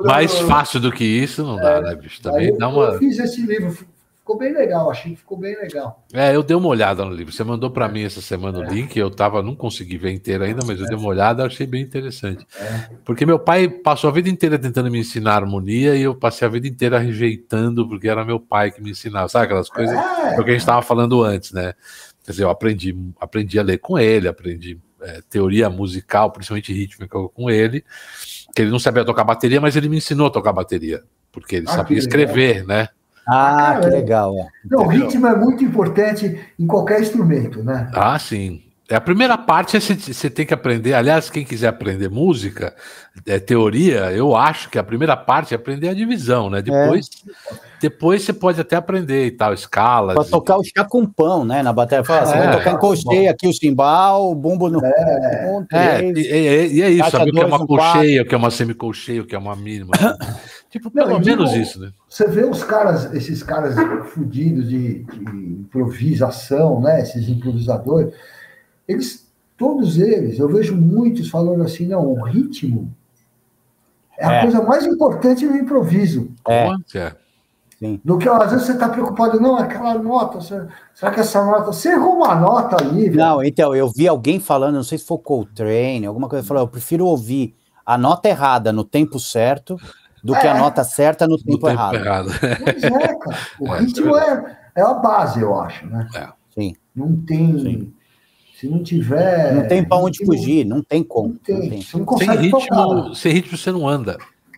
do, 0.00 0.02
Mais 0.04 0.36
fácil 0.40 0.80
do 0.80 0.90
que 0.90 1.04
isso 1.04 1.44
não 1.44 1.54
dá, 1.54 1.74
é, 1.74 1.80
né, 1.80 1.94
bicho? 1.94 2.20
Também 2.20 2.48
eu, 2.48 2.58
dá 2.58 2.68
uma... 2.68 2.86
eu 2.86 2.98
fiz 2.98 3.20
esse 3.20 3.40
livro, 3.40 3.70
ficou 3.70 4.36
bem 4.36 4.52
legal, 4.52 4.90
achei 4.90 5.12
que 5.12 5.18
ficou 5.18 5.38
bem 5.38 5.54
legal. 5.54 6.04
É, 6.12 6.34
eu 6.34 6.42
dei 6.42 6.56
uma 6.56 6.66
olhada 6.66 7.04
no 7.04 7.12
livro. 7.12 7.32
Você 7.32 7.44
mandou 7.44 7.70
para 7.70 7.86
mim 7.88 8.02
essa 8.02 8.20
semana 8.20 8.64
é. 8.64 8.66
o 8.66 8.68
link, 8.68 8.98
eu 8.98 9.08
tava, 9.08 9.44
não 9.44 9.54
consegui 9.54 9.96
ver 9.96 10.10
inteiro 10.10 10.42
ainda, 10.42 10.64
mas 10.66 10.80
eu 10.80 10.86
dei 10.86 10.96
uma 10.96 11.08
olhada, 11.08 11.46
achei 11.46 11.68
bem 11.68 11.82
interessante. 11.82 12.44
É. 12.58 12.90
Porque 13.04 13.24
meu 13.24 13.38
pai 13.38 13.68
passou 13.68 14.10
a 14.10 14.12
vida 14.12 14.28
inteira 14.28 14.58
tentando 14.58 14.90
me 14.90 14.98
ensinar 14.98 15.36
harmonia 15.36 15.94
e 15.94 16.02
eu 16.02 16.16
passei 16.16 16.48
a 16.48 16.50
vida 16.50 16.66
inteira 16.66 16.98
rejeitando, 16.98 17.88
porque 17.88 18.08
era 18.08 18.24
meu 18.24 18.40
pai 18.40 18.72
que 18.72 18.82
me 18.82 18.90
ensinava, 18.90 19.28
sabe 19.28 19.44
aquelas 19.44 19.68
coisas? 19.68 19.94
É. 19.96 20.34
que 20.34 20.50
a 20.50 20.52
gente 20.52 20.56
estava 20.56 20.82
falando 20.82 21.22
antes, 21.22 21.52
né? 21.52 21.74
Quer 22.24 22.32
dizer, 22.32 22.42
eu 22.42 22.50
aprendi, 22.50 22.96
aprendi 23.20 23.56
a 23.58 23.62
ler 23.62 23.78
com 23.78 23.96
ele, 23.96 24.26
aprendi 24.26 24.80
é, 25.04 25.20
teoria 25.28 25.70
musical, 25.70 26.30
principalmente 26.30 26.72
rítmica, 26.72 27.18
com 27.28 27.50
ele, 27.50 27.84
que 28.54 28.62
ele 28.62 28.70
não 28.70 28.78
sabia 28.78 29.04
tocar 29.04 29.24
bateria, 29.24 29.60
mas 29.60 29.76
ele 29.76 29.88
me 29.88 29.98
ensinou 29.98 30.26
a 30.26 30.30
tocar 30.30 30.52
bateria, 30.52 31.02
porque 31.30 31.56
ele 31.56 31.66
ah, 31.68 31.72
sabia 31.72 31.98
escrever, 31.98 32.66
né? 32.66 32.88
Ah, 33.26 33.78
que 33.80 33.88
legal. 33.88 34.34
É. 34.38 34.48
Não, 34.64 34.84
o 34.84 34.88
ritmo 34.88 35.26
é 35.26 35.36
muito 35.36 35.64
importante 35.64 36.40
em 36.58 36.66
qualquer 36.66 37.00
instrumento, 37.00 37.62
né? 37.62 37.90
Ah, 37.94 38.18
sim. 38.18 38.63
É, 38.86 38.96
a 38.96 39.00
primeira 39.00 39.38
parte 39.38 39.78
é 39.78 39.80
você 39.80 40.28
tem 40.28 40.44
que 40.44 40.52
aprender. 40.52 40.92
Aliás, 40.92 41.30
quem 41.30 41.42
quiser 41.42 41.68
aprender 41.68 42.10
música, 42.10 42.74
é, 43.24 43.38
teoria, 43.38 44.12
eu 44.12 44.36
acho 44.36 44.68
que 44.68 44.78
a 44.78 44.84
primeira 44.84 45.16
parte 45.16 45.54
é 45.54 45.56
aprender 45.56 45.88
a 45.88 45.94
divisão, 45.94 46.50
né? 46.50 46.60
Depois, 46.60 47.08
é. 47.26 47.54
depois 47.80 48.22
você 48.22 48.34
pode 48.34 48.60
até 48.60 48.76
aprender 48.76 49.24
e 49.24 49.30
tal, 49.30 49.54
escalas. 49.54 50.14
Para 50.14 50.24
tocar 50.24 50.58
o 50.58 50.62
chá 50.62 50.84
com 50.84 51.06
pão, 51.06 51.46
né? 51.46 51.62
Na 51.62 51.72
bateria. 51.72 52.04
Fala, 52.04 52.22
assim, 52.22 52.36
é, 52.36 52.56
tocar 52.58 52.72
em 52.72 52.78
colcheia 52.78 53.30
aqui 53.30 53.48
o 53.48 53.54
cimbal, 53.54 54.30
o 54.30 54.34
bumbo 54.34 54.68
no. 54.68 54.84
É, 54.84 55.66
é 55.72 56.12
e, 56.66 56.82
é 56.82 56.90
isso, 56.90 57.10
sabe 57.10 57.30
o 57.30 57.32
que 57.32 57.40
é 57.40 57.46
uma 57.46 57.66
colcheia, 57.66 58.22
o 58.22 58.26
que 58.26 58.34
é 58.34 58.38
uma 58.38 58.50
semicolcheia, 58.50 59.22
o 59.22 59.26
que 59.26 59.34
é 59.34 59.38
uma 59.38 59.56
mínima. 59.56 59.92
tipo, 60.68 60.90
pelo 60.90 61.08
Não, 61.08 61.20
menos 61.20 61.52
digo, 61.52 61.62
isso, 61.62 61.80
né? 61.80 61.90
Você 62.06 62.28
vê 62.28 62.44
os 62.44 62.62
caras, 62.62 63.14
esses 63.14 63.42
caras 63.42 63.76
fudidos 64.10 64.68
de, 64.68 65.04
de 65.04 65.36
improvisação, 65.62 66.82
né? 66.82 67.00
Esses 67.00 67.30
improvisadores 67.30 68.12
eles, 68.86 69.26
todos 69.56 69.98
eles, 69.98 70.38
eu 70.38 70.48
vejo 70.48 70.76
muitos 70.76 71.28
falando 71.28 71.62
assim, 71.62 71.86
não, 71.86 72.06
o 72.06 72.22
ritmo 72.22 72.92
é 74.16 74.26
a 74.26 74.32
é. 74.34 74.42
coisa 74.42 74.62
mais 74.62 74.86
importante 74.86 75.44
no 75.46 75.56
improviso. 75.56 76.30
É. 76.48 76.68
é. 76.94 77.16
Sim. 77.78 78.00
Do 78.04 78.16
que 78.16 78.28
às 78.28 78.50
vezes 78.50 78.66
você 78.66 78.72
está 78.72 78.88
preocupado, 78.88 79.40
não, 79.40 79.56
aquela 79.56 79.94
nota, 79.98 80.40
será 80.40 81.10
que 81.12 81.20
essa 81.20 81.44
nota. 81.44 81.66
Você 81.66 81.90
errou 81.90 82.14
uma 82.14 82.34
nota 82.34 82.76
ali? 82.76 83.10
Não, 83.10 83.42
então, 83.42 83.74
eu 83.74 83.90
vi 83.90 84.06
alguém 84.06 84.38
falando, 84.38 84.76
não 84.76 84.84
sei 84.84 84.96
se 84.96 85.04
foi 85.04 85.18
Coltrane, 85.18 86.06
alguma 86.06 86.28
coisa, 86.28 86.46
falou, 86.46 86.62
eu 86.62 86.68
prefiro 86.68 87.04
ouvir 87.04 87.54
a 87.84 87.98
nota 87.98 88.28
errada 88.28 88.72
no 88.72 88.84
tempo 88.84 89.18
certo 89.18 89.76
do 90.22 90.34
é. 90.34 90.40
que 90.40 90.46
a 90.46 90.56
é. 90.56 90.58
nota 90.58 90.84
certa 90.84 91.26
no 91.26 91.36
tempo, 91.36 91.66
tempo 91.66 91.68
errado. 91.68 91.94
errado. 91.96 92.28
Pois 92.40 92.84
é, 92.84 93.14
cara. 93.16 93.38
O 93.60 93.74
é, 93.74 93.78
ritmo 93.80 94.16
é, 94.16 94.56
é, 94.76 94.82
a 94.82 94.94
base, 94.94 95.40
eu 95.40 95.58
acho, 95.58 95.86
né? 95.86 96.08
É. 96.14 96.28
Sim. 96.50 96.74
Não 96.94 97.14
tem. 97.16 97.58
Sim. 97.58 97.92
Se 98.58 98.68
não 98.68 98.82
tiver. 98.82 99.54
Não 99.54 99.66
tem 99.66 99.84
para 99.84 99.96
onde 99.96 100.24
fugir, 100.24 100.64
não 100.64 100.80
tem 100.82 101.02
como. 101.02 101.30
Não 101.30 101.36
tem. 101.36 101.58
Não 101.58 101.68
tem. 101.68 101.82
Você 101.82 101.98
não 101.98 102.04
consegue 102.04 102.32
sem 102.32 102.42
ritmo, 102.42 102.60
tocar. 102.60 103.14
Sem 103.14 103.32
ritmo 103.32 103.58
você 103.58 103.72
não 103.72 103.88
anda. 103.88 104.16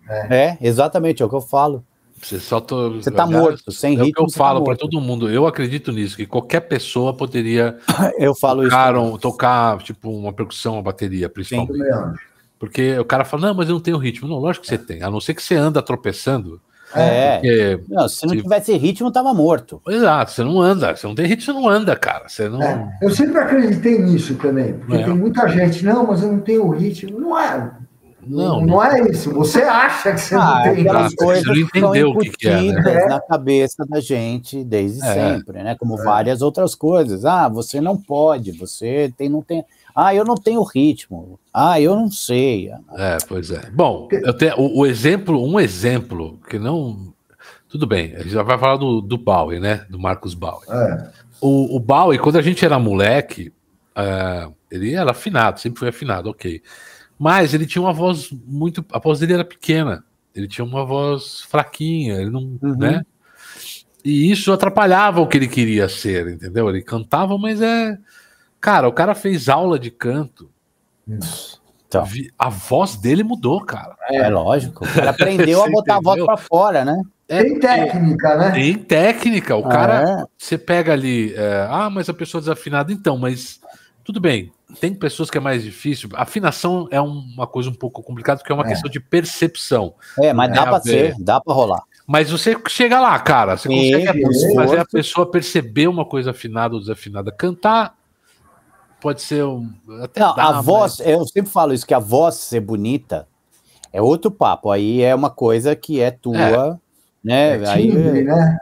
É. 0.08 0.36
é, 0.36 0.58
exatamente, 0.60 1.22
é 1.22 1.26
o 1.26 1.28
que 1.28 1.34
eu 1.34 1.40
falo. 1.40 1.84
Você 2.22 2.38
só 2.38 2.60
tô, 2.60 2.92
Você 2.92 3.10
tá 3.10 3.26
morto, 3.26 3.70
sem 3.72 3.92
ritmo. 3.92 4.06
É 4.06 4.10
o 4.10 4.12
que 4.12 4.22
eu 4.22 4.26
tá 4.26 4.38
falo 4.38 4.60
tá 4.60 4.64
para 4.66 4.76
todo 4.76 5.00
mundo. 5.00 5.30
Eu 5.30 5.46
acredito 5.46 5.92
nisso, 5.92 6.16
que 6.16 6.26
qualquer 6.26 6.60
pessoa 6.60 7.14
poderia 7.14 7.78
eu 8.18 8.34
falo 8.34 8.62
tocar, 8.64 8.94
isso. 8.94 9.02
Um, 9.02 9.18
tocar 9.18 9.78
tipo 9.82 10.10
uma 10.10 10.32
percussão, 10.32 10.74
uma 10.74 10.82
bateria, 10.82 11.28
principalmente. 11.28 11.76
Sim. 11.76 12.14
Porque 12.58 12.98
o 12.98 13.04
cara 13.04 13.24
fala, 13.24 13.48
não, 13.48 13.54
mas 13.54 13.68
eu 13.68 13.74
não 13.74 13.82
tenho 13.82 13.98
ritmo. 13.98 14.28
Não, 14.28 14.38
lógico 14.38 14.64
que 14.64 14.68
você 14.68 14.78
tem. 14.78 15.02
A 15.02 15.10
não 15.10 15.20
ser 15.20 15.34
que 15.34 15.42
você 15.42 15.54
anda 15.54 15.82
tropeçando. 15.82 16.60
É. 17.00 17.34
Porque, 17.34 17.80
não, 17.88 18.08
se 18.08 18.26
não 18.26 18.34
se... 18.34 18.42
tivesse 18.42 18.76
ritmo, 18.76 19.10
tava 19.12 19.32
morto. 19.34 19.80
Exato, 19.88 20.30
você 20.30 20.44
não 20.44 20.60
anda. 20.60 20.96
Você 20.96 21.06
não 21.06 21.14
tem 21.14 21.26
ritmo, 21.26 21.44
você 21.44 21.52
não 21.52 21.68
anda, 21.68 21.96
cara. 21.96 22.28
Você 22.28 22.48
não... 22.48 22.62
É, 22.62 22.98
eu 23.02 23.10
sempre 23.10 23.38
acreditei 23.38 23.98
nisso 23.98 24.34
também. 24.34 24.74
Porque 24.74 24.96
é. 24.96 25.04
tem 25.04 25.14
muita 25.14 25.48
gente, 25.48 25.84
não, 25.84 26.06
mas 26.06 26.22
eu 26.22 26.32
não 26.32 26.40
tenho 26.40 26.68
ritmo. 26.70 27.18
Não 27.18 27.38
é. 27.38 27.70
Não, 28.26 28.60
não, 28.60 28.82
é 28.82 29.08
isso. 29.08 29.32
Você 29.32 29.62
acha 29.62 30.12
que 30.12 30.20
você 30.20 30.34
ah, 30.34 30.38
não 30.38 30.62
tem 30.62 30.80
aquelas 30.80 31.14
coisas 31.14 31.44
você 31.44 31.48
não 31.48 31.56
entendeu 31.56 32.10
o 32.10 32.18
que, 32.18 32.30
que 32.30 32.48
é, 32.48 32.72
né? 32.72 33.06
na 33.06 33.20
cabeça 33.20 33.86
da 33.88 34.00
gente 34.00 34.64
desde 34.64 35.04
é. 35.04 35.14
sempre, 35.14 35.62
né? 35.62 35.76
Como 35.78 35.98
é. 35.98 36.02
várias 36.02 36.42
outras 36.42 36.74
coisas. 36.74 37.24
Ah, 37.24 37.48
você 37.48 37.80
não 37.80 37.96
pode, 37.96 38.50
você 38.50 39.12
tem, 39.16 39.28
não 39.28 39.42
tem. 39.42 39.64
Ah, 39.96 40.14
eu 40.14 40.26
não 40.26 40.34
tenho 40.34 40.62
ritmo. 40.62 41.40
Ah, 41.54 41.80
eu 41.80 41.96
não 41.96 42.10
sei. 42.10 42.70
É, 42.98 43.16
pois 43.26 43.50
é. 43.50 43.70
Bom, 43.70 44.08
eu 44.12 44.34
tenho 44.34 44.60
o, 44.60 44.80
o 44.80 44.86
exemplo, 44.86 45.42
um 45.42 45.58
exemplo 45.58 46.38
que 46.50 46.58
não. 46.58 47.14
Tudo 47.66 47.86
bem, 47.86 48.14
a 48.14 48.18
gente 48.18 48.30
já 48.32 48.42
vai 48.42 48.58
falar 48.58 48.76
do, 48.76 49.00
do 49.00 49.16
Bowie, 49.16 49.58
né? 49.58 49.86
Do 49.88 49.98
Marcos 49.98 50.34
Bowie. 50.34 50.68
É. 50.68 51.10
O, 51.40 51.76
o 51.76 51.80
Bowie, 51.80 52.18
quando 52.18 52.36
a 52.36 52.42
gente 52.42 52.62
era 52.62 52.78
moleque, 52.78 53.52
uh, 53.96 54.54
ele 54.70 54.94
era 54.94 55.12
afinado, 55.12 55.60
sempre 55.60 55.78
foi 55.78 55.88
afinado, 55.88 56.28
ok. 56.28 56.62
Mas 57.18 57.54
ele 57.54 57.66
tinha 57.66 57.80
uma 57.80 57.92
voz 57.92 58.30
muito. 58.30 58.84
A 58.92 58.98
voz 58.98 59.18
dele 59.18 59.32
era 59.32 59.44
pequena. 59.44 60.04
Ele 60.34 60.46
tinha 60.46 60.64
uma 60.64 60.84
voz 60.84 61.40
fraquinha, 61.48 62.16
ele 62.16 62.30
não. 62.30 62.58
Uhum. 62.62 62.76
Né? 62.76 63.02
E 64.04 64.30
isso 64.30 64.52
atrapalhava 64.52 65.22
o 65.22 65.26
que 65.26 65.38
ele 65.38 65.48
queria 65.48 65.88
ser, 65.88 66.28
entendeu? 66.28 66.68
Ele 66.68 66.82
cantava, 66.82 67.38
mas 67.38 67.62
é. 67.62 67.98
Cara, 68.60 68.88
o 68.88 68.92
cara 68.92 69.14
fez 69.14 69.48
aula 69.48 69.78
de 69.78 69.90
canto. 69.90 70.50
Então. 71.88 72.04
A 72.38 72.48
voz 72.48 72.96
dele 72.96 73.22
mudou, 73.22 73.60
cara. 73.64 73.96
É, 74.08 74.16
é 74.16 74.28
lógico. 74.28 74.84
O 74.84 74.92
cara 74.92 75.10
aprendeu 75.10 75.62
a 75.62 75.70
botar 75.70 75.94
entendeu? 75.94 76.12
a 76.12 76.14
voz 76.14 76.24
para 76.24 76.36
fora, 76.36 76.84
né? 76.84 77.00
É, 77.28 77.42
tem 77.42 77.58
técnica, 77.58 78.36
né? 78.36 78.50
Tem 78.52 78.74
técnica. 78.74 79.56
O 79.56 79.68
cara, 79.68 80.22
é. 80.22 80.24
você 80.38 80.56
pega 80.56 80.92
ali, 80.92 81.34
é, 81.34 81.66
ah, 81.68 81.90
mas 81.90 82.08
a 82.08 82.14
pessoa 82.14 82.40
desafinada, 82.40 82.92
então, 82.92 83.18
mas 83.18 83.60
tudo 84.04 84.20
bem, 84.20 84.52
tem 84.80 84.94
pessoas 84.94 85.30
que 85.30 85.38
é 85.38 85.40
mais 85.40 85.64
difícil. 85.64 86.08
Afinação 86.14 86.86
é 86.92 87.00
uma 87.00 87.46
coisa 87.46 87.68
um 87.68 87.74
pouco 87.74 88.02
complicada, 88.02 88.38
porque 88.38 88.52
é 88.52 88.54
uma 88.54 88.64
é. 88.64 88.68
questão 88.68 88.90
de 88.90 89.00
percepção. 89.00 89.94
É, 90.20 90.32
mas 90.32 90.52
dá 90.52 90.66
para 90.66 90.80
ser, 90.80 91.14
dá 91.18 91.40
para 91.40 91.54
rolar. 91.54 91.82
Mas 92.06 92.30
você 92.30 92.56
chega 92.68 93.00
lá, 93.00 93.18
cara, 93.18 93.56
você 93.56 93.68
Sim, 93.68 93.92
consegue 93.92 94.54
fazer 94.54 94.78
a 94.78 94.84
pessoa 94.84 95.28
perceber 95.28 95.88
uma 95.88 96.04
coisa 96.04 96.30
afinada 96.30 96.74
ou 96.74 96.80
desafinada. 96.80 97.32
Cantar 97.32 97.95
pode 99.00 99.22
ser 99.22 99.44
um. 99.44 99.70
Até 100.02 100.20
Não, 100.20 100.34
dá, 100.34 100.48
a 100.48 100.60
voz, 100.60 100.98
mas... 100.98 101.08
eu 101.08 101.26
sempre 101.26 101.50
falo 101.50 101.72
isso, 101.72 101.86
que 101.86 101.94
a 101.94 101.98
voz 101.98 102.36
ser 102.36 102.60
bonita 102.60 103.26
é 103.92 104.00
outro 104.02 104.30
papo. 104.30 104.70
Aí 104.70 105.02
é 105.02 105.14
uma 105.14 105.30
coisa 105.30 105.74
que 105.74 106.00
é 106.00 106.10
tua, 106.10 106.38
é. 106.38 106.76
né? 107.22 107.56
É 107.56 107.76
timbre, 107.76 108.08
Aí, 108.08 108.24
né? 108.24 108.58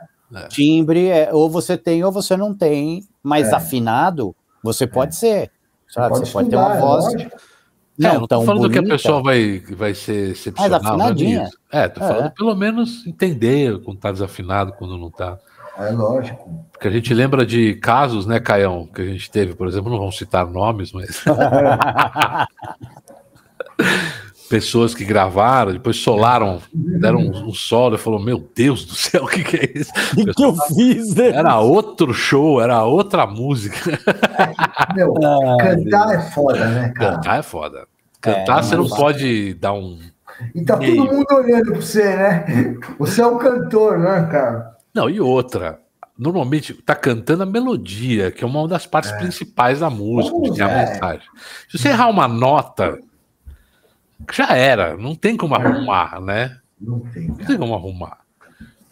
Timbre, 0.48 1.08
é, 1.08 1.32
ou 1.32 1.48
você 1.48 1.76
tem 1.76 2.04
ou 2.04 2.10
você 2.10 2.36
não 2.36 2.54
tem, 2.54 3.06
mas 3.22 3.48
é. 3.48 3.54
afinado 3.54 4.34
você 4.62 4.86
pode 4.86 5.14
é. 5.14 5.18
ser. 5.18 5.50
Sabe? 5.88 6.08
Pode 6.10 6.26
você 6.26 6.32
pode 6.32 6.50
ter 6.50 6.56
uma 6.56 6.74
voz. 6.74 7.14
É, 7.14 7.30
não, 7.96 8.10
é, 8.10 8.18
não 8.18 8.26
tô 8.26 8.42
falando 8.42 8.62
bonita. 8.62 8.82
que 8.82 8.86
a 8.86 8.96
pessoa 8.96 9.22
vai, 9.22 9.60
vai 9.60 9.94
ser 9.94 10.30
excepcional. 10.32 10.80
Mas 10.80 10.88
afinadinha. 10.88 11.48
É, 11.70 11.88
tô 11.88 12.00
falando 12.00 12.26
é. 12.26 12.30
pelo 12.30 12.54
menos 12.56 13.06
entender 13.06 13.80
quando 13.82 13.98
tá 13.98 14.10
desafinado, 14.10 14.72
quando 14.72 14.98
não 14.98 15.10
tá. 15.10 15.38
É 15.78 15.90
lógico. 15.90 16.66
Porque 16.72 16.88
a 16.88 16.90
gente 16.90 17.14
lembra 17.14 17.46
de 17.46 17.74
casos, 17.74 18.26
né, 18.26 18.40
Caião, 18.40 18.86
que 18.86 19.02
a 19.02 19.06
gente 19.06 19.30
teve, 19.30 19.54
por 19.54 19.66
exemplo, 19.66 19.90
não 19.90 19.98
vamos 19.98 20.18
citar 20.18 20.46
nomes, 20.46 20.92
mas. 20.92 21.24
pessoas 24.48 24.94
que 24.94 25.04
gravaram, 25.04 25.72
depois 25.72 25.96
solaram, 25.96 26.60
deram 26.72 27.18
um, 27.18 27.48
um 27.48 27.54
solo 27.54 27.96
e 27.96 27.98
falou: 27.98 28.20
Meu 28.20 28.46
Deus 28.54 28.84
do 28.84 28.94
céu, 28.94 29.24
o 29.24 29.26
que, 29.26 29.42
que 29.42 29.56
é 29.56 29.78
isso? 29.78 29.90
O 30.16 30.32
que, 30.32 30.44
eu 30.44 30.54
fiz? 30.74 31.14
Né? 31.14 31.30
Era 31.30 31.58
outro 31.58 32.12
show, 32.12 32.60
era 32.60 32.84
outra 32.84 33.26
música. 33.26 33.98
Meu, 34.94 35.14
ah, 35.16 35.56
cantar 35.58 36.08
Deus. 36.08 36.12
é 36.12 36.30
foda, 36.30 36.66
né, 36.66 36.92
cara? 36.94 37.16
Cantar 37.16 37.38
é 37.38 37.42
foda. 37.42 37.86
Cantar 38.20 38.58
é, 38.58 38.62
você 38.62 38.76
não 38.76 38.88
pode 38.88 39.54
dar 39.54 39.72
um. 39.72 39.98
E 40.54 40.64
tá 40.64 40.76
todo 40.76 41.04
mundo 41.04 41.26
olhando 41.32 41.72
pra 41.72 41.80
você, 41.80 42.16
né? 42.16 42.76
Você 42.98 43.22
é 43.22 43.26
o 43.26 43.36
um 43.36 43.38
cantor, 43.38 43.98
né, 43.98 44.28
cara? 44.30 44.73
Não, 44.94 45.10
e 45.10 45.20
outra. 45.20 45.80
Normalmente 46.16 46.72
tá 46.74 46.94
cantando 46.94 47.42
a 47.42 47.46
melodia, 47.46 48.30
que 48.30 48.44
é 48.44 48.46
uma 48.46 48.68
das 48.68 48.86
partes 48.86 49.10
é. 49.10 49.18
principais 49.18 49.80
da 49.80 49.90
música, 49.90 50.54
que 50.54 50.62
é 50.62 50.64
a 50.64 50.68
mensagem. 50.68 51.28
Se 51.68 51.76
você 51.76 51.88
errar 51.88 52.08
uma 52.08 52.28
nota, 52.28 52.98
já 54.32 54.56
era, 54.56 54.96
não 54.96 55.16
tem 55.16 55.36
como 55.36 55.56
arrumar, 55.56 56.20
né? 56.20 56.58
Não 56.80 57.00
tem. 57.00 57.26
Cara. 57.26 57.38
Não 57.38 57.46
tem 57.46 57.58
como 57.58 57.74
arrumar. 57.74 58.18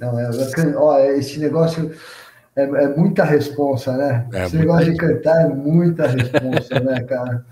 Não, 0.00 0.18
é, 0.18 0.30
ó, 0.76 0.98
esse 0.98 1.38
negócio 1.38 1.94
é, 2.56 2.62
é 2.64 2.88
muita 2.88 3.22
responsa, 3.22 3.96
né? 3.96 4.26
É, 4.32 4.46
esse 4.46 4.56
negócio 4.56 4.90
de 4.90 4.96
cantar 4.96 5.42
é 5.42 5.48
muita 5.48 6.08
responsa, 6.08 6.80
né, 6.80 7.00
cara? 7.04 7.46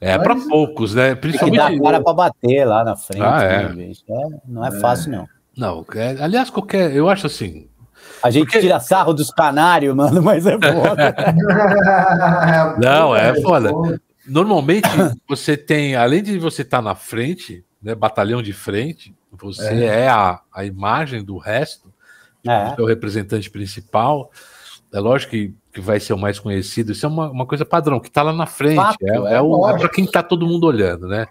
É 0.00 0.18
para 0.18 0.34
poucos, 0.34 0.94
né? 0.94 1.14
Principalmente. 1.14 1.60
Tem 1.60 1.76
que 1.76 1.78
dar 1.78 1.84
cara 1.84 2.02
para 2.02 2.14
bater 2.14 2.64
lá 2.64 2.84
na 2.84 2.96
frente. 2.96 3.22
Ah, 3.22 3.42
é. 3.42 3.72
Né, 3.72 3.92
é 4.08 4.26
não 4.46 4.64
é, 4.64 4.72
fácil, 4.80 5.12
não. 5.12 5.28
Não, 5.56 5.84
é, 5.94 6.22
aliás, 6.22 6.50
qualquer. 6.50 6.94
Eu 6.94 7.08
acho 7.08 7.26
assim. 7.26 7.67
A 8.22 8.30
gente 8.30 8.46
porque... 8.46 8.60
tira 8.60 8.80
sarro 8.80 9.12
dos 9.12 9.30
canários, 9.30 9.94
mano, 9.94 10.22
mas 10.22 10.46
é 10.46 10.58
foda. 10.58 11.14
não, 12.78 13.14
é 13.14 13.40
foda. 13.40 13.70
Normalmente, 14.26 14.88
você 15.28 15.56
tem, 15.56 15.96
além 15.96 16.22
de 16.22 16.38
você 16.38 16.62
estar 16.62 16.78
tá 16.78 16.82
na 16.82 16.94
frente, 16.94 17.64
né, 17.82 17.94
batalhão 17.94 18.42
de 18.42 18.52
frente, 18.52 19.14
você 19.32 19.84
é, 19.84 20.00
é 20.00 20.08
a, 20.08 20.40
a 20.52 20.64
imagem 20.64 21.24
do 21.24 21.38
resto, 21.38 21.92
é. 22.46 22.74
é 22.76 22.82
o 22.82 22.86
representante 22.86 23.50
principal. 23.50 24.30
É 24.92 25.00
lógico 25.00 25.32
que, 25.32 25.54
que 25.72 25.80
vai 25.80 26.00
ser 26.00 26.12
o 26.12 26.18
mais 26.18 26.38
conhecido, 26.38 26.92
isso 26.92 27.04
é 27.04 27.08
uma, 27.08 27.30
uma 27.30 27.46
coisa 27.46 27.64
padrão, 27.64 28.00
que 28.00 28.08
está 28.08 28.22
lá 28.22 28.32
na 28.32 28.46
frente, 28.46 28.76
Fato, 28.76 28.96
é, 29.02 29.16
é, 29.16 29.34
é, 29.34 29.36
é 29.36 29.78
para 29.78 29.88
quem 29.88 30.04
está 30.04 30.22
todo 30.22 30.46
mundo 30.46 30.66
olhando, 30.66 31.06
né? 31.06 31.26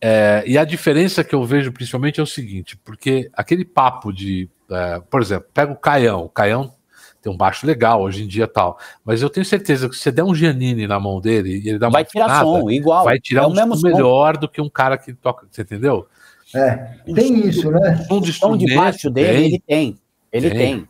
É, 0.00 0.44
e 0.46 0.56
a 0.56 0.64
diferença 0.64 1.24
que 1.24 1.34
eu 1.34 1.44
vejo 1.44 1.72
principalmente 1.72 2.20
é 2.20 2.22
o 2.22 2.26
seguinte, 2.26 2.76
porque 2.76 3.28
aquele 3.34 3.64
papo 3.64 4.12
de, 4.12 4.48
é, 4.70 5.00
por 5.10 5.20
exemplo, 5.20 5.48
pega 5.52 5.72
o 5.72 5.76
Caião, 5.76 6.24
o 6.24 6.28
Caião 6.28 6.72
tem 7.20 7.32
um 7.32 7.36
baixo 7.36 7.66
legal 7.66 8.02
hoje 8.02 8.22
em 8.22 8.26
dia 8.26 8.46
tal. 8.46 8.78
Mas 9.04 9.22
eu 9.22 9.30
tenho 9.30 9.44
certeza 9.44 9.88
que 9.88 9.96
se 9.96 10.02
você 10.02 10.12
der 10.12 10.22
um 10.22 10.34
Giannini 10.34 10.86
na 10.86 11.00
mão 11.00 11.20
dele 11.20 11.58
e 11.58 11.68
ele 11.68 11.78
dá 11.78 11.88
uma 11.88 11.94
Vai 11.94 12.04
tirar 12.04 12.42
som, 12.42 12.70
igual. 12.70 13.04
Vai 13.04 13.18
tirar 13.18 13.44
é 13.44 13.46
um 13.46 13.76
som 13.76 13.88
melhor 13.88 14.36
do 14.36 14.48
que 14.48 14.60
um 14.60 14.68
cara 14.68 14.96
que 14.96 15.12
toca, 15.12 15.46
você 15.50 15.62
entendeu? 15.62 16.06
É, 16.54 16.76
tem 17.14 17.46
isso, 17.46 17.70
né? 17.70 18.06
Um 18.10 18.20
de 18.20 18.32
som 18.32 18.56
de 18.56 18.74
baixo 18.74 19.10
dele, 19.10 19.36
tem. 19.36 19.46
ele 19.46 19.60
tem. 19.66 19.98
Ele 20.32 20.50
tem. 20.50 20.58
tem. 20.58 20.88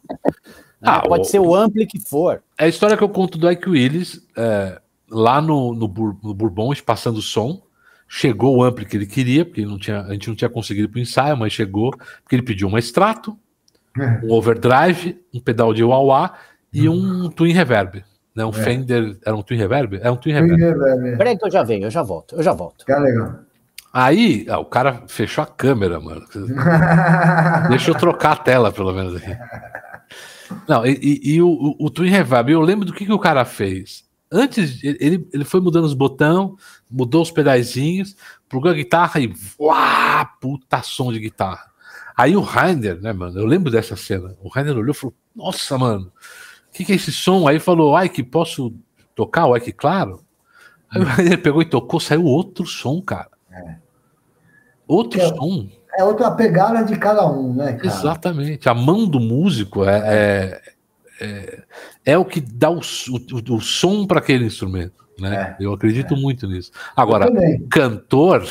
Ah, 0.81 1.01
pode 1.01 1.23
o, 1.23 1.25
ser 1.25 1.41
o 1.41 1.55
ampli 1.55 1.87
que 1.87 1.99
for. 1.99 2.43
É 2.57 2.67
a 2.67 2.69
história 2.69 2.97
que 2.97 3.03
eu 3.03 3.09
conto 3.09 3.37
do 3.37 3.51
Ike 3.51 3.69
Willis, 3.69 4.25
é, 4.37 4.81
lá 5.11 5.41
no, 5.41 5.75
no, 5.75 5.89
Bur, 5.89 6.17
no 6.23 6.33
Bourbon, 6.33 6.73
passando 6.85 7.21
som. 7.21 7.63
Chegou 8.07 8.57
o 8.57 8.63
ampli 8.63 8.87
que 8.87 8.97
ele 8.97 9.07
queria, 9.07 9.45
porque 9.45 9.67
não 9.67 9.79
tinha, 9.79 10.01
a 10.03 10.13
gente 10.13 10.29
não 10.29 10.37
tinha 10.37 10.49
conseguido 10.49 10.89
para 10.89 10.99
o 10.99 11.03
ensaio, 11.03 11.37
mas 11.37 11.53
chegou, 11.53 11.91
porque 11.91 12.37
ele 12.37 12.43
pediu 12.43 12.69
uma 12.69 12.79
extrato, 12.79 13.39
é. 14.01 14.21
um 14.25 14.33
overdrive, 14.33 15.19
um 15.33 15.41
pedal 15.41 15.73
de 15.73 15.85
wah 15.85 16.35
e 16.73 16.89
uhum. 16.89 17.27
um 17.27 17.31
twin 17.31 17.53
reverb. 17.53 18.05
Né? 18.35 18.45
Um 18.45 18.51
é. 18.51 18.53
Fender. 18.53 19.19
Era 19.25 19.37
um 19.37 19.43
twin 19.43 19.57
reverb? 19.57 19.99
É 20.03 20.11
um 20.11 20.17
twin 20.17 20.33
reverb. 20.33 20.61
reverb. 20.61 21.09
É. 21.09 21.17
Peraí 21.17 21.39
que 21.39 21.45
eu 21.45 21.51
já 21.51 21.63
venho, 21.63 21.85
eu 21.87 21.91
já 21.91 22.03
volto, 22.03 22.37
eu 22.37 22.43
já 22.43 22.53
volto. 22.53 22.85
Tá 22.85 22.99
legal. 22.99 23.41
Aí, 23.93 24.47
ah, 24.49 24.59
o 24.59 24.65
cara 24.65 25.03
fechou 25.09 25.43
a 25.43 25.47
câmera, 25.47 25.99
mano. 25.99 26.25
Deixa 27.71 27.91
eu 27.91 27.95
trocar 27.95 28.33
a 28.33 28.37
tela, 28.37 28.71
pelo 28.71 28.93
menos 28.93 29.17
aqui. 29.17 29.37
Não, 30.69 30.87
e, 30.87 30.99
e, 31.03 31.35
e 31.35 31.43
o, 31.43 31.49
o, 31.49 31.87
o, 31.87 31.91
Twin 31.91 32.11
Reverb, 32.11 32.53
eu 32.53 32.61
lembro 32.61 32.85
do 32.85 32.93
que, 32.93 33.05
que 33.05 33.13
o 33.13 33.19
cara 33.19 33.45
fez. 33.45 34.05
Antes, 34.31 34.83
ele, 34.85 35.27
ele 35.33 35.45
foi 35.45 35.61
mudando 35.61 35.85
os 35.85 35.95
botões, 35.95 36.53
mudou 36.91 37.23
os 37.23 37.31
pedaizinhos, 37.31 38.15
plugou 38.49 38.71
a 38.71 38.75
guitarra 38.75 39.21
e. 39.21 39.33
Uau, 39.59 40.27
puta 40.41 40.83
som 40.83 41.13
de 41.13 41.19
guitarra. 41.19 41.67
Aí 42.19 42.37
o 42.37 42.41
Rainer, 42.41 43.01
né, 43.01 43.13
mano? 43.13 43.39
Eu 43.39 43.47
lembro 43.47 43.71
dessa 43.71 43.95
cena. 43.95 44.35
O 44.43 44.49
Rainer 44.49 44.77
olhou 44.77 44.91
e 44.91 44.95
falou: 44.95 45.15
Nossa, 45.37 45.79
mano, 45.79 46.13
o 46.69 46.73
que, 46.77 46.85
que 46.85 46.91
é 46.91 46.97
esse 46.97 47.13
som? 47.13 47.47
Aí 47.47 47.61
falou: 47.61 47.95
Ai, 47.95 48.09
que 48.09 48.25
posso 48.25 48.75
tocar 49.15 49.47
o 49.47 49.55
que 49.61 49.73
claro? 49.73 50.21
Aí 50.91 51.01
o 51.01 51.05
Rainer 51.05 51.41
pegou 51.41 51.63
e 51.63 51.65
tocou, 51.65 52.01
saiu 52.01 52.25
outro 52.25 52.67
som, 52.67 53.01
cara. 53.01 53.31
É. 53.53 53.77
Outro 54.89 55.21
é, 55.21 55.29
som. 55.29 55.69
É 55.97 56.03
outra 56.03 56.33
pegada 56.33 56.83
de 56.83 56.97
cada 56.97 57.25
um, 57.31 57.55
né, 57.55 57.75
cara? 57.75 57.87
Exatamente. 57.87 58.69
A 58.69 58.75
mão 58.75 59.07
do 59.07 59.21
músico 59.21 59.85
é, 59.85 60.03
é, 60.05 60.63
é, 61.21 61.63
é 62.05 62.19
o 62.19 62.25
que 62.25 62.41
dá 62.41 62.69
o, 62.69 62.81
o, 62.81 63.55
o 63.55 63.61
som 63.61 64.05
para 64.09 64.19
aquele 64.19 64.45
instrumento. 64.45 65.07
Né? 65.21 65.57
É, 65.61 65.65
Eu 65.65 65.73
acredito 65.73 66.17
muito 66.17 66.49
nisso. 66.49 66.73
Agora, 66.97 67.29
cantor 67.71 68.45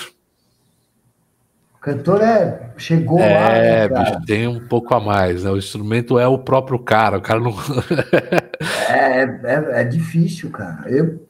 cantor 1.87 2.21
é, 2.21 2.73
chegou 2.75 3.19
é, 3.19 3.33
lá. 3.33 3.51
É, 3.55 3.89
né, 3.89 4.21
tem 4.25 4.45
um 4.45 4.59
pouco 4.67 4.93
a 4.93 4.99
mais, 4.99 5.45
né? 5.45 5.51
O 5.51 5.57
instrumento 5.57 6.19
é 6.19 6.27
o 6.27 6.37
próprio 6.37 6.77
cara, 6.79 7.17
o 7.17 7.21
cara 7.21 7.39
não. 7.39 7.55
é, 8.89 9.21
é, 9.21 9.81
é, 9.81 9.83
difícil, 9.85 10.49
cara. 10.49 10.89
Eu, 10.89 11.25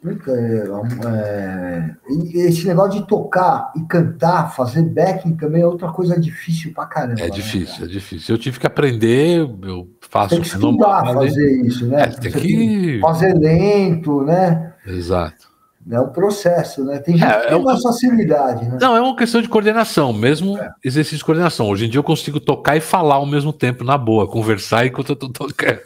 é, 1.05 1.91
esse 2.33 2.65
negócio 2.67 2.99
de 2.99 3.07
tocar 3.07 3.71
e 3.75 3.81
cantar, 3.83 4.51
fazer 4.55 4.81
backing 4.81 5.35
também 5.35 5.61
é 5.61 5.67
outra 5.67 5.91
coisa 5.91 6.19
difícil 6.19 6.73
pra 6.73 6.87
caramba. 6.87 7.21
É 7.21 7.25
né, 7.25 7.29
difícil, 7.29 7.81
né, 7.81 7.85
é 7.85 7.87
difícil. 7.93 8.33
Eu 8.35 8.39
tive 8.39 8.59
que 8.59 8.65
aprender, 8.65 9.39
eu 9.63 9.87
faço. 10.09 10.29
Tem 10.29 10.41
que 10.41 10.47
estudar 10.47 11.05
fazer 11.13 11.61
isso, 11.67 11.85
né? 11.85 12.01
É, 12.01 12.07
tem 12.07 12.31
que 12.31 12.99
fazer 12.99 13.37
lento, 13.37 14.23
né? 14.23 14.73
Exato. 14.87 15.56
É 15.89 15.99
um 16.01 16.09
processo, 16.09 16.83
né? 16.83 16.99
Tem 16.99 17.17
gente 17.17 17.29
é, 17.29 17.39
que 17.39 17.47
tem 17.47 17.57
uma 17.57 17.79
facilidade, 17.79 18.67
né? 18.67 18.77
Não, 18.81 18.95
é 18.95 18.99
uma 18.99 19.15
questão 19.15 19.41
de 19.41 19.47
coordenação, 19.47 20.11
mesmo 20.11 20.57
é. 20.57 20.69
exercício 20.83 21.19
de 21.19 21.23
coordenação. 21.23 21.69
Hoje 21.69 21.85
em 21.85 21.89
dia 21.89 21.99
eu 21.99 22.03
consigo 22.03 22.41
tocar 22.41 22.75
e 22.75 22.81
falar 22.81 23.15
ao 23.15 23.25
mesmo 23.25 23.53
tempo, 23.53 23.85
na 23.85 23.97
boa, 23.97 24.27
conversar 24.27 24.85
enquanto 24.85 25.09
eu 25.09 25.15
tô 25.15 25.29
tocando. 25.29 25.81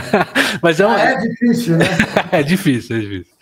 Mas 0.62 0.80
é, 0.80 0.86
um... 0.86 0.92
é 0.92 1.16
difícil, 1.16 1.78
né? 1.78 1.86
é 2.30 2.42
difícil, 2.42 2.96
é 2.96 3.00
difícil. 3.00 3.34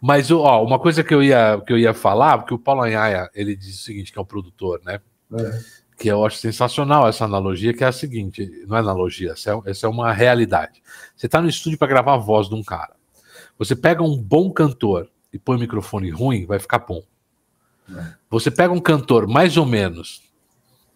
Mas 0.00 0.30
ó, 0.30 0.62
uma 0.62 0.78
coisa 0.78 1.02
que 1.02 1.14
eu 1.14 1.22
ia, 1.22 1.58
que 1.66 1.72
eu 1.72 1.78
ia 1.78 1.94
falar, 1.94 2.38
porque 2.38 2.52
o 2.52 2.58
Paulo 2.58 2.82
Anhaia, 2.82 3.30
ele 3.34 3.56
diz 3.56 3.80
o 3.80 3.82
seguinte, 3.82 4.12
que 4.12 4.18
é 4.18 4.22
o 4.22 4.26
produtor, 4.26 4.82
né? 4.84 5.00
É. 5.32 5.58
Que 5.96 6.08
eu 6.08 6.22
acho 6.26 6.36
sensacional 6.36 7.08
essa 7.08 7.24
analogia, 7.24 7.72
que 7.72 7.82
é 7.82 7.86
a 7.86 7.92
seguinte: 7.92 8.46
não 8.66 8.76
é 8.76 8.80
analogia, 8.80 9.32
essa 9.32 9.52
é, 9.52 9.70
essa 9.70 9.86
é 9.86 9.88
uma 9.88 10.12
realidade. 10.12 10.82
Você 11.16 11.24
está 11.24 11.40
no 11.40 11.48
estúdio 11.48 11.78
para 11.78 11.88
gravar 11.88 12.14
a 12.14 12.18
voz 12.18 12.46
de 12.48 12.54
um 12.54 12.62
cara. 12.62 12.94
Você 13.58 13.74
pega 13.74 14.02
um 14.02 14.18
bom 14.18 14.50
cantor 14.52 15.08
e 15.36 15.38
põe 15.38 15.56
o 15.56 15.60
microfone 15.60 16.10
ruim, 16.10 16.46
vai 16.46 16.58
ficar 16.58 16.78
bom. 16.78 17.02
É. 17.94 18.14
Você 18.30 18.50
pega 18.50 18.72
um 18.72 18.80
cantor 18.80 19.28
mais 19.28 19.56
ou 19.56 19.66
menos 19.66 20.22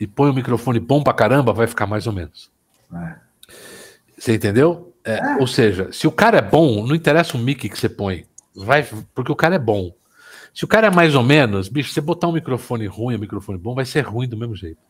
e 0.01 0.07
põe 0.07 0.31
o 0.31 0.35
microfone 0.35 0.81
bom 0.81 1.03
pra 1.03 1.13
caramba, 1.13 1.53
vai 1.53 1.67
ficar 1.67 1.87
mais 1.87 2.07
ou 2.07 2.13
menos. 2.13 2.51
É. 2.93 3.15
Você 4.19 4.35
entendeu? 4.35 4.95
É, 5.05 5.19
é. 5.19 5.37
Ou 5.37 5.47
seja, 5.47 5.93
se 5.93 6.07
o 6.07 6.13
cara 6.13 6.39
é 6.39 6.43
bom, 6.43 6.87
não 6.87 6.95
interessa 6.95 7.37
o 7.37 7.41
mic 7.41 7.69
que 7.69 7.79
você 7.79 7.89
põe, 7.89 8.25
vai, 8.57 8.87
porque 9.15 9.31
o 9.31 9.37
cara 9.37 9.57
é 9.57 9.59
bom. 9.59 9.95
Se 10.55 10.65
o 10.65 10.69
cara 10.69 10.89
é 10.89 10.91
mais 10.91 11.15
ou 11.15 11.23
menos, 11.23 11.69
bicho, 11.69 11.93
você 11.93 12.01
botar 12.01 12.27
um 12.27 12.33
microfone 12.33 12.87
ruim, 12.87 13.17
um 13.17 13.21
microfone 13.21 13.59
bom, 13.59 13.75
vai 13.75 13.85
ser 13.85 14.01
ruim 14.01 14.27
do 14.27 14.37
mesmo 14.37 14.57
jeito. 14.57 14.81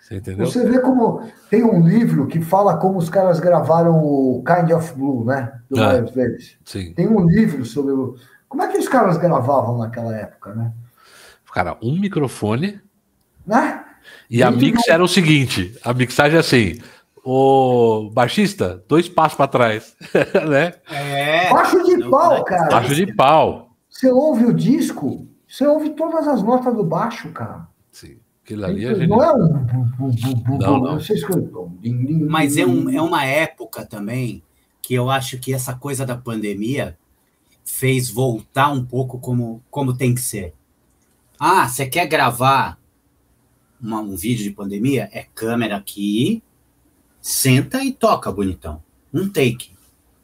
Você 0.00 0.16
entendeu? 0.16 0.46
Você 0.46 0.68
vê 0.68 0.80
como 0.80 1.22
tem 1.50 1.62
um 1.64 1.86
livro 1.86 2.26
que 2.26 2.40
fala 2.40 2.76
como 2.76 2.98
os 2.98 3.08
caras 3.08 3.38
gravaram 3.38 3.96
o 4.02 4.42
Kind 4.44 4.70
of 4.70 4.94
Blue, 4.94 5.24
né? 5.24 5.52
Do 5.70 5.82
ah, 5.82 5.94
Miles 5.94 6.12
Davis. 6.12 6.56
Sim. 6.64 6.92
Tem 6.94 7.08
um 7.08 7.26
livro 7.26 7.64
sobre 7.64 7.92
o 7.92 8.16
como 8.52 8.62
é 8.64 8.68
que 8.68 8.76
os 8.76 8.86
caras 8.86 9.16
gravavam 9.16 9.78
naquela 9.78 10.14
época, 10.14 10.54
né? 10.54 10.74
Cara, 11.54 11.78
um 11.82 11.98
microfone. 11.98 12.78
Né? 13.46 13.82
E 14.28 14.42
a 14.42 14.50
mix 14.50 14.86
era 14.88 15.02
o 15.02 15.08
seguinte: 15.08 15.74
a 15.82 15.94
mixagem 15.94 16.36
é 16.36 16.40
assim. 16.40 16.78
O 17.24 18.10
baixista, 18.12 18.84
dois 18.86 19.08
passos 19.08 19.38
para 19.38 19.48
trás, 19.48 19.96
né? 20.46 20.74
É. 20.90 21.48
Baixo 21.50 21.82
de 21.82 22.10
pau, 22.10 22.44
cara. 22.44 22.68
Baixo 22.68 22.94
de 22.94 23.14
pau. 23.14 23.70
Você 23.88 24.12
ouve 24.12 24.44
o 24.44 24.52
disco, 24.52 25.26
você 25.48 25.66
ouve 25.66 25.90
todas 25.90 26.28
as 26.28 26.42
notas 26.42 26.74
do 26.74 26.84
baixo, 26.84 27.30
cara. 27.30 27.66
Sim. 27.90 28.18
Aquilo 28.44 28.66
ali 28.66 28.84
é 28.84 29.06
Não 29.06 29.24
é 29.24 29.32
um. 29.32 29.66
Não, 30.58 30.78
não. 30.78 30.98
Mas 32.28 32.58
é, 32.58 32.66
um, 32.66 32.90
é 32.90 33.00
uma 33.00 33.24
época 33.24 33.86
também 33.86 34.42
que 34.82 34.92
eu 34.92 35.08
acho 35.08 35.38
que 35.38 35.54
essa 35.54 35.74
coisa 35.74 36.04
da 36.04 36.16
pandemia 36.18 36.98
fez 37.64 38.10
voltar 38.10 38.70
um 38.70 38.84
pouco 38.84 39.18
como, 39.18 39.62
como 39.70 39.96
tem 39.96 40.14
que 40.14 40.20
ser. 40.20 40.54
Ah, 41.38 41.68
você 41.68 41.86
quer 41.86 42.06
gravar 42.06 42.78
uma, 43.80 44.00
um 44.00 44.16
vídeo 44.16 44.44
de 44.44 44.50
pandemia? 44.50 45.08
É 45.12 45.26
câmera 45.34 45.76
aqui, 45.76 46.42
senta 47.20 47.82
e 47.82 47.92
toca, 47.92 48.30
bonitão. 48.30 48.82
Um 49.12 49.28
take. 49.28 49.72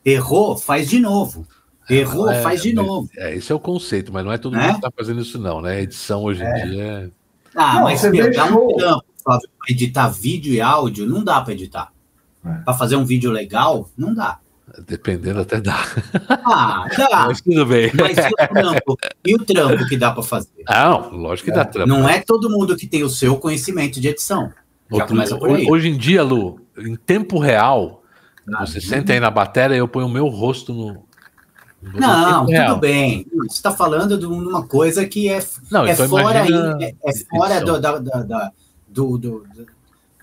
Errou, 0.04 0.56
faz 0.56 0.88
de 0.88 0.98
novo. 0.98 1.46
Errou, 1.88 2.30
é, 2.30 2.42
faz 2.42 2.62
de 2.62 2.72
novo. 2.72 3.08
É, 3.16 3.34
esse 3.34 3.50
é 3.50 3.54
o 3.54 3.60
conceito, 3.60 4.12
mas 4.12 4.24
não 4.24 4.32
é 4.32 4.38
todo 4.38 4.54
mundo 4.54 4.64
é? 4.64 4.70
que 4.70 4.76
está 4.76 4.90
fazendo 4.90 5.20
isso, 5.20 5.38
não, 5.38 5.60
né? 5.60 5.82
Edição 5.82 6.22
hoje 6.22 6.42
em 6.42 6.46
é. 6.46 6.66
dia 6.66 6.84
é. 6.84 7.10
Ah, 7.54 7.74
não, 7.74 7.82
mas 7.84 8.02
meu, 8.04 8.32
dá 8.32 8.44
um 8.44 8.76
trampo 8.76 9.04
para 9.24 9.40
editar 9.68 10.08
vídeo 10.08 10.52
e 10.52 10.60
áudio, 10.60 11.06
não 11.06 11.24
dá 11.24 11.40
para 11.40 11.52
editar. 11.54 11.92
É. 12.44 12.52
Para 12.58 12.74
fazer 12.74 12.96
um 12.96 13.04
vídeo 13.04 13.30
legal, 13.30 13.90
não 13.96 14.14
dá. 14.14 14.38
Dependendo, 14.86 15.40
até 15.40 15.60
dá. 15.60 15.84
Ah, 16.28 16.86
dá. 16.96 17.08
Mas 17.28 17.40
tudo 17.40 17.66
bem. 17.66 17.90
Mas 17.94 18.16
e 18.16 18.28
o 18.28 18.48
trampo, 18.48 18.98
e 19.24 19.34
o 19.34 19.38
trampo 19.44 19.86
que 19.86 19.96
dá 19.96 20.12
para 20.12 20.22
fazer? 20.22 20.62
Não, 20.68 21.10
lógico 21.10 21.50
que 21.50 21.56
dá 21.56 21.64
trampo. 21.64 21.88
Não 21.88 22.08
é 22.08 22.20
todo 22.20 22.50
mundo 22.50 22.76
que 22.76 22.86
tem 22.86 23.02
o 23.02 23.08
seu 23.08 23.36
conhecimento 23.36 24.00
de 24.00 24.08
edição. 24.08 24.52
Outro, 24.90 25.16
hoje 25.70 25.88
em 25.88 25.96
dia, 25.96 26.22
Lu, 26.22 26.60
em 26.78 26.96
tempo 26.96 27.38
real, 27.38 28.02
ah, 28.54 28.64
você 28.64 28.80
senta 28.80 29.12
aí 29.12 29.20
na 29.20 29.30
bateria 29.30 29.76
e 29.76 29.78
eu 29.78 29.88
ponho 29.88 30.06
o 30.06 30.10
meu 30.10 30.28
rosto 30.28 30.72
no. 30.72 31.04
no 31.82 32.00
não, 32.00 32.40
tudo 32.40 32.50
real. 32.52 32.78
bem. 32.78 33.26
Você 33.32 33.56
está 33.56 33.70
falando 33.70 34.16
de 34.16 34.24
uma 34.24 34.66
coisa 34.66 35.06
que 35.06 35.28
é, 35.28 35.44
não, 35.70 35.84
é, 35.84 35.92
então 35.92 36.08
fora, 36.08 36.46
imagina... 36.46 36.78
é, 36.80 36.94
é, 37.04 37.12
fora 37.28 37.60
do, 37.60 37.80
da, 37.80 37.98
da, 37.98 38.22
da, 38.22 38.52
do, 38.88 39.18
do 39.18 39.46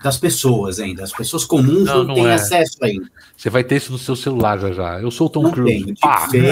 das 0.02 0.16
pessoas 0.18 0.78
ainda. 0.78 1.02
As 1.02 1.12
pessoas 1.12 1.44
comuns 1.44 1.84
não, 1.84 1.98
não, 1.98 2.04
não 2.04 2.14
têm 2.14 2.26
é. 2.26 2.34
acesso 2.34 2.78
ainda. 2.82 3.06
Você 3.36 3.50
vai 3.50 3.64
ter 3.64 3.76
isso 3.76 3.92
no 3.92 3.98
seu 3.98 4.16
celular 4.16 4.58
já 4.58 4.72
já. 4.72 5.00
Eu 5.00 5.10
sou 5.10 5.26
o 5.26 5.30
Tom 5.30 5.42
não 5.42 5.50
Cruise. 5.50 5.94
Tem, 6.30 6.50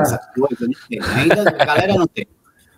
essa 0.00 0.18
coisa, 0.34 0.66
não 0.66 0.74
tem. 0.88 1.00
Ainda 1.02 1.42
a 1.42 1.64
galera 1.64 1.94
não 1.94 2.06
tem. 2.06 2.26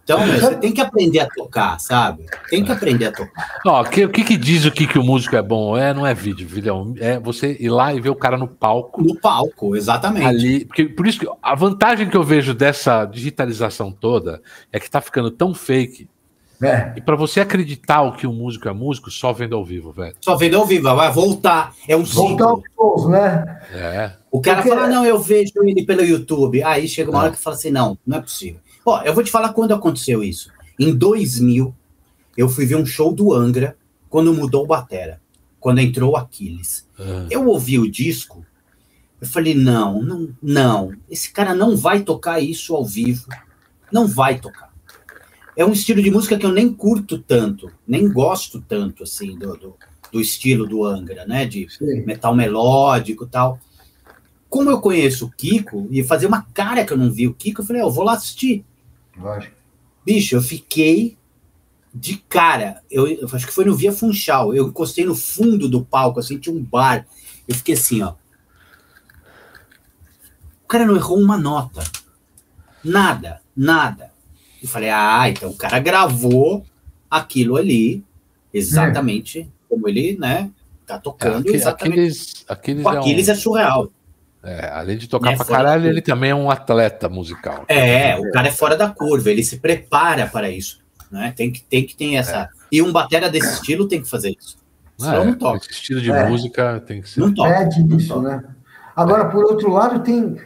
Então, 0.08 0.26
você 0.26 0.54
tem 0.56 0.72
que 0.72 0.80
aprender 0.80 1.20
a 1.20 1.28
tocar, 1.28 1.78
sabe? 1.78 2.24
Tem 2.48 2.64
que 2.64 2.72
aprender 2.72 3.08
a 3.08 3.12
tocar. 3.12 3.60
Ó, 3.66 3.82
o 3.82 3.84
que, 3.84 4.08
que, 4.08 4.24
que 4.24 4.36
diz 4.38 4.64
o 4.64 4.70
que, 4.70 4.86
que 4.86 4.98
o 4.98 5.02
músico 5.02 5.36
é 5.36 5.42
bom? 5.42 5.76
É, 5.76 5.92
não 5.92 6.06
é 6.06 6.14
vídeo, 6.14 6.48
filhão. 6.48 6.94
É 6.98 7.18
você 7.18 7.58
ir 7.60 7.68
lá 7.68 7.92
e 7.92 8.00
ver 8.00 8.08
o 8.08 8.14
cara 8.14 8.38
no 8.38 8.48
palco. 8.48 9.04
No 9.04 9.14
palco, 9.20 9.76
exatamente. 9.76 10.24
Ali, 10.24 10.64
porque, 10.64 10.86
por 10.86 11.06
isso 11.06 11.20
que 11.20 11.28
a 11.42 11.54
vantagem 11.54 12.08
que 12.08 12.16
eu 12.16 12.22
vejo 12.22 12.54
dessa 12.54 13.04
digitalização 13.04 13.92
toda 13.92 14.40
é 14.72 14.80
que 14.80 14.90
tá 14.90 15.02
ficando 15.02 15.30
tão 15.30 15.52
fake 15.52 16.08
é. 16.60 16.92
E 16.96 17.00
para 17.00 17.14
você 17.14 17.40
acreditar 17.40 18.02
o 18.02 18.12
que 18.12 18.26
o 18.26 18.32
músico 18.32 18.68
é 18.68 18.72
músico, 18.72 19.10
só 19.10 19.32
vendo 19.32 19.54
ao 19.54 19.64
vivo, 19.64 19.92
velho. 19.92 20.16
Só 20.20 20.36
vendo 20.36 20.56
ao 20.56 20.66
vivo, 20.66 20.94
vai 20.94 21.12
voltar. 21.12 21.74
É 21.86 21.96
um 21.96 22.02
Voltar 22.02 22.46
aos 22.46 22.62
shows, 22.74 23.08
né? 23.08 23.62
É. 23.72 24.12
O 24.30 24.40
cara 24.40 24.62
Porque... 24.62 24.74
fala, 24.74 24.88
não, 24.88 25.04
eu 25.06 25.18
vejo 25.20 25.52
ele 25.62 25.84
pelo 25.84 26.02
YouTube. 26.02 26.62
Aí 26.62 26.88
chega 26.88 27.10
uma 27.10 27.20
hora 27.20 27.30
que 27.30 27.38
fala 27.38 27.54
assim, 27.54 27.70
não, 27.70 27.96
não 28.04 28.18
é 28.18 28.20
possível. 28.20 28.60
Ó, 28.84 29.02
eu 29.02 29.14
vou 29.14 29.22
te 29.22 29.30
falar 29.30 29.52
quando 29.52 29.72
aconteceu 29.72 30.22
isso. 30.22 30.50
Em 30.78 30.94
2000, 30.94 31.72
eu 32.36 32.48
fui 32.48 32.66
ver 32.66 32.76
um 32.76 32.86
show 32.86 33.12
do 33.12 33.32
Angra, 33.32 33.76
quando 34.10 34.34
mudou 34.34 34.64
o 34.64 34.66
Batera. 34.66 35.20
Quando 35.60 35.80
entrou 35.80 36.12
o 36.12 36.16
Aquiles. 36.16 36.86
Ah. 36.98 37.26
Eu 37.30 37.46
ouvi 37.46 37.78
o 37.78 37.90
disco, 37.90 38.44
eu 39.20 39.26
falei, 39.26 39.54
não, 39.54 40.02
não, 40.02 40.28
não. 40.42 40.92
Esse 41.10 41.32
cara 41.32 41.54
não 41.54 41.76
vai 41.76 42.00
tocar 42.00 42.40
isso 42.40 42.74
ao 42.74 42.84
vivo. 42.84 43.26
Não 43.92 44.06
vai 44.06 44.38
tocar 44.38 44.67
é 45.58 45.64
um 45.64 45.72
estilo 45.72 46.00
de 46.00 46.08
música 46.08 46.38
que 46.38 46.46
eu 46.46 46.52
nem 46.52 46.72
curto 46.72 47.18
tanto, 47.18 47.68
nem 47.84 48.08
gosto 48.08 48.60
tanto, 48.60 49.02
assim, 49.02 49.36
do, 49.36 49.56
do, 49.56 49.76
do 50.12 50.20
estilo 50.20 50.64
do 50.64 50.84
Angra, 50.84 51.26
né? 51.26 51.44
De 51.46 51.68
Sim. 51.68 52.04
metal 52.06 52.32
melódico 52.32 53.24
e 53.24 53.28
tal. 53.28 53.58
Como 54.48 54.70
eu 54.70 54.80
conheço 54.80 55.26
o 55.26 55.30
Kiko, 55.32 55.88
e 55.90 56.04
fazer 56.04 56.26
uma 56.26 56.42
cara 56.54 56.84
que 56.84 56.92
eu 56.92 56.96
não 56.96 57.10
vi 57.10 57.26
o 57.26 57.34
Kiko, 57.34 57.60
eu 57.60 57.66
falei, 57.66 57.82
eu 57.82 57.90
vou 57.90 58.04
lá 58.04 58.12
assistir. 58.12 58.64
Lógico. 59.16 59.52
Bicho, 60.06 60.36
eu 60.36 60.40
fiquei 60.40 61.18
de 61.92 62.18
cara. 62.28 62.80
Eu, 62.88 63.08
eu, 63.08 63.28
acho 63.32 63.44
que 63.44 63.52
foi 63.52 63.64
no 63.64 63.74
Via 63.74 63.90
Funchal. 63.90 64.54
Eu 64.54 64.68
encostei 64.68 65.04
no 65.04 65.16
fundo 65.16 65.68
do 65.68 65.84
palco, 65.84 66.20
assim, 66.20 66.38
tinha 66.38 66.54
um 66.54 66.62
bar. 66.62 67.04
Eu 67.48 67.56
fiquei 67.56 67.74
assim, 67.74 68.00
ó. 68.00 68.14
O 70.62 70.68
cara 70.68 70.86
não 70.86 70.94
errou 70.94 71.18
uma 71.18 71.36
nota. 71.36 71.82
Nada, 72.84 73.42
nada. 73.56 74.16
E 74.62 74.66
falei, 74.66 74.90
ah, 74.90 75.28
então 75.28 75.50
o 75.50 75.56
cara 75.56 75.78
gravou 75.78 76.64
aquilo 77.10 77.56
ali 77.56 78.04
exatamente 78.52 79.40
é. 79.40 79.46
como 79.68 79.88
ele, 79.88 80.16
né, 80.18 80.50
tá 80.86 80.98
tocando. 80.98 81.48
É, 81.48 81.52
exatamente. 81.52 81.98
Aqueles, 81.98 82.44
aqueles 82.48 82.84
o 82.84 82.88
Aquiles 82.88 83.28
é, 83.28 83.32
um... 83.32 83.34
é 83.34 83.38
surreal. 83.38 83.92
É, 84.42 84.70
além 84.72 84.96
de 84.96 85.08
tocar 85.08 85.32
é 85.32 85.36
pra 85.36 85.44
caralho, 85.44 85.88
ele 85.88 86.00
também 86.00 86.30
é 86.30 86.34
um 86.34 86.50
atleta 86.50 87.08
musical. 87.08 87.64
É, 87.68 88.16
o 88.16 88.30
cara 88.30 88.48
é 88.48 88.52
fora 88.52 88.76
da 88.76 88.88
curva, 88.88 89.30
ele 89.30 89.42
se 89.42 89.58
prepara 89.58 90.26
para 90.26 90.48
isso. 90.48 90.80
Né? 91.10 91.32
Tem, 91.36 91.50
que, 91.50 91.62
tem 91.62 91.84
que 91.84 91.96
ter 91.96 92.14
essa. 92.14 92.42
É. 92.42 92.48
E 92.70 92.82
um 92.82 92.92
batera 92.92 93.28
desse 93.28 93.54
estilo 93.54 93.88
tem 93.88 94.00
que 94.00 94.08
fazer 94.08 94.36
isso. 94.38 94.56
É, 95.00 95.24
não 95.24 95.34
toca. 95.34 95.58
Esse 95.58 95.70
estilo 95.70 96.00
de 96.00 96.10
é. 96.10 96.28
música 96.28 96.80
tem 96.86 97.00
que 97.00 97.08
ser. 97.08 97.20
Não 97.20 97.32
toca. 97.32 97.50
Pede 97.50 97.96
isso, 97.96 98.20
né? 98.20 98.42
Agora, 98.94 99.26
por 99.26 99.44
outro 99.44 99.70
lado, 99.70 100.00
tem, 100.00 100.36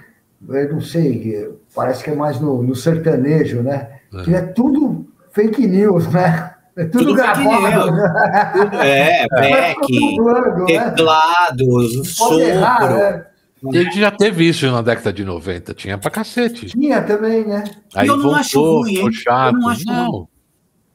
eu 0.47 0.72
não 0.72 0.80
sei, 0.80 1.51
parece 1.74 2.05
que 2.05 2.10
é 2.10 2.14
mais 2.14 2.39
no, 2.39 2.62
no 2.62 2.74
sertanejo, 2.74 3.62
né? 3.62 4.01
É. 4.14 4.22
Que 4.24 4.34
é 4.34 4.43
tudo 4.43 5.06
fake 5.32 5.66
news, 5.66 6.06
né? 6.09 6.55
É 6.76 6.84
tudo, 6.84 7.05
tudo 7.05 7.14
gravado. 7.14 7.93
Né? 8.72 9.22
É, 9.22 9.26
back, 9.28 9.93
né? 9.93 10.66
teclados, 10.66 12.14
sopro. 12.14 12.40
Errar, 12.40 12.94
né? 12.94 13.26
A 13.64 13.76
gente 13.76 14.01
já 14.01 14.10
teve 14.10 14.48
isso 14.48 14.68
na 14.70 14.82
década 14.82 15.12
de 15.12 15.24
90, 15.24 15.72
tinha 15.74 15.97
pra 15.97 16.10
cacete. 16.10 16.66
Tinha 16.66 17.01
também, 17.02 17.47
né? 17.47 17.62
Aí 17.94 18.09
eu 18.09 18.16
não 18.16 18.24
voltou, 18.24 18.40
acho 18.40 18.60
ruim, 18.60 18.97
ficou 18.97 19.12
chato. 19.12 19.55
Eu 19.55 19.60
não 19.60 19.68
acho 19.68 19.86
não. 19.86 20.10
Ruim. 20.10 20.26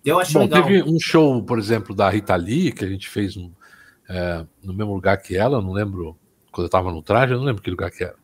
Eu 0.03 0.19
acho 0.19 0.33
Bom, 0.33 0.39
legal. 0.39 0.63
teve 0.63 0.83
um 0.83 0.99
show, 0.99 1.43
por 1.43 1.59
exemplo, 1.59 1.95
da 1.95 2.09
Rita 2.09 2.35
Lee, 2.35 2.71
que 2.71 2.83
a 2.83 2.87
gente 2.87 3.07
fez 3.07 3.35
no, 3.35 3.51
é, 4.09 4.45
no 4.63 4.73
mesmo 4.73 4.93
lugar 4.93 5.17
que 5.17 5.35
ela, 5.35 5.61
não 5.61 5.71
lembro, 5.71 6.17
quando 6.51 6.65
eu 6.65 6.69
tava 6.69 6.91
no 6.91 7.01
traje, 7.01 7.33
eu 7.33 7.37
não 7.37 7.45
lembro 7.45 7.61
que 7.61 7.69
lugar 7.69 7.91
que 7.91 8.03
era. 8.03 8.15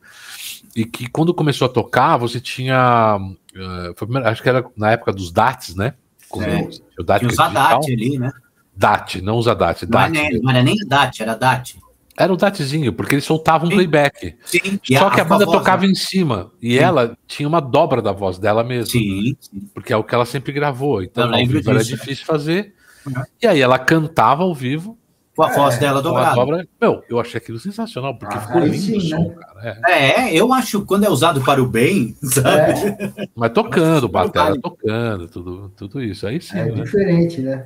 E 0.76 0.85
que 0.85 1.07
quando 1.10 1.34
começou 1.34 1.65
a 1.65 1.69
tocar, 1.69 2.18
você 2.18 2.40
tinha. 2.40 3.18
Foi, 3.95 4.07
acho 4.23 4.41
que 4.41 4.49
era 4.49 4.65
na 4.76 4.91
época 4.91 5.11
dos 5.11 5.31
DATs, 5.31 5.76
né? 5.76 5.94
Quando 6.30 6.48
é. 6.49 6.68
o 6.99 7.03
DAT 7.03 7.26
usa 7.26 7.48
DAT 7.48 7.91
ali, 7.91 8.18
né? 8.18 8.31
DAT, 8.76 9.22
não 9.22 9.35
usa 9.35 9.53
DAT. 9.53 9.84
Não, 9.84 9.91
DAT 9.91 10.18
é, 10.18 10.40
não 10.40 10.49
era 10.49 10.64
nem 10.64 10.76
DAT, 10.88 11.22
era 11.22 11.35
DAT. 11.35 11.77
Era 12.15 12.31
o 12.31 12.38
Datzinho, 12.38 12.94
porque 12.94 13.15
eles 13.15 13.26
soltavam 13.26 13.68
um 13.68 13.72
playback. 13.72 14.35
Sim. 14.45 14.80
Só 14.98 15.10
que 15.10 15.19
a, 15.19 15.23
a 15.23 15.26
banda 15.26 15.45
voz, 15.45 15.57
tocava 15.57 15.84
né? 15.84 15.91
em 15.91 15.95
cima. 15.95 16.52
E 16.61 16.73
sim. 16.73 16.77
ela 16.77 17.18
tinha 17.26 17.48
uma 17.48 17.60
dobra 17.60 18.02
da 18.03 18.11
voz 18.11 18.38
dela 18.38 18.64
mesma. 18.64 18.85
Sim, 18.85 19.35
sim. 19.40 19.68
Porque 19.73 19.91
é 19.91 19.98
o 19.98 20.03
que 20.03 20.14
ela 20.14 20.26
sempre 20.26 20.52
gravou. 20.52 21.02
Então, 21.02 21.34
ao 21.34 21.45
vivo 21.45 21.69
era 21.72 21.84
difícil 21.84 22.26
fazer. 22.26 22.76
Uhum. 23.06 23.23
E 23.41 23.48
aí 23.48 23.60
ela 23.60 23.80
cantava 23.80 24.44
ao 24.44 24.53
vivo. 24.53 24.98
Com 25.35 25.43
a 25.43 25.49
voz 25.49 25.76
é, 25.76 25.80
dela 25.80 26.01
dobrada. 26.01 26.35
Dobra... 26.35 26.68
Meu, 26.80 27.03
eu 27.10 27.19
achei 27.19 27.39
aquilo 27.39 27.60
sensacional, 27.60 28.15
porque 28.15 28.38
ah, 28.38 28.41
ficou 28.41 28.61
lindo 28.61 28.77
sim, 28.77 28.97
o 28.97 29.01
som, 29.01 29.30
né? 29.30 29.35
cara. 29.35 29.81
É. 29.88 30.30
é. 30.30 30.35
eu 30.35 30.53
acho 30.53 30.85
quando 30.85 31.05
é 31.05 31.10
usado 31.10 31.41
para 31.41 31.61
o 31.61 31.65
bem, 31.65 32.15
sabe? 32.22 32.89
É. 33.18 33.27
Mas 33.35 33.51
tocando, 33.51 34.07
batera 34.07 34.60
tocando, 34.60 35.27
tudo, 35.27 35.73
tudo 35.76 36.03
isso. 36.03 36.27
Aí 36.27 36.39
sim. 36.39 36.57
É 36.57 36.65
né? 36.65 36.84
diferente, 36.84 37.41
né? 37.41 37.65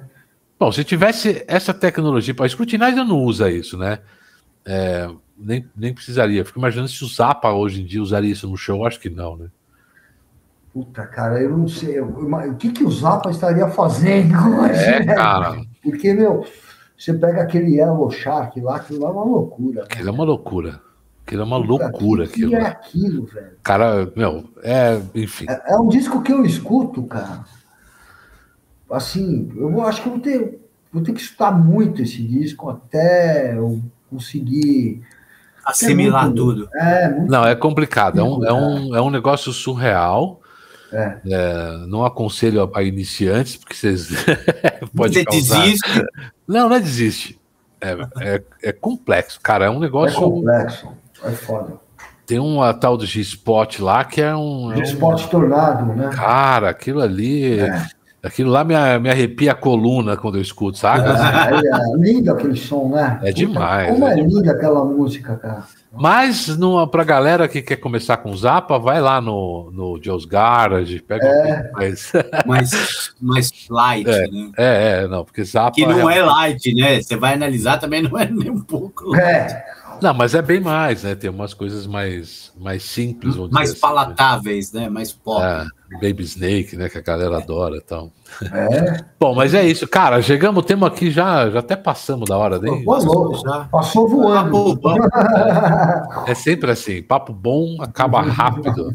Bom, 0.58 0.72
se 0.72 0.84
tivesse 0.84 1.44
essa 1.48 1.74
tecnologia, 1.74 2.34
a 2.40 2.50
Scrutinizer 2.50 3.04
não 3.06 3.20
usa 3.20 3.52
isso, 3.52 3.78
né? 3.78 4.00
É, 4.66 5.10
nem, 5.38 5.68
nem 5.76 5.94
precisaria. 5.94 6.44
Fico 6.46 6.60
imaginando 6.60 6.90
se 6.90 7.04
o 7.04 7.08
Zappa 7.08 7.52
hoje 7.52 7.82
em 7.82 7.86
dia 7.86 8.02
usaria 8.02 8.32
isso 8.32 8.50
no 8.50 8.58
show. 8.58 8.86
Acho 8.86 9.00
que 9.00 9.10
não, 9.10 9.38
né? 9.38 9.48
Puta, 10.74 11.06
cara, 11.06 11.42
eu 11.42 11.58
não 11.58 11.68
sei. 11.68 12.00
o 12.00 12.56
que, 12.56 12.72
que 12.72 12.84
o 12.84 12.92
Zappa 12.92 13.30
estaria 13.30 13.68
fazendo 13.68 14.36
hoje? 14.36 14.80
É, 14.80 15.06
né? 15.06 15.16
cara. 15.16 15.62
Porque, 15.84 16.14
meu, 16.14 16.46
você 16.98 17.14
pega 17.14 17.44
aquele 17.44 17.76
Yellow 17.76 18.10
Shark 18.10 18.60
lá, 18.60 18.78
aquilo 18.78 19.02
lá 19.02 19.10
é 19.10 19.12
uma 19.12 19.24
loucura. 19.24 19.84
Aquilo 19.84 20.06
né? 20.06 20.10
é 20.10 20.14
uma 20.14 20.24
loucura. 20.24 20.82
Aquilo 21.26 21.42
é 21.42 21.46
uma 21.46 21.62
Puta, 21.62 21.84
loucura. 21.84 22.28
Que, 22.28 22.48
que 22.48 22.56
é 22.56 22.62
aquilo, 22.62 23.26
velho? 23.26 23.52
Cara, 23.62 24.12
meu, 24.16 24.46
é, 24.64 25.00
enfim. 25.14 25.46
É, 25.48 25.74
é, 25.74 25.78
um 25.78 25.88
disco 25.88 26.22
que 26.22 26.34
eu 26.34 26.44
escuto, 26.44 27.04
cara. 27.04 27.46
Assim, 28.90 29.52
eu 29.56 29.82
acho 29.82 30.02
que 30.02 30.08
eu 30.08 30.14
vou 30.14 30.22
ter, 30.22 30.60
vou 30.92 31.04
ter 31.04 31.14
que 31.14 31.20
escutar 31.20 31.52
muito 31.52 32.02
esse 32.02 32.24
disco 32.24 32.70
até 32.70 33.58
eu 33.58 33.82
conseguir 34.10 35.04
assimilar 35.66 36.24
é 36.24 36.26
muito, 36.28 36.38
tudo. 36.38 36.70
É, 36.74 37.10
muito, 37.10 37.30
não, 37.30 37.46
é 37.46 37.56
complicado. 37.56 38.20
É 38.20 38.24
um, 38.24 38.46
é, 38.46 38.54
um, 38.54 38.96
é 38.96 39.02
um 39.02 39.10
negócio 39.10 39.52
surreal. 39.52 40.42
É. 40.92 41.18
É, 41.30 41.78
não 41.88 42.06
aconselho 42.06 42.70
a, 42.74 42.84
iniciantes, 42.84 43.58
porque 43.58 43.76
vocês 43.76 44.10
pode 44.96 45.16
Você 45.16 45.26
causar... 45.26 45.62
desiste? 45.62 46.06
Não, 46.48 46.70
não 46.70 46.76
é 46.76 46.80
desiste. 46.80 47.40
É, 47.82 47.92
é, 48.22 48.44
é, 48.64 48.72
complexo, 48.72 49.40
cara. 49.42 49.66
É 49.66 49.70
um 49.70 49.80
negócio. 49.80 50.18
É 50.18 50.22
complexo, 50.22 50.90
é 51.24 51.32
foda. 51.32 51.74
Tem 52.26 52.40
uma 52.40 52.74
tal 52.74 52.98
de 52.98 53.06
G-Spot 53.06 53.80
lá 53.80 54.04
que 54.04 54.22
é 54.22 54.36
um. 54.36 54.76
G-Spot 54.76 55.24
um... 55.24 55.28
tornado, 55.28 55.86
né? 55.94 56.10
Cara, 56.14 56.70
aquilo 56.70 57.02
ali. 57.02 57.60
É. 57.60 57.86
Aquilo 58.24 58.50
lá 58.50 58.64
me, 58.64 58.74
me 59.00 59.10
arrepia 59.10 59.52
a 59.52 59.56
coluna 59.56 60.18
quando 60.18 60.36
eu 60.36 60.42
escuto, 60.42 60.78
sabe? 60.78 61.08
É, 61.08 61.58
é 61.58 61.98
lindo 61.98 62.32
aquele 62.32 62.58
som, 62.58 62.90
né? 62.90 63.20
É 63.24 63.32
demais. 63.32 63.92
Como 63.92 64.08
é, 64.08 64.14
é 64.14 64.16
linda 64.16 64.52
aquela 64.52 64.84
música, 64.84 65.36
cara. 65.38 65.64
Mas 66.00 66.58
numa, 66.58 66.88
pra 66.88 67.04
galera 67.04 67.48
que 67.48 67.62
quer 67.62 67.78
começar 67.78 68.18
com 68.18 68.36
Zapa, 68.36 68.78
vai 68.78 69.02
lá 69.02 69.20
no, 69.20 69.72
no 69.72 70.00
Joe's 70.02 70.26
Garage, 70.26 71.02
pega 71.02 71.26
é. 71.26 71.72
mais... 71.72 72.12
mais, 72.46 73.14
mais 73.22 73.52
light, 73.70 74.10
é, 74.10 74.28
né? 74.28 74.52
É, 74.58 75.02
é, 75.04 75.08
não, 75.08 75.24
porque 75.24 75.44
Zapa. 75.44 75.72
Que 75.72 75.86
não 75.86 76.10
é, 76.10 76.18
é 76.18 76.24
light, 76.24 76.74
né? 76.74 77.02
Você 77.02 77.16
vai 77.16 77.34
analisar 77.34 77.78
também 77.78 78.02
não 78.02 78.18
é 78.18 78.26
nem 78.26 78.50
um 78.50 78.62
pouco. 78.62 79.12
Light. 79.12 79.54
É. 79.54 79.78
Não, 80.02 80.14
mas 80.14 80.36
é 80.36 80.42
bem 80.42 80.60
mais, 80.60 81.04
né? 81.04 81.16
Tem 81.16 81.30
umas 81.30 81.54
coisas 81.54 81.88
mais, 81.88 82.52
mais 82.58 82.84
simples. 82.84 83.36
Mais 83.52 83.72
assim, 83.72 83.74
né? 83.74 83.82
palatáveis, 83.82 84.72
né? 84.72 84.90
Mais 84.90 85.12
pop. 85.12 85.42
É, 85.42 85.66
Baby 86.02 86.24
Snake, 86.24 86.76
né? 86.76 86.90
Que 86.90 86.98
a 86.98 87.02
galera 87.02 87.38
adora 87.38 87.78
então. 87.78 88.12
É. 88.52 89.04
Bom, 89.20 89.34
mas 89.34 89.54
é 89.54 89.66
isso, 89.66 89.88
cara. 89.88 90.22
Chegamos, 90.22 90.66
temos 90.66 90.88
aqui 90.88 91.10
já, 91.10 91.50
já 91.50 91.60
até 91.60 91.76
passamos 91.76 92.30
da 92.30 92.38
hora 92.38 92.60
dele. 92.60 92.84
Passou, 92.84 93.44
passou 93.72 94.08
voando. 94.08 94.80
É 96.28 96.34
sempre 96.34 96.72
assim, 96.72 97.02
papo 97.02 97.32
bom 97.32 97.78
acaba 97.82 98.22
rápido. 98.22 98.94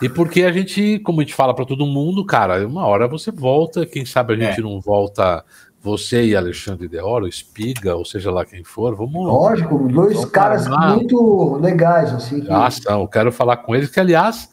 E 0.00 0.08
porque 0.08 0.42
a 0.42 0.52
gente, 0.52 1.00
como 1.00 1.20
a 1.20 1.24
gente 1.24 1.34
fala 1.34 1.52
para 1.52 1.64
todo 1.64 1.84
mundo, 1.86 2.24
cara, 2.24 2.66
uma 2.66 2.86
hora 2.86 3.08
você 3.08 3.32
volta, 3.32 3.84
quem 3.84 4.04
sabe 4.04 4.34
a 4.34 4.36
gente 4.36 4.60
é. 4.60 4.62
não 4.62 4.80
volta 4.80 5.44
você 5.80 6.24
e 6.24 6.36
Alexandre 6.36 6.88
de 6.88 6.98
Oro, 6.98 7.26
Espiga, 7.26 7.94
ou 7.94 8.04
seja 8.04 8.30
lá 8.30 8.44
quem 8.44 8.64
for, 8.64 8.94
vamos. 8.96 9.26
Lógico, 9.26 9.78
dois 9.88 10.14
vamos 10.14 10.30
caras 10.30 10.66
muito 10.66 11.56
legais, 11.56 12.12
assim. 12.12 12.40
Que... 12.40 12.50
Ah, 12.50 12.70
são. 12.70 13.06
Quero 13.06 13.30
falar 13.30 13.58
com 13.58 13.74
eles, 13.74 13.88
que, 13.88 14.00
aliás. 14.00 14.48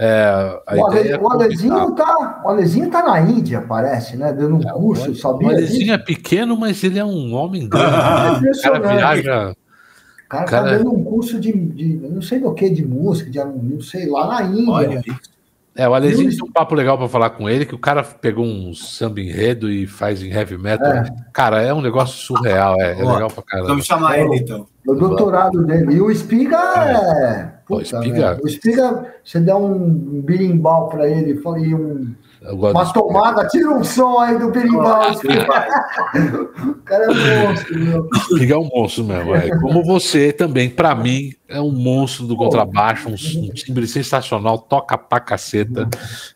É, 0.00 0.60
o, 0.76 0.86
Ale, 0.86 1.08
é 1.08 1.18
o, 1.18 1.28
Alezinho 1.28 1.92
tá, 1.96 2.42
o 2.44 2.48
Alezinho 2.48 2.88
tá 2.88 3.02
na 3.02 3.20
Índia, 3.20 3.62
parece, 3.62 4.16
né? 4.16 4.32
Dando 4.32 4.56
um 4.56 4.68
é, 4.68 4.72
curso, 4.72 5.10
o, 5.10 5.16
sabia? 5.16 5.48
O 5.48 5.50
Alezinho 5.50 5.92
é 5.92 5.98
pequeno, 5.98 6.56
mas 6.56 6.84
ele 6.84 7.00
é 7.00 7.04
um 7.04 7.34
homem 7.34 7.68
grande. 7.68 8.42
Né? 8.42 8.52
o 8.54 8.62
cara 8.62 8.78
viaja. 8.78 9.50
O 9.50 10.28
cara, 10.28 10.44
tá 10.44 10.50
cara 10.50 10.70
tá 10.70 10.76
dando 10.76 10.94
um 10.94 11.02
curso 11.02 11.40
de, 11.40 11.52
de 11.52 11.96
não 12.08 12.22
sei 12.22 12.38
do 12.38 12.54
que, 12.54 12.70
de 12.70 12.86
música, 12.86 13.28
de 13.28 13.38
não 13.38 13.80
sei, 13.80 14.08
lá 14.08 14.28
na 14.28 14.42
Índia. 14.42 14.72
Olha, 14.72 15.02
é, 15.78 15.88
o 15.88 15.94
Alezinho 15.94 16.28
tem 16.28 16.44
um 16.44 16.50
papo 16.50 16.74
legal 16.74 16.98
para 16.98 17.08
falar 17.08 17.30
com 17.30 17.48
ele, 17.48 17.64
que 17.64 17.74
o 17.74 17.78
cara 17.78 18.02
pegou 18.02 18.44
um 18.44 18.74
samba 18.74 19.20
enredo 19.20 19.70
e 19.70 19.86
faz 19.86 20.20
em 20.20 20.28
heavy 20.28 20.58
metal. 20.58 20.90
É. 20.90 21.04
Cara, 21.32 21.62
é 21.62 21.72
um 21.72 21.80
negócio 21.80 22.16
surreal, 22.18 22.74
é, 22.80 22.94
é 22.94 22.96
legal 22.96 23.30
pra 23.30 23.44
caramba. 23.44 23.68
Vamos 23.68 23.86
chamar 23.86 24.18
ele, 24.18 24.38
então. 24.38 24.66
O 24.84 24.94
doutorado 24.94 25.64
dele. 25.64 25.94
E 25.94 26.00
o 26.00 26.10
Espiga 26.10 26.56
é... 26.56 27.44
Puta, 27.64 27.80
o 27.80 28.02
Espiga... 28.02 28.40
o 28.42 28.48
Espiga, 28.48 29.14
você 29.24 29.38
dá 29.38 29.56
um 29.56 30.20
birimbau 30.20 30.88
para 30.88 31.08
ele 31.08 31.40
e 31.40 31.74
um 31.74 32.12
uma 32.42 32.92
tomada, 32.92 33.46
tira 33.48 33.70
um 33.70 33.82
som 33.82 34.18
aí 34.18 34.38
do 34.38 34.50
berimbau. 34.50 35.10
o 35.12 36.74
cara 36.84 37.04
é 37.04 37.10
um 37.10 37.46
monstro, 37.46 37.78
meu. 37.78 38.08
Liga 38.32 38.54
é 38.54 38.58
um 38.58 38.68
monstro 38.72 39.04
mesmo. 39.04 39.34
É. 39.34 39.48
Como 39.58 39.84
você 39.84 40.32
também, 40.32 40.70
para 40.70 40.94
mim, 40.94 41.32
é 41.48 41.60
um 41.60 41.72
monstro 41.72 42.26
do 42.26 42.36
contrabaixo, 42.36 43.08
um, 43.08 43.12
um 43.12 43.48
timbre 43.50 43.86
sensacional, 43.88 44.58
toca 44.58 44.96
pra 44.96 45.18
caceta. 45.18 45.88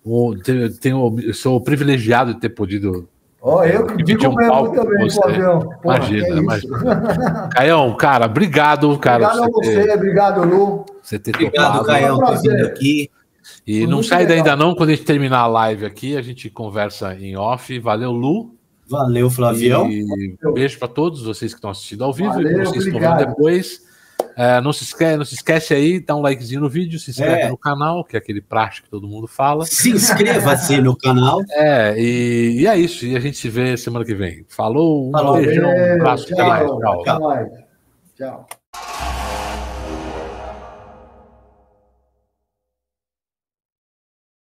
Um, 0.04 0.36
tenho, 0.38 0.72
tenho, 0.72 1.34
sou 1.34 1.60
privilegiado 1.60 2.34
de 2.34 2.40
ter 2.40 2.48
podido 2.48 3.08
Ó, 3.44 3.58
oh, 3.58 3.64
eu 3.64 3.84
que 3.88 4.04
digo 4.04 4.24
um 4.28 4.36
mesmo 4.36 4.72
também, 4.72 5.10
Flavião. 5.10 5.68
Imagina, 5.82 6.26
é 6.28 6.30
imagina. 6.30 7.48
Caião, 7.52 7.96
cara, 7.96 8.26
obrigado, 8.26 8.96
cara. 8.98 9.26
Obrigado 9.26 9.44
a 9.44 9.50
você, 9.50 9.82
ter, 9.82 9.94
obrigado, 9.94 10.44
Lu. 10.44 10.86
Você 11.02 11.18
ter 11.18 11.34
obrigado, 11.34 11.84
Caião, 11.84 12.20
por 12.20 12.40
vir 12.40 12.64
aqui. 12.64 13.10
E 13.66 13.86
não 13.86 14.02
sai 14.02 14.26
ainda 14.26 14.56
não, 14.56 14.74
quando 14.74 14.90
a 14.90 14.94
gente 14.94 15.04
terminar 15.04 15.40
a 15.40 15.46
live 15.46 15.84
aqui, 15.84 16.16
a 16.16 16.22
gente 16.22 16.48
conversa 16.50 17.14
em 17.14 17.36
off. 17.36 17.78
Valeu, 17.78 18.12
Lu. 18.12 18.54
Valeu, 18.88 19.30
Flavião. 19.30 19.90
E 19.90 20.04
beijo 20.52 20.78
para 20.78 20.88
todos 20.88 21.22
vocês 21.22 21.52
que 21.52 21.58
estão 21.58 21.70
assistindo 21.70 22.04
ao 22.04 22.12
vivo 22.12 22.34
Valeu, 22.34 22.60
e 22.60 22.66
vocês 22.66 22.86
estão 22.86 23.00
vendo 23.00 23.16
depois. 23.16 23.80
É, 24.36 24.60
não, 24.60 24.72
se 24.72 24.84
esquece, 24.84 25.16
não 25.16 25.24
se 25.24 25.34
esquece 25.34 25.74
aí, 25.74 26.00
dá 26.00 26.16
um 26.16 26.22
likezinho 26.22 26.60
no 26.60 26.68
vídeo, 26.68 26.98
se 26.98 27.10
inscreve 27.10 27.42
é. 27.42 27.48
no 27.48 27.56
canal, 27.56 28.04
que 28.04 28.16
é 28.16 28.18
aquele 28.18 28.40
prático 28.40 28.84
que 28.84 28.90
todo 28.90 29.06
mundo 29.06 29.26
fala. 29.26 29.66
Se 29.66 29.90
inscreva-se 29.90 30.80
no 30.80 30.96
canal. 30.96 31.40
É, 31.50 31.94
e, 31.98 32.60
e, 32.60 32.66
é 32.66 32.76
isso. 32.78 33.04
E 33.04 33.16
a 33.16 33.20
gente 33.20 33.36
se 33.36 33.48
vê 33.48 33.76
semana 33.76 34.04
que 34.04 34.14
vem. 34.14 34.44
Falou, 34.48 35.08
um 35.08 35.12
Falou. 35.12 35.36
beijão, 35.36 35.68
um 35.68 35.94
abraço. 35.94 36.26
Tchau, 36.26 36.80
tchau. 36.80 37.02
tchau. 37.04 37.48
tchau. 38.16 38.61